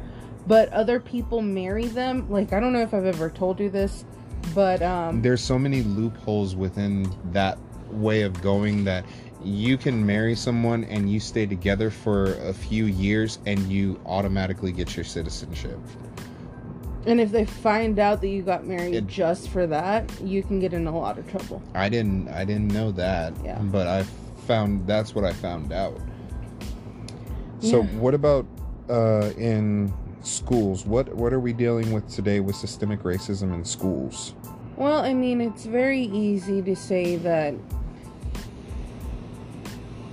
But 0.47 0.73
other 0.73 1.01
people 1.01 1.43
marry 1.43 1.87
them. 1.87 2.31
Like 2.31 2.53
I 2.53 2.61
don't 2.61 2.73
know 2.73 2.81
if 2.81 2.95
I've 2.95 3.05
ever 3.05 3.29
told 3.29 3.59
you 3.59 3.69
this, 3.69 4.05
but 4.55 4.81
um 4.83 5.21
there's 5.21 5.43
so 5.43 5.59
many 5.59 5.83
loopholes 5.83 6.55
within 6.55 7.13
that 7.33 7.59
way 7.91 8.23
of 8.23 8.41
going 8.41 8.85
that 8.85 9.05
you 9.43 9.77
can 9.77 10.07
marry 10.07 10.37
someone 10.37 10.85
and 10.85 11.11
you 11.11 11.19
stay 11.19 11.45
together 11.45 11.91
for 11.91 12.35
a 12.47 12.55
few 12.55 12.87
years 12.87 13.41
and 13.47 13.59
you 13.71 14.01
automatically 14.07 14.71
get 14.71 14.97
your 14.97 15.05
citizenship. 15.05 15.79
And 17.07 17.21
if 17.21 17.33
they 17.33 17.45
find 17.45 17.99
out 17.99 18.21
that 18.23 18.29
you 18.29 18.43
got 18.43 18.65
married 18.65 18.95
It- 18.95 19.07
just 19.09 19.49
for 19.49 19.67
that, 19.67 20.09
you 20.23 20.43
can 20.45 20.61
get 20.61 20.73
in 20.73 20.87
a 20.87 20.97
lot 20.97 21.19
of 21.19 21.29
trouble. 21.29 21.61
I 21.75 21.89
didn't 21.89 22.29
I 22.29 22.45
didn't 22.45 22.69
know 22.69 22.93
that, 22.93 23.35
Yeah. 23.45 23.59
but 23.59 23.89
I 23.89 24.05
found 24.47 24.87
that's 24.87 25.15
what 25.15 25.25
I 25.25 25.33
found 25.33 25.73
out. 25.73 25.99
So 27.61 27.81
Yeah. 27.81 27.87
what 27.99 28.15
about 28.15 28.47
uh 28.89 29.31
in 29.39 29.93
schools? 30.23 30.87
What 30.87 31.15
what 31.15 31.33
are 31.33 31.41
we 31.41 31.53
dealing 31.53 31.93
with 31.93 32.09
today 32.09 32.41
with 32.41 32.57
systemic 32.57 33.03
racism 33.03 33.55
in 33.55 33.65
schools? 33.65 34.35
Well, 34.77 35.01
I 35.01 35.15
mean, 35.15 35.41
it's 35.41 35.67
very 35.67 36.03
easy 36.03 36.61
to 36.63 36.75
say 36.75 37.17
that 37.17 37.55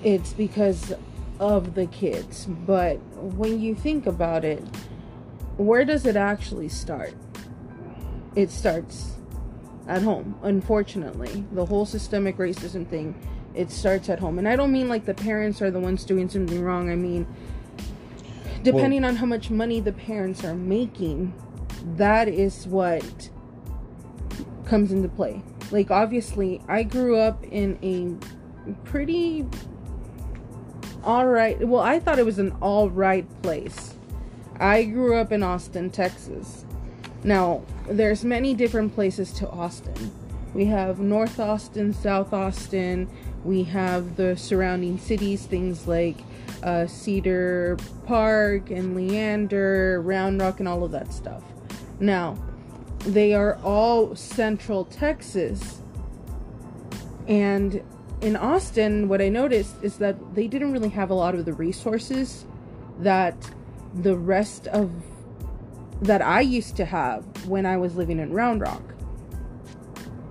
it's 0.03 0.33
because 0.33 0.93
of 1.39 1.73
the 1.73 1.87
kids, 1.87 2.45
but 2.67 2.97
when 3.17 3.59
you 3.59 3.73
think 3.73 4.05
about 4.05 4.45
it, 4.45 4.63
where 5.57 5.83
does 5.83 6.05
it 6.05 6.15
actually 6.15 6.69
start? 6.69 7.13
It 8.35 8.51
starts 8.51 9.13
at 9.87 10.03
home, 10.03 10.35
unfortunately. 10.43 11.43
The 11.51 11.65
whole 11.65 11.85
systemic 11.85 12.37
racism 12.37 12.87
thing, 12.87 13.15
it 13.55 13.71
starts 13.71 14.09
at 14.09 14.19
home. 14.19 14.39
And 14.39 14.47
I 14.47 14.55
don't 14.55 14.71
mean 14.71 14.89
like 14.89 15.05
the 15.05 15.13
parents 15.13 15.61
are 15.61 15.71
the 15.71 15.79
ones 15.79 16.03
doing 16.03 16.29
something 16.29 16.63
wrong. 16.63 16.89
I 16.89 16.95
mean, 16.95 17.27
depending 18.63 19.03
on 19.03 19.15
how 19.15 19.25
much 19.25 19.49
money 19.49 19.79
the 19.79 19.93
parents 19.93 20.43
are 20.43 20.55
making, 20.55 21.33
that 21.97 22.27
is 22.27 22.67
what 22.67 23.29
comes 24.65 24.91
into 24.91 25.09
play. 25.09 25.41
Like 25.71 25.91
obviously, 25.91 26.61
I 26.67 26.83
grew 26.83 27.17
up 27.17 27.43
in 27.45 27.77
a 27.81 28.75
pretty 28.85 29.47
all 31.03 31.25
right. 31.25 31.59
Well, 31.67 31.81
I 31.81 31.99
thought 31.99 32.19
it 32.19 32.25
was 32.25 32.37
an 32.37 32.55
all 32.61 32.89
right 32.89 33.25
place. 33.41 33.95
I 34.59 34.83
grew 34.83 35.15
up 35.15 35.31
in 35.31 35.41
Austin, 35.41 35.89
Texas. 35.89 36.65
Now, 37.23 37.63
there's 37.89 38.23
many 38.23 38.53
different 38.53 38.93
places 38.93 39.31
to 39.33 39.49
Austin. 39.49 40.11
We 40.53 40.65
have 40.65 40.99
North 40.99 41.39
Austin, 41.39 41.93
South 41.93 42.33
Austin. 42.33 43.09
We 43.43 43.63
have 43.63 44.15
the 44.15 44.37
surrounding 44.37 44.97
cities, 44.97 45.45
things 45.45 45.87
like 45.87 46.17
uh, 46.63 46.87
Cedar 46.87 47.77
Park 48.05 48.69
and 48.69 48.95
Leander, 48.95 50.01
Round 50.01 50.39
Rock, 50.39 50.59
and 50.59 50.67
all 50.67 50.83
of 50.83 50.91
that 50.91 51.11
stuff. 51.13 51.43
Now, 51.99 52.37
they 52.99 53.33
are 53.33 53.57
all 53.63 54.15
central 54.15 54.85
Texas. 54.85 55.79
And 57.27 57.83
in 58.21 58.35
Austin, 58.35 59.07
what 59.07 59.21
I 59.21 59.29
noticed 59.29 59.75
is 59.81 59.97
that 59.97 60.35
they 60.35 60.47
didn't 60.47 60.71
really 60.71 60.89
have 60.89 61.09
a 61.09 61.15
lot 61.15 61.33
of 61.33 61.45
the 61.45 61.53
resources 61.53 62.45
that 62.99 63.51
the 63.93 64.15
rest 64.15 64.67
of 64.67 64.91
that 66.01 66.21
I 66.21 66.41
used 66.41 66.75
to 66.77 66.85
have 66.85 67.47
when 67.47 67.65
I 67.65 67.77
was 67.77 67.95
living 67.95 68.19
in 68.19 68.33
Round 68.33 68.61
Rock. 68.61 68.81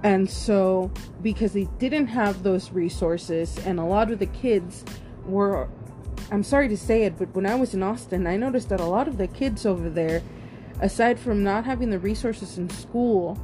And 0.03 0.29
so, 0.31 0.91
because 1.23 1.53
they 1.53 1.69
didn't 1.79 2.07
have 2.07 2.43
those 2.43 2.71
resources, 2.73 3.59
and 3.67 3.79
a 3.79 3.85
lot 3.85 4.11
of 4.11 4.19
the 4.19 4.27
kids 4.27 4.85
were, 5.27 5.69
I'm 6.31 6.43
sorry 6.43 6.69
to 6.69 6.77
say 6.77 7.03
it, 7.03 7.19
but 7.19 7.35
when 7.35 7.45
I 7.45 7.55
was 7.55 7.75
in 7.75 7.83
Austin, 7.83 8.27
I 8.27 8.37
noticed 8.37 8.71
that 8.71 8.81
a 8.81 8.87
lot 8.87 9.09
of 9.09 9.19
the 9.19 9.27
kids 9.27 9.67
over 9.67 9.91
there, 9.91 10.23
aside 10.81 11.19
from 11.19 11.45
not 11.45 11.65
having 11.67 11.91
the 11.91 11.99
resources 11.99 12.57
in 12.57 12.71
school, 12.71 13.39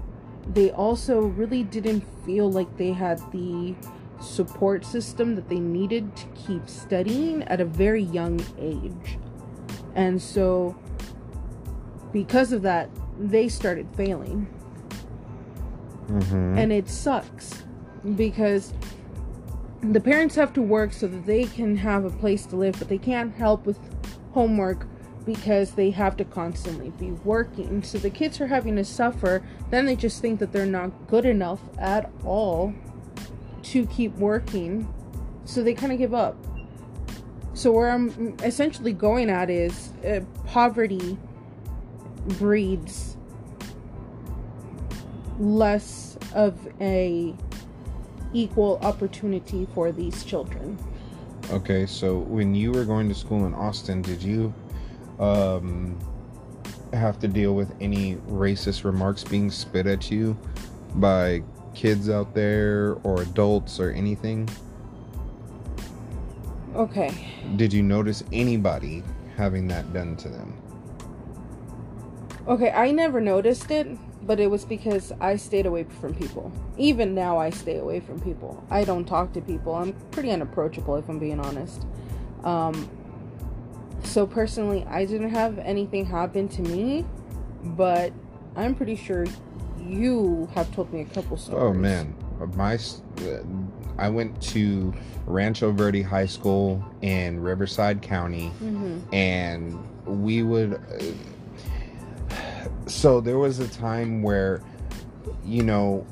they 0.55 0.71
also 0.71 1.21
really 1.21 1.63
didn't 1.63 2.05
feel 2.25 2.51
like 2.51 2.75
they 2.79 2.93
had 2.93 3.19
the 3.33 3.75
support 4.21 4.85
system 4.85 5.35
that 5.35 5.49
they 5.49 5.59
needed 5.59 6.17
to 6.17 6.27
keep 6.29 6.69
studying 6.69 7.43
at 7.45 7.61
a 7.61 7.65
very 7.65 8.03
young 8.03 8.41
age. 8.59 9.19
And 9.95 10.21
so, 10.21 10.75
because 12.13 12.53
of 12.53 12.63
that, 12.63 12.89
they 13.19 13.49
started 13.49 13.89
failing. 13.95 14.47
Mm-hmm. 16.09 16.59
And 16.59 16.73
it 16.73 16.89
sucks 16.89 17.65
because 18.15 18.73
the 19.83 20.01
parents 20.01 20.35
have 20.37 20.53
to 20.55 20.63
work 20.63 20.93
so 20.93 21.07
that 21.07 21.27
they 21.27 21.45
can 21.45 21.77
have 21.77 22.05
a 22.05 22.11
place 22.11 22.47
to 22.47 22.57
live, 22.57 22.79
but 22.79 22.89
they 22.89 22.99
can't 22.99 23.35
help 23.35 23.67
with 23.67 23.79
homework 24.33 24.87
because 25.25 25.73
they 25.73 25.91
have 25.91 26.17
to 26.17 26.25
constantly 26.25 26.91
be 26.91 27.11
working. 27.11 27.83
So 27.83 27.99
the 27.99 28.11
kids 28.11 28.41
are 28.41 28.47
having 28.47 28.77
to 28.77 28.85
suffer. 28.85 29.43
Then 29.71 29.85
they 29.85 29.97
just 29.97 30.23
think 30.23 30.39
that 30.39 30.53
they're 30.53 30.67
not 30.67 31.09
good 31.09 31.27
enough 31.27 31.61
at 31.79 32.11
all 32.25 32.73
to 33.65 33.87
keep 33.87 34.15
working. 34.15 34.93
So 35.45 35.63
they 35.63 35.75
kind 35.75 35.93
of 35.93 35.99
give 35.99 36.15
up. 36.15 36.37
So 37.55 37.73
where 37.73 37.91
I'm 37.91 38.37
essentially 38.43 38.93
going 38.93 39.31
at 39.31 39.51
is 39.51 39.93
uh, 40.07 40.21
poverty 40.47 41.19
breeds 42.27 43.16
less 45.39 46.17
of 46.35 46.57
a 46.81 47.35
equal 48.33 48.79
opportunity 48.83 49.67
for 49.75 49.93
these 49.93 50.25
children. 50.25 50.79
Okay, 51.51 51.87
so 51.87 52.19
when 52.19 52.55
you 52.55 52.73
were 52.73 52.85
going 52.85 53.09
to 53.09 53.15
school 53.15 53.47
in 53.47 53.55
Austin, 53.55 54.03
did 54.03 54.23
you 54.23 54.53
um, 55.21 55.99
have 56.93 57.19
to 57.21 57.29
deal 57.29 57.55
with 57.55 57.73
any 57.81 58.17
racist 58.29 58.85
remarks 58.85 59.23
being 59.23 59.51
spit 59.51 59.87
at 59.87 60.11
you 60.11 60.37
by 60.97 61.43
kids 61.75 62.11
out 62.11 62.35
there 62.35 62.97
or 63.05 63.23
adults 63.23 63.79
or 63.79 63.91
anything? 63.91 64.49
Okay. 66.75 67.33
Did 67.57 67.73
you 67.73 67.83
notice 67.83 68.25
anybody 68.33 69.03
having 69.37 69.69
that 69.69 69.93
done 69.93 70.17
to 70.17 70.29
them? 70.29 70.55
Okay, 72.49 72.71
I 72.71 72.91
never 72.91 73.21
noticed 73.21 73.71
it, 73.71 73.89
but 74.27 74.41
it 74.41 74.51
was 74.51 74.65
because 74.65 75.13
I 75.21 75.37
stayed 75.37 75.67
away 75.67 75.85
from 76.01 76.15
people. 76.15 76.53
Even 76.77 77.15
now, 77.15 77.39
I 77.39 77.51
stay 77.51 77.79
away 77.79 78.01
from 78.01 78.21
people. 78.21 78.65
I 78.71 78.85
don't 78.85 79.05
talk 79.05 79.33
to 79.35 79.41
people. 79.41 79.75
I'm 79.75 79.93
pretty 80.11 80.31
unapproachable, 80.31 80.97
if 80.97 81.09
I'm 81.09 81.19
being 81.19 81.41
honest. 81.41 81.87
Um, 82.45 82.89
so, 84.03 84.27
personally, 84.27 84.85
I 84.89 85.05
didn't 85.05 85.31
have 85.31 85.59
anything 85.59 86.05
happen 86.07 86.49
to 86.49 86.63
me, 86.63 87.05
but 87.63 88.13
I'm 88.57 88.75
pretty 88.75 88.97
sure 88.97 89.27
you 89.81 90.49
have 90.55 90.73
told 90.75 90.93
me 90.93 91.03
a 91.03 91.05
couple 91.05 91.37
stories. 91.37 91.63
Oh 91.63 91.73
man, 91.73 92.15
my 92.55 92.75
uh, 92.75 93.43
I 93.99 94.09
went 94.09 94.41
to 94.43 94.93
Rancho 95.27 95.73
Verde 95.73 96.03
High 96.03 96.27
School 96.27 96.85
in 97.03 97.41
Riverside 97.41 98.03
County, 98.03 98.49
hmm 98.49 98.99
and 99.13 99.79
we 100.05 100.43
would. 100.43 100.75
Uh, 100.75 101.05
so 102.87 103.21
there 103.21 103.39
was 103.39 103.59
a 103.59 103.69
time 103.69 104.23
where, 104.23 104.63
you 105.45 105.63
know, 105.63 106.07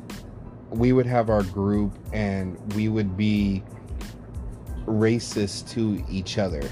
we 0.70 0.92
would 0.92 1.06
have 1.06 1.30
our 1.30 1.42
group, 1.42 1.96
and 2.12 2.58
we 2.74 2.88
would 2.88 3.16
be 3.16 3.62
racist 4.86 5.70
to 5.70 6.04
each 6.10 6.38
other. 6.38 6.62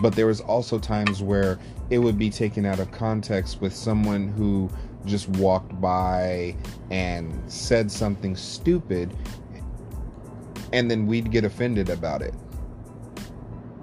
But 0.00 0.14
there 0.14 0.26
was 0.26 0.40
also 0.40 0.78
times 0.78 1.22
where 1.22 1.58
it 1.90 1.98
would 1.98 2.18
be 2.18 2.30
taken 2.30 2.64
out 2.64 2.78
of 2.78 2.90
context 2.92 3.60
with 3.60 3.74
someone 3.74 4.28
who 4.28 4.70
just 5.04 5.28
walked 5.30 5.78
by 5.80 6.56
and 6.90 7.40
said 7.50 7.90
something 7.90 8.34
stupid 8.34 9.14
and 10.72 10.90
then 10.90 11.06
we'd 11.06 11.30
get 11.30 11.44
offended 11.44 11.90
about 11.90 12.22
it 12.22 12.34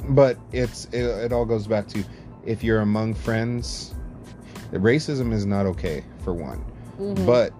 but 0.09 0.37
it's 0.51 0.85
it, 0.85 1.03
it 1.03 1.31
all 1.31 1.45
goes 1.45 1.67
back 1.67 1.87
to 1.87 2.03
if 2.43 2.63
you're 2.63 2.81
among 2.81 3.13
friends 3.13 3.93
racism 4.79 5.33
is 5.33 5.45
not 5.45 5.65
okay 5.65 6.03
for 6.23 6.33
one 6.33 6.63
Mhm. 6.99 7.25
but 7.25 7.51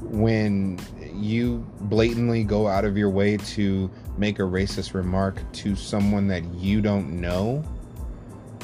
when 0.00 0.78
you 1.14 1.64
blatantly 1.82 2.44
go 2.44 2.66
out 2.66 2.84
of 2.84 2.96
your 2.96 3.08
way 3.10 3.36
to 3.36 3.90
make 4.18 4.38
a 4.38 4.42
racist 4.42 4.94
remark 4.94 5.40
to 5.52 5.74
someone 5.76 6.26
that 6.28 6.44
you 6.54 6.80
don't 6.80 7.10
know 7.20 7.62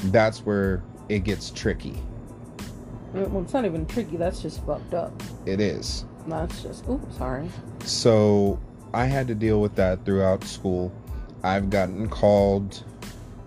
that's 0.05 0.45
where 0.45 0.83
it 1.09 1.23
gets 1.23 1.49
tricky 1.51 1.97
Well, 3.13 3.41
it's 3.41 3.53
not 3.53 3.65
even 3.65 3.87
tricky. 3.87 4.17
That's 4.17 4.39
just 4.41 4.63
fucked 4.67 4.93
up. 4.93 5.11
it 5.47 5.59
is 5.59 6.05
That's 6.27 6.61
just. 6.61 6.87
Oops, 6.87 7.17
sorry. 7.17 7.49
So 7.83 8.59
I 8.93 9.05
had 9.05 9.27
to 9.29 9.33
deal 9.35 9.61
with 9.61 9.73
that 9.75 10.05
throughout 10.05 10.43
school. 10.43 10.91
I've 11.43 11.71
gotten 11.71 12.07
called 12.07 12.83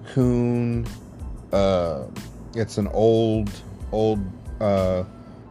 coon. 0.08 0.84
Uh, 1.52 2.06
it's 2.54 2.78
an 2.78 2.88
old, 2.88 3.50
old 3.92 4.20
uh, 4.60 5.04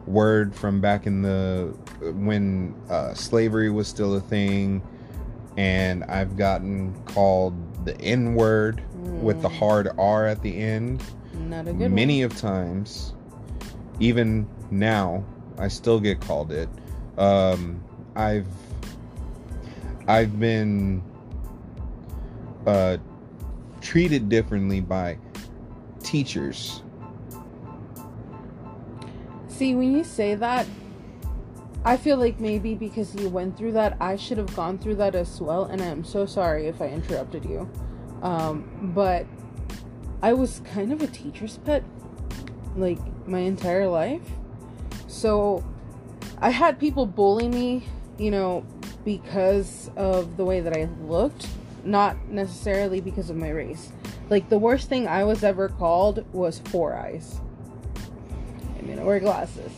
word 0.05 0.55
from 0.55 0.81
back 0.81 1.07
in 1.07 1.21
the 1.21 1.73
when 2.13 2.75
uh, 2.89 3.13
slavery 3.13 3.69
was 3.69 3.87
still 3.87 4.15
a 4.15 4.21
thing, 4.21 4.81
and 5.57 6.03
I've 6.05 6.37
gotten 6.37 6.93
called 7.05 7.85
the 7.85 7.99
N 8.01 8.35
word 8.35 8.81
with 9.21 9.41
the 9.41 9.49
Mm. 9.49 9.57
hard 9.59 9.89
R 9.97 10.27
at 10.27 10.41
the 10.41 10.55
end 10.55 11.03
Not 11.47 11.67
a 11.67 11.73
good 11.73 11.91
many 11.91 12.21
of 12.23 12.35
times 12.37 13.13
even 13.99 14.47
now 14.71 15.23
i 15.59 15.67
still 15.67 15.99
get 15.99 16.19
called 16.21 16.51
it 16.51 16.67
um 17.17 17.83
i've 18.15 18.47
i've 20.07 20.39
been 20.39 21.03
uh 22.65 22.97
treated 23.81 24.29
differently 24.29 24.81
by 24.81 25.17
teachers 26.01 26.81
one. 26.83 26.90
See, 29.61 29.75
when 29.75 29.95
you 29.95 30.03
say 30.03 30.33
that, 30.33 30.65
I 31.85 31.95
feel 31.95 32.17
like 32.17 32.39
maybe 32.39 32.73
because 32.73 33.13
you 33.13 33.29
went 33.29 33.55
through 33.55 33.73
that, 33.73 33.95
I 34.01 34.15
should 34.15 34.39
have 34.39 34.55
gone 34.55 34.79
through 34.79 34.95
that 34.95 35.13
as 35.13 35.39
well. 35.39 35.65
And 35.65 35.83
I'm 35.83 36.03
so 36.03 36.25
sorry 36.25 36.65
if 36.65 36.81
I 36.81 36.87
interrupted 36.87 37.45
you. 37.45 37.69
Um, 38.23 38.91
but 38.95 39.27
I 40.23 40.33
was 40.33 40.61
kind 40.61 40.91
of 40.91 41.03
a 41.03 41.05
teacher's 41.05 41.59
pet, 41.59 41.83
like 42.75 42.97
my 43.27 43.37
entire 43.37 43.87
life. 43.87 44.27
So 45.05 45.63
I 46.39 46.49
had 46.49 46.79
people 46.79 47.05
bully 47.05 47.47
me, 47.47 47.83
you 48.17 48.31
know, 48.31 48.65
because 49.05 49.91
of 49.95 50.37
the 50.37 50.43
way 50.43 50.61
that 50.61 50.75
I 50.75 50.89
looked, 51.03 51.45
not 51.83 52.17
necessarily 52.29 52.99
because 52.99 53.29
of 53.29 53.35
my 53.35 53.49
race. 53.49 53.91
Like 54.27 54.49
the 54.49 54.57
worst 54.57 54.89
thing 54.89 55.07
I 55.07 55.23
was 55.23 55.43
ever 55.43 55.69
called 55.69 56.25
was 56.33 56.57
four 56.57 56.95
eyes. 56.95 57.39
I 58.81 58.85
mean, 58.85 58.99
I 58.99 59.03
wear 59.03 59.19
glasses. 59.19 59.71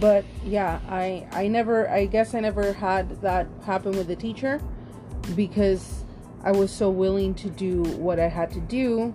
But 0.00 0.24
yeah, 0.44 0.80
I 0.88 1.26
I 1.32 1.48
never 1.48 1.88
I 1.88 2.06
guess 2.06 2.34
I 2.34 2.40
never 2.40 2.72
had 2.72 3.20
that 3.22 3.46
happen 3.64 3.92
with 3.92 4.10
a 4.10 4.16
teacher 4.16 4.60
because 5.34 6.04
I 6.42 6.52
was 6.52 6.70
so 6.70 6.90
willing 6.90 7.34
to 7.36 7.50
do 7.50 7.82
what 7.82 8.20
I 8.20 8.28
had 8.28 8.50
to 8.52 8.60
do 8.60 9.12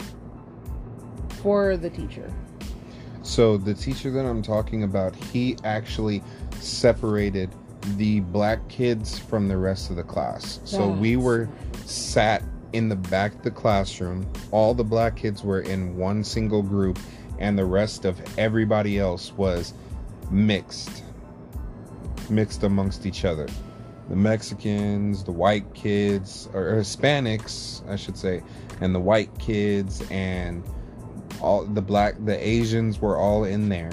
for 1.41 1.77
the 1.77 1.89
teacher. 1.89 2.33
So 3.23 3.57
the 3.57 3.73
teacher 3.73 4.09
that 4.11 4.25
I'm 4.25 4.41
talking 4.41 4.83
about, 4.83 5.15
he 5.15 5.55
actually 5.63 6.23
separated 6.59 7.53
the 7.97 8.21
black 8.21 8.67
kids 8.67 9.19
from 9.19 9.47
the 9.47 9.57
rest 9.57 9.89
of 9.89 9.95
the 9.95 10.03
class. 10.03 10.59
So 10.65 10.87
we 10.87 11.17
were 11.17 11.47
sat 11.85 12.43
in 12.73 12.89
the 12.89 12.95
back 12.95 13.33
of 13.35 13.43
the 13.43 13.51
classroom. 13.51 14.25
All 14.51 14.73
the 14.73 14.83
black 14.83 15.15
kids 15.15 15.43
were 15.43 15.61
in 15.61 15.95
one 15.97 16.23
single 16.23 16.63
group 16.63 16.97
and 17.41 17.57
the 17.57 17.65
rest 17.65 18.05
of 18.05 18.21
everybody 18.37 18.99
else 18.99 19.33
was 19.33 19.73
mixed. 20.29 21.03
Mixed 22.29 22.63
amongst 22.63 23.05
each 23.05 23.25
other. 23.25 23.47
The 24.09 24.15
Mexicans, 24.15 25.23
the 25.23 25.31
white 25.31 25.73
kids, 25.73 26.47
or 26.53 26.73
Hispanics, 26.73 27.87
I 27.89 27.95
should 27.95 28.17
say, 28.17 28.43
and 28.79 28.93
the 28.93 28.99
white 28.99 29.37
kids 29.39 30.03
and 30.09 30.63
all 31.41 31.65
the 31.65 31.81
black 31.81 32.15
the 32.25 32.47
asians 32.47 32.99
were 32.99 33.17
all 33.17 33.45
in 33.45 33.69
there 33.69 33.91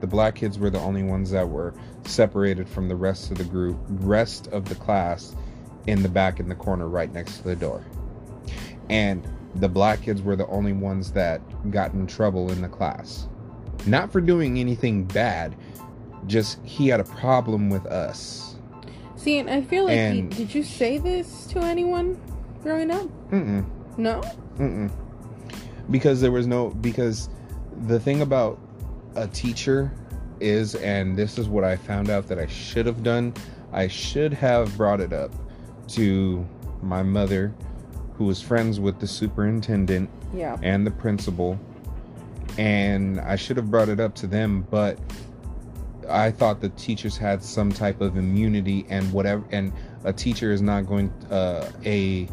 the 0.00 0.06
black 0.06 0.34
kids 0.36 0.58
were 0.58 0.70
the 0.70 0.78
only 0.78 1.02
ones 1.02 1.30
that 1.30 1.48
were 1.48 1.74
separated 2.04 2.68
from 2.68 2.88
the 2.88 2.94
rest 2.94 3.30
of 3.30 3.38
the 3.38 3.44
group 3.44 3.76
rest 3.88 4.48
of 4.48 4.68
the 4.68 4.74
class 4.74 5.34
in 5.86 6.02
the 6.02 6.08
back 6.08 6.40
in 6.40 6.48
the 6.48 6.54
corner 6.54 6.88
right 6.88 7.12
next 7.12 7.38
to 7.38 7.44
the 7.44 7.56
door 7.56 7.84
and 8.90 9.26
the 9.56 9.68
black 9.68 10.02
kids 10.02 10.22
were 10.22 10.36
the 10.36 10.46
only 10.48 10.72
ones 10.72 11.12
that 11.12 11.40
got 11.70 11.92
in 11.92 12.06
trouble 12.06 12.50
in 12.50 12.60
the 12.62 12.68
class 12.68 13.28
not 13.86 14.10
for 14.10 14.20
doing 14.20 14.58
anything 14.58 15.04
bad 15.04 15.54
just 16.26 16.58
he 16.64 16.88
had 16.88 17.00
a 17.00 17.04
problem 17.04 17.68
with 17.68 17.84
us 17.86 18.54
See, 19.24 19.38
and 19.38 19.48
I 19.48 19.62
feel 19.62 19.84
like, 19.84 19.96
And- 19.96 20.30
did 20.36 20.54
you 20.54 20.62
say 20.62 20.98
this 20.98 21.46
to 21.46 21.58
anyone 21.60 22.20
growing 22.62 22.90
up? 22.90 23.08
Mm-mm. 23.30 23.64
No. 23.96 24.20
Mm-mm. 24.58 24.90
Because 25.90 26.20
there 26.20 26.30
was 26.30 26.46
no 26.46 26.68
because 26.68 27.30
the 27.86 27.98
thing 27.98 28.20
about 28.20 28.60
a 29.16 29.26
teacher 29.26 29.90
is, 30.40 30.74
and 30.74 31.16
this 31.16 31.38
is 31.38 31.48
what 31.48 31.64
I 31.64 31.74
found 31.74 32.10
out 32.10 32.28
that 32.28 32.38
I 32.38 32.46
should 32.48 32.84
have 32.84 33.02
done. 33.02 33.32
I 33.72 33.88
should 33.88 34.34
have 34.34 34.76
brought 34.76 35.00
it 35.00 35.14
up 35.14 35.32
to 35.88 36.46
my 36.82 37.02
mother, 37.02 37.54
who 38.16 38.24
was 38.24 38.40
friends 38.40 38.80
with 38.80 38.98
the 39.00 39.06
superintendent 39.06 40.08
Yeah. 40.34 40.56
and 40.62 40.86
the 40.86 40.90
principal, 40.90 41.58
and 42.58 43.20
I 43.20 43.36
should 43.36 43.56
have 43.56 43.70
brought 43.70 43.88
it 43.88 44.00
up 44.00 44.14
to 44.16 44.26
them, 44.26 44.66
but 44.70 44.98
I 46.08 46.30
thought 46.30 46.60
the 46.60 46.68
teachers 46.70 47.16
had 47.16 47.42
some 47.42 47.72
type 47.72 48.00
of 48.00 48.16
immunity 48.16 48.86
and 48.88 49.10
whatever, 49.12 49.42
and 49.50 49.72
a 50.04 50.12
teacher 50.12 50.52
is 50.52 50.62
not 50.62 50.86
going, 50.86 51.10
uh, 51.30 51.70
a 51.84 52.28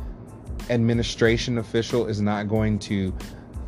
administration 0.69 1.57
official 1.57 2.05
is 2.07 2.21
not 2.21 2.47
going 2.47 2.77
to 2.79 3.13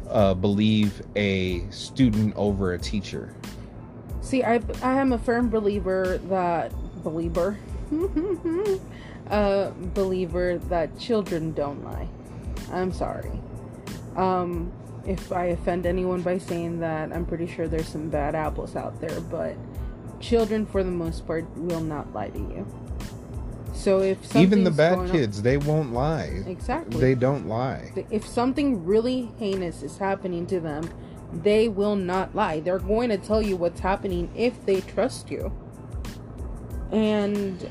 uh, 0.09 0.33
believe 0.33 1.01
a 1.15 1.67
student 1.71 2.33
over 2.35 2.73
a 2.73 2.77
teacher. 2.77 3.33
See, 4.21 4.43
I, 4.43 4.61
I 4.83 4.93
am 4.99 5.13
a 5.13 5.17
firm 5.17 5.49
believer 5.49 6.19
that 6.29 6.71
believer, 7.03 7.57
uh, 9.29 9.71
believer 9.93 10.57
that 10.69 10.97
children 10.99 11.53
don't 11.53 11.83
lie. 11.83 12.07
I'm 12.71 12.91
sorry. 12.91 13.31
Um, 14.15 14.71
if 15.05 15.31
I 15.31 15.45
offend 15.45 15.85
anyone 15.85 16.21
by 16.21 16.37
saying 16.37 16.79
that, 16.79 17.11
I'm 17.11 17.25
pretty 17.25 17.47
sure 17.47 17.67
there's 17.67 17.87
some 17.87 18.09
bad 18.09 18.35
apples 18.35 18.75
out 18.75 18.99
there, 19.01 19.19
but 19.21 19.55
children, 20.19 20.65
for 20.65 20.83
the 20.83 20.91
most 20.91 21.25
part, 21.27 21.45
will 21.57 21.81
not 21.81 22.13
lie 22.13 22.29
to 22.29 22.39
you. 22.39 22.67
So 23.73 23.99
if 24.01 24.35
Even 24.35 24.63
the 24.63 24.71
bad 24.71 24.95
going 24.95 25.09
on- 25.09 25.15
kids, 25.15 25.41
they 25.41 25.57
won't 25.57 25.93
lie. 25.93 26.43
exactly, 26.47 27.01
They 27.01 27.15
don't 27.15 27.47
lie. 27.47 27.91
if 28.11 28.25
something 28.25 28.85
really 28.85 29.31
heinous 29.39 29.81
is 29.83 29.97
happening 29.97 30.45
to 30.47 30.59
them, 30.59 30.89
they 31.33 31.67
will 31.67 31.95
not 31.95 32.35
lie. 32.35 32.59
They're 32.59 32.77
going 32.79 33.09
to 33.09 33.17
tell 33.17 33.41
you 33.41 33.57
what's 33.57 33.79
happening 33.79 34.29
if 34.35 34.63
they 34.65 34.81
trust 34.81 35.31
you. 35.31 35.51
And 36.91 37.67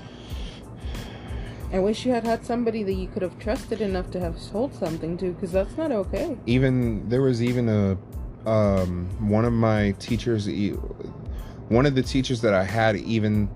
I 1.73 1.79
wish 1.79 2.05
you 2.05 2.13
had 2.13 2.25
had 2.25 2.45
somebody 2.45 2.83
that 2.83 2.93
you 2.93 3.09
could 3.09 3.23
have 3.23 3.39
trusted 3.39 3.81
enough 3.81 4.11
to 4.11 4.21
have 4.21 4.37
told 4.51 4.75
something 4.75 5.17
to, 5.17 5.33
because 5.33 5.53
that's 5.53 5.75
not 5.79 5.91
okay. 5.91 6.37
even 6.47 7.09
there 7.09 7.23
was 7.23 7.43
even 7.43 7.69
a 7.69 7.97
um 8.49 9.07
one 9.29 9.45
of 9.45 9.53
my 9.53 9.93
teachers 10.01 10.49
one 11.69 11.87
of 11.87 11.95
the 11.95 12.03
teachers 12.03 12.41
that 12.41 12.53
i 12.53 12.65
had 12.65 12.97
even 12.97 13.49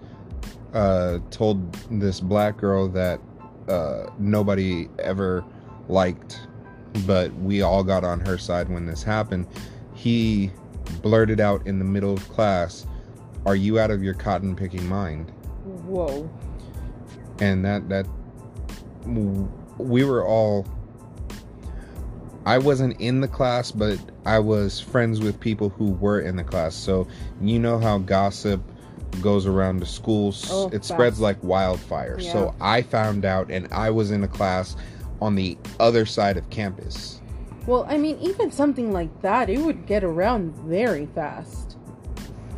uh 0.74 1.18
told 1.32 1.72
this 1.90 2.20
black 2.20 2.56
girl 2.56 2.86
that 2.86 3.20
uh 3.68 4.06
nobody 4.18 4.88
ever 5.00 5.44
liked 5.88 6.46
but 7.04 7.34
we 7.34 7.62
all 7.62 7.82
got 7.82 8.04
on 8.04 8.20
her 8.20 8.38
side 8.38 8.68
when 8.68 8.86
this 8.86 9.02
happened 9.02 9.44
he 9.94 10.52
blurted 11.02 11.40
out 11.40 11.66
in 11.66 11.80
the 11.80 11.84
middle 11.84 12.12
of 12.12 12.28
class 12.28 12.86
are 13.44 13.56
you 13.56 13.80
out 13.80 13.90
of 13.90 14.04
your 14.04 14.14
cotton 14.14 14.54
picking 14.54 14.86
mind 14.86 15.32
Whoa. 15.64 16.30
And 17.40 17.64
that 17.64 17.88
that 17.88 18.06
we 19.06 20.04
were 20.04 20.24
all 20.24 20.66
I 22.44 22.58
wasn't 22.58 23.00
in 23.00 23.20
the 23.20 23.28
class 23.28 23.70
but 23.70 23.98
I 24.24 24.38
was 24.38 24.80
friends 24.80 25.20
with 25.20 25.38
people 25.38 25.68
who 25.68 25.92
were 25.92 26.20
in 26.20 26.36
the 26.36 26.44
class. 26.44 26.74
So 26.74 27.06
you 27.40 27.58
know 27.58 27.78
how 27.78 27.98
gossip 27.98 28.60
goes 29.22 29.46
around 29.46 29.78
the 29.78 29.86
schools? 29.86 30.48
Oh, 30.50 30.68
it 30.72 30.84
spreads 30.84 31.20
like 31.20 31.42
wildfire. 31.42 32.18
Yeah. 32.20 32.32
so 32.32 32.54
I 32.60 32.82
found 32.82 33.24
out 33.24 33.50
and 33.50 33.68
I 33.72 33.90
was 33.90 34.10
in 34.10 34.24
a 34.24 34.28
class 34.28 34.76
on 35.20 35.34
the 35.34 35.56
other 35.80 36.06
side 36.06 36.36
of 36.36 36.48
campus. 36.50 37.20
Well, 37.66 37.86
I 37.88 37.96
mean, 37.96 38.18
even 38.20 38.50
something 38.52 38.92
like 38.92 39.22
that, 39.22 39.50
it 39.50 39.58
would 39.58 39.86
get 39.86 40.04
around 40.04 40.54
very 40.56 41.06
fast. 41.06 41.76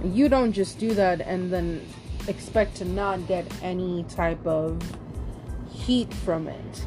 You 0.05 0.29
don't 0.29 0.53
just 0.53 0.79
do 0.79 0.95
that 0.95 1.21
and 1.21 1.51
then 1.53 1.87
expect 2.29 2.77
to 2.77 2.85
not 2.85 3.27
get 3.27 3.47
any 3.63 4.05
type 4.05 4.45
of 4.47 4.81
heat 5.71 6.13
from 6.13 6.49
it. 6.49 6.85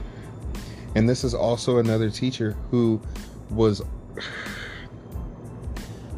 And 0.95 1.07
this 1.09 1.23
is 1.23 1.33
also 1.33 1.77
another 1.79 2.09
teacher 2.09 2.55
who 2.69 3.01
was. 3.49 3.81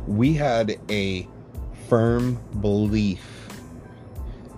We 0.07 0.33
had 0.33 0.79
a 0.89 1.27
firm 1.87 2.39
belief. 2.59 3.47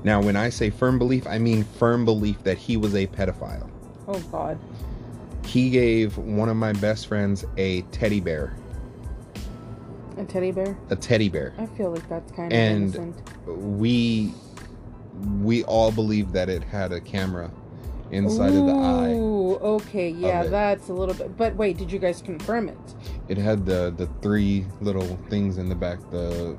Now, 0.03 0.21
when 0.21 0.35
I 0.35 0.49
say 0.49 0.69
firm 0.69 0.97
belief, 0.99 1.27
I 1.27 1.37
mean 1.37 1.63
firm 1.63 2.05
belief 2.05 2.43
that 2.43 2.57
he 2.57 2.77
was 2.77 2.95
a 2.95 3.07
pedophile. 3.07 3.69
Oh, 4.07 4.19
God. 4.31 4.59
He 5.45 5.69
gave 5.69 6.17
one 6.17 6.49
of 6.49 6.55
my 6.57 6.73
best 6.73 7.07
friends 7.07 7.45
a 7.57 7.81
teddy 7.83 8.19
bear. 8.19 8.55
A 10.17 10.23
teddy 10.23 10.51
bear? 10.51 10.77
A 10.89 10.95
teddy 10.95 11.27
bear. 11.29 11.53
I 11.57 11.65
feel 11.65 11.91
like 11.91 12.07
that's 12.07 12.31
kind 12.31 12.51
of 12.53 12.57
And- 12.57 12.95
innocent. 12.95 13.31
We. 13.47 14.33
We 15.41 15.63
all 15.65 15.91
believe 15.91 16.31
that 16.33 16.49
it 16.49 16.63
had 16.63 16.91
a 16.91 16.99
camera 17.01 17.51
inside 18.11 18.53
of 18.53 18.65
the 18.65 18.73
eye. 18.73 19.13
Ooh, 19.13 19.55
okay, 19.55 20.09
yeah, 20.09 20.43
that's 20.43 20.89
a 20.89 20.93
little 20.93 21.15
bit. 21.15 21.35
But 21.37 21.55
wait, 21.55 21.77
did 21.77 21.91
you 21.91 21.99
guys 21.99 22.21
confirm 22.21 22.69
it? 22.69 22.77
It 23.27 23.37
had 23.37 23.65
the 23.65 23.93
the 23.95 24.07
three 24.21 24.65
little 24.81 25.17
things 25.29 25.57
in 25.57 25.69
the 25.69 25.75
back. 25.75 25.99
The 26.11 26.57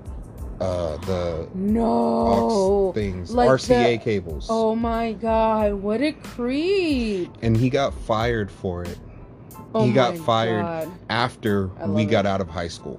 uh 0.60 0.96
the 0.98 1.48
No. 1.54 2.92
things, 2.94 3.32
like 3.34 3.48
RCA 3.48 3.98
the- 3.98 4.04
cables. 4.04 4.46
Oh 4.50 4.74
my 4.74 5.12
god, 5.12 5.74
what 5.74 6.00
a 6.00 6.12
creep! 6.12 7.30
And 7.42 7.56
he 7.56 7.68
got 7.70 7.92
fired 7.94 8.50
for 8.50 8.82
it 8.84 8.98
Oh 9.74 9.84
He 9.84 9.92
got 9.92 10.16
fired. 10.16 10.62
God. 10.62 10.90
after 11.10 11.66
we 11.86 12.02
love 12.04 12.10
got 12.10 12.26
out 12.26 12.40
of 12.40 12.48
high 12.48 12.68
school. 12.68 12.98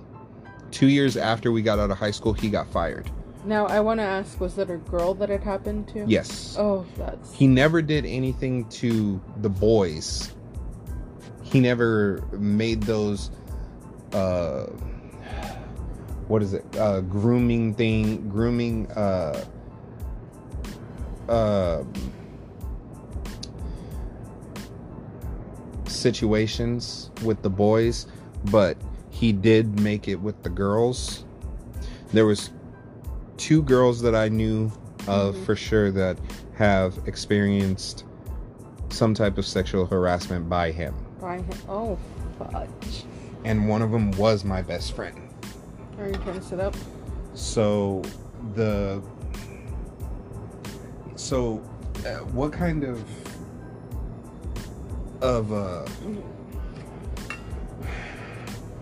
Two 0.70 0.88
years 0.88 1.18
after 1.18 1.52
we 1.52 1.62
got 1.64 1.80
out 1.80 1.90
of 1.90 1.98
high 1.98 2.12
school, 2.12 2.34
he 2.34 2.50
got 2.50 2.68
fired. 2.68 3.10
Now 3.48 3.66
I 3.66 3.80
want 3.80 4.00
to 4.02 4.04
ask: 4.04 4.40
Was 4.42 4.56
that 4.56 4.70
a 4.70 4.76
girl 4.76 5.14
that 5.16 5.30
it 5.30 5.42
happened 5.42 5.88
to? 5.90 6.04
Yes. 6.06 6.58
Oh, 6.60 6.86
that's. 6.98 7.34
He 7.34 7.48
never 7.48 7.82
did 7.82 8.06
anything 8.06 8.66
to 8.70 9.22
the 9.38 9.50
boys. 9.50 10.36
He 11.44 11.62
never 11.62 12.22
made 12.34 12.84
those 12.84 13.32
uh 14.12 14.66
what 16.28 16.42
is 16.42 16.54
it? 16.54 16.66
Uh 16.78 17.00
grooming 17.02 17.74
thing, 17.74 18.28
grooming 18.28 18.92
uh 18.92 19.46
uh 21.30 21.84
situations 25.86 27.12
with 27.24 27.42
the 27.44 27.50
boys, 27.50 28.08
but 28.52 28.78
he 29.10 29.32
did 29.32 29.80
make 29.80 30.10
it 30.10 30.16
with 30.16 30.44
the 30.44 30.50
girls. 30.50 31.24
There 32.12 32.26
was 32.26 32.50
two 33.38 33.62
girls 33.64 34.02
that 34.02 34.16
I 34.16 34.30
knew 34.30 34.72
of 35.08 35.36
Mhm. 35.36 35.46
for 35.46 35.56
sure 35.56 35.92
that 35.92 36.18
have 36.56 36.98
experienced 37.06 38.04
some 38.90 39.14
type 39.14 39.38
of 39.38 39.46
sexual 39.46 39.86
harassment 39.86 40.50
by 40.50 40.72
him. 40.72 40.94
By 41.22 41.38
him. 41.38 41.58
Oh, 41.70 41.98
fudge. 42.38 43.06
And 43.46 43.70
one 43.70 43.82
of 43.82 43.92
them 43.92 44.12
was 44.12 44.44
my 44.44 44.62
best 44.62 44.94
friend. 44.94 45.16
Are 46.00 46.08
you 46.08 46.14
trying 46.16 46.40
to 46.40 46.42
sit 46.42 46.60
up? 46.60 46.76
So 47.34 48.02
the 48.56 49.02
so 51.16 51.62
uh, 52.06 52.18
what 52.34 52.52
kind 52.52 52.84
of 52.84 53.04
of 55.22 55.52
uh 55.52 55.86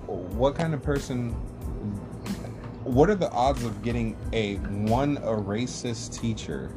what 0.07 0.55
kind 0.55 0.73
of 0.73 0.83
person? 0.83 1.35
What 2.85 3.09
are 3.09 3.15
the 3.15 3.31
odds 3.31 3.63
of 3.63 3.81
getting 3.81 4.15
a 4.31 4.55
one 4.57 5.17
a 5.17 5.31
racist 5.35 6.19
teacher 6.21 6.71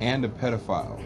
and 0.00 0.24
a 0.24 0.28
pedophile? 0.28 1.00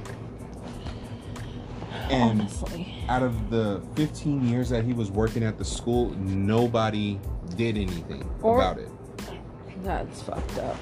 And 2.10 2.42
Honestly. 2.42 3.04
out 3.08 3.22
of 3.22 3.48
the 3.48 3.80
15 3.96 4.46
years 4.46 4.68
that 4.68 4.84
he 4.84 4.92
was 4.92 5.10
working 5.10 5.42
at 5.42 5.56
the 5.56 5.64
school, 5.64 6.10
nobody 6.18 7.18
did 7.56 7.78
anything 7.78 8.28
Or- 8.42 8.58
about 8.58 8.78
it. 8.78 8.90
That's 9.82 10.20
fucked 10.22 10.58
up. 10.58 10.76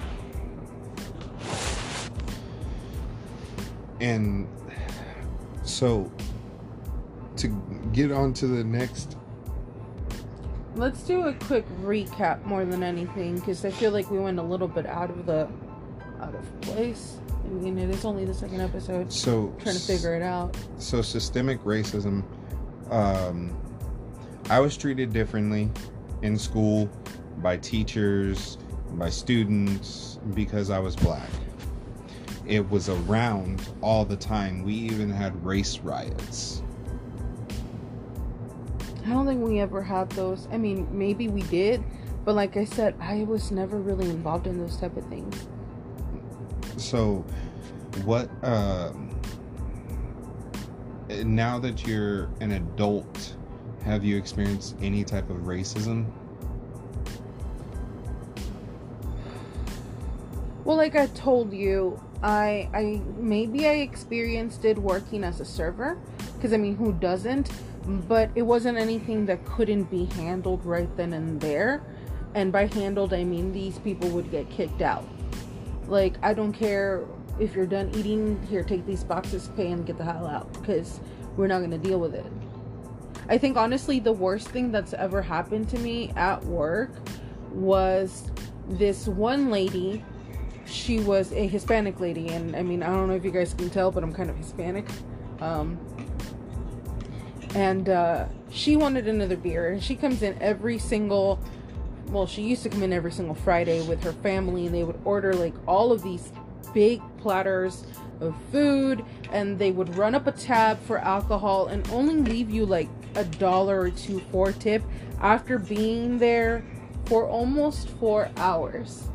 And 4.00 4.48
so 5.62 6.10
to 7.36 7.48
get 7.92 8.10
on 8.10 8.32
to 8.34 8.46
the 8.48 8.64
next 8.64 9.16
Let's 10.76 11.02
do 11.02 11.26
a 11.26 11.32
quick 11.34 11.66
recap 11.82 12.44
more 12.44 12.64
than 12.64 12.82
anything, 12.82 13.36
because 13.36 13.64
I 13.64 13.70
feel 13.70 13.90
like 13.90 14.10
we 14.10 14.18
went 14.18 14.38
a 14.38 14.42
little 14.42 14.68
bit 14.68 14.86
out 14.86 15.10
of 15.10 15.26
the 15.26 15.48
out 16.20 16.34
of 16.34 16.60
place. 16.60 17.18
I 17.44 17.48
mean, 17.48 17.78
it 17.78 17.90
is 17.90 18.04
only 18.04 18.24
the 18.24 18.34
second 18.34 18.60
episode. 18.60 19.12
so 19.12 19.54
Trying 19.60 19.74
to 19.74 19.80
figure 19.80 20.14
it 20.14 20.22
out. 20.22 20.56
so 20.78 21.02
systemic 21.02 21.62
racism 21.64 22.22
um 22.90 23.56
i 24.50 24.58
was 24.58 24.76
treated 24.76 25.12
differently 25.12 25.70
in 26.22 26.36
school 26.36 26.90
by 27.38 27.56
teachers 27.56 28.58
by 28.94 29.08
students 29.08 30.18
because 30.34 30.70
i 30.70 30.78
was 30.78 30.96
black 30.96 31.28
it 32.46 32.68
was 32.68 32.88
around 32.88 33.62
all 33.80 34.04
the 34.04 34.16
time 34.16 34.64
we 34.64 34.74
even 34.74 35.08
had 35.08 35.32
race 35.46 35.78
riots 35.78 36.62
I 39.10 39.12
don't 39.12 39.26
think 39.26 39.42
we 39.42 39.58
ever 39.58 39.82
had 39.82 40.08
those. 40.10 40.46
I 40.52 40.56
mean, 40.56 40.86
maybe 40.96 41.26
we 41.26 41.42
did, 41.42 41.82
but 42.24 42.36
like 42.36 42.56
I 42.56 42.64
said, 42.64 42.94
I 43.00 43.24
was 43.24 43.50
never 43.50 43.78
really 43.80 44.08
involved 44.08 44.46
in 44.46 44.56
those 44.56 44.76
type 44.76 44.96
of 44.96 45.04
things. 45.06 45.48
so 46.76 47.24
what 48.04 48.30
um 48.44 49.10
now 51.24 51.58
that 51.58 51.86
you're 51.86 52.30
an 52.40 52.52
adult 52.52 53.36
have 53.84 54.04
you 54.04 54.16
experienced 54.16 54.76
any 54.80 55.02
type 55.04 55.28
of 55.28 55.38
racism 55.38 56.06
Well, 60.64 60.76
like 60.76 60.94
I 60.94 61.06
told 61.06 61.52
you, 61.52 62.00
I 62.22 62.68
I 62.72 63.02
maybe 63.16 63.66
I 63.66 63.78
experienced 63.82 64.64
it 64.64 64.78
working 64.78 65.24
as 65.24 65.40
a 65.40 65.44
server, 65.44 65.98
because 66.36 66.52
I 66.52 66.58
mean, 66.58 66.76
who 66.76 66.92
doesn't? 66.92 67.50
But 68.08 68.30
it 68.34 68.42
wasn't 68.42 68.78
anything 68.78 69.26
that 69.26 69.44
couldn't 69.44 69.84
be 69.84 70.04
handled 70.04 70.64
right 70.64 70.94
then 70.96 71.12
and 71.12 71.40
there. 71.40 71.82
And 72.34 72.52
by 72.52 72.66
handled, 72.66 73.12
I 73.12 73.24
mean 73.24 73.52
these 73.52 73.78
people 73.78 74.08
would 74.10 74.30
get 74.30 74.48
kicked 74.50 74.82
out. 74.82 75.06
Like 75.86 76.14
I 76.22 76.34
don't 76.34 76.52
care 76.52 77.04
if 77.38 77.54
you're 77.54 77.66
done 77.66 77.90
eating. 77.94 78.40
Here, 78.48 78.62
take 78.62 78.86
these 78.86 79.02
boxes, 79.02 79.50
pay, 79.56 79.72
and 79.72 79.84
get 79.86 79.98
the 79.98 80.04
hell 80.04 80.26
out, 80.26 80.52
because 80.52 81.00
we're 81.36 81.48
not 81.48 81.60
gonna 81.60 81.78
deal 81.78 81.98
with 81.98 82.14
it. 82.14 82.26
I 83.28 83.38
think 83.38 83.56
honestly, 83.56 83.98
the 84.00 84.12
worst 84.12 84.48
thing 84.48 84.70
that's 84.70 84.92
ever 84.92 85.22
happened 85.22 85.68
to 85.70 85.78
me 85.78 86.10
at 86.16 86.44
work 86.44 86.90
was 87.52 88.30
this 88.68 89.08
one 89.08 89.50
lady 89.50 90.04
she 90.70 91.00
was 91.00 91.32
a 91.32 91.46
Hispanic 91.46 92.00
lady, 92.00 92.28
and 92.28 92.54
I 92.54 92.62
mean, 92.62 92.82
I 92.82 92.86
don't 92.86 93.08
know 93.08 93.14
if 93.14 93.24
you 93.24 93.30
guys 93.30 93.54
can 93.54 93.70
tell, 93.70 93.90
but 93.90 94.02
I'm 94.02 94.12
kind 94.12 94.30
of 94.30 94.36
Hispanic. 94.36 94.86
Um, 95.40 95.78
and 97.54 97.88
uh, 97.88 98.26
she 98.50 98.76
wanted 98.76 99.08
another 99.08 99.36
beer, 99.36 99.70
and 99.70 99.82
she 99.82 99.94
comes 99.96 100.22
in 100.22 100.40
every 100.40 100.78
single. 100.78 101.40
Well, 102.08 102.26
she 102.26 102.42
used 102.42 102.64
to 102.64 102.68
come 102.68 102.82
in 102.82 102.92
every 102.92 103.12
single 103.12 103.36
Friday 103.36 103.86
with 103.86 104.02
her 104.04 104.12
family, 104.12 104.66
and 104.66 104.74
they 104.74 104.82
would 104.82 105.00
order 105.04 105.32
like 105.32 105.54
all 105.66 105.92
of 105.92 106.02
these 106.02 106.32
big 106.74 107.00
platters 107.18 107.84
of 108.20 108.34
food, 108.50 109.04
and 109.32 109.58
they 109.58 109.70
would 109.70 109.96
run 109.96 110.14
up 110.14 110.26
a 110.26 110.32
tab 110.32 110.80
for 110.82 110.98
alcohol 110.98 111.66
and 111.68 111.88
only 111.90 112.16
leave 112.16 112.50
you 112.50 112.66
like 112.66 112.88
a 113.14 113.24
dollar 113.24 113.80
or 113.80 113.90
two 113.90 114.20
for 114.30 114.52
tip 114.52 114.82
after 115.20 115.58
being 115.58 116.18
there 116.18 116.64
for 117.06 117.26
almost 117.26 117.88
four 117.88 118.30
hours. 118.36 119.08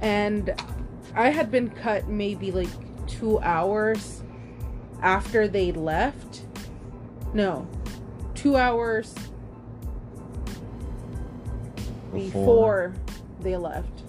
And 0.00 0.54
I 1.14 1.30
had 1.30 1.50
been 1.50 1.70
cut 1.70 2.08
maybe 2.08 2.50
like 2.50 2.68
two 3.06 3.38
hours 3.40 4.22
after 5.02 5.48
they 5.48 5.72
left. 5.72 6.42
No, 7.32 7.68
two 8.36 8.56
hours 8.56 9.14
before 12.12 12.94
they 13.40 13.56
left. 13.56 14.02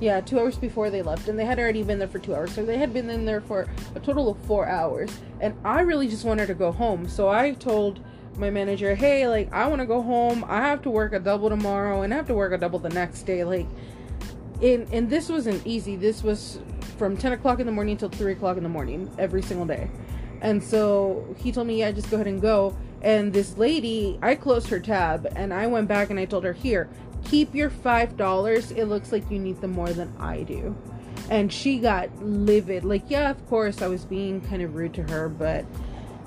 Yeah, 0.00 0.20
two 0.20 0.40
hours 0.40 0.56
before 0.56 0.90
they 0.90 1.02
left, 1.02 1.28
and 1.28 1.38
they 1.38 1.44
had 1.44 1.58
already 1.58 1.82
been 1.82 1.98
there 1.98 2.08
for 2.08 2.18
two 2.18 2.34
hours, 2.34 2.52
so 2.52 2.64
they 2.64 2.78
had 2.78 2.92
been 2.92 3.08
in 3.08 3.24
there 3.24 3.40
for 3.40 3.68
a 3.94 4.00
total 4.00 4.28
of 4.28 4.38
four 4.38 4.66
hours. 4.66 5.10
And 5.40 5.54
I 5.64 5.80
really 5.80 6.08
just 6.08 6.24
wanted 6.24 6.46
to 6.48 6.54
go 6.54 6.72
home, 6.72 7.08
so 7.08 7.28
I 7.28 7.52
told 7.52 8.00
my 8.36 8.50
manager, 8.50 8.94
"Hey, 8.94 9.28
like 9.28 9.52
I 9.52 9.68
want 9.68 9.80
to 9.80 9.86
go 9.86 10.02
home. 10.02 10.44
I 10.48 10.58
have 10.62 10.82
to 10.82 10.90
work 10.90 11.12
a 11.12 11.20
double 11.20 11.48
tomorrow, 11.48 12.02
and 12.02 12.12
I 12.12 12.16
have 12.16 12.26
to 12.26 12.34
work 12.34 12.52
a 12.52 12.58
double 12.58 12.80
the 12.80 12.88
next 12.88 13.22
day. 13.22 13.44
Like, 13.44 13.66
and 14.60 14.88
and 14.92 15.08
this 15.08 15.28
wasn't 15.28 15.64
easy. 15.64 15.94
This 15.94 16.24
was 16.24 16.58
from 16.98 17.16
ten 17.16 17.32
o'clock 17.32 17.60
in 17.60 17.66
the 17.66 17.72
morning 17.72 17.96
till 17.96 18.08
three 18.08 18.32
o'clock 18.32 18.56
in 18.56 18.62
the 18.64 18.68
morning 18.68 19.08
every 19.18 19.42
single 19.42 19.66
day. 19.66 19.88
And 20.40 20.62
so 20.62 21.24
he 21.38 21.52
told 21.52 21.68
me, 21.68 21.78
"Yeah, 21.78 21.92
just 21.92 22.10
go 22.10 22.16
ahead 22.16 22.26
and 22.26 22.42
go." 22.42 22.76
And 23.04 23.32
this 23.32 23.56
lady, 23.56 24.18
I 24.20 24.34
closed 24.34 24.68
her 24.70 24.80
tab, 24.80 25.30
and 25.36 25.54
I 25.54 25.68
went 25.68 25.86
back 25.86 26.10
and 26.10 26.18
I 26.18 26.24
told 26.24 26.42
her, 26.42 26.54
"Here." 26.54 26.88
keep 27.24 27.54
your 27.54 27.70
five 27.70 28.16
dollars. 28.16 28.70
It 28.70 28.84
looks 28.84 29.12
like 29.12 29.30
you 29.30 29.38
need 29.38 29.60
them 29.60 29.72
more 29.72 29.92
than 29.92 30.12
i 30.18 30.42
do. 30.42 30.76
And 31.30 31.52
she 31.52 31.78
got 31.78 32.10
livid. 32.22 32.84
Like 32.84 33.04
yeah 33.08 33.30
of 33.30 33.46
course 33.48 33.82
i 33.82 33.88
was 33.88 34.04
being 34.04 34.40
kind 34.40 34.62
of 34.62 34.74
rude 34.74 34.94
to 34.94 35.02
her 35.04 35.28
but 35.28 35.64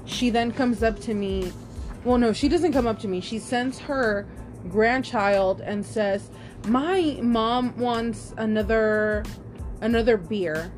she 0.05 0.29
then 0.29 0.51
comes 0.51 0.83
up 0.83 0.99
to 1.01 1.13
me. 1.13 1.51
Well 2.03 2.17
no 2.17 2.33
she 2.33 2.49
doesn't 2.49 2.73
come 2.73 2.87
up 2.87 2.99
to 2.99 3.07
me. 3.07 3.21
She 3.21 3.39
sends 3.39 3.79
her 3.79 4.27
grandchild 4.69 5.61
and 5.61 5.85
says 5.85 6.29
my 6.67 7.19
mom 7.21 7.77
wants 7.77 8.33
another 8.37 9.23
another 9.81 10.17
beer. 10.17 10.71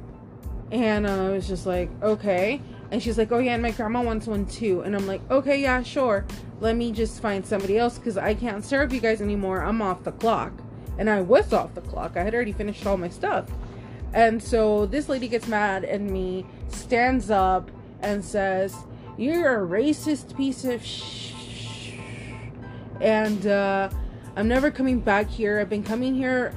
And 0.72 1.08
i 1.08 1.30
was 1.30 1.48
just 1.48 1.66
like 1.66 1.90
okay 2.04 2.62
and 2.92 3.02
she's 3.02 3.18
like 3.18 3.32
oh 3.32 3.40
yeah 3.40 3.54
and 3.54 3.62
my 3.62 3.72
grandma 3.72 4.02
wants 4.02 4.28
one 4.28 4.46
too 4.46 4.82
and 4.82 4.96
i'm 4.96 5.06
like 5.06 5.22
okay 5.30 5.62
yeah 5.62 5.82
sure 5.84 6.26
let 6.62 6.76
me 6.76 6.92
just 6.92 7.22
find 7.22 7.46
somebody 7.46 7.78
else 7.78 7.98
because 7.98 8.18
I 8.18 8.34
can't 8.34 8.64
serve 8.66 8.94
you 8.94 9.00
guys 9.00 9.22
anymore. 9.22 9.64
I'm 9.64 9.82
off 9.82 10.04
the 10.04 10.12
clock. 10.12 10.52
And 10.98 11.10
I 11.10 11.22
was 11.22 11.54
off 11.54 11.74
the 11.74 11.82
clock. 11.82 12.18
I 12.18 12.24
had 12.24 12.36
already 12.36 12.52
finished 12.52 12.86
all 12.86 12.98
my 12.98 13.10
stuff. 13.10 13.50
And 14.14 14.44
so 14.44 14.86
this 14.86 15.08
lady 15.08 15.30
gets 15.30 15.48
mad 15.48 15.86
at 15.86 16.02
me, 16.02 16.46
stands 16.68 17.30
up, 17.30 17.72
and 18.02 18.24
says, 18.24 18.76
You're 19.18 19.64
a 19.64 19.68
racist 19.68 20.36
piece 20.36 20.66
of 20.66 20.84
sh. 20.84 21.34
And 23.00 23.48
uh, 23.48 23.90
I'm 24.36 24.50
never 24.50 24.72
coming 24.72 25.00
back 25.00 25.30
here. 25.30 25.60
I've 25.60 25.70
been 25.70 25.84
coming 25.84 26.16
here 26.16 26.54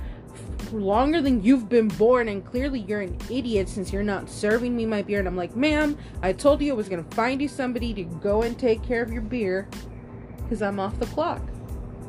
longer 0.73 1.21
than 1.21 1.43
you've 1.43 1.69
been 1.69 1.89
born, 1.89 2.29
and 2.29 2.45
clearly 2.45 2.81
you're 2.81 3.01
an 3.01 3.17
idiot 3.31 3.69
since 3.69 3.93
you're 3.93 4.03
not 4.03 4.29
serving 4.29 4.75
me 4.75 4.87
my 4.87 5.03
beer. 5.03 5.19
And 5.19 5.29
I'm 5.29 5.37
like, 5.37 5.57
Ma'am, 5.57 5.97
I 6.23 6.33
told 6.33 6.61
you 6.63 6.73
I 6.73 6.77
was 6.77 6.89
to 6.89 7.03
find 7.15 7.41
you 7.41 7.49
somebody 7.49 7.95
to 7.95 8.05
go 8.05 8.43
and 8.43 8.59
take 8.59 8.83
care 8.83 9.03
of 9.03 9.13
your 9.13 9.23
beer 9.23 9.69
because 10.43 10.63
I'm 10.63 10.81
off 10.81 10.99
the 10.99 11.07
clock. 11.07 11.43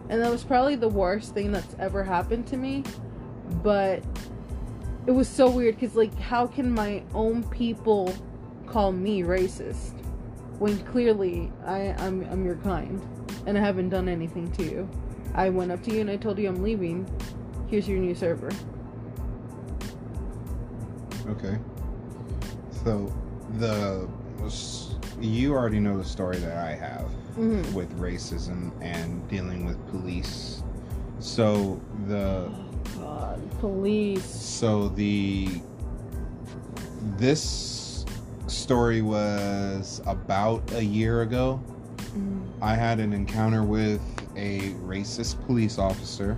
And 0.10 0.22
that 0.22 0.30
was 0.30 0.44
probably 0.44 0.76
the 0.76 0.90
worst 0.90 1.34
thing 1.34 1.52
that's 1.52 1.76
ever 1.80 2.04
happened 2.04 2.48
to 2.48 2.58
me. 2.58 2.84
But 3.62 4.04
it 5.06 5.12
was 5.12 5.28
so 5.28 5.50
weird 5.50 5.76
because, 5.76 5.96
like, 5.96 6.18
how 6.20 6.48
can 6.48 6.72
my 6.72 7.04
own 7.14 7.44
people 7.44 8.14
call 8.68 8.92
me 8.92 9.22
racist 9.22 9.94
when 10.60 10.78
clearly 10.86 11.52
I, 11.66 11.94
I'm, 11.98 12.26
I'm 12.32 12.46
your 12.46 12.56
kind 12.58 13.02
and 13.46 13.58
I 13.58 13.62
haven't 13.62 13.90
done 13.90 14.08
anything 14.08 14.52
to 14.54 14.64
you? 14.64 14.90
I 15.36 15.50
went 15.50 15.72
up 15.72 15.82
to 15.84 15.94
you 15.94 16.02
and 16.02 16.10
I 16.10 16.16
told 16.16 16.38
you 16.38 16.48
I'm 16.48 16.62
leaving. 16.62 17.08
Here's 17.68 17.88
your 17.88 18.00
new 18.00 18.14
server. 18.16 18.50
Okay. 21.28 21.58
So 22.84 23.14
the 23.58 24.08
you 25.22 25.54
already 25.54 25.80
know 25.80 25.98
the 25.98 26.04
story 26.04 26.38
that 26.38 26.58
I 26.58 26.76
have 26.76 27.08
Mm-hmm. 27.38 27.74
with 27.74 27.92
racism 28.00 28.72
and 28.80 29.28
dealing 29.28 29.66
with 29.66 29.84
police. 29.90 30.62
So 31.18 31.82
the 32.08 32.52
God, 33.00 33.42
police. 33.60 34.24
so 34.24 34.90
the 34.90 35.60
this 37.18 38.06
story 38.46 39.02
was 39.02 40.00
about 40.06 40.72
a 40.74 40.84
year 40.86 41.24
ago. 41.24 41.60
Mm. 42.16 42.44
I 42.62 42.76
had 42.76 43.00
an 43.00 43.14
encounter 43.14 43.64
with 43.64 44.02
a 44.36 44.74
racist 44.86 45.44
police 45.48 45.80
officer. 45.80 46.38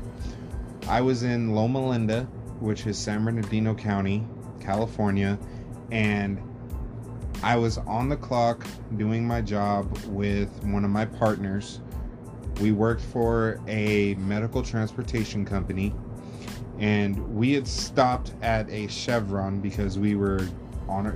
I 0.87 1.01
was 1.01 1.23
in 1.23 1.55
Loma 1.55 1.87
Linda, 1.87 2.23
which 2.59 2.85
is 2.85 2.95
San 2.97 3.25
Bernardino 3.25 3.73
County, 3.73 4.23
California, 4.59 5.39
and 5.91 6.39
I 7.41 7.55
was 7.55 7.79
on 7.79 8.07
the 8.07 8.15
clock 8.15 8.65
doing 8.95 9.27
my 9.27 9.41
job 9.41 9.97
with 10.05 10.49
one 10.63 10.85
of 10.85 10.91
my 10.91 11.05
partners. 11.05 11.81
We 12.61 12.71
worked 12.71 13.01
for 13.01 13.59
a 13.67 14.13
medical 14.15 14.61
transportation 14.61 15.43
company 15.43 15.93
and 16.77 17.17
we 17.35 17.53
had 17.53 17.67
stopped 17.67 18.33
at 18.41 18.69
a 18.69 18.87
chevron 18.87 19.61
because 19.61 19.97
we 19.97 20.15
were 20.15 20.47
on 20.87 21.07
our, 21.07 21.15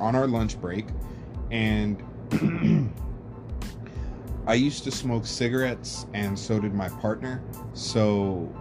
on 0.00 0.14
our 0.14 0.26
lunch 0.28 0.60
break 0.60 0.86
and 1.50 2.02
i 4.46 4.54
used 4.54 4.84
to 4.84 4.90
smoke 4.90 5.26
cigarettes 5.26 6.06
and 6.14 6.38
so 6.38 6.60
did 6.60 6.72
my 6.74 6.88
partner. 6.88 7.42
So 7.74 8.54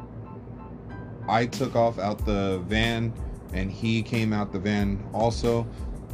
i 1.28 1.46
took 1.46 1.76
off 1.76 1.98
out 2.00 2.24
the 2.26 2.62
van 2.68 3.14
and 3.54 3.72
he 3.72 4.02
came 4.04 4.34
out 4.34 4.52
the 4.52 4.60
van 4.60 5.04
also 5.14 5.68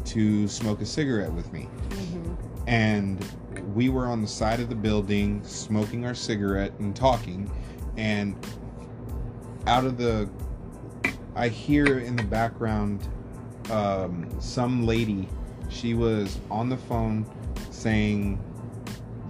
to 0.06 0.48
smoke 0.48 0.82
a 0.82 0.86
cigarette 0.86 1.32
with 1.34 1.52
me 1.54 1.68
Mhm. 1.90 2.38
and 2.68 3.26
we 3.76 3.90
were 3.90 4.06
on 4.08 4.22
the 4.22 4.28
side 4.28 4.60
of 4.60 4.70
the 4.70 4.76
building 4.76 5.42
smoking 5.44 6.06
our 6.06 6.16
cigarette 6.16 6.74
and 6.80 6.96
talking 6.96 7.50
and 7.98 8.36
out 9.68 9.86
of 9.86 9.98
the 9.98 10.30
i 11.36 11.48
hear 11.48 12.00
in 12.00 12.16
the 12.16 12.24
background 12.24 13.08
um, 13.70 14.28
some 14.40 14.86
lady 14.86 15.28
she 15.70 15.94
was 15.94 16.40
on 16.50 16.68
the 16.68 16.76
phone 16.78 17.26
saying 17.70 18.40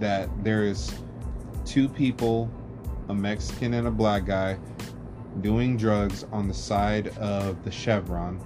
that 0.00 0.28
there's 0.42 0.92
two 1.64 1.88
people 1.88 2.50
a 3.08 3.14
mexican 3.14 3.74
and 3.74 3.86
a 3.86 3.90
black 3.90 4.24
guy 4.24 4.58
doing 5.40 5.76
drugs 5.76 6.24
on 6.32 6.46
the 6.46 6.54
side 6.54 7.08
of 7.18 7.64
the 7.64 7.70
chevron 7.70 8.40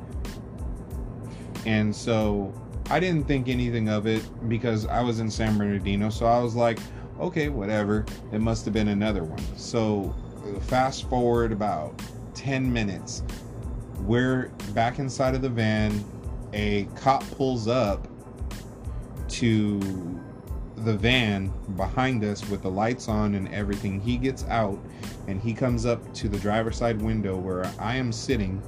and 1.66 1.94
so 1.94 2.54
I 2.88 3.00
didn't 3.00 3.26
think 3.26 3.48
anything 3.48 3.88
of 3.88 4.06
it 4.06 4.22
because 4.48 4.86
I 4.86 5.02
was 5.02 5.18
in 5.18 5.28
San 5.30 5.58
Bernardino. 5.58 6.08
So 6.08 6.26
I 6.26 6.38
was 6.38 6.54
like, 6.54 6.78
okay, 7.18 7.48
whatever. 7.48 8.06
It 8.32 8.40
must 8.40 8.64
have 8.64 8.72
been 8.72 8.88
another 8.88 9.24
one. 9.24 9.42
So 9.56 10.14
fast 10.62 11.08
forward 11.08 11.50
about 11.50 12.00
10 12.34 12.72
minutes. 12.72 13.24
We're 14.02 14.48
back 14.72 15.00
inside 15.00 15.34
of 15.34 15.42
the 15.42 15.48
van. 15.48 16.04
A 16.52 16.84
cop 16.94 17.28
pulls 17.32 17.66
up 17.66 18.06
to 19.28 20.20
the 20.76 20.96
van 20.96 21.52
behind 21.74 22.22
us 22.22 22.48
with 22.48 22.62
the 22.62 22.70
lights 22.70 23.08
on 23.08 23.34
and 23.34 23.52
everything. 23.52 24.00
He 24.00 24.16
gets 24.16 24.44
out 24.44 24.78
and 25.26 25.40
he 25.40 25.52
comes 25.52 25.86
up 25.86 26.12
to 26.14 26.28
the 26.28 26.38
driver's 26.38 26.76
side 26.76 27.00
window 27.00 27.36
where 27.36 27.70
I 27.78 27.96
am 27.96 28.12
sitting 28.12 28.62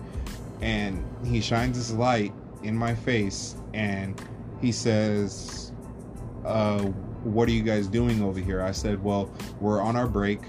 and 0.61 1.05
he 1.25 1.41
shines 1.41 1.77
his 1.77 1.93
light 1.93 2.33
in 2.63 2.77
my 2.77 2.95
face 2.95 3.57
and 3.75 4.21
he 4.61 4.73
says 4.73 5.73
uh, 6.45 6.81
what 7.23 7.49
are 7.49 7.53
you 7.53 7.63
guys 7.63 7.87
doing 7.87 8.23
over 8.23 8.41
here? 8.41 8.63
I 8.63 8.73
said 8.73 9.03
well 9.03 9.31
we're 9.61 9.81
on 9.81 9.97
our 9.97 10.09
break. 10.09 10.41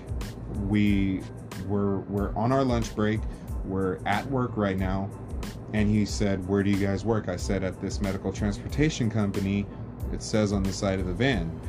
We 0.68 1.22
we're 1.68 1.99
we're 2.02 2.36
on 2.36 2.52
our 2.52 2.64
lunch 2.64 2.95
break. 2.95 3.20
We're 3.66 3.99
at 4.06 4.26
work 4.28 4.57
right 4.57 4.78
now. 4.78 5.10
And 5.74 5.90
he 5.90 6.06
said 6.06 6.48
where 6.48 6.64
do 6.64 6.72
you 6.72 6.86
guys 6.86 7.06
work? 7.06 7.30
I 7.30 7.36
said 7.36 7.64
at 7.64 7.80
this 7.82 8.02
medical 8.02 8.34
transportation 8.34 9.10
company. 9.10 9.66
It 10.11 10.24
says 10.24 10.53
on 10.53 10.64
the 10.64 10.74
side 10.74 10.99
of 10.99 11.06
the 11.06 11.14
van. 11.14 11.60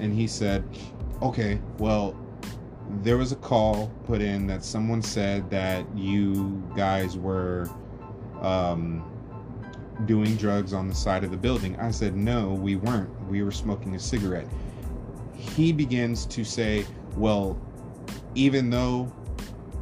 And 0.00 0.12
he 0.12 0.26
said 0.26 0.64
okay 1.22 1.60
well 1.78 2.14
there 3.02 3.16
was 3.16 3.32
a 3.32 3.36
call 3.36 3.88
put 4.04 4.20
in 4.20 4.46
that 4.46 4.64
someone 4.64 5.02
said 5.02 5.50
that 5.50 5.84
you 5.96 6.62
guys 6.76 7.16
were 7.16 7.68
um, 8.40 9.04
doing 10.04 10.36
drugs 10.36 10.72
on 10.72 10.88
the 10.88 10.94
side 10.94 11.24
of 11.24 11.30
the 11.30 11.36
building. 11.36 11.76
I 11.78 11.90
said, 11.90 12.16
no, 12.16 12.52
we 12.52 12.76
weren't. 12.76 13.10
We 13.28 13.42
were 13.42 13.52
smoking 13.52 13.94
a 13.94 13.98
cigarette. 13.98 14.46
He 15.34 15.72
begins 15.72 16.26
to 16.26 16.44
say, 16.44 16.86
well, 17.16 17.58
even 18.34 18.70
though 18.70 19.12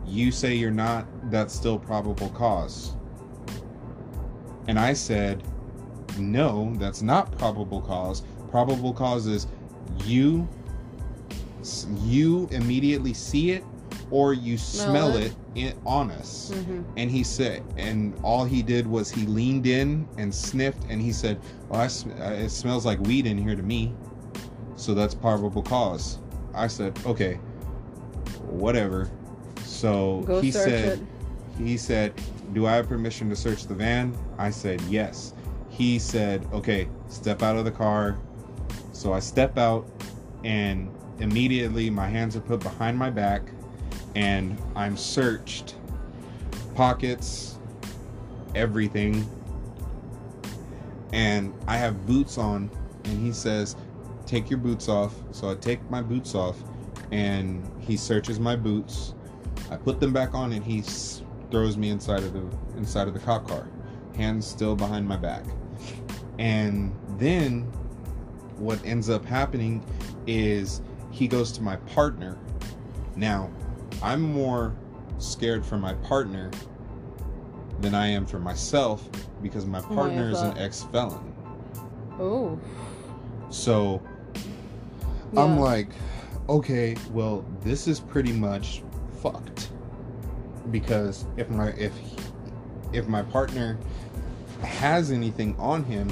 you 0.06 0.30
say 0.30 0.54
you're 0.54 0.70
not, 0.70 1.06
that's 1.30 1.54
still 1.54 1.78
probable 1.78 2.28
cause. 2.30 2.94
And 4.68 4.78
I 4.78 4.92
said, 4.92 5.42
no, 6.18 6.72
that's 6.76 7.02
not 7.02 7.36
probable 7.38 7.80
cause. 7.80 8.22
Probable 8.50 8.92
cause 8.92 9.26
is 9.26 9.46
you 10.04 10.48
you 12.02 12.48
immediately 12.50 13.14
see 13.14 13.50
it 13.52 13.64
or 14.10 14.34
you 14.34 14.58
smell, 14.58 15.12
Smell 15.12 15.16
it, 15.16 15.32
it. 15.54 15.72
in, 15.72 15.74
on 15.86 16.10
us. 16.10 16.52
Mhm. 16.54 16.84
and 16.96 17.10
he 17.10 17.22
said 17.22 17.62
and 17.76 18.14
all 18.22 18.44
he 18.44 18.62
did 18.62 18.86
was 18.86 19.10
he 19.10 19.24
leaned 19.26 19.66
in 19.66 20.06
and 20.18 20.34
sniffed 20.34 20.82
and 20.88 21.00
he 21.00 21.12
said 21.12 21.40
well 21.68 21.80
I 21.80 21.86
sm- 21.86 22.10
uh, 22.20 22.30
it 22.32 22.50
smells 22.50 22.84
like 22.84 23.00
weed 23.00 23.26
in 23.26 23.38
here 23.38 23.56
to 23.56 23.62
me. 23.62 23.94
So 24.76 24.92
that's 24.94 25.14
probable 25.14 25.62
cause. 25.62 26.18
I 26.54 26.66
said 26.66 26.98
okay 27.06 27.38
whatever. 28.48 29.10
So 29.64 30.22
Go 30.26 30.40
he 30.40 30.50
said 30.52 30.98
it. 30.98 31.06
he 31.58 31.76
said 31.76 32.12
do 32.52 32.66
i 32.66 32.72
have 32.72 32.88
permission 32.88 33.28
to 33.30 33.36
search 33.36 33.66
the 33.66 33.74
van? 33.74 34.14
I 34.38 34.50
said 34.50 34.80
yes. 34.82 35.34
He 35.70 35.98
said 35.98 36.46
okay 36.52 36.88
step 37.08 37.42
out 37.42 37.56
of 37.56 37.64
the 37.64 37.70
car. 37.70 38.18
So 38.92 39.12
i 39.12 39.20
step 39.20 39.56
out 39.58 39.86
and 40.44 40.93
immediately 41.18 41.90
my 41.90 42.06
hands 42.06 42.36
are 42.36 42.40
put 42.40 42.60
behind 42.60 42.98
my 42.98 43.10
back 43.10 43.42
and 44.14 44.58
i'm 44.74 44.96
searched 44.96 45.76
pockets 46.74 47.54
everything. 48.54 49.28
And 51.12 51.54
i 51.68 51.76
have 51.76 52.06
boots 52.06 52.38
on 52.38 52.70
and 53.04 53.24
he 53.24 53.32
says 53.32 53.76
take 54.26 54.50
your 54.50 54.58
boots 54.58 54.88
off. 54.88 55.14
So 55.32 55.50
i 55.50 55.54
take 55.54 55.88
my 55.90 56.02
boots 56.02 56.34
off 56.34 56.56
and 57.12 57.68
he 57.80 57.96
searches 57.96 58.40
my 58.40 58.56
boots. 58.56 59.14
I 59.70 59.76
put 59.76 60.00
them 60.00 60.12
back 60.12 60.34
on 60.34 60.52
and 60.52 60.64
he 60.64 60.82
throws 61.50 61.76
me 61.76 61.90
inside 61.90 62.22
of 62.22 62.32
the 62.32 62.76
inside 62.76 63.08
of 63.08 63.14
the 63.14 63.20
cop 63.20 63.46
car 63.46 63.68
hands 64.16 64.46
still 64.46 64.76
behind 64.76 65.06
my 65.06 65.16
back. 65.16 65.44
And 66.38 66.94
then 67.18 67.62
what 68.56 68.84
ends 68.84 69.10
up 69.10 69.24
happening 69.24 69.84
is 70.26 70.80
he 71.14 71.28
goes 71.28 71.52
to 71.52 71.62
my 71.62 71.76
partner. 71.76 72.36
Now 73.16 73.50
i'm 74.02 74.20
more 74.20 74.74
scared 75.18 75.64
for 75.64 75.78
my 75.78 75.94
partner 75.94 76.50
than 77.80 77.94
i 77.94 78.06
am 78.06 78.26
for 78.26 78.38
myself 78.38 79.08
because 79.40 79.64
my 79.64 79.80
my 79.80 79.94
partner 79.94 80.30
is 80.30 80.40
an 80.40 80.56
ex-felon. 80.58 81.32
Oh. 82.18 82.58
so 83.50 84.02
I'm 85.36 85.58
like, 85.58 85.88
okay, 86.48 86.96
well, 87.10 87.44
this 87.62 87.88
is 87.88 87.98
pretty 87.98 88.32
much 88.32 88.82
fucked 89.20 89.70
because 90.70 91.26
if 91.36 91.50
my 91.50 91.70
if 91.70 91.92
if 92.92 93.08
my 93.08 93.22
partner 93.22 93.78
has 94.62 95.10
anything 95.10 95.56
on 95.58 95.82
him, 95.82 96.08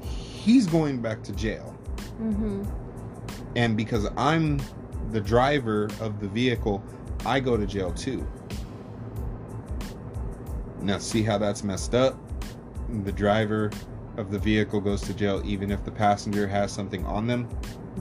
he's 0.00 0.66
going 0.66 1.02
back 1.02 1.24
to 1.24 1.32
jail, 1.32 1.76
Mm-hmm. 2.20 2.62
And 3.56 3.76
because 3.76 4.08
I'm 4.16 4.60
the 5.10 5.20
driver 5.20 5.88
of 6.00 6.20
the 6.20 6.28
vehicle, 6.28 6.82
I 7.24 7.40
go 7.40 7.56
to 7.56 7.66
jail 7.66 7.92
too. 7.92 8.26
Now, 10.80 10.98
see 10.98 11.22
how 11.22 11.38
that's 11.38 11.62
messed 11.62 11.94
up? 11.94 12.18
The 13.04 13.12
driver 13.12 13.70
of 14.16 14.30
the 14.30 14.38
vehicle 14.38 14.80
goes 14.80 15.00
to 15.02 15.14
jail 15.14 15.40
even 15.44 15.70
if 15.70 15.84
the 15.84 15.92
passenger 15.92 16.46
has 16.46 16.72
something 16.72 17.04
on 17.06 17.26
them. 17.26 17.48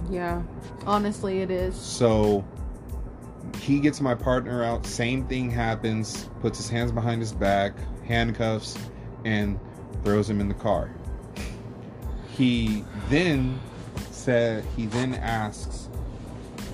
Yeah. 0.09 0.41
Honestly, 0.85 1.41
it 1.41 1.51
is. 1.51 1.75
So 1.75 2.45
he 3.59 3.79
gets 3.79 4.01
my 4.01 4.15
partner 4.15 4.63
out. 4.63 4.85
Same 4.85 5.27
thing 5.27 5.49
happens. 5.49 6.29
Puts 6.39 6.57
his 6.57 6.69
hands 6.69 6.91
behind 6.91 7.21
his 7.21 7.33
back, 7.33 7.73
handcuffs, 8.05 8.77
and 9.25 9.59
throws 10.03 10.29
him 10.29 10.41
in 10.41 10.47
the 10.47 10.55
car. 10.55 10.91
He 12.35 12.83
then 13.09 13.59
said, 14.21 14.63
he 14.77 14.85
then 14.85 15.15
asks, 15.15 15.89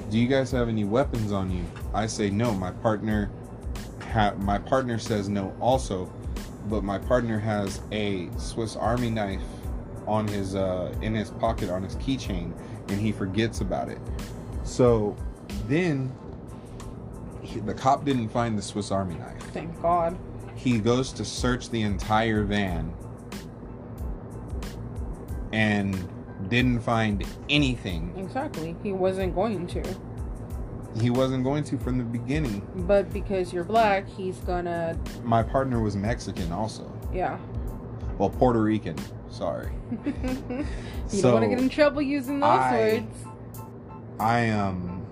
"Do 0.09 0.17
you 0.17 0.27
guys 0.27 0.51
have 0.51 0.69
any 0.69 0.83
weapons 0.83 1.31
on 1.31 1.51
you?" 1.51 1.65
I 1.93 2.07
say, 2.07 2.29
"No." 2.29 2.53
My 2.53 2.71
partner, 2.71 3.31
ha- 4.01 4.35
my 4.37 4.57
partner 4.57 4.99
says 4.99 5.29
no 5.29 5.55
also, 5.59 6.11
but 6.69 6.83
my 6.83 6.97
partner 6.97 7.39
has 7.39 7.81
a 7.91 8.29
Swiss 8.37 8.75
Army 8.75 9.09
knife 9.09 9.41
on 10.05 10.27
his 10.27 10.55
uh, 10.55 10.93
in 11.01 11.13
his 11.13 11.31
pocket 11.31 11.69
on 11.69 11.83
his 11.83 11.95
keychain, 11.95 12.51
and 12.89 12.99
he 12.99 13.11
forgets 13.11 13.61
about 13.61 13.89
it. 13.89 13.99
So 14.63 15.15
then 15.67 16.11
he, 17.41 17.59
the 17.61 17.73
cop 17.73 18.03
didn't 18.05 18.29
find 18.29 18.57
the 18.57 18.61
Swiss 18.61 18.91
Army 18.91 19.15
knife. 19.15 19.41
Thank 19.53 19.81
God. 19.81 20.17
He 20.55 20.79
goes 20.79 21.13
to 21.13 21.23
search 21.23 21.69
the 21.69 21.83
entire 21.83 22.43
van 22.43 22.93
and 25.53 26.07
didn't 26.49 26.81
find 26.81 27.25
anything. 27.49 28.13
Exactly. 28.17 28.75
He 28.83 28.93
wasn't 28.93 29.35
going 29.35 29.67
to. 29.67 29.83
He 31.01 31.09
wasn't 31.09 31.43
going 31.43 31.63
to 31.65 31.77
from 31.77 31.97
the 31.97 32.03
beginning. 32.03 32.65
But 32.87 33.11
because 33.13 33.53
you're 33.53 33.63
black, 33.63 34.07
he's 34.07 34.37
gonna. 34.39 34.97
My 35.23 35.43
partner 35.43 35.81
was 35.81 35.95
Mexican 35.95 36.51
also. 36.51 36.91
Yeah. 37.13 37.37
Well, 38.17 38.29
Puerto 38.29 38.61
Rican. 38.61 38.95
Sorry. 39.29 39.71
you 40.05 40.65
So, 41.07 41.21
don't 41.23 41.33
want 41.33 41.43
to 41.43 41.49
get 41.49 41.59
in 41.59 41.69
trouble 41.69 42.01
using 42.01 42.39
those 42.39 42.49
I- 42.49 42.71
words. 42.77 43.15
I 44.19 44.49
um 44.49 45.05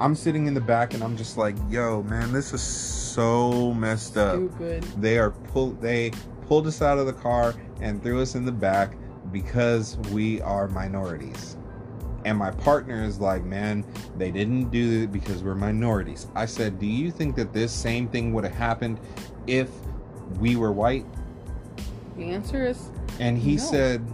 I'm 0.00 0.14
sitting 0.14 0.46
in 0.46 0.54
the 0.54 0.60
back 0.60 0.92
and 0.94 1.02
I'm 1.02 1.16
just 1.16 1.36
like, 1.38 1.56
yo, 1.70 2.02
man, 2.04 2.30
this 2.32 2.52
is 2.52 2.60
so 2.62 3.72
messed 3.74 4.16
up. 4.18 4.34
Stupid. 4.36 4.82
They 5.00 5.18
are 5.18 5.30
pull 5.30 5.70
they 5.72 6.12
pulled 6.46 6.66
us 6.66 6.82
out 6.82 6.98
of 6.98 7.06
the 7.06 7.12
car 7.14 7.54
and 7.80 8.02
threw 8.02 8.20
us 8.20 8.34
in 8.34 8.44
the 8.44 8.52
back 8.52 8.92
because 9.32 9.96
we 10.12 10.40
are 10.42 10.68
minorities. 10.68 11.56
And 12.24 12.36
my 12.36 12.50
partner 12.50 13.04
is 13.04 13.20
like, 13.20 13.44
man, 13.44 13.84
they 14.16 14.30
didn't 14.30 14.70
do 14.70 15.02
it 15.04 15.12
because 15.12 15.42
we're 15.42 15.54
minorities. 15.54 16.26
I 16.34 16.46
said, 16.46 16.78
do 16.78 16.86
you 16.86 17.10
think 17.10 17.36
that 17.36 17.52
this 17.52 17.72
same 17.72 18.08
thing 18.08 18.32
would 18.34 18.44
have 18.44 18.54
happened 18.54 19.00
if 19.46 19.70
we 20.38 20.56
were 20.56 20.72
white? 20.72 21.06
The 22.16 22.24
answer 22.24 22.66
is 22.66 22.90
And 23.20 23.38
he 23.38 23.56
No. 23.56 23.62
said, 23.62 24.06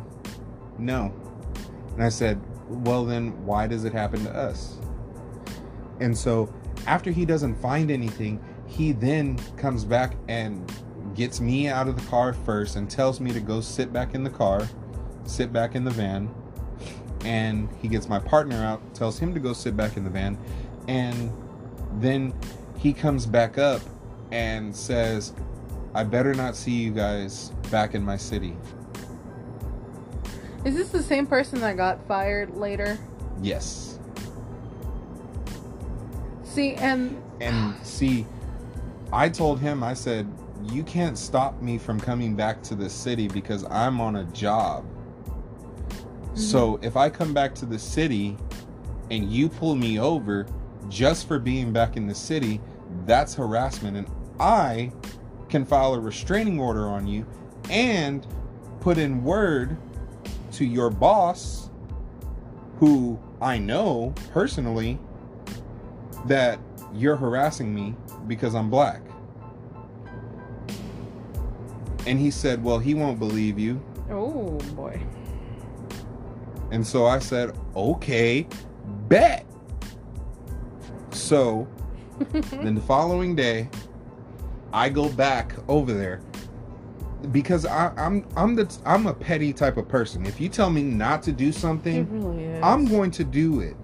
no. 0.79 1.13
And 1.95 2.03
I 2.03 2.09
said, 2.09 2.41
well, 2.69 3.05
then 3.05 3.45
why 3.45 3.67
does 3.67 3.85
it 3.85 3.93
happen 3.93 4.25
to 4.25 4.35
us? 4.35 4.79
And 6.01 6.17
so 6.17 6.53
after 6.87 7.11
he 7.11 7.25
doesn't 7.25 7.55
find 7.57 7.91
anything, 7.91 8.41
he 8.67 8.93
then 8.93 9.39
comes 9.57 9.85
back 9.85 10.15
and 10.29 10.71
gets 11.15 11.41
me 11.41 11.69
out 11.69 11.89
of 11.89 11.97
the 11.97 12.07
car 12.09 12.33
first 12.33 12.77
and 12.77 12.91
tells 12.91 13.21
me 13.21 13.33
to 13.33 13.41
go 13.41 13.61
sit 13.61 13.93
back 13.93 14.15
in 14.15 14.25
the 14.25 14.31
car, 14.31 14.67
sit 15.25 15.53
back 15.53 15.75
in 15.75 15.85
the 15.85 15.91
van. 15.91 16.33
And 17.25 17.69
he 17.81 17.89
gets 17.89 18.09
my 18.09 18.19
partner 18.19 18.57
out, 18.57 18.95
tells 18.95 19.19
him 19.19 19.33
to 19.35 19.41
go 19.41 19.53
sit 19.53 19.77
back 19.77 19.97
in 19.97 20.05
the 20.05 20.11
van. 20.11 20.37
And 20.89 21.33
then 21.95 22.35
he 22.79 22.93
comes 22.93 23.25
back 23.25 23.57
up 23.57 23.81
and 24.31 24.75
says, 24.75 25.33
I 25.95 26.05
better 26.05 26.35
not 26.35 26.57
see 26.57 26.73
you 26.73 26.91
guys 26.91 27.51
back 27.71 27.95
in 27.95 28.03
my 28.03 28.17
city. 28.17 28.57
Is 30.65 30.75
this 30.75 30.89
the 30.89 31.03
same 31.03 31.27
person 31.27 31.61
that 31.61 31.77
got 31.77 32.07
fired 32.07 32.57
later? 32.57 32.99
Yes. 33.43 33.99
See, 36.43 36.75
and 36.75 37.23
And 37.41 37.75
see, 37.85 38.27
I 39.13 39.29
told 39.29 39.61
him, 39.61 39.83
I 39.83 39.95
said, 39.95 40.31
you 40.71 40.83
can't 40.83 41.19
stop 41.19 41.61
me 41.61 41.79
from 41.79 42.01
coming 42.01 42.35
back 42.35 42.63
to 42.65 42.75
the 42.75 42.89
city 42.89 43.29
because 43.29 43.65
I'm 43.71 44.01
on 44.01 44.17
a 44.17 44.25
job. 44.25 44.85
Mm-hmm. 46.35 46.43
So 46.43 46.81
if 46.83 46.97
I 46.97 47.09
come 47.09 47.33
back 47.33 47.55
to 47.57 47.67
the 47.67 47.79
city 47.79 48.37
and 49.11 49.31
you 49.31 49.49
pull 49.49 49.77
me 49.77 50.01
over 50.01 50.47
just 50.89 51.29
for 51.29 51.39
being 51.39 51.73
back 51.73 51.97
in 51.97 52.09
the 52.09 52.15
city, 52.15 52.61
that's 53.07 53.35
harassment. 53.35 53.97
And 53.97 54.09
I 54.41 54.93
can 55.49 55.65
file 55.65 55.95
a 55.95 56.01
restraining 56.01 56.59
order 56.59 56.89
on 56.89 57.07
you 57.07 57.25
and 57.71 58.27
put 58.81 58.99
in 58.99 59.23
word 59.23 59.77
to 60.53 60.65
your 60.65 60.91
boss, 60.91 61.71
who 62.79 63.19
I 63.41 63.59
know 63.59 64.13
personally, 64.33 64.99
that 66.27 66.59
you're 66.93 67.17
harassing 67.17 67.73
me 67.73 67.95
because 68.27 68.57
I'm 68.57 68.71
black. 68.71 69.03
And 72.07 72.19
he 72.19 72.33
said, 72.33 72.63
Well, 72.63 72.81
he 72.81 72.95
won't 72.95 73.21
believe 73.21 73.57
you. 73.57 73.81
oh 74.11 74.59
boy. 74.75 75.01
And 76.71 76.87
so 76.87 77.07
I 77.07 77.19
said, 77.19 77.57
Okay, 77.77 78.47
bet. 79.09 79.47
So 81.11 81.69
then 82.33 82.75
the 82.75 82.81
following 82.81 83.35
day, 83.35 83.69
I 84.73 84.89
go 84.89 85.09
back 85.09 85.55
over 85.69 85.93
there 85.93 86.21
because 87.33 87.65
I, 87.65 87.93
I'm 87.97 88.27
I'm 88.37 88.55
the 88.55 88.77
I'm 88.85 89.07
a 89.07 89.15
petty 89.15 89.53
type 89.53 89.77
of 89.77 89.89
person. 89.89 90.27
If 90.27 90.41
you 90.41 90.49
tell 90.49 90.71
me 90.71 90.83
not 90.83 91.23
to 91.25 91.33
do 91.33 91.53
something, 91.53 92.09
really. 92.11 92.61
I'm 92.63 92.85
going 92.85 93.11
to 93.13 93.25
do 93.25 93.61
it. 93.61 93.77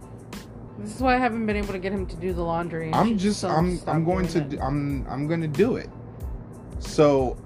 This 0.79 0.97
is 0.97 1.01
why 1.01 1.15
I 1.15 1.19
haven't 1.19 1.47
been 1.47 1.57
able 1.57 1.73
to 1.73 1.79
get 1.79 1.93
him 1.93 2.07
to 2.07 2.17
do 2.17 2.33
the 2.33 2.43
laundry. 2.43 2.91
I'm 2.93 3.19
just 3.19 3.41
so 3.41 3.49
I'm 3.49 3.81
I'm 3.87 4.05
going 4.05 4.27
to 4.29 4.41
do. 4.41 4.59
I'm 4.61 5.07
I'm 5.09 5.27
going 5.27 5.43
to 5.43 5.49
do 5.49 5.77
it. 5.77 5.91
So 6.79 7.37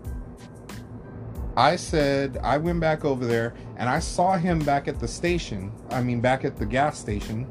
I 1.57 1.77
said 1.77 2.39
I 2.43 2.59
went 2.59 2.81
back 2.81 3.05
over 3.05 3.27
there 3.27 3.55
and 3.77 3.89
I 3.89 4.01
saw 4.01 4.37
him 4.37 4.59
back 4.59 4.89
at 4.89 4.99
the 4.99 5.09
station. 5.09 5.73
I 5.91 6.03
mean 6.03 6.21
back 6.21 6.45
at 6.45 6.57
the 6.57 6.67
gas 6.67 6.99
station. 6.99 7.47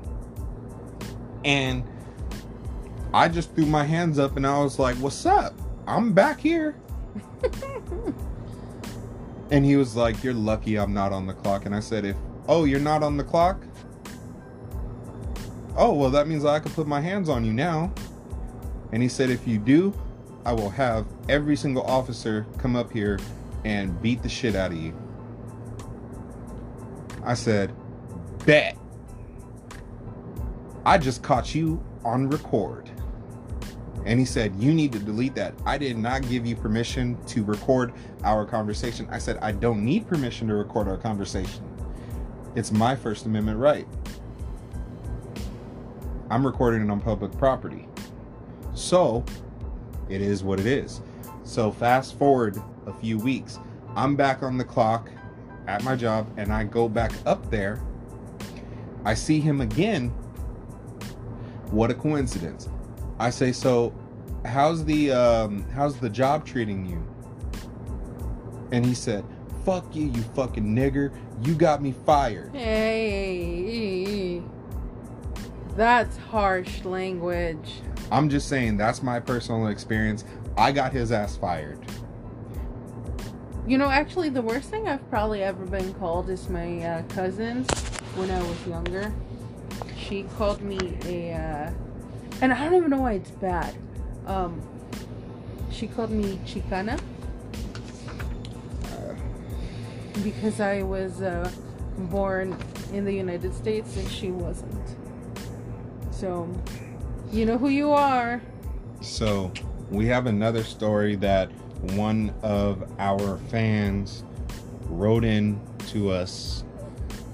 And 1.46 1.84
I 3.14 3.28
just 3.28 3.54
threw 3.56 3.66
my 3.66 3.84
hands 3.84 4.20
up 4.20 4.38
and 4.38 4.46
I 4.46 4.60
was 4.60 4.80
like, 4.80 4.96
"What's 4.98 5.26
up? 5.26 5.54
I'm 5.88 6.14
back 6.14 6.40
here." 6.40 6.76
and 9.52 9.66
he 9.66 9.76
was 9.76 9.96
like, 9.96 10.24
"You're 10.24 10.34
lucky 10.34 10.78
I'm 10.78 10.94
not 10.94 11.12
on 11.12 11.28
the 11.28 11.34
clock." 11.34 11.66
And 11.66 11.76
I 11.76 11.80
said, 11.80 12.06
"If 12.06 12.16
oh, 12.48 12.66
you're 12.66 12.80
not 12.80 13.04
on 13.04 13.18
the 13.18 13.24
clock?" 13.24 13.66
Oh, 15.76 15.94
well, 15.94 16.12
that 16.12 16.28
means 16.28 16.46
I 16.46 16.60
can 16.60 16.72
put 16.72 16.86
my 16.86 17.02
hands 17.02 17.30
on 17.30 17.44
you 17.44 17.52
now. 17.52 17.92
And 18.92 19.02
he 19.02 19.10
said, 19.10 19.32
if 19.32 19.48
you 19.48 19.58
do, 19.58 19.92
I 20.46 20.54
will 20.54 20.70
have 20.70 21.08
every 21.30 21.56
single 21.56 21.82
officer 21.84 22.46
come 22.60 22.76
up 22.76 22.92
here 22.92 23.20
and 23.65 24.02
beat 24.02 24.22
the 24.22 24.30
shit 24.30 24.56
out 24.56 24.72
of 24.72 24.77
you. 24.77 24.95
I 27.23 27.34
said, 27.34 27.73
bet. 28.45 28.77
I 30.85 30.98
just 30.98 31.23
caught 31.23 31.56
you 31.56 31.84
on 32.03 32.30
record. 32.30 32.91
And 34.06 34.19
he 34.19 34.26
said, 34.26 34.53
You 34.57 34.73
need 34.73 34.91
to 34.91 34.99
delete 34.99 35.34
that. 35.35 35.53
I 35.65 35.77
did 35.77 35.98
not 35.98 36.27
give 36.27 36.45
you 36.45 36.56
permission 36.56 37.18
to 37.27 37.44
record 37.44 37.94
our 38.23 38.45
conversation. 38.45 39.07
I 39.10 39.18
said, 39.18 39.38
I 39.38 39.53
don't 39.53 39.84
need 39.84 40.07
permission 40.07 40.48
to 40.49 40.56
record 40.56 40.90
our 40.90 40.98
conversation. 40.98 41.64
It's 42.56 42.72
my 42.72 42.95
First 42.95 43.26
Amendment 43.26 43.60
right. 43.60 43.88
I'm 46.30 46.45
recording 46.45 46.85
it 46.85 46.91
on 46.91 46.99
public 46.99 47.31
property. 47.38 47.88
So, 48.73 49.23
it 50.10 50.22
is 50.22 50.44
what 50.44 50.60
it 50.60 50.65
is. 50.65 51.02
So, 51.44 51.72
fast 51.72 52.18
forward 52.18 52.61
a 52.88 52.93
few 52.93 53.18
weeks. 53.18 53.60
I'm 53.95 54.15
back 54.15 54.43
on 54.43 54.57
the 54.57 54.64
clock 54.64 55.10
at 55.68 55.84
my 55.84 55.95
job 55.95 56.27
and 56.38 56.51
I 56.51 56.64
go 56.64 56.89
back 56.89 57.11
up 57.26 57.49
there. 57.49 57.81
I 59.05 59.14
see 59.14 59.39
him 59.39 59.61
again. 59.61 60.10
What 61.72 61.91
a 61.91 61.93
coincidence. 61.93 62.69
I 63.19 63.30
say, 63.30 63.51
"So, 63.51 63.93
how's 64.45 64.85
the 64.85 65.11
um 65.11 65.64
how's 65.72 65.97
the 65.97 66.10
job 66.10 66.45
treating 66.45 66.85
you?" 66.85 67.03
And 68.72 68.85
he 68.85 68.93
said, 68.93 69.26
"Fuck 69.65 69.95
you, 69.95 70.05
you 70.05 70.22
fucking 70.35 70.65
nigger. 70.65 71.11
You 71.43 71.55
got 71.55 71.81
me 71.81 71.93
fired." 72.05 72.55
Hey, 72.55 74.41
that's 75.76 76.18
harsh 76.18 76.84
language. 76.85 77.81
I'm 78.11 78.30
just 78.30 78.47
saying 78.47 78.77
that's 78.77 79.01
my 79.01 79.19
personal 79.19 79.68
experience. 79.68 80.23
I 80.57 80.72
got 80.72 80.93
his 80.93 81.11
ass 81.11 81.35
fired. 81.35 81.80
You 83.65 83.77
know, 83.77 83.90
actually, 83.90 84.30
the 84.30 84.41
worst 84.41 84.69
thing 84.69 84.88
I've 84.88 85.10
probably 85.10 85.44
ever 85.44 85.65
been 85.65 85.94
called 85.95 86.30
is 86.30 86.49
my 86.49 86.81
uh, 86.84 87.03
cousins 87.03 87.69
when 88.15 88.30
I 88.30 88.41
was 88.41 88.68
younger. 88.68 89.14
She 89.98 90.23
called 90.38 90.61
me 90.61 90.98
a, 91.06 91.34
uh, 91.34 91.72
and 92.41 92.52
I 92.52 92.65
don't 92.65 92.76
even 92.76 92.90
know 92.90 93.02
why 93.02 93.14
it's 93.14 93.31
bad. 93.31 93.73
Um, 94.27 94.61
she 95.72 95.88
called 95.88 96.11
me 96.11 96.40
Chicana 96.45 96.99
because 100.22 100.60
I 100.60 100.84
was 100.84 101.22
uh, 101.22 101.49
born 101.98 102.56
in 102.91 103.06
the 103.06 103.14
United 103.14 103.53
States 103.53 103.95
and 103.98 104.10
she 104.10 104.30
wasn't. 104.31 104.95
So, 106.11 106.49
you 107.31 107.45
know 107.45 107.57
who 107.57 107.69
you 107.69 107.91
are. 107.91 108.41
So, 109.02 109.52
we 109.90 110.06
have 110.07 110.27
another 110.27 110.64
story 110.64 111.15
that 111.18 111.52
one 111.91 112.34
of 112.41 112.89
our 112.99 113.38
fans 113.49 114.23
wrote 114.88 115.23
in 115.23 115.60
to 115.88 116.10
us 116.11 116.64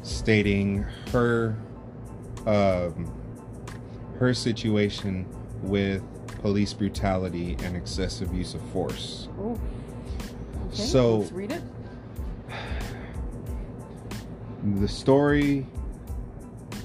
stating 0.03 0.85
her 1.11 1.55
um, 2.45 3.11
her 4.17 4.33
situation 4.33 5.25
with 5.61 6.01
police 6.41 6.73
brutality 6.73 7.55
and 7.63 7.75
excessive 7.75 8.33
use 8.33 8.53
of 8.53 8.61
force. 8.71 9.27
Okay, 9.39 9.61
So- 10.73 11.19
let's 11.19 11.31
read 11.31 11.51
it. 11.51 11.61
The 14.81 14.87
story 14.87 15.65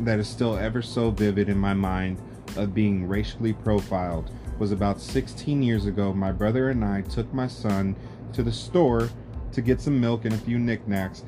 that 0.01 0.19
is 0.19 0.29
still 0.29 0.57
ever 0.57 0.83
so 0.83 1.11
vivid 1.11 1.49
in 1.49 1.59
my 1.59 1.75
mind 1.75 2.19
of 2.57 2.75
being 2.75 3.07
racially 3.09 3.53
profiled 3.53 4.31
was 4.59 4.73
about 4.73 5.01
16 5.01 5.63
years 5.63 5.87
ago. 5.87 6.13
My 6.13 6.33
brother 6.33 6.71
and 6.71 6.85
I 6.85 7.03
took 7.03 7.33
my 7.33 7.47
son 7.47 7.97
to 8.33 8.43
the 8.43 8.53
store 8.53 9.09
to 9.53 9.63
get 9.63 9.81
some 9.81 10.01
milk 10.01 10.25
and 10.25 10.35
a 10.35 10.39
few 10.39 10.59
knickknacks. 10.59 11.23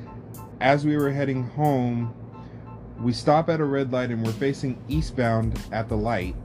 As 0.59 0.85
we 0.85 0.97
were 0.97 1.11
heading 1.11 1.43
home, 1.43 2.13
we 2.99 3.13
stop 3.13 3.49
at 3.49 3.59
a 3.59 3.65
red 3.65 3.91
light 3.91 4.09
and 4.09 4.25
we're 4.25 4.31
facing 4.33 4.81
eastbound 4.87 5.59
at 5.71 5.87
the 5.87 5.97
light. 5.97 6.35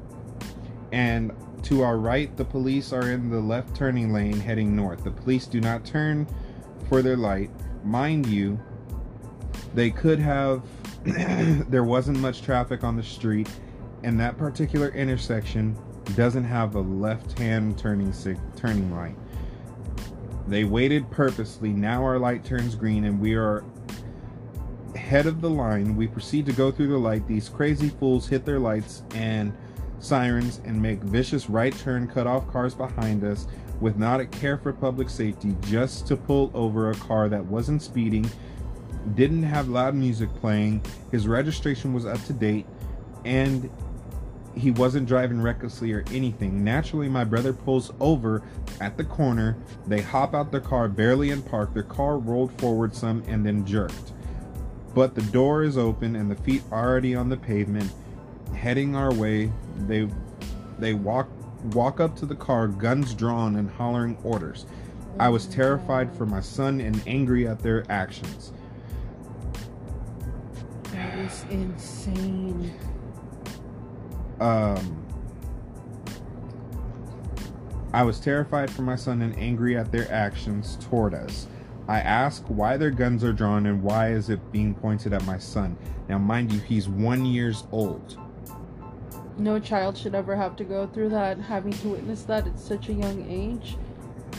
And 0.93 1.33
to 1.65 1.83
our 1.83 1.97
right, 1.97 2.37
the 2.37 2.45
police 2.45 2.93
are 2.93 3.11
in 3.11 3.31
the 3.31 3.41
left 3.41 3.75
turning 3.75 4.13
lane 4.13 4.39
heading 4.39 4.77
north. 4.77 5.05
The 5.05 5.11
police 5.11 5.47
do 5.47 5.61
not 5.61 5.85
turn 5.85 6.27
for 6.89 7.03
their 7.03 7.17
light. 7.17 7.51
Mind 7.85 8.27
you, 8.27 8.61
they 9.75 9.91
could 9.91 10.19
have, 10.19 10.63
there 11.05 11.85
wasn't 11.85 12.19
much 12.19 12.43
traffic 12.43 12.85
on 12.85 12.97
the 12.97 13.03
street, 13.03 13.49
and 14.03 14.19
that 14.21 14.37
particular 14.37 14.89
intersection 14.91 15.77
doesn't 16.16 16.45
have 16.45 16.74
a 16.74 16.81
left-hand 16.81 17.79
turning 17.79 18.12
sig- 18.12 18.39
turning 18.57 18.95
light. 18.95 19.16
They 20.49 20.65
waited 20.65 21.11
purposely. 21.11 21.70
Now 21.70 22.03
our 22.03 22.19
light 22.19 22.45
turns 22.45 22.74
green 22.74 23.05
and 23.05 23.20
we 23.20 23.35
are 23.35 23.65
head 24.97 25.27
of 25.27 25.41
the 25.41 25.51
line. 25.51 25.97
We 25.97 26.07
proceed 26.07 26.47
to 26.47 26.53
go 26.53 26.70
through 26.70 26.89
the 26.89 26.99
light. 26.99 27.27
These 27.27 27.49
crazy 27.49 27.89
fools 27.89 28.29
hit 28.29 28.45
their 28.45 28.59
lights 28.59 29.03
and 29.15 29.57
sirens 29.99 30.61
and 30.65 30.81
make 30.81 31.01
vicious 31.01 31.49
right 31.49 31.77
turn 31.79 32.09
cut 32.09 32.27
off 32.27 32.51
cars 32.51 32.74
behind 32.74 33.24
us 33.24 33.47
with 33.81 33.97
not 33.97 34.20
a 34.20 34.27
care 34.27 34.57
for 34.57 34.73
public 34.73 35.11
safety 35.11 35.57
just 35.62 36.07
to 36.07 36.16
pull 36.16 36.51
over 36.55 36.91
a 36.91 36.95
car 36.95 37.29
that 37.29 37.45
wasn't 37.45 37.83
speeding, 37.83 38.29
didn't 39.15 39.43
have 39.43 39.69
loud 39.69 39.95
music 39.95 40.33
playing, 40.37 40.83
his 41.11 41.27
registration 41.27 41.93
was 41.93 42.07
up 42.07 42.23
to 42.24 42.33
date, 42.33 42.66
and 43.24 43.69
he 44.55 44.70
wasn't 44.70 45.07
driving 45.07 45.41
recklessly 45.41 45.93
or 45.93 46.05
anything. 46.12 46.62
Naturally, 46.62 47.09
my 47.09 47.24
brother 47.24 47.53
pulls 47.53 47.93
over 48.01 48.43
at 48.81 48.97
the 48.97 49.05
corner. 49.05 49.57
They 49.87 50.01
hop 50.01 50.35
out 50.35 50.51
their 50.51 50.61
car 50.61 50.89
barely 50.89 51.31
in 51.31 51.43
park. 51.43 51.73
Their 51.73 51.83
car 51.83 52.19
rolled 52.19 52.53
forward 52.61 52.95
some 52.95 53.23
and 53.27 53.45
then 53.45 53.65
jerked. 53.65 54.12
But 54.95 55.15
the 55.15 55.23
door 55.23 55.62
is 55.62 55.79
open 55.79 56.16
and 56.16 56.31
the 56.31 56.37
feet 56.37 56.62
already 56.70 57.15
on 57.15 57.29
the 57.29 57.37
pavement, 57.37 57.91
heading 58.55 58.95
our 58.95 59.12
way. 59.12 59.51
They 59.87 60.09
they 60.79 60.95
walk 60.95 61.29
walk 61.73 62.01
up 62.01 62.15
to 62.16 62.27
the 62.27 62.35
car, 62.35 62.69
guns 62.69 63.15
drawn 63.15 63.57
and 63.57 63.70
hollering 63.70 64.19
orders. 64.23 64.66
I 65.19 65.29
was 65.29 65.47
oh, 65.47 65.53
terrified 65.53 66.15
for 66.16 66.27
my 66.27 66.41
son 66.41 66.81
and 66.81 67.03
angry 67.07 67.47
at 67.47 67.61
their 67.61 67.85
actions. 67.91 68.53
That 70.93 71.19
is 71.19 71.45
insane. 71.51 72.73
Um, 74.41 74.99
I 77.93 78.03
was 78.03 78.19
terrified 78.19 78.71
for 78.71 78.83
my 78.83 78.97
son 78.97 79.21
and 79.23 79.39
angry 79.39 79.77
at 79.77 79.93
their 79.93 80.11
actions 80.11 80.79
toward 80.81 81.15
us. 81.15 81.47
I 81.89 82.01
ask 82.01 82.43
why 82.47 82.77
their 82.77 82.91
guns 82.91 83.23
are 83.23 83.33
drawn 83.33 83.67
and 83.67 83.83
why 83.83 84.13
is 84.13 84.31
it 84.31 84.53
being 84.53 84.75
pointed 84.75 85.13
at 85.13 85.25
my 85.27 85.37
son. 85.37 85.77
Now, 86.09 86.19
mind 86.19 86.53
you, 86.53 86.61
he's 86.61 86.89
one 86.89 87.27
years 87.27 87.65
old. 87.71 88.19
No 89.37 89.59
child 89.59 89.97
should 89.97 90.15
ever 90.15 90.37
have 90.37 90.57
to 90.57 90.65
go 90.65 90.87
through 90.87 91.11
that, 91.11 91.39
having 91.39 91.73
to 91.73 91.89
witness 91.89 92.23
that 92.25 92.47
at 92.47 92.59
such 92.59 92.89
a 92.89 92.93
young 92.93 93.27
age. 93.31 93.77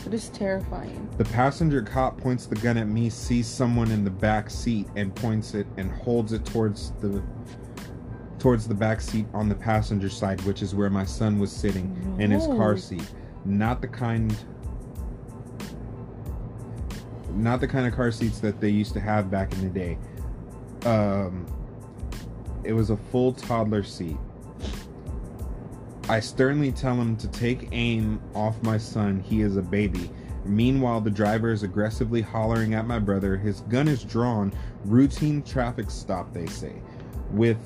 It 0.06 0.14
is 0.14 0.28
terrifying. 0.30 1.08
The 1.16 1.24
passenger 1.24 1.82
cop 1.82 2.18
points 2.18 2.46
the 2.46 2.56
gun 2.56 2.76
at 2.76 2.88
me, 2.88 3.08
sees 3.10 3.46
someone 3.46 3.90
in 3.90 4.04
the 4.04 4.10
back 4.10 4.50
seat, 4.50 4.86
and 4.96 5.14
points 5.14 5.54
it 5.54 5.66
and 5.76 5.90
holds 5.90 6.32
it 6.32 6.44
towards 6.44 6.90
the 7.00 7.22
towards 8.44 8.68
the 8.68 8.74
back 8.74 9.00
seat 9.00 9.24
on 9.32 9.48
the 9.48 9.54
passenger 9.54 10.10
side, 10.10 10.38
which 10.42 10.60
is 10.60 10.74
where 10.74 10.90
my 10.90 11.06
son 11.06 11.38
was 11.38 11.50
sitting 11.50 12.16
in 12.18 12.30
his 12.30 12.46
car 12.46 12.76
seat. 12.76 13.10
Not 13.46 13.80
the 13.80 13.88
kind 13.88 14.36
not 17.30 17.62
the 17.62 17.66
kind 17.66 17.86
of 17.86 17.94
car 17.94 18.10
seats 18.10 18.40
that 18.40 18.60
they 18.60 18.68
used 18.68 18.92
to 18.92 19.00
have 19.00 19.30
back 19.30 19.50
in 19.54 19.62
the 19.62 19.70
day. 19.70 19.98
Um 20.84 21.46
it 22.64 22.74
was 22.74 22.90
a 22.90 22.98
full 22.98 23.32
toddler 23.32 23.82
seat. 23.82 24.18
I 26.10 26.20
sternly 26.20 26.70
tell 26.70 26.96
him 26.96 27.16
to 27.16 27.28
take 27.28 27.70
aim 27.72 28.20
off 28.34 28.62
my 28.62 28.76
son. 28.76 29.20
He 29.20 29.40
is 29.40 29.56
a 29.56 29.62
baby. 29.62 30.10
Meanwhile, 30.44 31.00
the 31.00 31.10
driver 31.10 31.50
is 31.50 31.62
aggressively 31.62 32.20
hollering 32.20 32.74
at 32.74 32.86
my 32.86 32.98
brother. 32.98 33.38
His 33.38 33.62
gun 33.62 33.88
is 33.88 34.04
drawn. 34.04 34.52
Routine 34.84 35.40
traffic 35.40 35.90
stop, 35.90 36.34
they 36.34 36.44
say. 36.44 36.74
With 37.30 37.56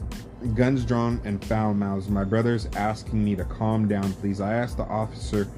guns 0.55 0.85
drawn 0.85 1.21
and 1.25 1.45
foul 1.45 1.75
mouths, 1.75 2.09
my 2.09 2.25
brother's 2.25 2.67
asking 2.77 3.25
me 3.25 3.37
to 3.37 3.45
calm 3.45 3.89
down, 3.89 4.13
please. 4.15 4.41
I 4.41 4.55
asked 4.55 4.77
the 4.77 4.85
officer, 4.85 5.49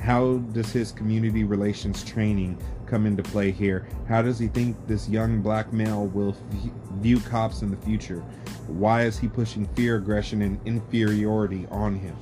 how 0.00 0.38
does 0.52 0.72
his 0.72 0.92
community 0.92 1.44
relations 1.44 2.04
training 2.04 2.56
come 2.86 3.04
into 3.06 3.22
play 3.22 3.50
here? 3.50 3.88
How 4.08 4.22
does 4.22 4.38
he 4.38 4.48
think 4.48 4.76
this 4.86 5.08
young 5.08 5.42
black 5.42 5.72
male 5.72 6.06
will 6.06 6.36
v- 6.50 6.70
view 7.00 7.20
cops 7.20 7.62
in 7.62 7.70
the 7.70 7.76
future? 7.78 8.20
Why 8.68 9.02
is 9.02 9.18
he 9.18 9.28
pushing 9.28 9.66
fear, 9.74 9.96
aggression, 9.96 10.42
and 10.42 10.60
inferiority 10.66 11.66
on 11.70 11.96
him? 11.96 12.16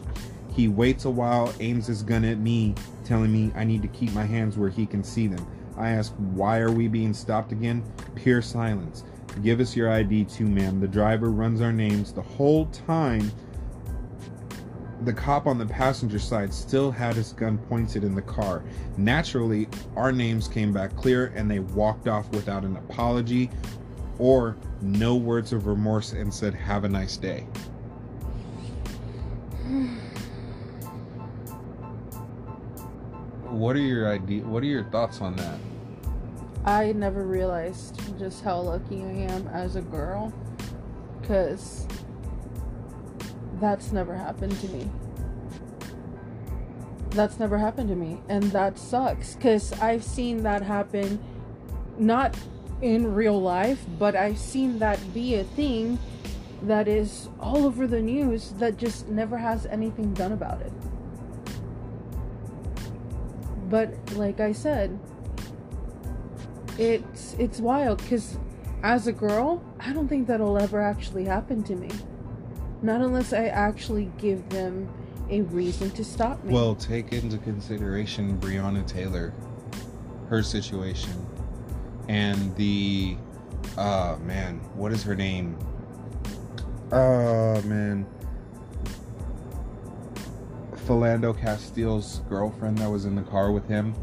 He 0.52 0.68
waits 0.68 1.04
a 1.04 1.10
while, 1.10 1.52
aims 1.60 1.86
his 1.86 2.02
gun 2.02 2.24
at 2.24 2.38
me, 2.38 2.74
telling 3.04 3.32
me 3.32 3.52
I 3.54 3.64
need 3.64 3.82
to 3.82 3.88
keep 3.88 4.12
my 4.12 4.24
hands 4.24 4.56
where 4.56 4.70
he 4.70 4.86
can 4.86 5.04
see 5.04 5.26
them. 5.26 5.46
I 5.76 5.90
ask, 5.90 6.12
why 6.14 6.60
are 6.60 6.72
we 6.72 6.88
being 6.88 7.12
stopped 7.12 7.52
again? 7.52 7.84
Pure 8.14 8.42
silence. 8.42 9.04
Give 9.42 9.60
us 9.60 9.76
your 9.76 9.90
ID 9.92 10.24
too, 10.24 10.46
ma'am. 10.46 10.80
The 10.80 10.88
driver 10.88 11.30
runs 11.30 11.60
our 11.60 11.72
names. 11.72 12.12
The 12.12 12.22
whole 12.22 12.66
time, 12.66 13.30
the 15.02 15.12
cop 15.12 15.46
on 15.46 15.58
the 15.58 15.66
passenger 15.66 16.18
side 16.18 16.52
still 16.52 16.90
had 16.90 17.14
his 17.14 17.32
gun 17.32 17.58
pointed 17.58 18.02
in 18.02 18.14
the 18.14 18.22
car. 18.22 18.64
Naturally, 18.96 19.68
our 19.94 20.10
names 20.10 20.48
came 20.48 20.72
back 20.72 20.96
clear 20.96 21.32
and 21.36 21.50
they 21.50 21.58
walked 21.58 22.08
off 22.08 22.28
without 22.30 22.64
an 22.64 22.76
apology 22.76 23.50
or 24.18 24.56
no 24.80 25.16
words 25.16 25.52
of 25.52 25.66
remorse 25.66 26.12
and 26.12 26.32
said, 26.32 26.54
Have 26.54 26.84
a 26.84 26.88
nice 26.88 27.16
day. 27.16 27.46
What 33.44 33.76
are 33.76 33.80
your 33.80 34.10
idea? 34.10 34.42
What 34.42 34.62
are 34.62 34.66
your 34.66 34.84
thoughts 34.84 35.20
on 35.20 35.36
that? 35.36 35.58
I 36.66 36.90
never 36.92 37.24
realized 37.24 38.18
just 38.18 38.42
how 38.42 38.58
lucky 38.60 39.02
I 39.04 39.32
am 39.32 39.46
as 39.48 39.76
a 39.76 39.82
girl. 39.82 40.34
Because 41.20 41.86
that's 43.60 43.92
never 43.92 44.14
happened 44.14 44.58
to 44.60 44.68
me. 44.68 44.90
That's 47.10 47.38
never 47.38 47.56
happened 47.56 47.88
to 47.90 47.94
me. 47.94 48.20
And 48.28 48.44
that 48.50 48.78
sucks. 48.78 49.36
Because 49.36 49.72
I've 49.74 50.02
seen 50.02 50.42
that 50.42 50.62
happen, 50.62 51.22
not 51.98 52.36
in 52.82 53.14
real 53.14 53.40
life, 53.40 53.86
but 53.98 54.16
I've 54.16 54.38
seen 54.38 54.80
that 54.80 54.98
be 55.14 55.36
a 55.36 55.44
thing 55.44 55.98
that 56.62 56.88
is 56.88 57.28
all 57.38 57.64
over 57.64 57.86
the 57.86 58.00
news 58.02 58.52
that 58.58 58.76
just 58.76 59.08
never 59.08 59.38
has 59.38 59.66
anything 59.66 60.12
done 60.14 60.32
about 60.32 60.60
it. 60.62 60.72
But 63.68 63.94
like 64.14 64.40
I 64.40 64.52
said, 64.52 64.98
it's 66.78 67.34
it's 67.38 67.58
wild 67.60 67.98
because 67.98 68.36
as 68.82 69.06
a 69.06 69.12
girl 69.12 69.64
i 69.80 69.92
don't 69.92 70.08
think 70.08 70.26
that'll 70.26 70.58
ever 70.58 70.80
actually 70.80 71.24
happen 71.24 71.62
to 71.62 71.74
me 71.74 71.88
not 72.82 73.00
unless 73.00 73.32
i 73.32 73.46
actually 73.46 74.10
give 74.18 74.46
them 74.50 74.88
a 75.30 75.40
reason 75.42 75.90
to 75.90 76.04
stop 76.04 76.42
me 76.44 76.52
Well, 76.52 76.74
take 76.76 77.12
into 77.12 77.38
consideration 77.38 78.38
Breonna 78.38 78.86
Taylor, 78.86 79.32
her 80.28 80.40
situation, 80.40 81.10
and 82.08 82.54
the, 82.54 83.16
uh, 83.76 84.16
man, 84.24 84.58
what 84.76 84.92
is 84.92 85.02
her 85.02 85.16
name? 85.16 85.58
Oh, 86.92 87.60
man. 87.62 88.06
Philando 90.86 91.36
Castile's 91.36 92.20
girlfriend 92.28 92.78
that 92.78 92.88
was 92.88 93.04
in 93.04 93.16
the 93.16 93.22
car 93.22 93.50
with 93.50 93.66
him. 93.66 93.94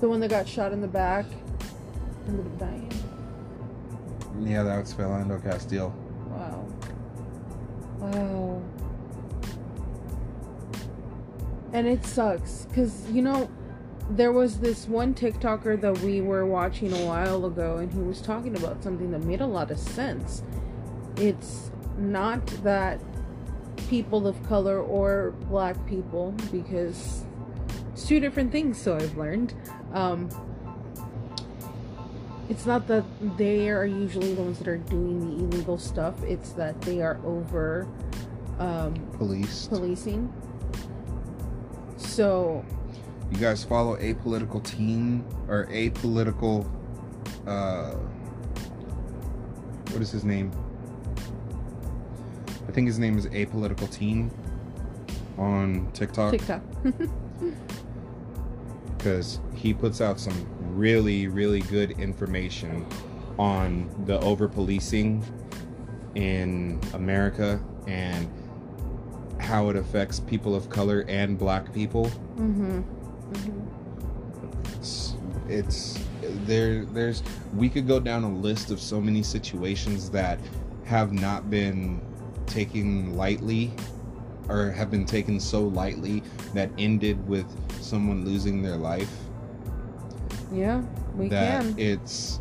the 0.00 0.08
one 0.08 0.18
that 0.18 0.30
got 0.30 0.48
shot 0.48 0.72
in 0.72 0.80
the 0.80 0.88
back 0.88 1.26
ended 2.28 2.46
up 2.46 2.58
dying. 2.58 2.92
Yeah, 4.40 4.62
that 4.62 4.78
was 4.78 4.94
Philando 4.94 5.42
Castile. 5.42 5.94
wow. 6.28 6.64
Wow. 7.98 8.62
And 11.72 11.86
it 11.86 12.04
sucks 12.04 12.66
because 12.66 13.10
you 13.10 13.22
know 13.22 13.50
there 14.10 14.32
was 14.32 14.60
this 14.60 14.88
one 14.88 15.12
tiktoker 15.14 15.78
that 15.80 15.98
we 15.98 16.20
were 16.20 16.46
watching 16.46 16.92
a 16.92 17.04
while 17.04 17.44
ago 17.44 17.76
and 17.76 17.92
he 17.92 18.00
was 18.00 18.20
talking 18.22 18.56
about 18.56 18.82
something 18.82 19.10
that 19.10 19.22
made 19.22 19.40
a 19.40 19.46
lot 19.46 19.70
of 19.70 19.78
sense. 19.78 20.42
It's 21.16 21.70
not 21.98 22.46
that 22.62 23.00
people 23.88 24.26
of 24.26 24.40
color 24.48 24.80
or 24.80 25.32
black 25.48 25.84
people 25.86 26.34
because 26.52 27.24
it's 27.92 28.06
two 28.06 28.20
different 28.20 28.52
things 28.52 28.80
so 28.80 28.96
i've 28.96 29.16
learned. 29.16 29.54
Um 29.92 30.28
it's 32.48 32.64
not 32.64 32.86
that 32.86 33.04
they 33.36 33.68
are 33.68 33.84
usually 33.84 34.34
the 34.34 34.42
ones 34.42 34.58
that 34.58 34.68
are 34.68 34.78
doing 34.78 35.20
the 35.20 35.44
illegal 35.44 35.78
stuff 35.78 36.14
it's 36.22 36.52
that 36.52 36.80
they 36.82 37.02
are 37.02 37.20
over 37.24 37.86
um 38.58 38.94
Police. 39.16 39.66
policing 39.68 40.32
so 41.96 42.64
You 43.30 43.38
guys 43.38 43.64
follow 43.64 43.96
apolitical 43.96 44.62
team 44.62 45.24
or 45.48 45.66
apolitical 45.66 46.68
uh 47.46 47.94
what 49.92 50.02
is 50.02 50.10
his 50.10 50.22
name? 50.24 50.52
I 52.68 52.72
think 52.72 52.86
his 52.86 52.98
name 52.98 53.16
is 53.16 53.26
apolitical 53.26 53.90
team 53.90 54.30
on 55.38 55.90
TikTok 55.92 56.32
tiktok 56.32 56.62
because 58.98 59.40
he 59.54 59.72
puts 59.72 60.00
out 60.00 60.20
some 60.20 60.34
really 60.76 61.28
really 61.28 61.60
good 61.62 61.92
information 61.92 62.86
on 63.38 63.88
the 64.06 64.18
over 64.20 64.48
policing 64.48 65.24
in 66.14 66.80
America 66.94 67.60
and 67.86 68.28
how 69.38 69.68
it 69.68 69.76
affects 69.76 70.20
people 70.20 70.54
of 70.54 70.68
color 70.68 71.04
and 71.08 71.38
black 71.38 71.72
people. 71.72 72.06
Mm-hmm. 72.36 72.80
mm-hmm. 73.32 74.74
It's, 74.76 75.14
it's 75.48 75.98
there. 76.44 76.84
There's 76.84 77.22
we 77.54 77.68
could 77.68 77.86
go 77.86 78.00
down 78.00 78.24
a 78.24 78.32
list 78.32 78.70
of 78.70 78.80
so 78.80 79.00
many 79.00 79.22
situations 79.22 80.10
that 80.10 80.38
have 80.84 81.12
not 81.12 81.50
been 81.50 82.00
taken 82.46 83.16
lightly 83.16 83.72
or 84.48 84.70
have 84.70 84.90
been 84.90 85.04
taken 85.04 85.38
so 85.38 85.62
lightly 85.62 86.22
that 86.54 86.70
ended 86.78 87.26
with 87.28 87.46
someone 87.82 88.24
losing 88.24 88.62
their 88.62 88.76
life 88.76 89.10
Yeah, 90.52 90.82
we 91.16 91.28
that 91.28 91.62
can. 91.62 91.74
it's 91.78 92.40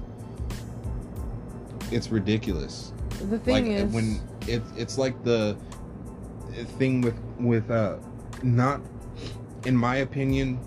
it's 1.91 2.09
ridiculous 2.09 2.91
the 3.29 3.39
thing 3.39 3.53
like 3.53 3.65
is, 3.65 3.93
when 3.93 4.21
it, 4.47 4.61
it's 4.75 4.97
like 4.97 5.21
the 5.23 5.57
thing 6.77 7.01
with 7.01 7.17
with 7.39 7.69
uh 7.71 7.97
not 8.43 8.81
in 9.65 9.75
my 9.75 9.97
opinion 9.97 10.59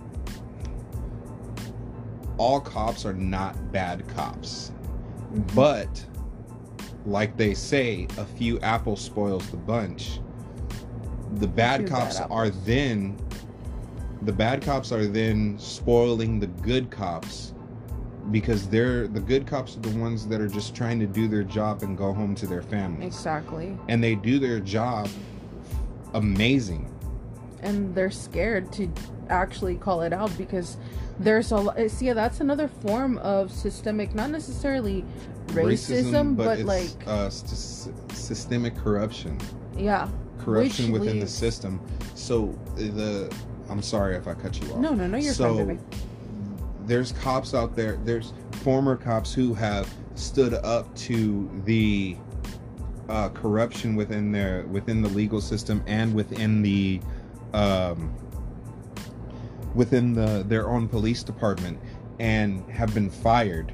all 2.39 2.61
cops 2.61 3.05
are 3.05 3.13
not 3.13 3.71
bad 3.73 4.07
cops 4.09 4.73
Mhm. 5.33 5.55
but 5.55 6.07
like 7.07 7.37
they 7.37 7.55
say 7.55 8.07
a 8.19 8.25
few 8.25 8.59
apples 8.61 9.01
spoils 9.01 9.47
the 9.51 9.57
bunch 9.57 10.21
the 11.35 11.47
bad 11.47 11.81
few 11.81 11.89
bad 11.89 11.95
cops 12.03 12.21
are 12.21 12.51
then 12.51 13.17
the 14.23 14.33
bad 14.33 14.63
cops 14.63 14.93
are 14.93 15.07
then 15.07 15.59
spoiling 15.59 16.39
the 16.41 16.47
good 16.47 16.91
cops 16.91 17.55
because 18.31 18.69
they're 18.69 19.09
the 19.09 19.21
good 19.21 19.47
cops 19.47 19.77
are 19.77 19.81
the 19.81 19.99
ones 19.99 20.27
that 20.29 20.41
are 20.41 20.49
just 20.49 20.75
trying 20.75 21.01
to 21.01 21.07
do 21.07 21.27
their 21.27 21.43
job 21.43 21.83
and 21.83 21.97
go 21.97 22.13
home 22.13 22.35
to 22.35 22.47
their 22.47 22.63
families 22.63 23.07
exactly, 23.07 23.77
and 23.89 24.03
they 24.05 24.15
do 24.15 24.39
their 24.39 24.61
job 24.61 25.09
amazing. 26.15 26.87
And 27.63 27.95
they're 27.95 28.11
scared 28.11 28.73
to 28.73 28.91
actually 29.29 29.77
call 29.77 30.03
it 30.03 30.13
out 30.13 30.37
because 30.39 30.77
there's 31.19 31.53
a 31.53 31.57
lo- 31.57 31.73
uh, 31.73 31.89
see 31.89 32.13
that's 32.13 32.41
another 32.41 32.69
form 32.69 33.19
of 33.19 33.53
systemic, 33.53 34.15
not 34.15 34.31
necessarily 34.31 35.05
racism, 35.49 36.37
but, 36.37 36.61
it's, 36.61 36.67
like 36.67 37.07
uh, 37.07 37.29
st- 37.29 38.13
systemic 38.13 38.77
corruption. 38.77 39.39
Yeah, 39.77 40.09
corruption 40.39 40.91
Which 40.91 41.01
within 41.01 41.21
the 41.21 41.27
system. 41.27 41.81
So 42.15 42.59
the 42.77 43.33
i'm 43.71 43.83
sorry 43.83 44.17
if 44.17 44.27
i 44.29 44.35
cut 44.35 44.61
you 44.61 44.67
off 44.73 44.79
no, 44.79 44.93
no, 44.93 45.07
no, 45.07 45.17
you're 45.17 45.33
so 45.33 45.57
fine, 45.57 45.67
baby. 45.69 45.81
there's 46.87 47.13
cops 47.13 47.55
out 47.55 47.75
there 47.75 47.97
there's 48.05 48.33
former 48.63 48.97
cops 48.97 49.33
who 49.33 49.55
have 49.55 49.93
stood 50.15 50.55
up 50.55 50.95
to 50.97 51.51
the 51.65 52.17
uh, 53.09 53.29
corruption 53.31 53.97
within 53.97 54.31
their 54.31 54.65
within 54.67 55.03
the 55.03 55.09
legal 55.09 55.41
system 55.41 55.83
and 55.87 56.15
within 56.15 56.63
the 56.63 57.01
um, 57.55 58.15
within 59.75 60.13
the 60.13 60.45
their 60.47 60.69
own 60.69 60.89
police 60.89 61.23
department 61.23 61.79
and 62.19 62.69
have 62.71 62.93
been 62.95 63.11
fired 63.11 63.73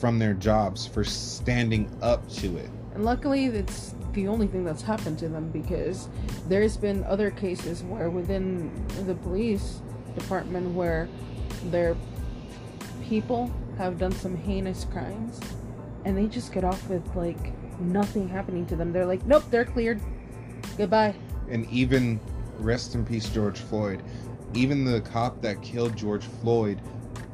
from 0.00 0.18
their 0.18 0.34
jobs 0.34 0.86
for 0.86 1.04
standing 1.04 1.90
up 2.02 2.28
to 2.28 2.56
it 2.56 2.70
And 2.94 3.04
luckily, 3.04 3.46
it's 3.46 3.94
the 4.14 4.28
only 4.28 4.46
thing 4.46 4.64
that's 4.64 4.82
happened 4.82 5.18
to 5.18 5.28
them 5.28 5.50
because 5.50 6.08
there's 6.48 6.76
been 6.76 7.04
other 7.04 7.30
cases 7.30 7.82
where 7.82 8.10
within 8.10 8.70
the 9.06 9.14
police 9.14 9.80
department 10.14 10.74
where 10.74 11.08
their 11.66 11.96
people 13.04 13.52
have 13.76 13.98
done 13.98 14.12
some 14.12 14.36
heinous 14.36 14.84
crimes 14.84 15.40
and 16.04 16.16
they 16.16 16.26
just 16.26 16.52
get 16.52 16.64
off 16.64 16.88
with 16.88 17.04
like 17.14 17.52
nothing 17.80 18.28
happening 18.28 18.66
to 18.66 18.76
them. 18.76 18.92
They're 18.92 19.06
like, 19.06 19.24
nope, 19.26 19.44
they're 19.50 19.64
cleared. 19.64 20.00
Goodbye. 20.76 21.14
and 21.48 21.68
even 21.70 22.20
rest 22.58 22.94
in 22.94 23.04
peace 23.06 23.28
george 23.30 23.58
floyd 23.58 24.02
even 24.54 24.84
the 24.84 25.00
cop 25.02 25.40
that 25.40 25.62
killed 25.62 25.96
george 25.96 26.24
floyd 26.42 26.80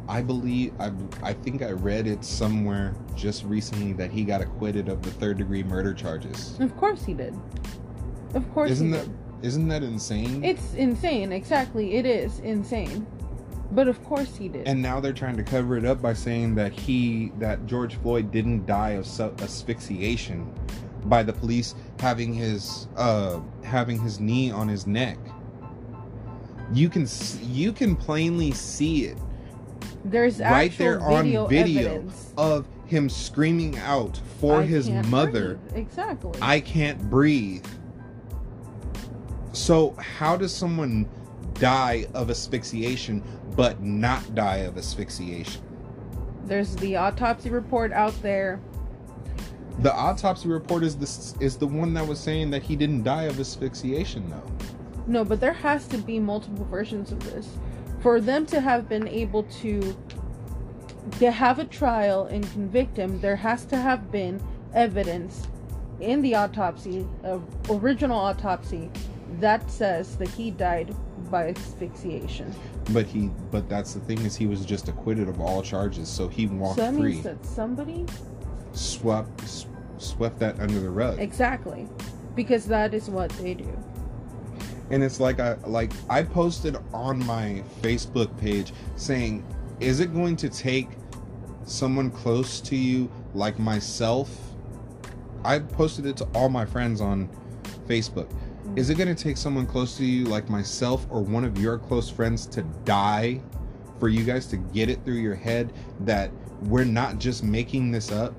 i 0.09 0.21
believe 0.21 0.73
i, 0.81 0.91
I 1.23 1.33
think 1.33 1.63
i 1.63 1.71
read 1.71 2.07
it 2.07 2.25
somewhere 2.25 2.95
just 3.17 3.45
recently 3.45 3.93
that 3.95 4.11
he 4.11 4.25
got 4.25 4.41
acquitted 4.41 4.89
of 4.89 5.03
the 5.03 5.11
third 5.11 5.39
degree 5.39 5.63
murder 5.63 5.95
charges 5.95 6.59
Of 6.61 6.77
course 6.77 7.05
he 7.05 7.15
did. 7.15 7.35
Of 8.35 8.51
course 8.53 8.71
isn't 8.73 8.87
he 8.89 8.93
that 8.99 9.05
did. 9.07 9.47
isn't 9.47 9.69
that 9.69 9.83
insane 9.83 10.43
It's 10.45 10.75
insane. 10.75 11.33
Exactly. 11.33 11.95
It 11.95 12.07
is 12.07 12.39
insane. 12.41 13.07
But 13.73 13.89
of 13.89 14.03
course 14.05 14.37
he 14.37 14.49
did. 14.49 14.67
and 14.69 14.81
now 14.83 15.01
they're 15.01 15.13
trying 15.13 15.37
to 15.37 15.43
cover 15.43 15.77
it 15.77 15.85
up 15.85 16.01
by 16.03 16.13
saying 16.15 16.55
that 16.57 16.73
he 16.73 17.33
that 17.39 17.65
george 17.67 17.95
floyd 17.97 18.31
didn't 18.31 18.67
die 18.67 18.91
of 18.91 19.07
su- 19.07 19.35
asphyxiation 19.41 20.53
by 21.07 21.23
the 21.23 21.33
police 21.33 21.75
having 22.01 22.33
his 22.35 22.89
uh 22.97 23.41
having 23.63 24.01
his 24.01 24.21
knee 24.21 24.51
on 24.51 24.69
his 24.69 24.87
neck 24.87 25.19
you 26.73 26.89
can 26.89 27.07
you 27.43 27.73
can 27.73 27.95
plainly 27.95 28.51
see 28.53 29.05
it 29.07 29.19
There's 30.05 30.41
right 30.41 30.77
there 30.77 31.01
on 31.01 31.25
video, 31.25 31.47
video 31.47 31.91
evidence. 31.95 32.33
of 32.37 32.67
him 32.87 33.09
screaming 33.09 33.79
out 33.79 34.21
for 34.39 34.61
I 34.61 34.65
his 34.65 34.91
mother 34.91 35.55
breathe. 35.55 35.77
Exactly. 35.87 36.39
i 36.43 36.61
can't 36.61 37.01
breathe 37.09 37.65
so 39.53 39.93
how 39.93 40.37
does 40.37 40.55
someone 40.55 41.09
die 41.55 42.07
of 42.15 42.31
asphyxiation 42.31 43.23
but 43.57 43.81
not 43.83 44.35
die 44.35 44.59
of 44.59 44.77
asphyxiation 44.77 45.63
There's 46.45 46.77
the 46.77 46.97
autopsy 46.97 47.49
report 47.51 47.93
out 47.93 48.15
there. 48.23 48.61
the 49.79 49.93
autopsy 49.95 50.49
report 50.49 50.83
is 50.83 50.97
this 50.97 51.35
is 51.41 51.57
the 51.57 51.67
one 51.67 51.95
that 51.95 52.07
was 52.07 52.21
saying 52.21 52.51
that 52.51 52.63
he 52.63 52.77
didn't 52.77 53.03
die 53.05 53.25
of 53.25 53.41
asphyxiation 53.41 54.29
though 54.29 54.67
No, 55.07 55.25
but 55.25 55.41
there 55.41 55.53
has 55.53 55.87
to 55.89 55.99
be 55.99 56.19
multiple 56.19 56.65
versions 56.65 57.13
of 57.13 57.21
this. 57.25 57.47
For 58.05 58.21
them 58.21 58.45
to 58.47 58.61
have 58.61 58.87
been 58.87 59.09
able 59.09 59.45
to 59.63 59.97
to 61.21 61.31
have 61.31 61.59
a 61.59 61.65
trial 61.65 62.27
and 62.27 62.45
convict 62.53 62.99
him, 62.99 63.19
there 63.21 63.37
has 63.37 63.65
to 63.67 63.77
have 63.77 64.13
been 64.13 64.43
evidence 64.75 65.47
in 66.01 66.21
the 66.21 66.35
autopsy, 66.35 67.07
uh, 67.25 67.39
original 67.71 68.19
autopsy, 68.19 68.91
that 69.41 69.71
says 69.71 70.17
that 70.19 70.29
he 70.29 70.51
died 70.51 70.95
by 71.31 71.49
asphyxiation. 71.49 72.55
but 72.93 73.07
he 73.07 73.31
but 73.51 73.71
that's 73.71 73.95
the 73.95 74.01
thing 74.01 74.19
is 74.21 74.37
he 74.37 74.47
was 74.47 74.67
just 74.67 74.89
acquitted 74.91 75.27
of 75.27 75.41
all 75.41 75.63
charges 75.63 76.07
so 76.07 76.29
he 76.29 76.47
walked 76.47 76.77
so 76.77 76.83
that 76.83 76.99
free 76.99 77.13
means 77.13 77.25
that 77.25 77.47
somebody 77.47 78.05
swept 78.73 79.65
swept 79.97 80.39
that 80.39 80.61
under 80.61 80.79
the 80.79 80.91
rug 80.91 81.19
exactly, 81.19 81.89
because 82.35 82.67
that 82.67 82.93
is 82.93 83.09
what 83.09 83.31
they 83.41 83.55
do. 83.55 83.73
And 84.91 85.03
it's 85.03 85.21
like 85.21 85.41
I 85.41 85.55
like 85.67 85.93
I 86.09 86.23
posted 86.23 86.77
on 86.93 87.25
my 87.25 87.63
Facebook 87.81 88.37
page 88.39 88.73
saying, 88.97 89.45
"Is 89.81 90.01
it 90.01 90.13
going 90.13 90.37
to 90.37 90.49
take 90.49 90.89
someone 91.65 92.11
close 92.11 92.61
to 92.63 92.77
you 92.77 93.11
like 93.35 93.59
myself?" 93.59 94.31
I 95.45 95.59
posted 95.59 96.07
it 96.07 96.17
to 96.19 96.25
all 96.35 96.49
my 96.49 96.65
friends 96.65 97.01
on 97.01 97.29
Facebook. 97.87 98.29
Mm. 98.29 98.79
Is 98.79 98.89
it 98.89 98.97
going 98.97 99.15
to 99.15 99.23
take 99.23 99.37
someone 99.37 99.67
close 99.67 99.97
to 99.99 100.05
you 100.05 100.25
like 100.25 100.49
myself 100.49 101.07
or 101.11 101.21
one 101.21 101.45
of 101.45 101.59
your 101.59 101.79
close 101.79 102.09
friends 102.09 102.47
to 102.47 102.63
die 102.85 103.41
for 104.01 104.09
you 104.09 104.25
guys 104.25 104.47
to 104.47 104.57
get 104.57 104.89
it 104.89 105.05
through 105.05 105.15
your 105.15 105.35
head 105.35 105.73
that 106.01 106.31
we're 106.63 106.85
not 106.85 107.19
just 107.19 107.45
making 107.45 107.91
this 107.91 108.11
up? 108.11 108.35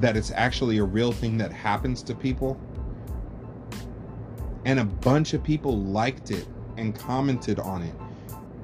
That 0.00 0.16
it's 0.16 0.32
actually 0.32 0.78
a 0.78 0.84
real 0.84 1.12
thing 1.12 1.38
that 1.38 1.52
happens 1.52 2.02
to 2.02 2.14
people? 2.14 2.60
And 4.66 4.80
a 4.80 4.84
bunch 4.84 5.32
of 5.32 5.42
people 5.44 5.78
liked 5.78 6.32
it 6.32 6.46
and 6.76 6.94
commented 6.94 7.60
on 7.60 7.82
it. 7.82 7.94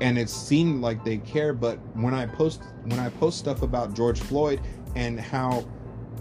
And 0.00 0.18
it 0.18 0.28
seemed 0.28 0.82
like 0.82 1.04
they 1.04 1.18
care 1.18 1.52
but 1.52 1.76
when 1.94 2.12
i 2.12 2.26
post 2.26 2.64
when 2.82 2.98
i 2.98 3.08
post 3.08 3.38
stuff 3.38 3.62
about 3.62 3.94
george 3.94 4.18
floyd 4.20 4.60
and 4.96 5.20
how 5.20 5.64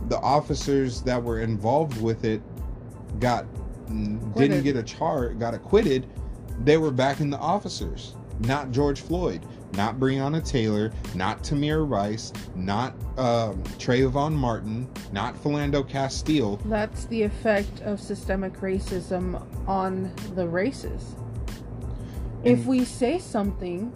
the 0.07 0.19
officers 0.19 1.01
that 1.01 1.21
were 1.21 1.41
involved 1.41 1.99
with 1.99 2.23
it 2.23 2.43
got 3.19 3.45
didn't 4.35 4.61
get 4.61 4.75
a 4.75 4.83
charge 4.83 5.39
got 5.39 5.55
acquitted 5.55 6.07
they 6.63 6.77
were 6.77 6.91
backing 6.91 7.31
the 7.31 7.39
officers 7.39 8.13
not 8.41 8.71
george 8.71 9.01
floyd 9.01 9.43
not 9.73 9.99
breonna 9.99 10.45
taylor 10.45 10.91
not 11.15 11.43
tamir 11.43 11.88
rice 11.89 12.31
not 12.56 12.93
um, 13.18 13.61
trayvon 13.77 14.34
martin 14.34 14.88
not 15.11 15.35
philando 15.35 15.88
castile 15.88 16.57
That's 16.65 17.06
the 17.06 17.22
effect 17.23 17.81
of 17.81 17.99
systemic 17.99 18.53
racism 18.61 19.41
on 19.68 20.14
the 20.35 20.48
races. 20.48 21.15
If 22.43 22.65
we 22.65 22.85
say 22.85 23.19
something, 23.19 23.93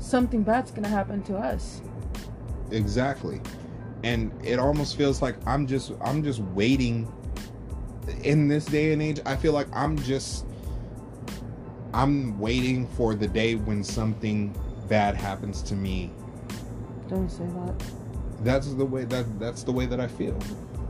something 0.00 0.42
bad's 0.42 0.70
gonna 0.70 0.88
happen 0.88 1.22
to 1.24 1.36
us. 1.36 1.82
exactly 2.70 3.40
and 4.02 4.30
it 4.44 4.58
almost 4.58 4.96
feels 4.96 5.22
like 5.22 5.36
i'm 5.46 5.66
just 5.66 5.92
i'm 6.00 6.22
just 6.22 6.40
waiting 6.40 7.10
in 8.22 8.48
this 8.48 8.64
day 8.66 8.92
and 8.92 9.00
age 9.02 9.20
i 9.24 9.34
feel 9.36 9.52
like 9.52 9.68
i'm 9.72 9.96
just 9.98 10.46
i'm 11.94 12.38
waiting 12.38 12.86
for 12.88 13.14
the 13.14 13.26
day 13.26 13.54
when 13.54 13.82
something 13.82 14.54
bad 14.88 15.14
happens 15.14 15.62
to 15.62 15.74
me 15.74 16.10
Don't 17.08 17.30
say 17.30 17.44
that. 17.44 17.74
that's 18.42 18.72
the 18.74 18.84
way 18.84 19.04
that 19.04 19.38
that's 19.38 19.62
the 19.62 19.72
way 19.72 19.86
that 19.86 20.00
i 20.00 20.06
feel 20.06 20.38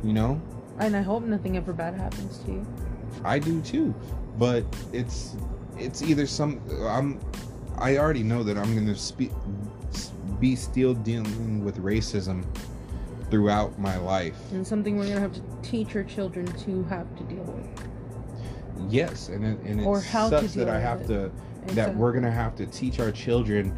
you 0.05 0.13
know 0.13 0.41
And 0.79 0.95
I 0.97 1.03
hope 1.03 1.23
nothing 1.25 1.57
ever 1.57 1.73
bad 1.73 1.95
happens 1.95 2.39
to 2.45 2.53
you. 2.53 2.67
i 3.25 3.39
do 3.39 3.61
too 3.63 3.95
but 4.39 4.65
it's 4.93 5.37
it's 5.79 6.03
either 6.03 6.27
some 6.27 6.61
I'm 6.89 7.19
I 7.79 7.99
already 7.99 8.23
know 8.23 8.43
that 8.43 8.57
I'm 8.57 8.75
gonna 8.75 8.95
spe- 8.97 9.33
be 10.41 10.57
still 10.57 10.95
dealing 10.95 11.63
with 11.65 11.77
racism 11.83 12.45
throughout 13.31 13.79
my 13.79 13.97
life. 13.99 14.37
And 14.53 14.67
something 14.67 14.97
we're 14.97 15.09
gonna 15.09 15.21
have 15.21 15.35
to 15.35 15.43
teach 15.63 15.95
our 15.97 16.05
children 16.05 16.47
to 16.47 16.83
have 16.85 17.07
to 17.19 17.25
deal 17.25 17.43
with. 17.45 17.89
Yes, 18.89 19.29
and 19.29 19.45
it, 19.45 19.59
and 19.67 19.81
it 19.81 19.85
Or 19.85 20.01
how 20.01 20.31
to 20.31 20.41
sucks 20.41 20.55
that 20.55 20.69
I 20.71 20.79
have 20.81 21.03
it. 21.03 21.07
to 21.09 21.13
that 21.15 21.33
Exactly. 21.69 21.97
we're 21.97 22.13
gonna 22.13 22.31
have 22.31 22.55
to 22.57 22.67
teach 22.67 23.01
our 23.01 23.11
children 23.11 23.77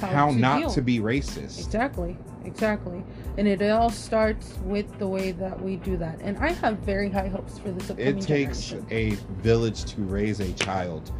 How 0.00 0.06
how, 0.08 0.30
to 0.30 0.36
not 0.36 0.58
deal. 0.60 0.70
to 0.70 0.82
be 0.82 0.98
racist. 1.00 1.58
Exactly, 1.64 2.16
exactly. 2.44 3.02
And 3.38 3.46
it 3.48 3.62
all 3.70 3.90
starts 3.90 4.54
with 4.64 4.98
the 4.98 5.06
way 5.08 5.32
that 5.32 5.60
we 5.60 5.76
do 5.76 5.96
that. 5.98 6.20
And 6.20 6.36
I 6.38 6.52
have 6.52 6.78
very 6.80 7.10
high 7.10 7.28
hopes 7.28 7.58
for 7.58 7.70
this 7.70 7.90
upcoming 7.90 8.18
It 8.18 8.20
takes 8.22 8.68
generation. 8.70 8.86
a 8.90 9.10
village 9.42 9.84
to 9.86 10.02
raise 10.02 10.40
a 10.40 10.52
child, 10.54 11.10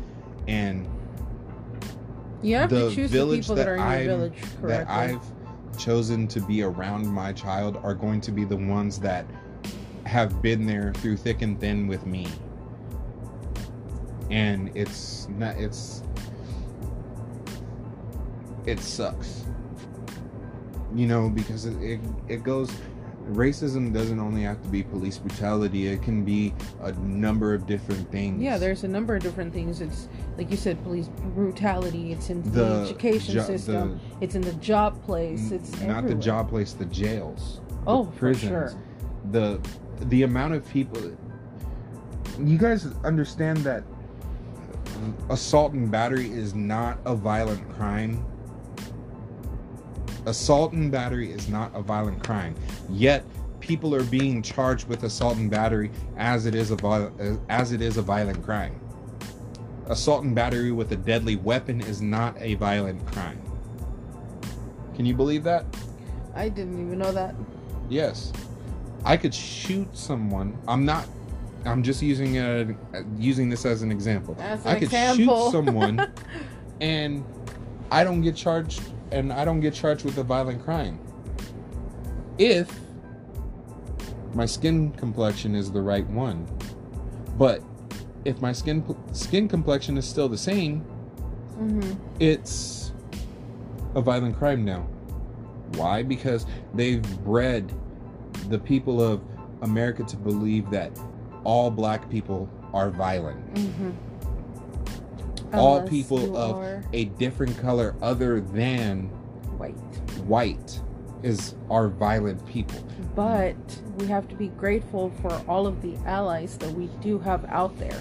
and 0.49 0.87
You 2.43 2.57
have 2.57 2.71
the 2.71 2.91
to 2.91 2.95
choose 2.95 3.11
the 3.11 3.27
people 3.27 3.55
that 3.57 3.65
that, 3.65 3.69
are 3.69 3.75
in 3.75 3.81
your 3.81 3.89
I'm- 3.89 4.07
village 4.07 4.43
that. 4.63 4.89
I've 4.91 5.23
chosen 5.79 6.29
to 6.29 6.41
be 6.41 6.63
around 6.63 7.07
my 7.07 7.33
child 7.33 7.79
are 7.83 7.95
going 7.95 8.21
to 8.21 8.31
be 8.31 8.45
the 8.45 8.57
ones 8.57 8.99
that 9.01 9.27
have 10.05 10.41
been 10.43 10.67
there 10.67 10.93
through 10.95 11.17
thick 11.17 11.43
and 11.43 11.59
thin 11.59 11.87
with 11.89 12.07
me. 12.07 12.29
And 14.31 14.71
it's 14.75 15.27
not 15.37 15.57
it's 15.57 16.03
it 18.67 18.81
sucks. 18.81 19.45
You 20.95 21.07
know, 21.07 21.29
because 21.29 21.67
it, 21.67 21.77
it, 21.83 22.01
it 22.29 22.43
goes 22.43 22.71
racism 23.31 23.91
doesn't 23.93 24.21
only 24.21 24.43
have 24.43 24.63
to 24.63 24.69
be 24.69 24.83
police 24.83 25.17
brutality, 25.19 25.87
it 25.87 26.03
can 26.03 26.25
be 26.25 26.53
a 26.83 26.93
number 26.93 27.55
of 27.55 27.67
different 27.67 28.11
things. 28.13 28.43
yeah, 28.43 28.59
there's 28.59 28.85
a 28.85 28.89
number 28.89 29.17
of 29.17 29.23
different 29.23 29.53
things. 29.53 29.81
It's 29.81 30.09
like 30.37 30.51
you 30.51 30.57
said, 30.59 30.83
police 30.85 31.09
brutality. 31.35 32.13
It's 32.13 32.29
in 32.31 32.43
the, 32.43 32.51
The 32.51 32.81
education 32.85 33.35
jo- 33.35 33.43
system. 33.45 34.01
it's 34.21 34.35
in 34.35 34.43
the 34.43 34.53
job 34.55 35.03
place. 35.05 35.51
It's 35.53 35.81
not 35.81 36.07
the 36.07 36.15
job 36.15 36.49
place, 36.51 36.75
the 36.75 36.85
jails. 36.87 37.61
the 37.69 37.75
Oh, 37.87 38.05
for 38.17 38.35
sure. 38.35 38.75
The 39.31 39.59
the 40.03 40.23
amount 40.25 40.55
of 40.55 40.69
people. 40.69 41.01
You 42.39 42.59
guys 42.59 42.87
understand 43.05 43.59
that 43.59 43.85
assault 45.31 45.73
and 45.73 45.91
battery 45.91 46.31
is 46.31 46.55
not 46.55 46.99
a 47.05 47.15
violent 47.15 47.69
crime. 47.75 48.25
Assault 50.27 50.73
and 50.73 50.91
battery 50.91 51.31
is 51.31 51.49
not 51.49 51.71
a 51.75 51.83
violent 51.83 52.23
crime. 52.25 52.55
Yet 52.91 53.25
people 53.61 53.95
are 53.95 54.05
being 54.05 54.43
charged 54.43 54.89
with 54.89 55.03
assault 55.05 55.37
and 55.37 55.51
battery 55.51 55.91
as 56.17 56.47
it 56.47 56.55
is 56.55 56.71
a 56.71 56.77
viol- 56.77 57.13
uh, 57.21 57.37
as 57.49 57.73
it 57.73 57.81
is 57.81 57.97
a 57.97 58.03
violent 58.03 58.43
crime. 58.43 58.79
Assault 59.87 60.25
and 60.25 60.35
battery 60.35 60.73
with 60.73 60.93
a 60.93 60.97
deadly 60.97 61.37
weapon 61.37 61.81
is 61.81 62.01
not 62.01 62.37
a 62.41 62.55
violent 62.55 63.05
crime. 63.07 63.41
Can 64.95 65.05
you 65.05 65.15
believe 65.15 65.45
that? 65.45 65.65
I 66.35 66.49
didn't 66.49 66.81
even 66.81 66.99
know 66.99 67.13
that. 67.13 67.35
Yes. 67.89 68.33
I 69.05 69.17
could 69.17 69.35
shoot 69.35 69.89
someone. 69.97 70.57
I'm 70.67 70.85
not 70.85 71.07
I'm 71.67 71.83
just 71.83 72.03
using 72.03 72.39
a 72.39 72.75
using 73.19 73.49
this 73.49 73.65
as 73.65 73.83
an 73.83 73.91
example. 73.91 74.37
As 74.39 74.65
an 74.65 74.71
I 74.71 74.75
could 74.75 74.83
example. 74.85 75.47
shoot 75.47 75.53
someone 75.53 76.13
and 76.81 77.25
I 77.91 78.05
don't 78.05 78.23
get 78.23 78.37
charged 78.37 78.83
and 79.11 79.33
I 79.33 79.45
don't 79.45 79.61
get 79.61 79.75
charged 79.75 80.05
with 80.05 80.19
a 80.19 80.23
violent 80.23 80.63
crime. 80.65 80.99
If 82.39 82.69
my 84.35 84.47
skin 84.47 84.91
complexion 84.93 85.55
is 85.55 85.71
the 85.71 85.81
right 85.81 86.07
one. 86.09 86.47
But 87.39 87.63
if 88.25 88.41
my 88.41 88.53
skin 88.53 88.85
skin 89.13 89.49
complexion 89.49 89.97
is 89.97 90.07
still 90.07 90.29
the 90.29 90.39
same, 90.39 90.81
hmm 91.57 91.93
it's 92.21 92.93
a 93.95 94.01
violent 94.01 94.37
crime 94.37 94.65
now. 94.65 94.83
Why? 95.77 96.03
Because 96.03 96.47
they've 96.75 97.03
bred 97.25 97.73
the 98.49 98.59
people 98.59 99.01
of 99.01 99.21
America 99.63 100.05
to 100.05 100.17
believe 100.17 100.71
that 100.71 100.99
all 101.45 101.71
black 101.71 102.11
people 102.11 102.49
are 102.73 102.91
violent. 102.91 103.59
hmm 103.59 103.91
all 105.55 105.77
Unless 105.79 105.91
people 105.91 106.37
of 106.37 106.57
are 106.59 106.85
a 106.93 107.07
different 107.07 107.59
color 107.59 107.95
other 108.03 108.41
than 108.41 109.05
white. 109.59 109.75
white 110.27 110.81
is 111.23 111.55
are 111.71 111.89
violent 111.89 112.45
people. 112.47 112.79
But 113.15 113.57
we 113.97 114.07
have 114.07 114.29
to 114.29 114.35
be 114.35 114.49
grateful 114.49 115.11
for 115.23 115.33
all 115.49 115.67
of 115.67 115.81
the 115.83 115.97
allies 116.05 116.59
that 116.59 116.71
we 116.73 116.87
do 117.01 117.19
have 117.21 117.45
out 117.47 117.79
there. 117.79 118.01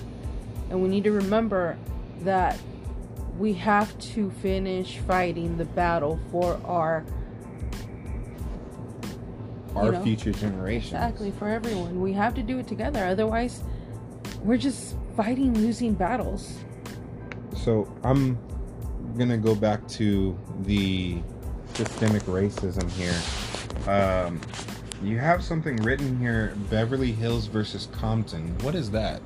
And 0.69 0.81
we 0.81 0.89
need 0.89 1.03
to 1.05 1.11
remember 1.11 1.77
that 2.21 2.57
we 3.37 3.53
have 3.53 3.97
to 3.99 4.29
finish 4.41 4.97
fighting 4.99 5.57
the 5.57 5.65
battle 5.65 6.19
for 6.31 6.59
our 6.65 7.05
Our 9.75 9.91
know, 9.93 10.03
future 10.03 10.31
generations. 10.31 10.93
exactly 10.93 11.31
for 11.31 11.47
everyone. 11.47 11.99
We 12.01 12.13
have 12.13 12.35
to 12.35 12.43
do 12.43 12.59
it 12.59 12.67
together. 12.67 13.05
Otherwise, 13.05 13.63
we're 14.43 14.57
just 14.57 14.95
fighting 15.15 15.53
losing 15.55 15.93
battles. 15.93 16.57
So 17.63 17.87
I'm 18.03 18.37
gonna 19.17 19.37
go 19.37 19.55
back 19.55 19.87
to 19.87 20.37
the 20.63 21.21
systemic 21.75 22.23
racism 22.23 22.91
here. 22.91 23.15
Um, 23.89 24.41
you 25.01 25.17
have 25.17 25.41
something 25.41 25.77
written 25.77 26.19
here: 26.19 26.57
Beverly 26.69 27.13
Hills 27.13 27.47
versus 27.47 27.87
Compton. 27.93 28.57
What 28.59 28.75
is 28.75 28.91
that? 28.91 29.21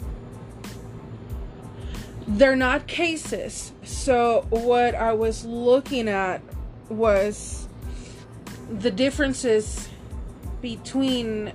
They're 2.28 2.56
not 2.56 2.86
cases. 2.86 3.72
So 3.84 4.46
what 4.52 4.94
I 4.94 5.14
was 5.14 5.44
looking 5.44 6.08
at 6.08 6.44
was 6.90 7.68
the 8.70 8.92
differences 8.92 9.90
between 10.62 11.54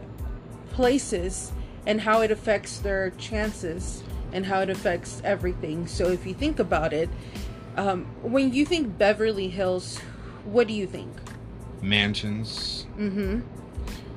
places 0.73 1.53
and 1.87 2.01
how 2.01 2.23
it 2.23 2.33
affects 2.33 2.79
their 2.79 3.11
chances 3.11 4.03
and 4.33 4.47
how 4.47 4.61
it 4.61 4.71
affects 4.71 5.21
everything. 5.25 5.87
So 5.87 6.09
if 6.09 6.27
you 6.27 6.35
think 6.35 6.59
about 6.59 6.93
it, 6.93 7.09
um, 7.77 8.05
when 8.23 8.53
you 8.53 8.65
think 8.67 8.97
Beverly 8.99 9.49
Hills, 9.49 9.99
what 10.45 10.67
do 10.69 10.75
you 10.75 10.87
think? 10.87 11.11
Mansions, 11.81 12.87
Mm-hmm. 12.99 13.41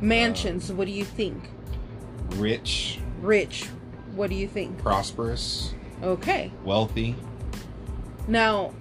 Mansions, 0.01 0.71
what 0.71 0.85
do 0.85 0.91
you 0.91 1.05
think? 1.05 1.49
rich, 2.37 2.99
Rich, 3.21 3.65
what 4.15 4.29
do 4.29 4.35
you 4.35 4.47
think? 4.47 4.77
prosperous, 4.79 5.73
Okay. 6.03 6.51
wealthy. 6.63 7.15
Now, 8.27 8.73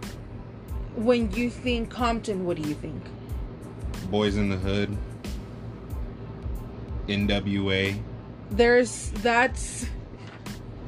when 0.97 1.31
you 1.33 1.51
think 1.51 1.91
Compton, 1.91 2.45
what 2.45 2.57
do 2.61 2.69
you 2.69 2.75
think? 2.75 3.03
Boys 4.11 4.37
in 4.37 4.49
the 4.49 4.57
Hood, 4.57 4.97
NWA. 7.09 7.97
There's 8.51 9.11
that's 9.23 9.87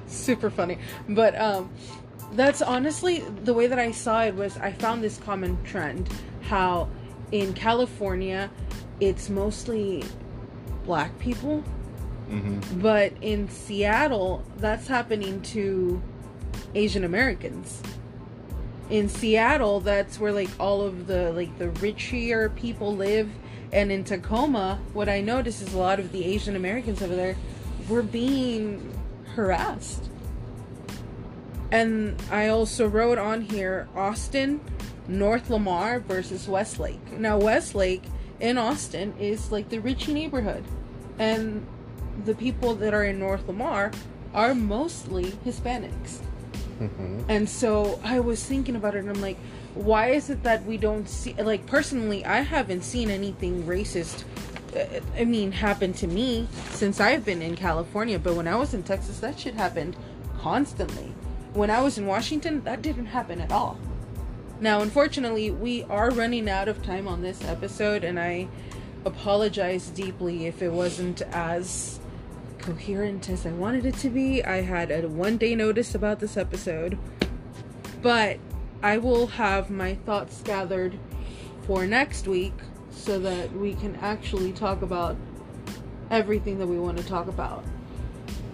super 0.06 0.50
funny, 0.50 0.78
but 1.08 1.38
um, 1.40 1.70
that's 2.32 2.62
honestly 2.62 3.20
the 3.44 3.54
way 3.54 3.66
that 3.66 3.78
I 3.78 3.92
saw 3.92 4.22
it 4.24 4.34
was 4.34 4.56
I 4.58 4.72
found 4.72 5.02
this 5.02 5.18
common 5.18 5.62
trend 5.64 6.08
how 6.42 6.88
in 7.32 7.52
California 7.52 8.50
it's 9.00 9.28
mostly 9.28 10.04
black 10.84 11.16
people, 11.18 11.62
Mm-hmm. 12.30 12.80
but 12.80 13.12
in 13.20 13.48
Seattle 13.48 14.44
that's 14.56 14.88
happening 14.88 15.40
to 15.42 16.02
Asian 16.74 17.04
Americans. 17.04 17.80
In 18.90 19.08
Seattle, 19.08 19.78
that's 19.78 20.18
where 20.18 20.32
like 20.32 20.50
all 20.58 20.82
of 20.82 21.06
the 21.06 21.32
like 21.32 21.56
the 21.58 21.66
richier 21.68 22.52
people 22.56 22.96
live, 22.96 23.30
and 23.72 23.92
in 23.92 24.02
Tacoma, 24.02 24.80
what 24.92 25.08
I 25.08 25.20
noticed 25.20 25.62
is 25.62 25.72
a 25.72 25.78
lot 25.78 26.00
of 26.00 26.10
the 26.10 26.24
Asian 26.24 26.56
Americans 26.56 27.00
over 27.00 27.14
there 27.14 27.36
were 27.88 28.02
being 28.02 28.92
harassed. 29.36 30.08
And 31.70 32.20
I 32.30 32.48
also 32.48 32.86
wrote 32.88 33.18
on 33.18 33.42
here 33.42 33.88
Austin, 33.94 34.60
North 35.08 35.50
Lamar 35.50 36.00
versus 36.00 36.48
Westlake. 36.48 37.12
Now 37.18 37.38
Westlake 37.38 38.02
in 38.40 38.58
Austin 38.58 39.14
is 39.18 39.52
like 39.52 39.68
the 39.68 39.78
richie 39.78 40.12
neighborhood, 40.12 40.64
and 41.18 41.66
the 42.24 42.34
people 42.34 42.74
that 42.76 42.94
are 42.94 43.04
in 43.04 43.18
North 43.18 43.46
Lamar 43.46 43.92
are 44.34 44.54
mostly 44.54 45.24
Hispanics. 45.44 46.20
Mm-hmm. 46.80 47.22
And 47.28 47.48
so 47.48 48.00
I 48.04 48.20
was 48.20 48.44
thinking 48.44 48.76
about 48.76 48.94
it 48.94 48.98
and 48.98 49.10
I'm 49.10 49.20
like, 49.20 49.38
why 49.74 50.10
is 50.10 50.30
it 50.30 50.42
that 50.42 50.64
we 50.64 50.76
don't 50.76 51.08
see 51.08 51.34
like 51.34 51.66
personally 51.66 52.24
I 52.24 52.40
haven't 52.40 52.82
seen 52.82 53.10
anything 53.10 53.64
racist 53.64 54.24
I 55.16 55.24
mean 55.24 55.52
happened 55.52 55.96
to 55.96 56.06
me 56.06 56.48
since 56.70 57.00
I've 57.00 57.24
been 57.24 57.42
in 57.42 57.56
California, 57.56 58.18
but 58.18 58.34
when 58.34 58.48
I 58.48 58.56
was 58.56 58.74
in 58.74 58.82
Texas 58.82 59.20
that 59.20 59.38
shit 59.38 59.54
happened 59.54 59.96
constantly. 60.38 61.14
When 61.54 61.70
I 61.70 61.80
was 61.80 61.98
in 61.98 62.06
Washington 62.06 62.62
that 62.64 62.82
didn't 62.82 63.06
happen 63.06 63.40
at 63.40 63.52
all. 63.52 63.78
Now, 64.60 64.80
unfortunately, 64.80 65.50
we 65.50 65.82
are 65.84 66.10
running 66.10 66.48
out 66.48 66.68
of 66.68 66.82
time 66.82 67.06
on 67.06 67.22
this 67.22 67.44
episode 67.44 68.04
and 68.04 68.18
I 68.18 68.48
apologize 69.04 69.90
deeply 69.90 70.46
if 70.46 70.62
it 70.62 70.70
wasn't 70.70 71.22
as 71.32 72.00
coherent 72.58 73.28
as 73.30 73.46
I 73.46 73.52
wanted 73.52 73.86
it 73.86 73.96
to 73.98 74.10
be. 74.10 74.42
I 74.44 74.62
had 74.62 74.90
a 74.90 75.08
one 75.08 75.36
day 75.36 75.54
notice 75.54 75.94
about 75.94 76.20
this 76.20 76.36
episode, 76.36 76.98
but 78.02 78.38
I 78.82 78.98
will 78.98 79.26
have 79.28 79.70
my 79.70 79.94
thoughts 79.94 80.42
gathered 80.42 80.98
for 81.66 81.86
next 81.86 82.26
week 82.26 82.54
so 82.96 83.18
that 83.20 83.52
we 83.52 83.74
can 83.74 83.94
actually 83.96 84.52
talk 84.52 84.82
about 84.82 85.16
everything 86.10 86.58
that 86.58 86.66
we 86.66 86.78
want 86.78 86.96
to 86.98 87.04
talk 87.04 87.28
about. 87.28 87.62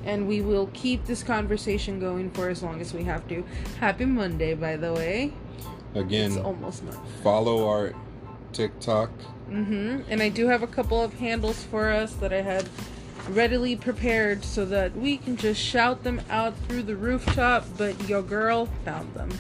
And 0.05 0.27
we 0.27 0.41
will 0.41 0.69
keep 0.75 1.07
this 1.07 1.23
conversation 1.23 2.01
going 2.01 2.31
for 2.33 2.49
as 2.49 2.63
long 2.63 2.81
as 2.81 2.93
we 2.93 3.05
have 3.05 3.27
to. 3.29 3.45
Happy 3.79 4.05
Monday, 4.05 4.53
by 4.55 4.77
the 4.77 4.93
way. 4.93 5.33
Again, 5.95 6.33
It's 6.33 6.41
almost 6.41 6.83
Monday. 6.83 6.99
follow 7.23 7.69
our 7.69 7.95
TikTok. 8.53 9.11
Mm-hmm. 9.49 10.11
And 10.11 10.23
I 10.23 10.29
do 10.29 10.49
have 10.49 10.63
a 10.63 10.67
couple 10.67 11.01
of 11.01 11.15
handles 11.15 11.63
for 11.65 11.91
us 11.91 12.15
that 12.15 12.33
I 12.33 12.43
had 12.43 12.69
readily 13.31 13.77
prepared 13.77 14.45
so 14.45 14.65
that 14.65 14.97
we 14.97 15.17
can 15.19 15.37
just 15.37 15.61
shout 15.61 16.03
them 16.03 16.21
out 16.29 16.55
through 16.67 16.83
the 16.83 16.97
rooftop, 16.97 17.65
but 17.79 18.09
your 18.09 18.23
girl 18.23 18.67
found 18.85 19.15
them. 19.15 19.31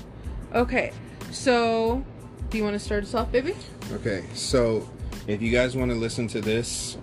Okay, 0.55 0.93
so 1.33 2.05
do 2.51 2.59
you 2.59 2.63
want 2.65 2.75
to 2.75 2.79
start 2.79 3.03
us 3.03 3.15
off, 3.15 3.33
baby? 3.33 3.55
Okay, 3.93 4.25
so 4.35 4.89
if 5.27 5.43
you 5.43 5.53
guys 5.53 5.77
want 5.77 5.91
to 5.91 5.97
listen 5.97 6.27
to 6.29 6.41
this 6.41 6.97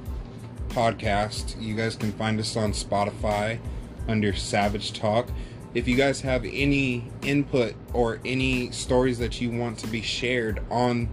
podcast, 0.70 1.62
you 1.62 1.76
guys 1.76 1.96
can 1.96 2.12
find 2.14 2.40
us 2.40 2.56
on 2.56 2.72
Spotify 2.72 3.60
under 4.08 4.34
Savage 4.34 4.94
Talk. 4.94 5.30
If 5.76 5.88
you 5.88 5.96
guys 5.96 6.20
have 6.22 6.46
any 6.46 7.12
input 7.22 7.76
or 7.94 8.20
any 8.26 8.72
stories 8.72 9.20
that 9.20 9.40
you 9.40 9.52
want 9.52 9.78
to 9.80 9.88
be 9.88 10.02
shared 10.02 10.62
on 10.72 11.10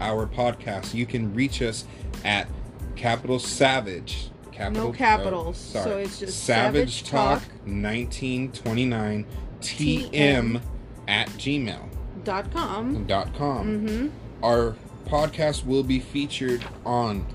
our 0.00 0.26
podcast, 0.26 0.94
you 0.94 1.04
can 1.04 1.34
reach 1.34 1.60
us 1.60 1.84
at 2.24 2.48
Capital 2.96 3.38
Savage. 3.38 4.30
Capital, 4.50 4.88
No 4.88 4.92
capitals, 4.92 5.72
oh, 5.76 5.84
so 5.84 5.98
it's 5.98 6.18
just 6.18 6.42
Savage, 6.44 7.02
Savage 7.02 7.10
Talk, 7.10 7.42
Talk 7.42 7.48
1929 7.66 9.26
TM 9.60 10.10
TM 10.10 10.62
at 11.06 11.28
gmail 11.30 11.88
Dot 12.24 12.52
com. 12.52 13.04
dot 13.06 13.32
com. 13.34 13.66
Mm-hmm. 13.86 14.08
Our 14.44 14.74
podcast 15.08 15.64
will 15.64 15.82
be 15.82 15.98
featured 16.00 16.64
on 16.84 17.26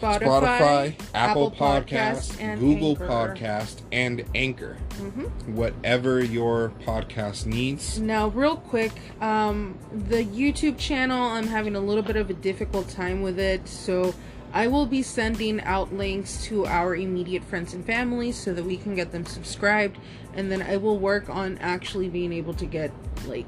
Spotify, 0.00 0.20
Spotify, 0.20 0.94
Apple, 1.14 1.50
Podcasts, 1.50 1.86
Podcasts, 2.32 2.40
and 2.40 2.60
Google 2.60 2.90
Anchor. 2.90 3.08
Podcast, 3.08 3.76
and 3.90 4.24
Anchor. 4.34 4.76
Mhm. 5.00 5.54
Whatever 5.54 6.22
your 6.22 6.72
podcast 6.86 7.46
needs. 7.46 7.98
Now, 8.00 8.28
real 8.28 8.56
quick, 8.56 8.92
um, 9.20 9.76
the 9.92 10.24
YouTube 10.24 10.78
channel, 10.78 11.20
I'm 11.20 11.48
having 11.48 11.74
a 11.74 11.80
little 11.80 12.04
bit 12.04 12.16
of 12.16 12.30
a 12.30 12.34
difficult 12.34 12.88
time 12.88 13.22
with 13.22 13.38
it, 13.40 13.66
so 13.68 14.14
I 14.52 14.66
will 14.68 14.86
be 14.86 15.02
sending 15.02 15.60
out 15.62 15.92
links 15.92 16.44
to 16.44 16.64
our 16.66 16.94
immediate 16.94 17.44
friends 17.44 17.74
and 17.74 17.84
family 17.84 18.32
so 18.32 18.54
that 18.54 18.64
we 18.64 18.76
can 18.76 18.94
get 18.94 19.12
them 19.12 19.26
subscribed, 19.26 19.98
and 20.34 20.50
then 20.50 20.62
I 20.62 20.76
will 20.76 20.98
work 20.98 21.28
on 21.28 21.58
actually 21.60 22.08
being 22.08 22.32
able 22.32 22.54
to 22.54 22.66
get 22.66 22.92
like 23.26 23.46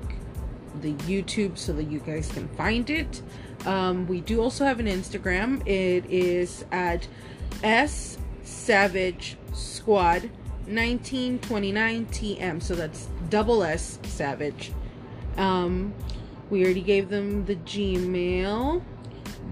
the 0.81 0.95
YouTube 0.95 1.59
so 1.59 1.73
that 1.73 1.85
you 1.85 2.01
guys 2.01 2.31
can 2.31 2.49
find 2.49 2.91
it. 2.91 3.23
Um, 3.67 4.07
we 4.07 4.21
do 4.21 4.41
also 4.41 4.65
have 4.65 4.81
an 4.81 4.87
Instagram. 4.87 5.67
It 5.67 6.07
is 6.07 6.65
at 6.73 7.07
S 7.63 8.19
Savage 8.45 9.37
Squad 9.53 10.31
1929 10.67 12.07
TM. 12.07 12.63
So 12.63 12.75
that's 12.75 13.09
double 13.29 13.63
S 13.63 13.99
Savage. 14.05 14.73
Um, 15.37 15.93
we 16.49 16.65
already 16.65 16.83
gave 16.83 17.09
them 17.09 17.45
the 17.45 17.57
Gmail. 17.57 18.83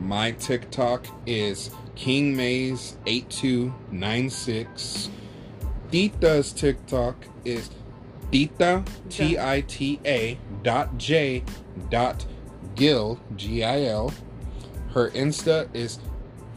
My 0.01 0.31
TikTok 0.33 1.07
is 1.27 1.71
King 1.95 2.37
Maze 2.37 2.97
8296. 3.07 5.11
Dita's 5.91 6.53
TikTok 6.53 7.25
is 7.45 7.71
Dita 8.31 8.85
T 9.09 9.39
I 9.39 9.63
T 9.63 9.99
A 10.05 10.39
J 10.97 11.43
dot 11.91 12.25
Gil 12.75 13.19
G 13.37 13.65
I 13.65 13.85
L. 13.85 14.13
Her 14.93 15.11
Insta 15.11 15.69
is 15.75 15.99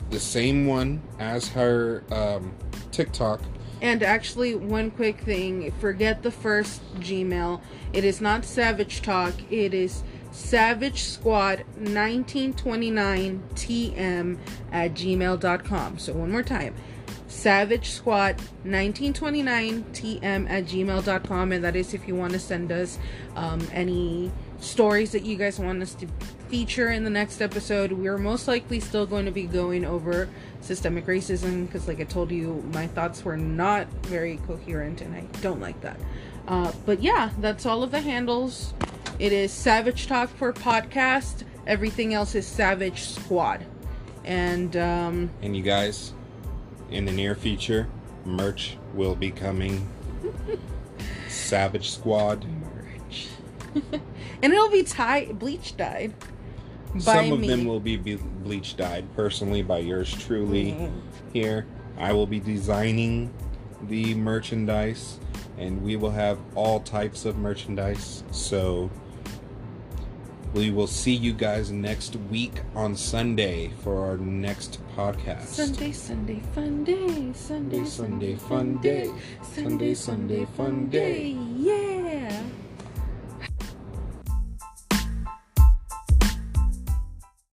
the 0.09 0.19
same 0.19 0.65
one 0.65 1.01
as 1.19 1.47
her 1.49 2.03
um, 2.11 2.53
TikTok. 2.91 3.41
And 3.81 4.03
actually, 4.03 4.53
one 4.55 4.91
quick 4.91 5.21
thing 5.21 5.71
forget 5.79 6.21
the 6.21 6.31
first 6.31 6.81
Gmail. 6.99 7.61
It 7.93 8.03
is 8.03 8.21
not 8.21 8.45
Savage 8.45 9.01
Talk, 9.01 9.33
it 9.49 9.73
is 9.73 10.03
Savage 10.31 11.03
Squad 11.03 11.59
1929 11.77 13.43
TM 13.55 14.37
at 14.71 14.93
gmail.com. 14.93 15.97
So, 15.97 16.13
one 16.13 16.31
more 16.31 16.43
time 16.43 16.75
Savage 17.31 17.89
Squad 17.89 18.35
1929 18.63 19.83
TM 19.93 20.49
at 20.49 20.65
gmail.com. 20.65 21.51
And 21.51 21.63
that 21.63 21.75
is 21.75 21.93
if 21.93 22.07
you 22.07 22.15
want 22.15 22.33
to 22.33 22.39
send 22.39 22.71
us 22.71 22.99
um, 23.35 23.65
any 23.71 24.31
stories 24.59 25.11
that 25.13 25.23
you 25.23 25.37
guys 25.37 25.57
want 25.57 25.81
us 25.81 25.95
to 25.95 26.07
feature 26.49 26.89
in 26.91 27.03
the 27.03 27.09
next 27.09 27.41
episode. 27.41 27.93
We're 27.93 28.17
most 28.17 28.47
likely 28.47 28.79
still 28.79 29.05
going 29.05 29.25
to 29.25 29.31
be 29.31 29.43
going 29.43 29.85
over 29.85 30.29
systemic 30.59 31.05
racism 31.05 31.65
because, 31.65 31.87
like 31.87 31.99
I 31.99 32.03
told 32.03 32.31
you, 32.31 32.63
my 32.73 32.87
thoughts 32.87 33.23
were 33.23 33.37
not 33.37 33.87
very 34.05 34.37
coherent 34.45 35.01
and 35.01 35.15
I 35.15 35.21
don't 35.41 35.61
like 35.61 35.79
that. 35.81 35.99
Uh, 36.47 36.71
but 36.85 37.01
yeah, 37.01 37.31
that's 37.39 37.65
all 37.65 37.81
of 37.81 37.91
the 37.91 38.01
handles. 38.01 38.73
It 39.19 39.31
is 39.31 39.51
Savage 39.51 40.07
Talk 40.07 40.29
for 40.29 40.51
podcast. 40.51 41.43
Everything 41.65 42.13
else 42.13 42.35
is 42.35 42.45
Savage 42.45 43.01
Squad. 43.01 43.65
And 44.23 44.75
um, 44.75 45.29
And 45.41 45.55
you 45.55 45.63
guys, 45.63 46.13
in 46.91 47.05
the 47.05 47.11
near 47.11 47.35
future, 47.35 47.87
merch 48.25 48.77
will 48.93 49.15
be 49.15 49.31
coming. 49.31 49.87
Savage 51.29 51.89
Squad. 51.91 52.45
merch. 52.45 53.27
and 54.43 54.53
it'll 54.53 54.69
be 54.69 54.83
tie 54.83 55.25
bleach 55.31 55.77
dyed. 55.77 56.13
Some 56.99 57.31
of 57.31 57.39
me. 57.39 57.47
them 57.47 57.65
will 57.65 57.79
be 57.79 57.95
bleach 57.95 58.75
dyed 58.75 59.05
personally 59.15 59.61
by 59.61 59.77
yours 59.79 60.13
truly 60.13 60.73
Mhm. 60.73 60.91
here. 61.31 61.65
I 61.97 62.11
will 62.13 62.27
be 62.27 62.39
designing 62.39 63.31
the 63.87 64.13
merchandise 64.15 65.17
and 65.57 65.81
we 65.83 65.95
will 65.95 66.11
have 66.11 66.37
all 66.55 66.81
types 66.81 67.23
of 67.25 67.37
merchandise. 67.37 68.23
So 68.31 68.89
we 70.53 70.69
will 70.69 70.87
see 70.87 71.13
you 71.15 71.31
guys 71.31 71.71
next 71.71 72.17
week 72.29 72.61
on 72.75 72.95
Sunday 72.97 73.71
for 73.83 74.05
our 74.05 74.17
next 74.17 74.79
podcast. 74.95 75.47
Sunday, 75.47 75.91
Sunday, 75.91 76.39
fun 76.53 76.83
day. 76.83 77.31
Sunday, 77.33 77.85
Sunday, 77.85 77.85
Sunday 77.85 78.35
fun 78.35 78.77
day. 78.81 79.09
Sunday, 79.41 79.93
Sunday, 79.93 80.45
fun 80.45 80.45
day. 80.45 80.45
Sunday, 80.45 80.45
Sunday, 80.45 80.45
fun 80.57 80.89
day. 80.89 81.29
Yeah. 81.57 82.43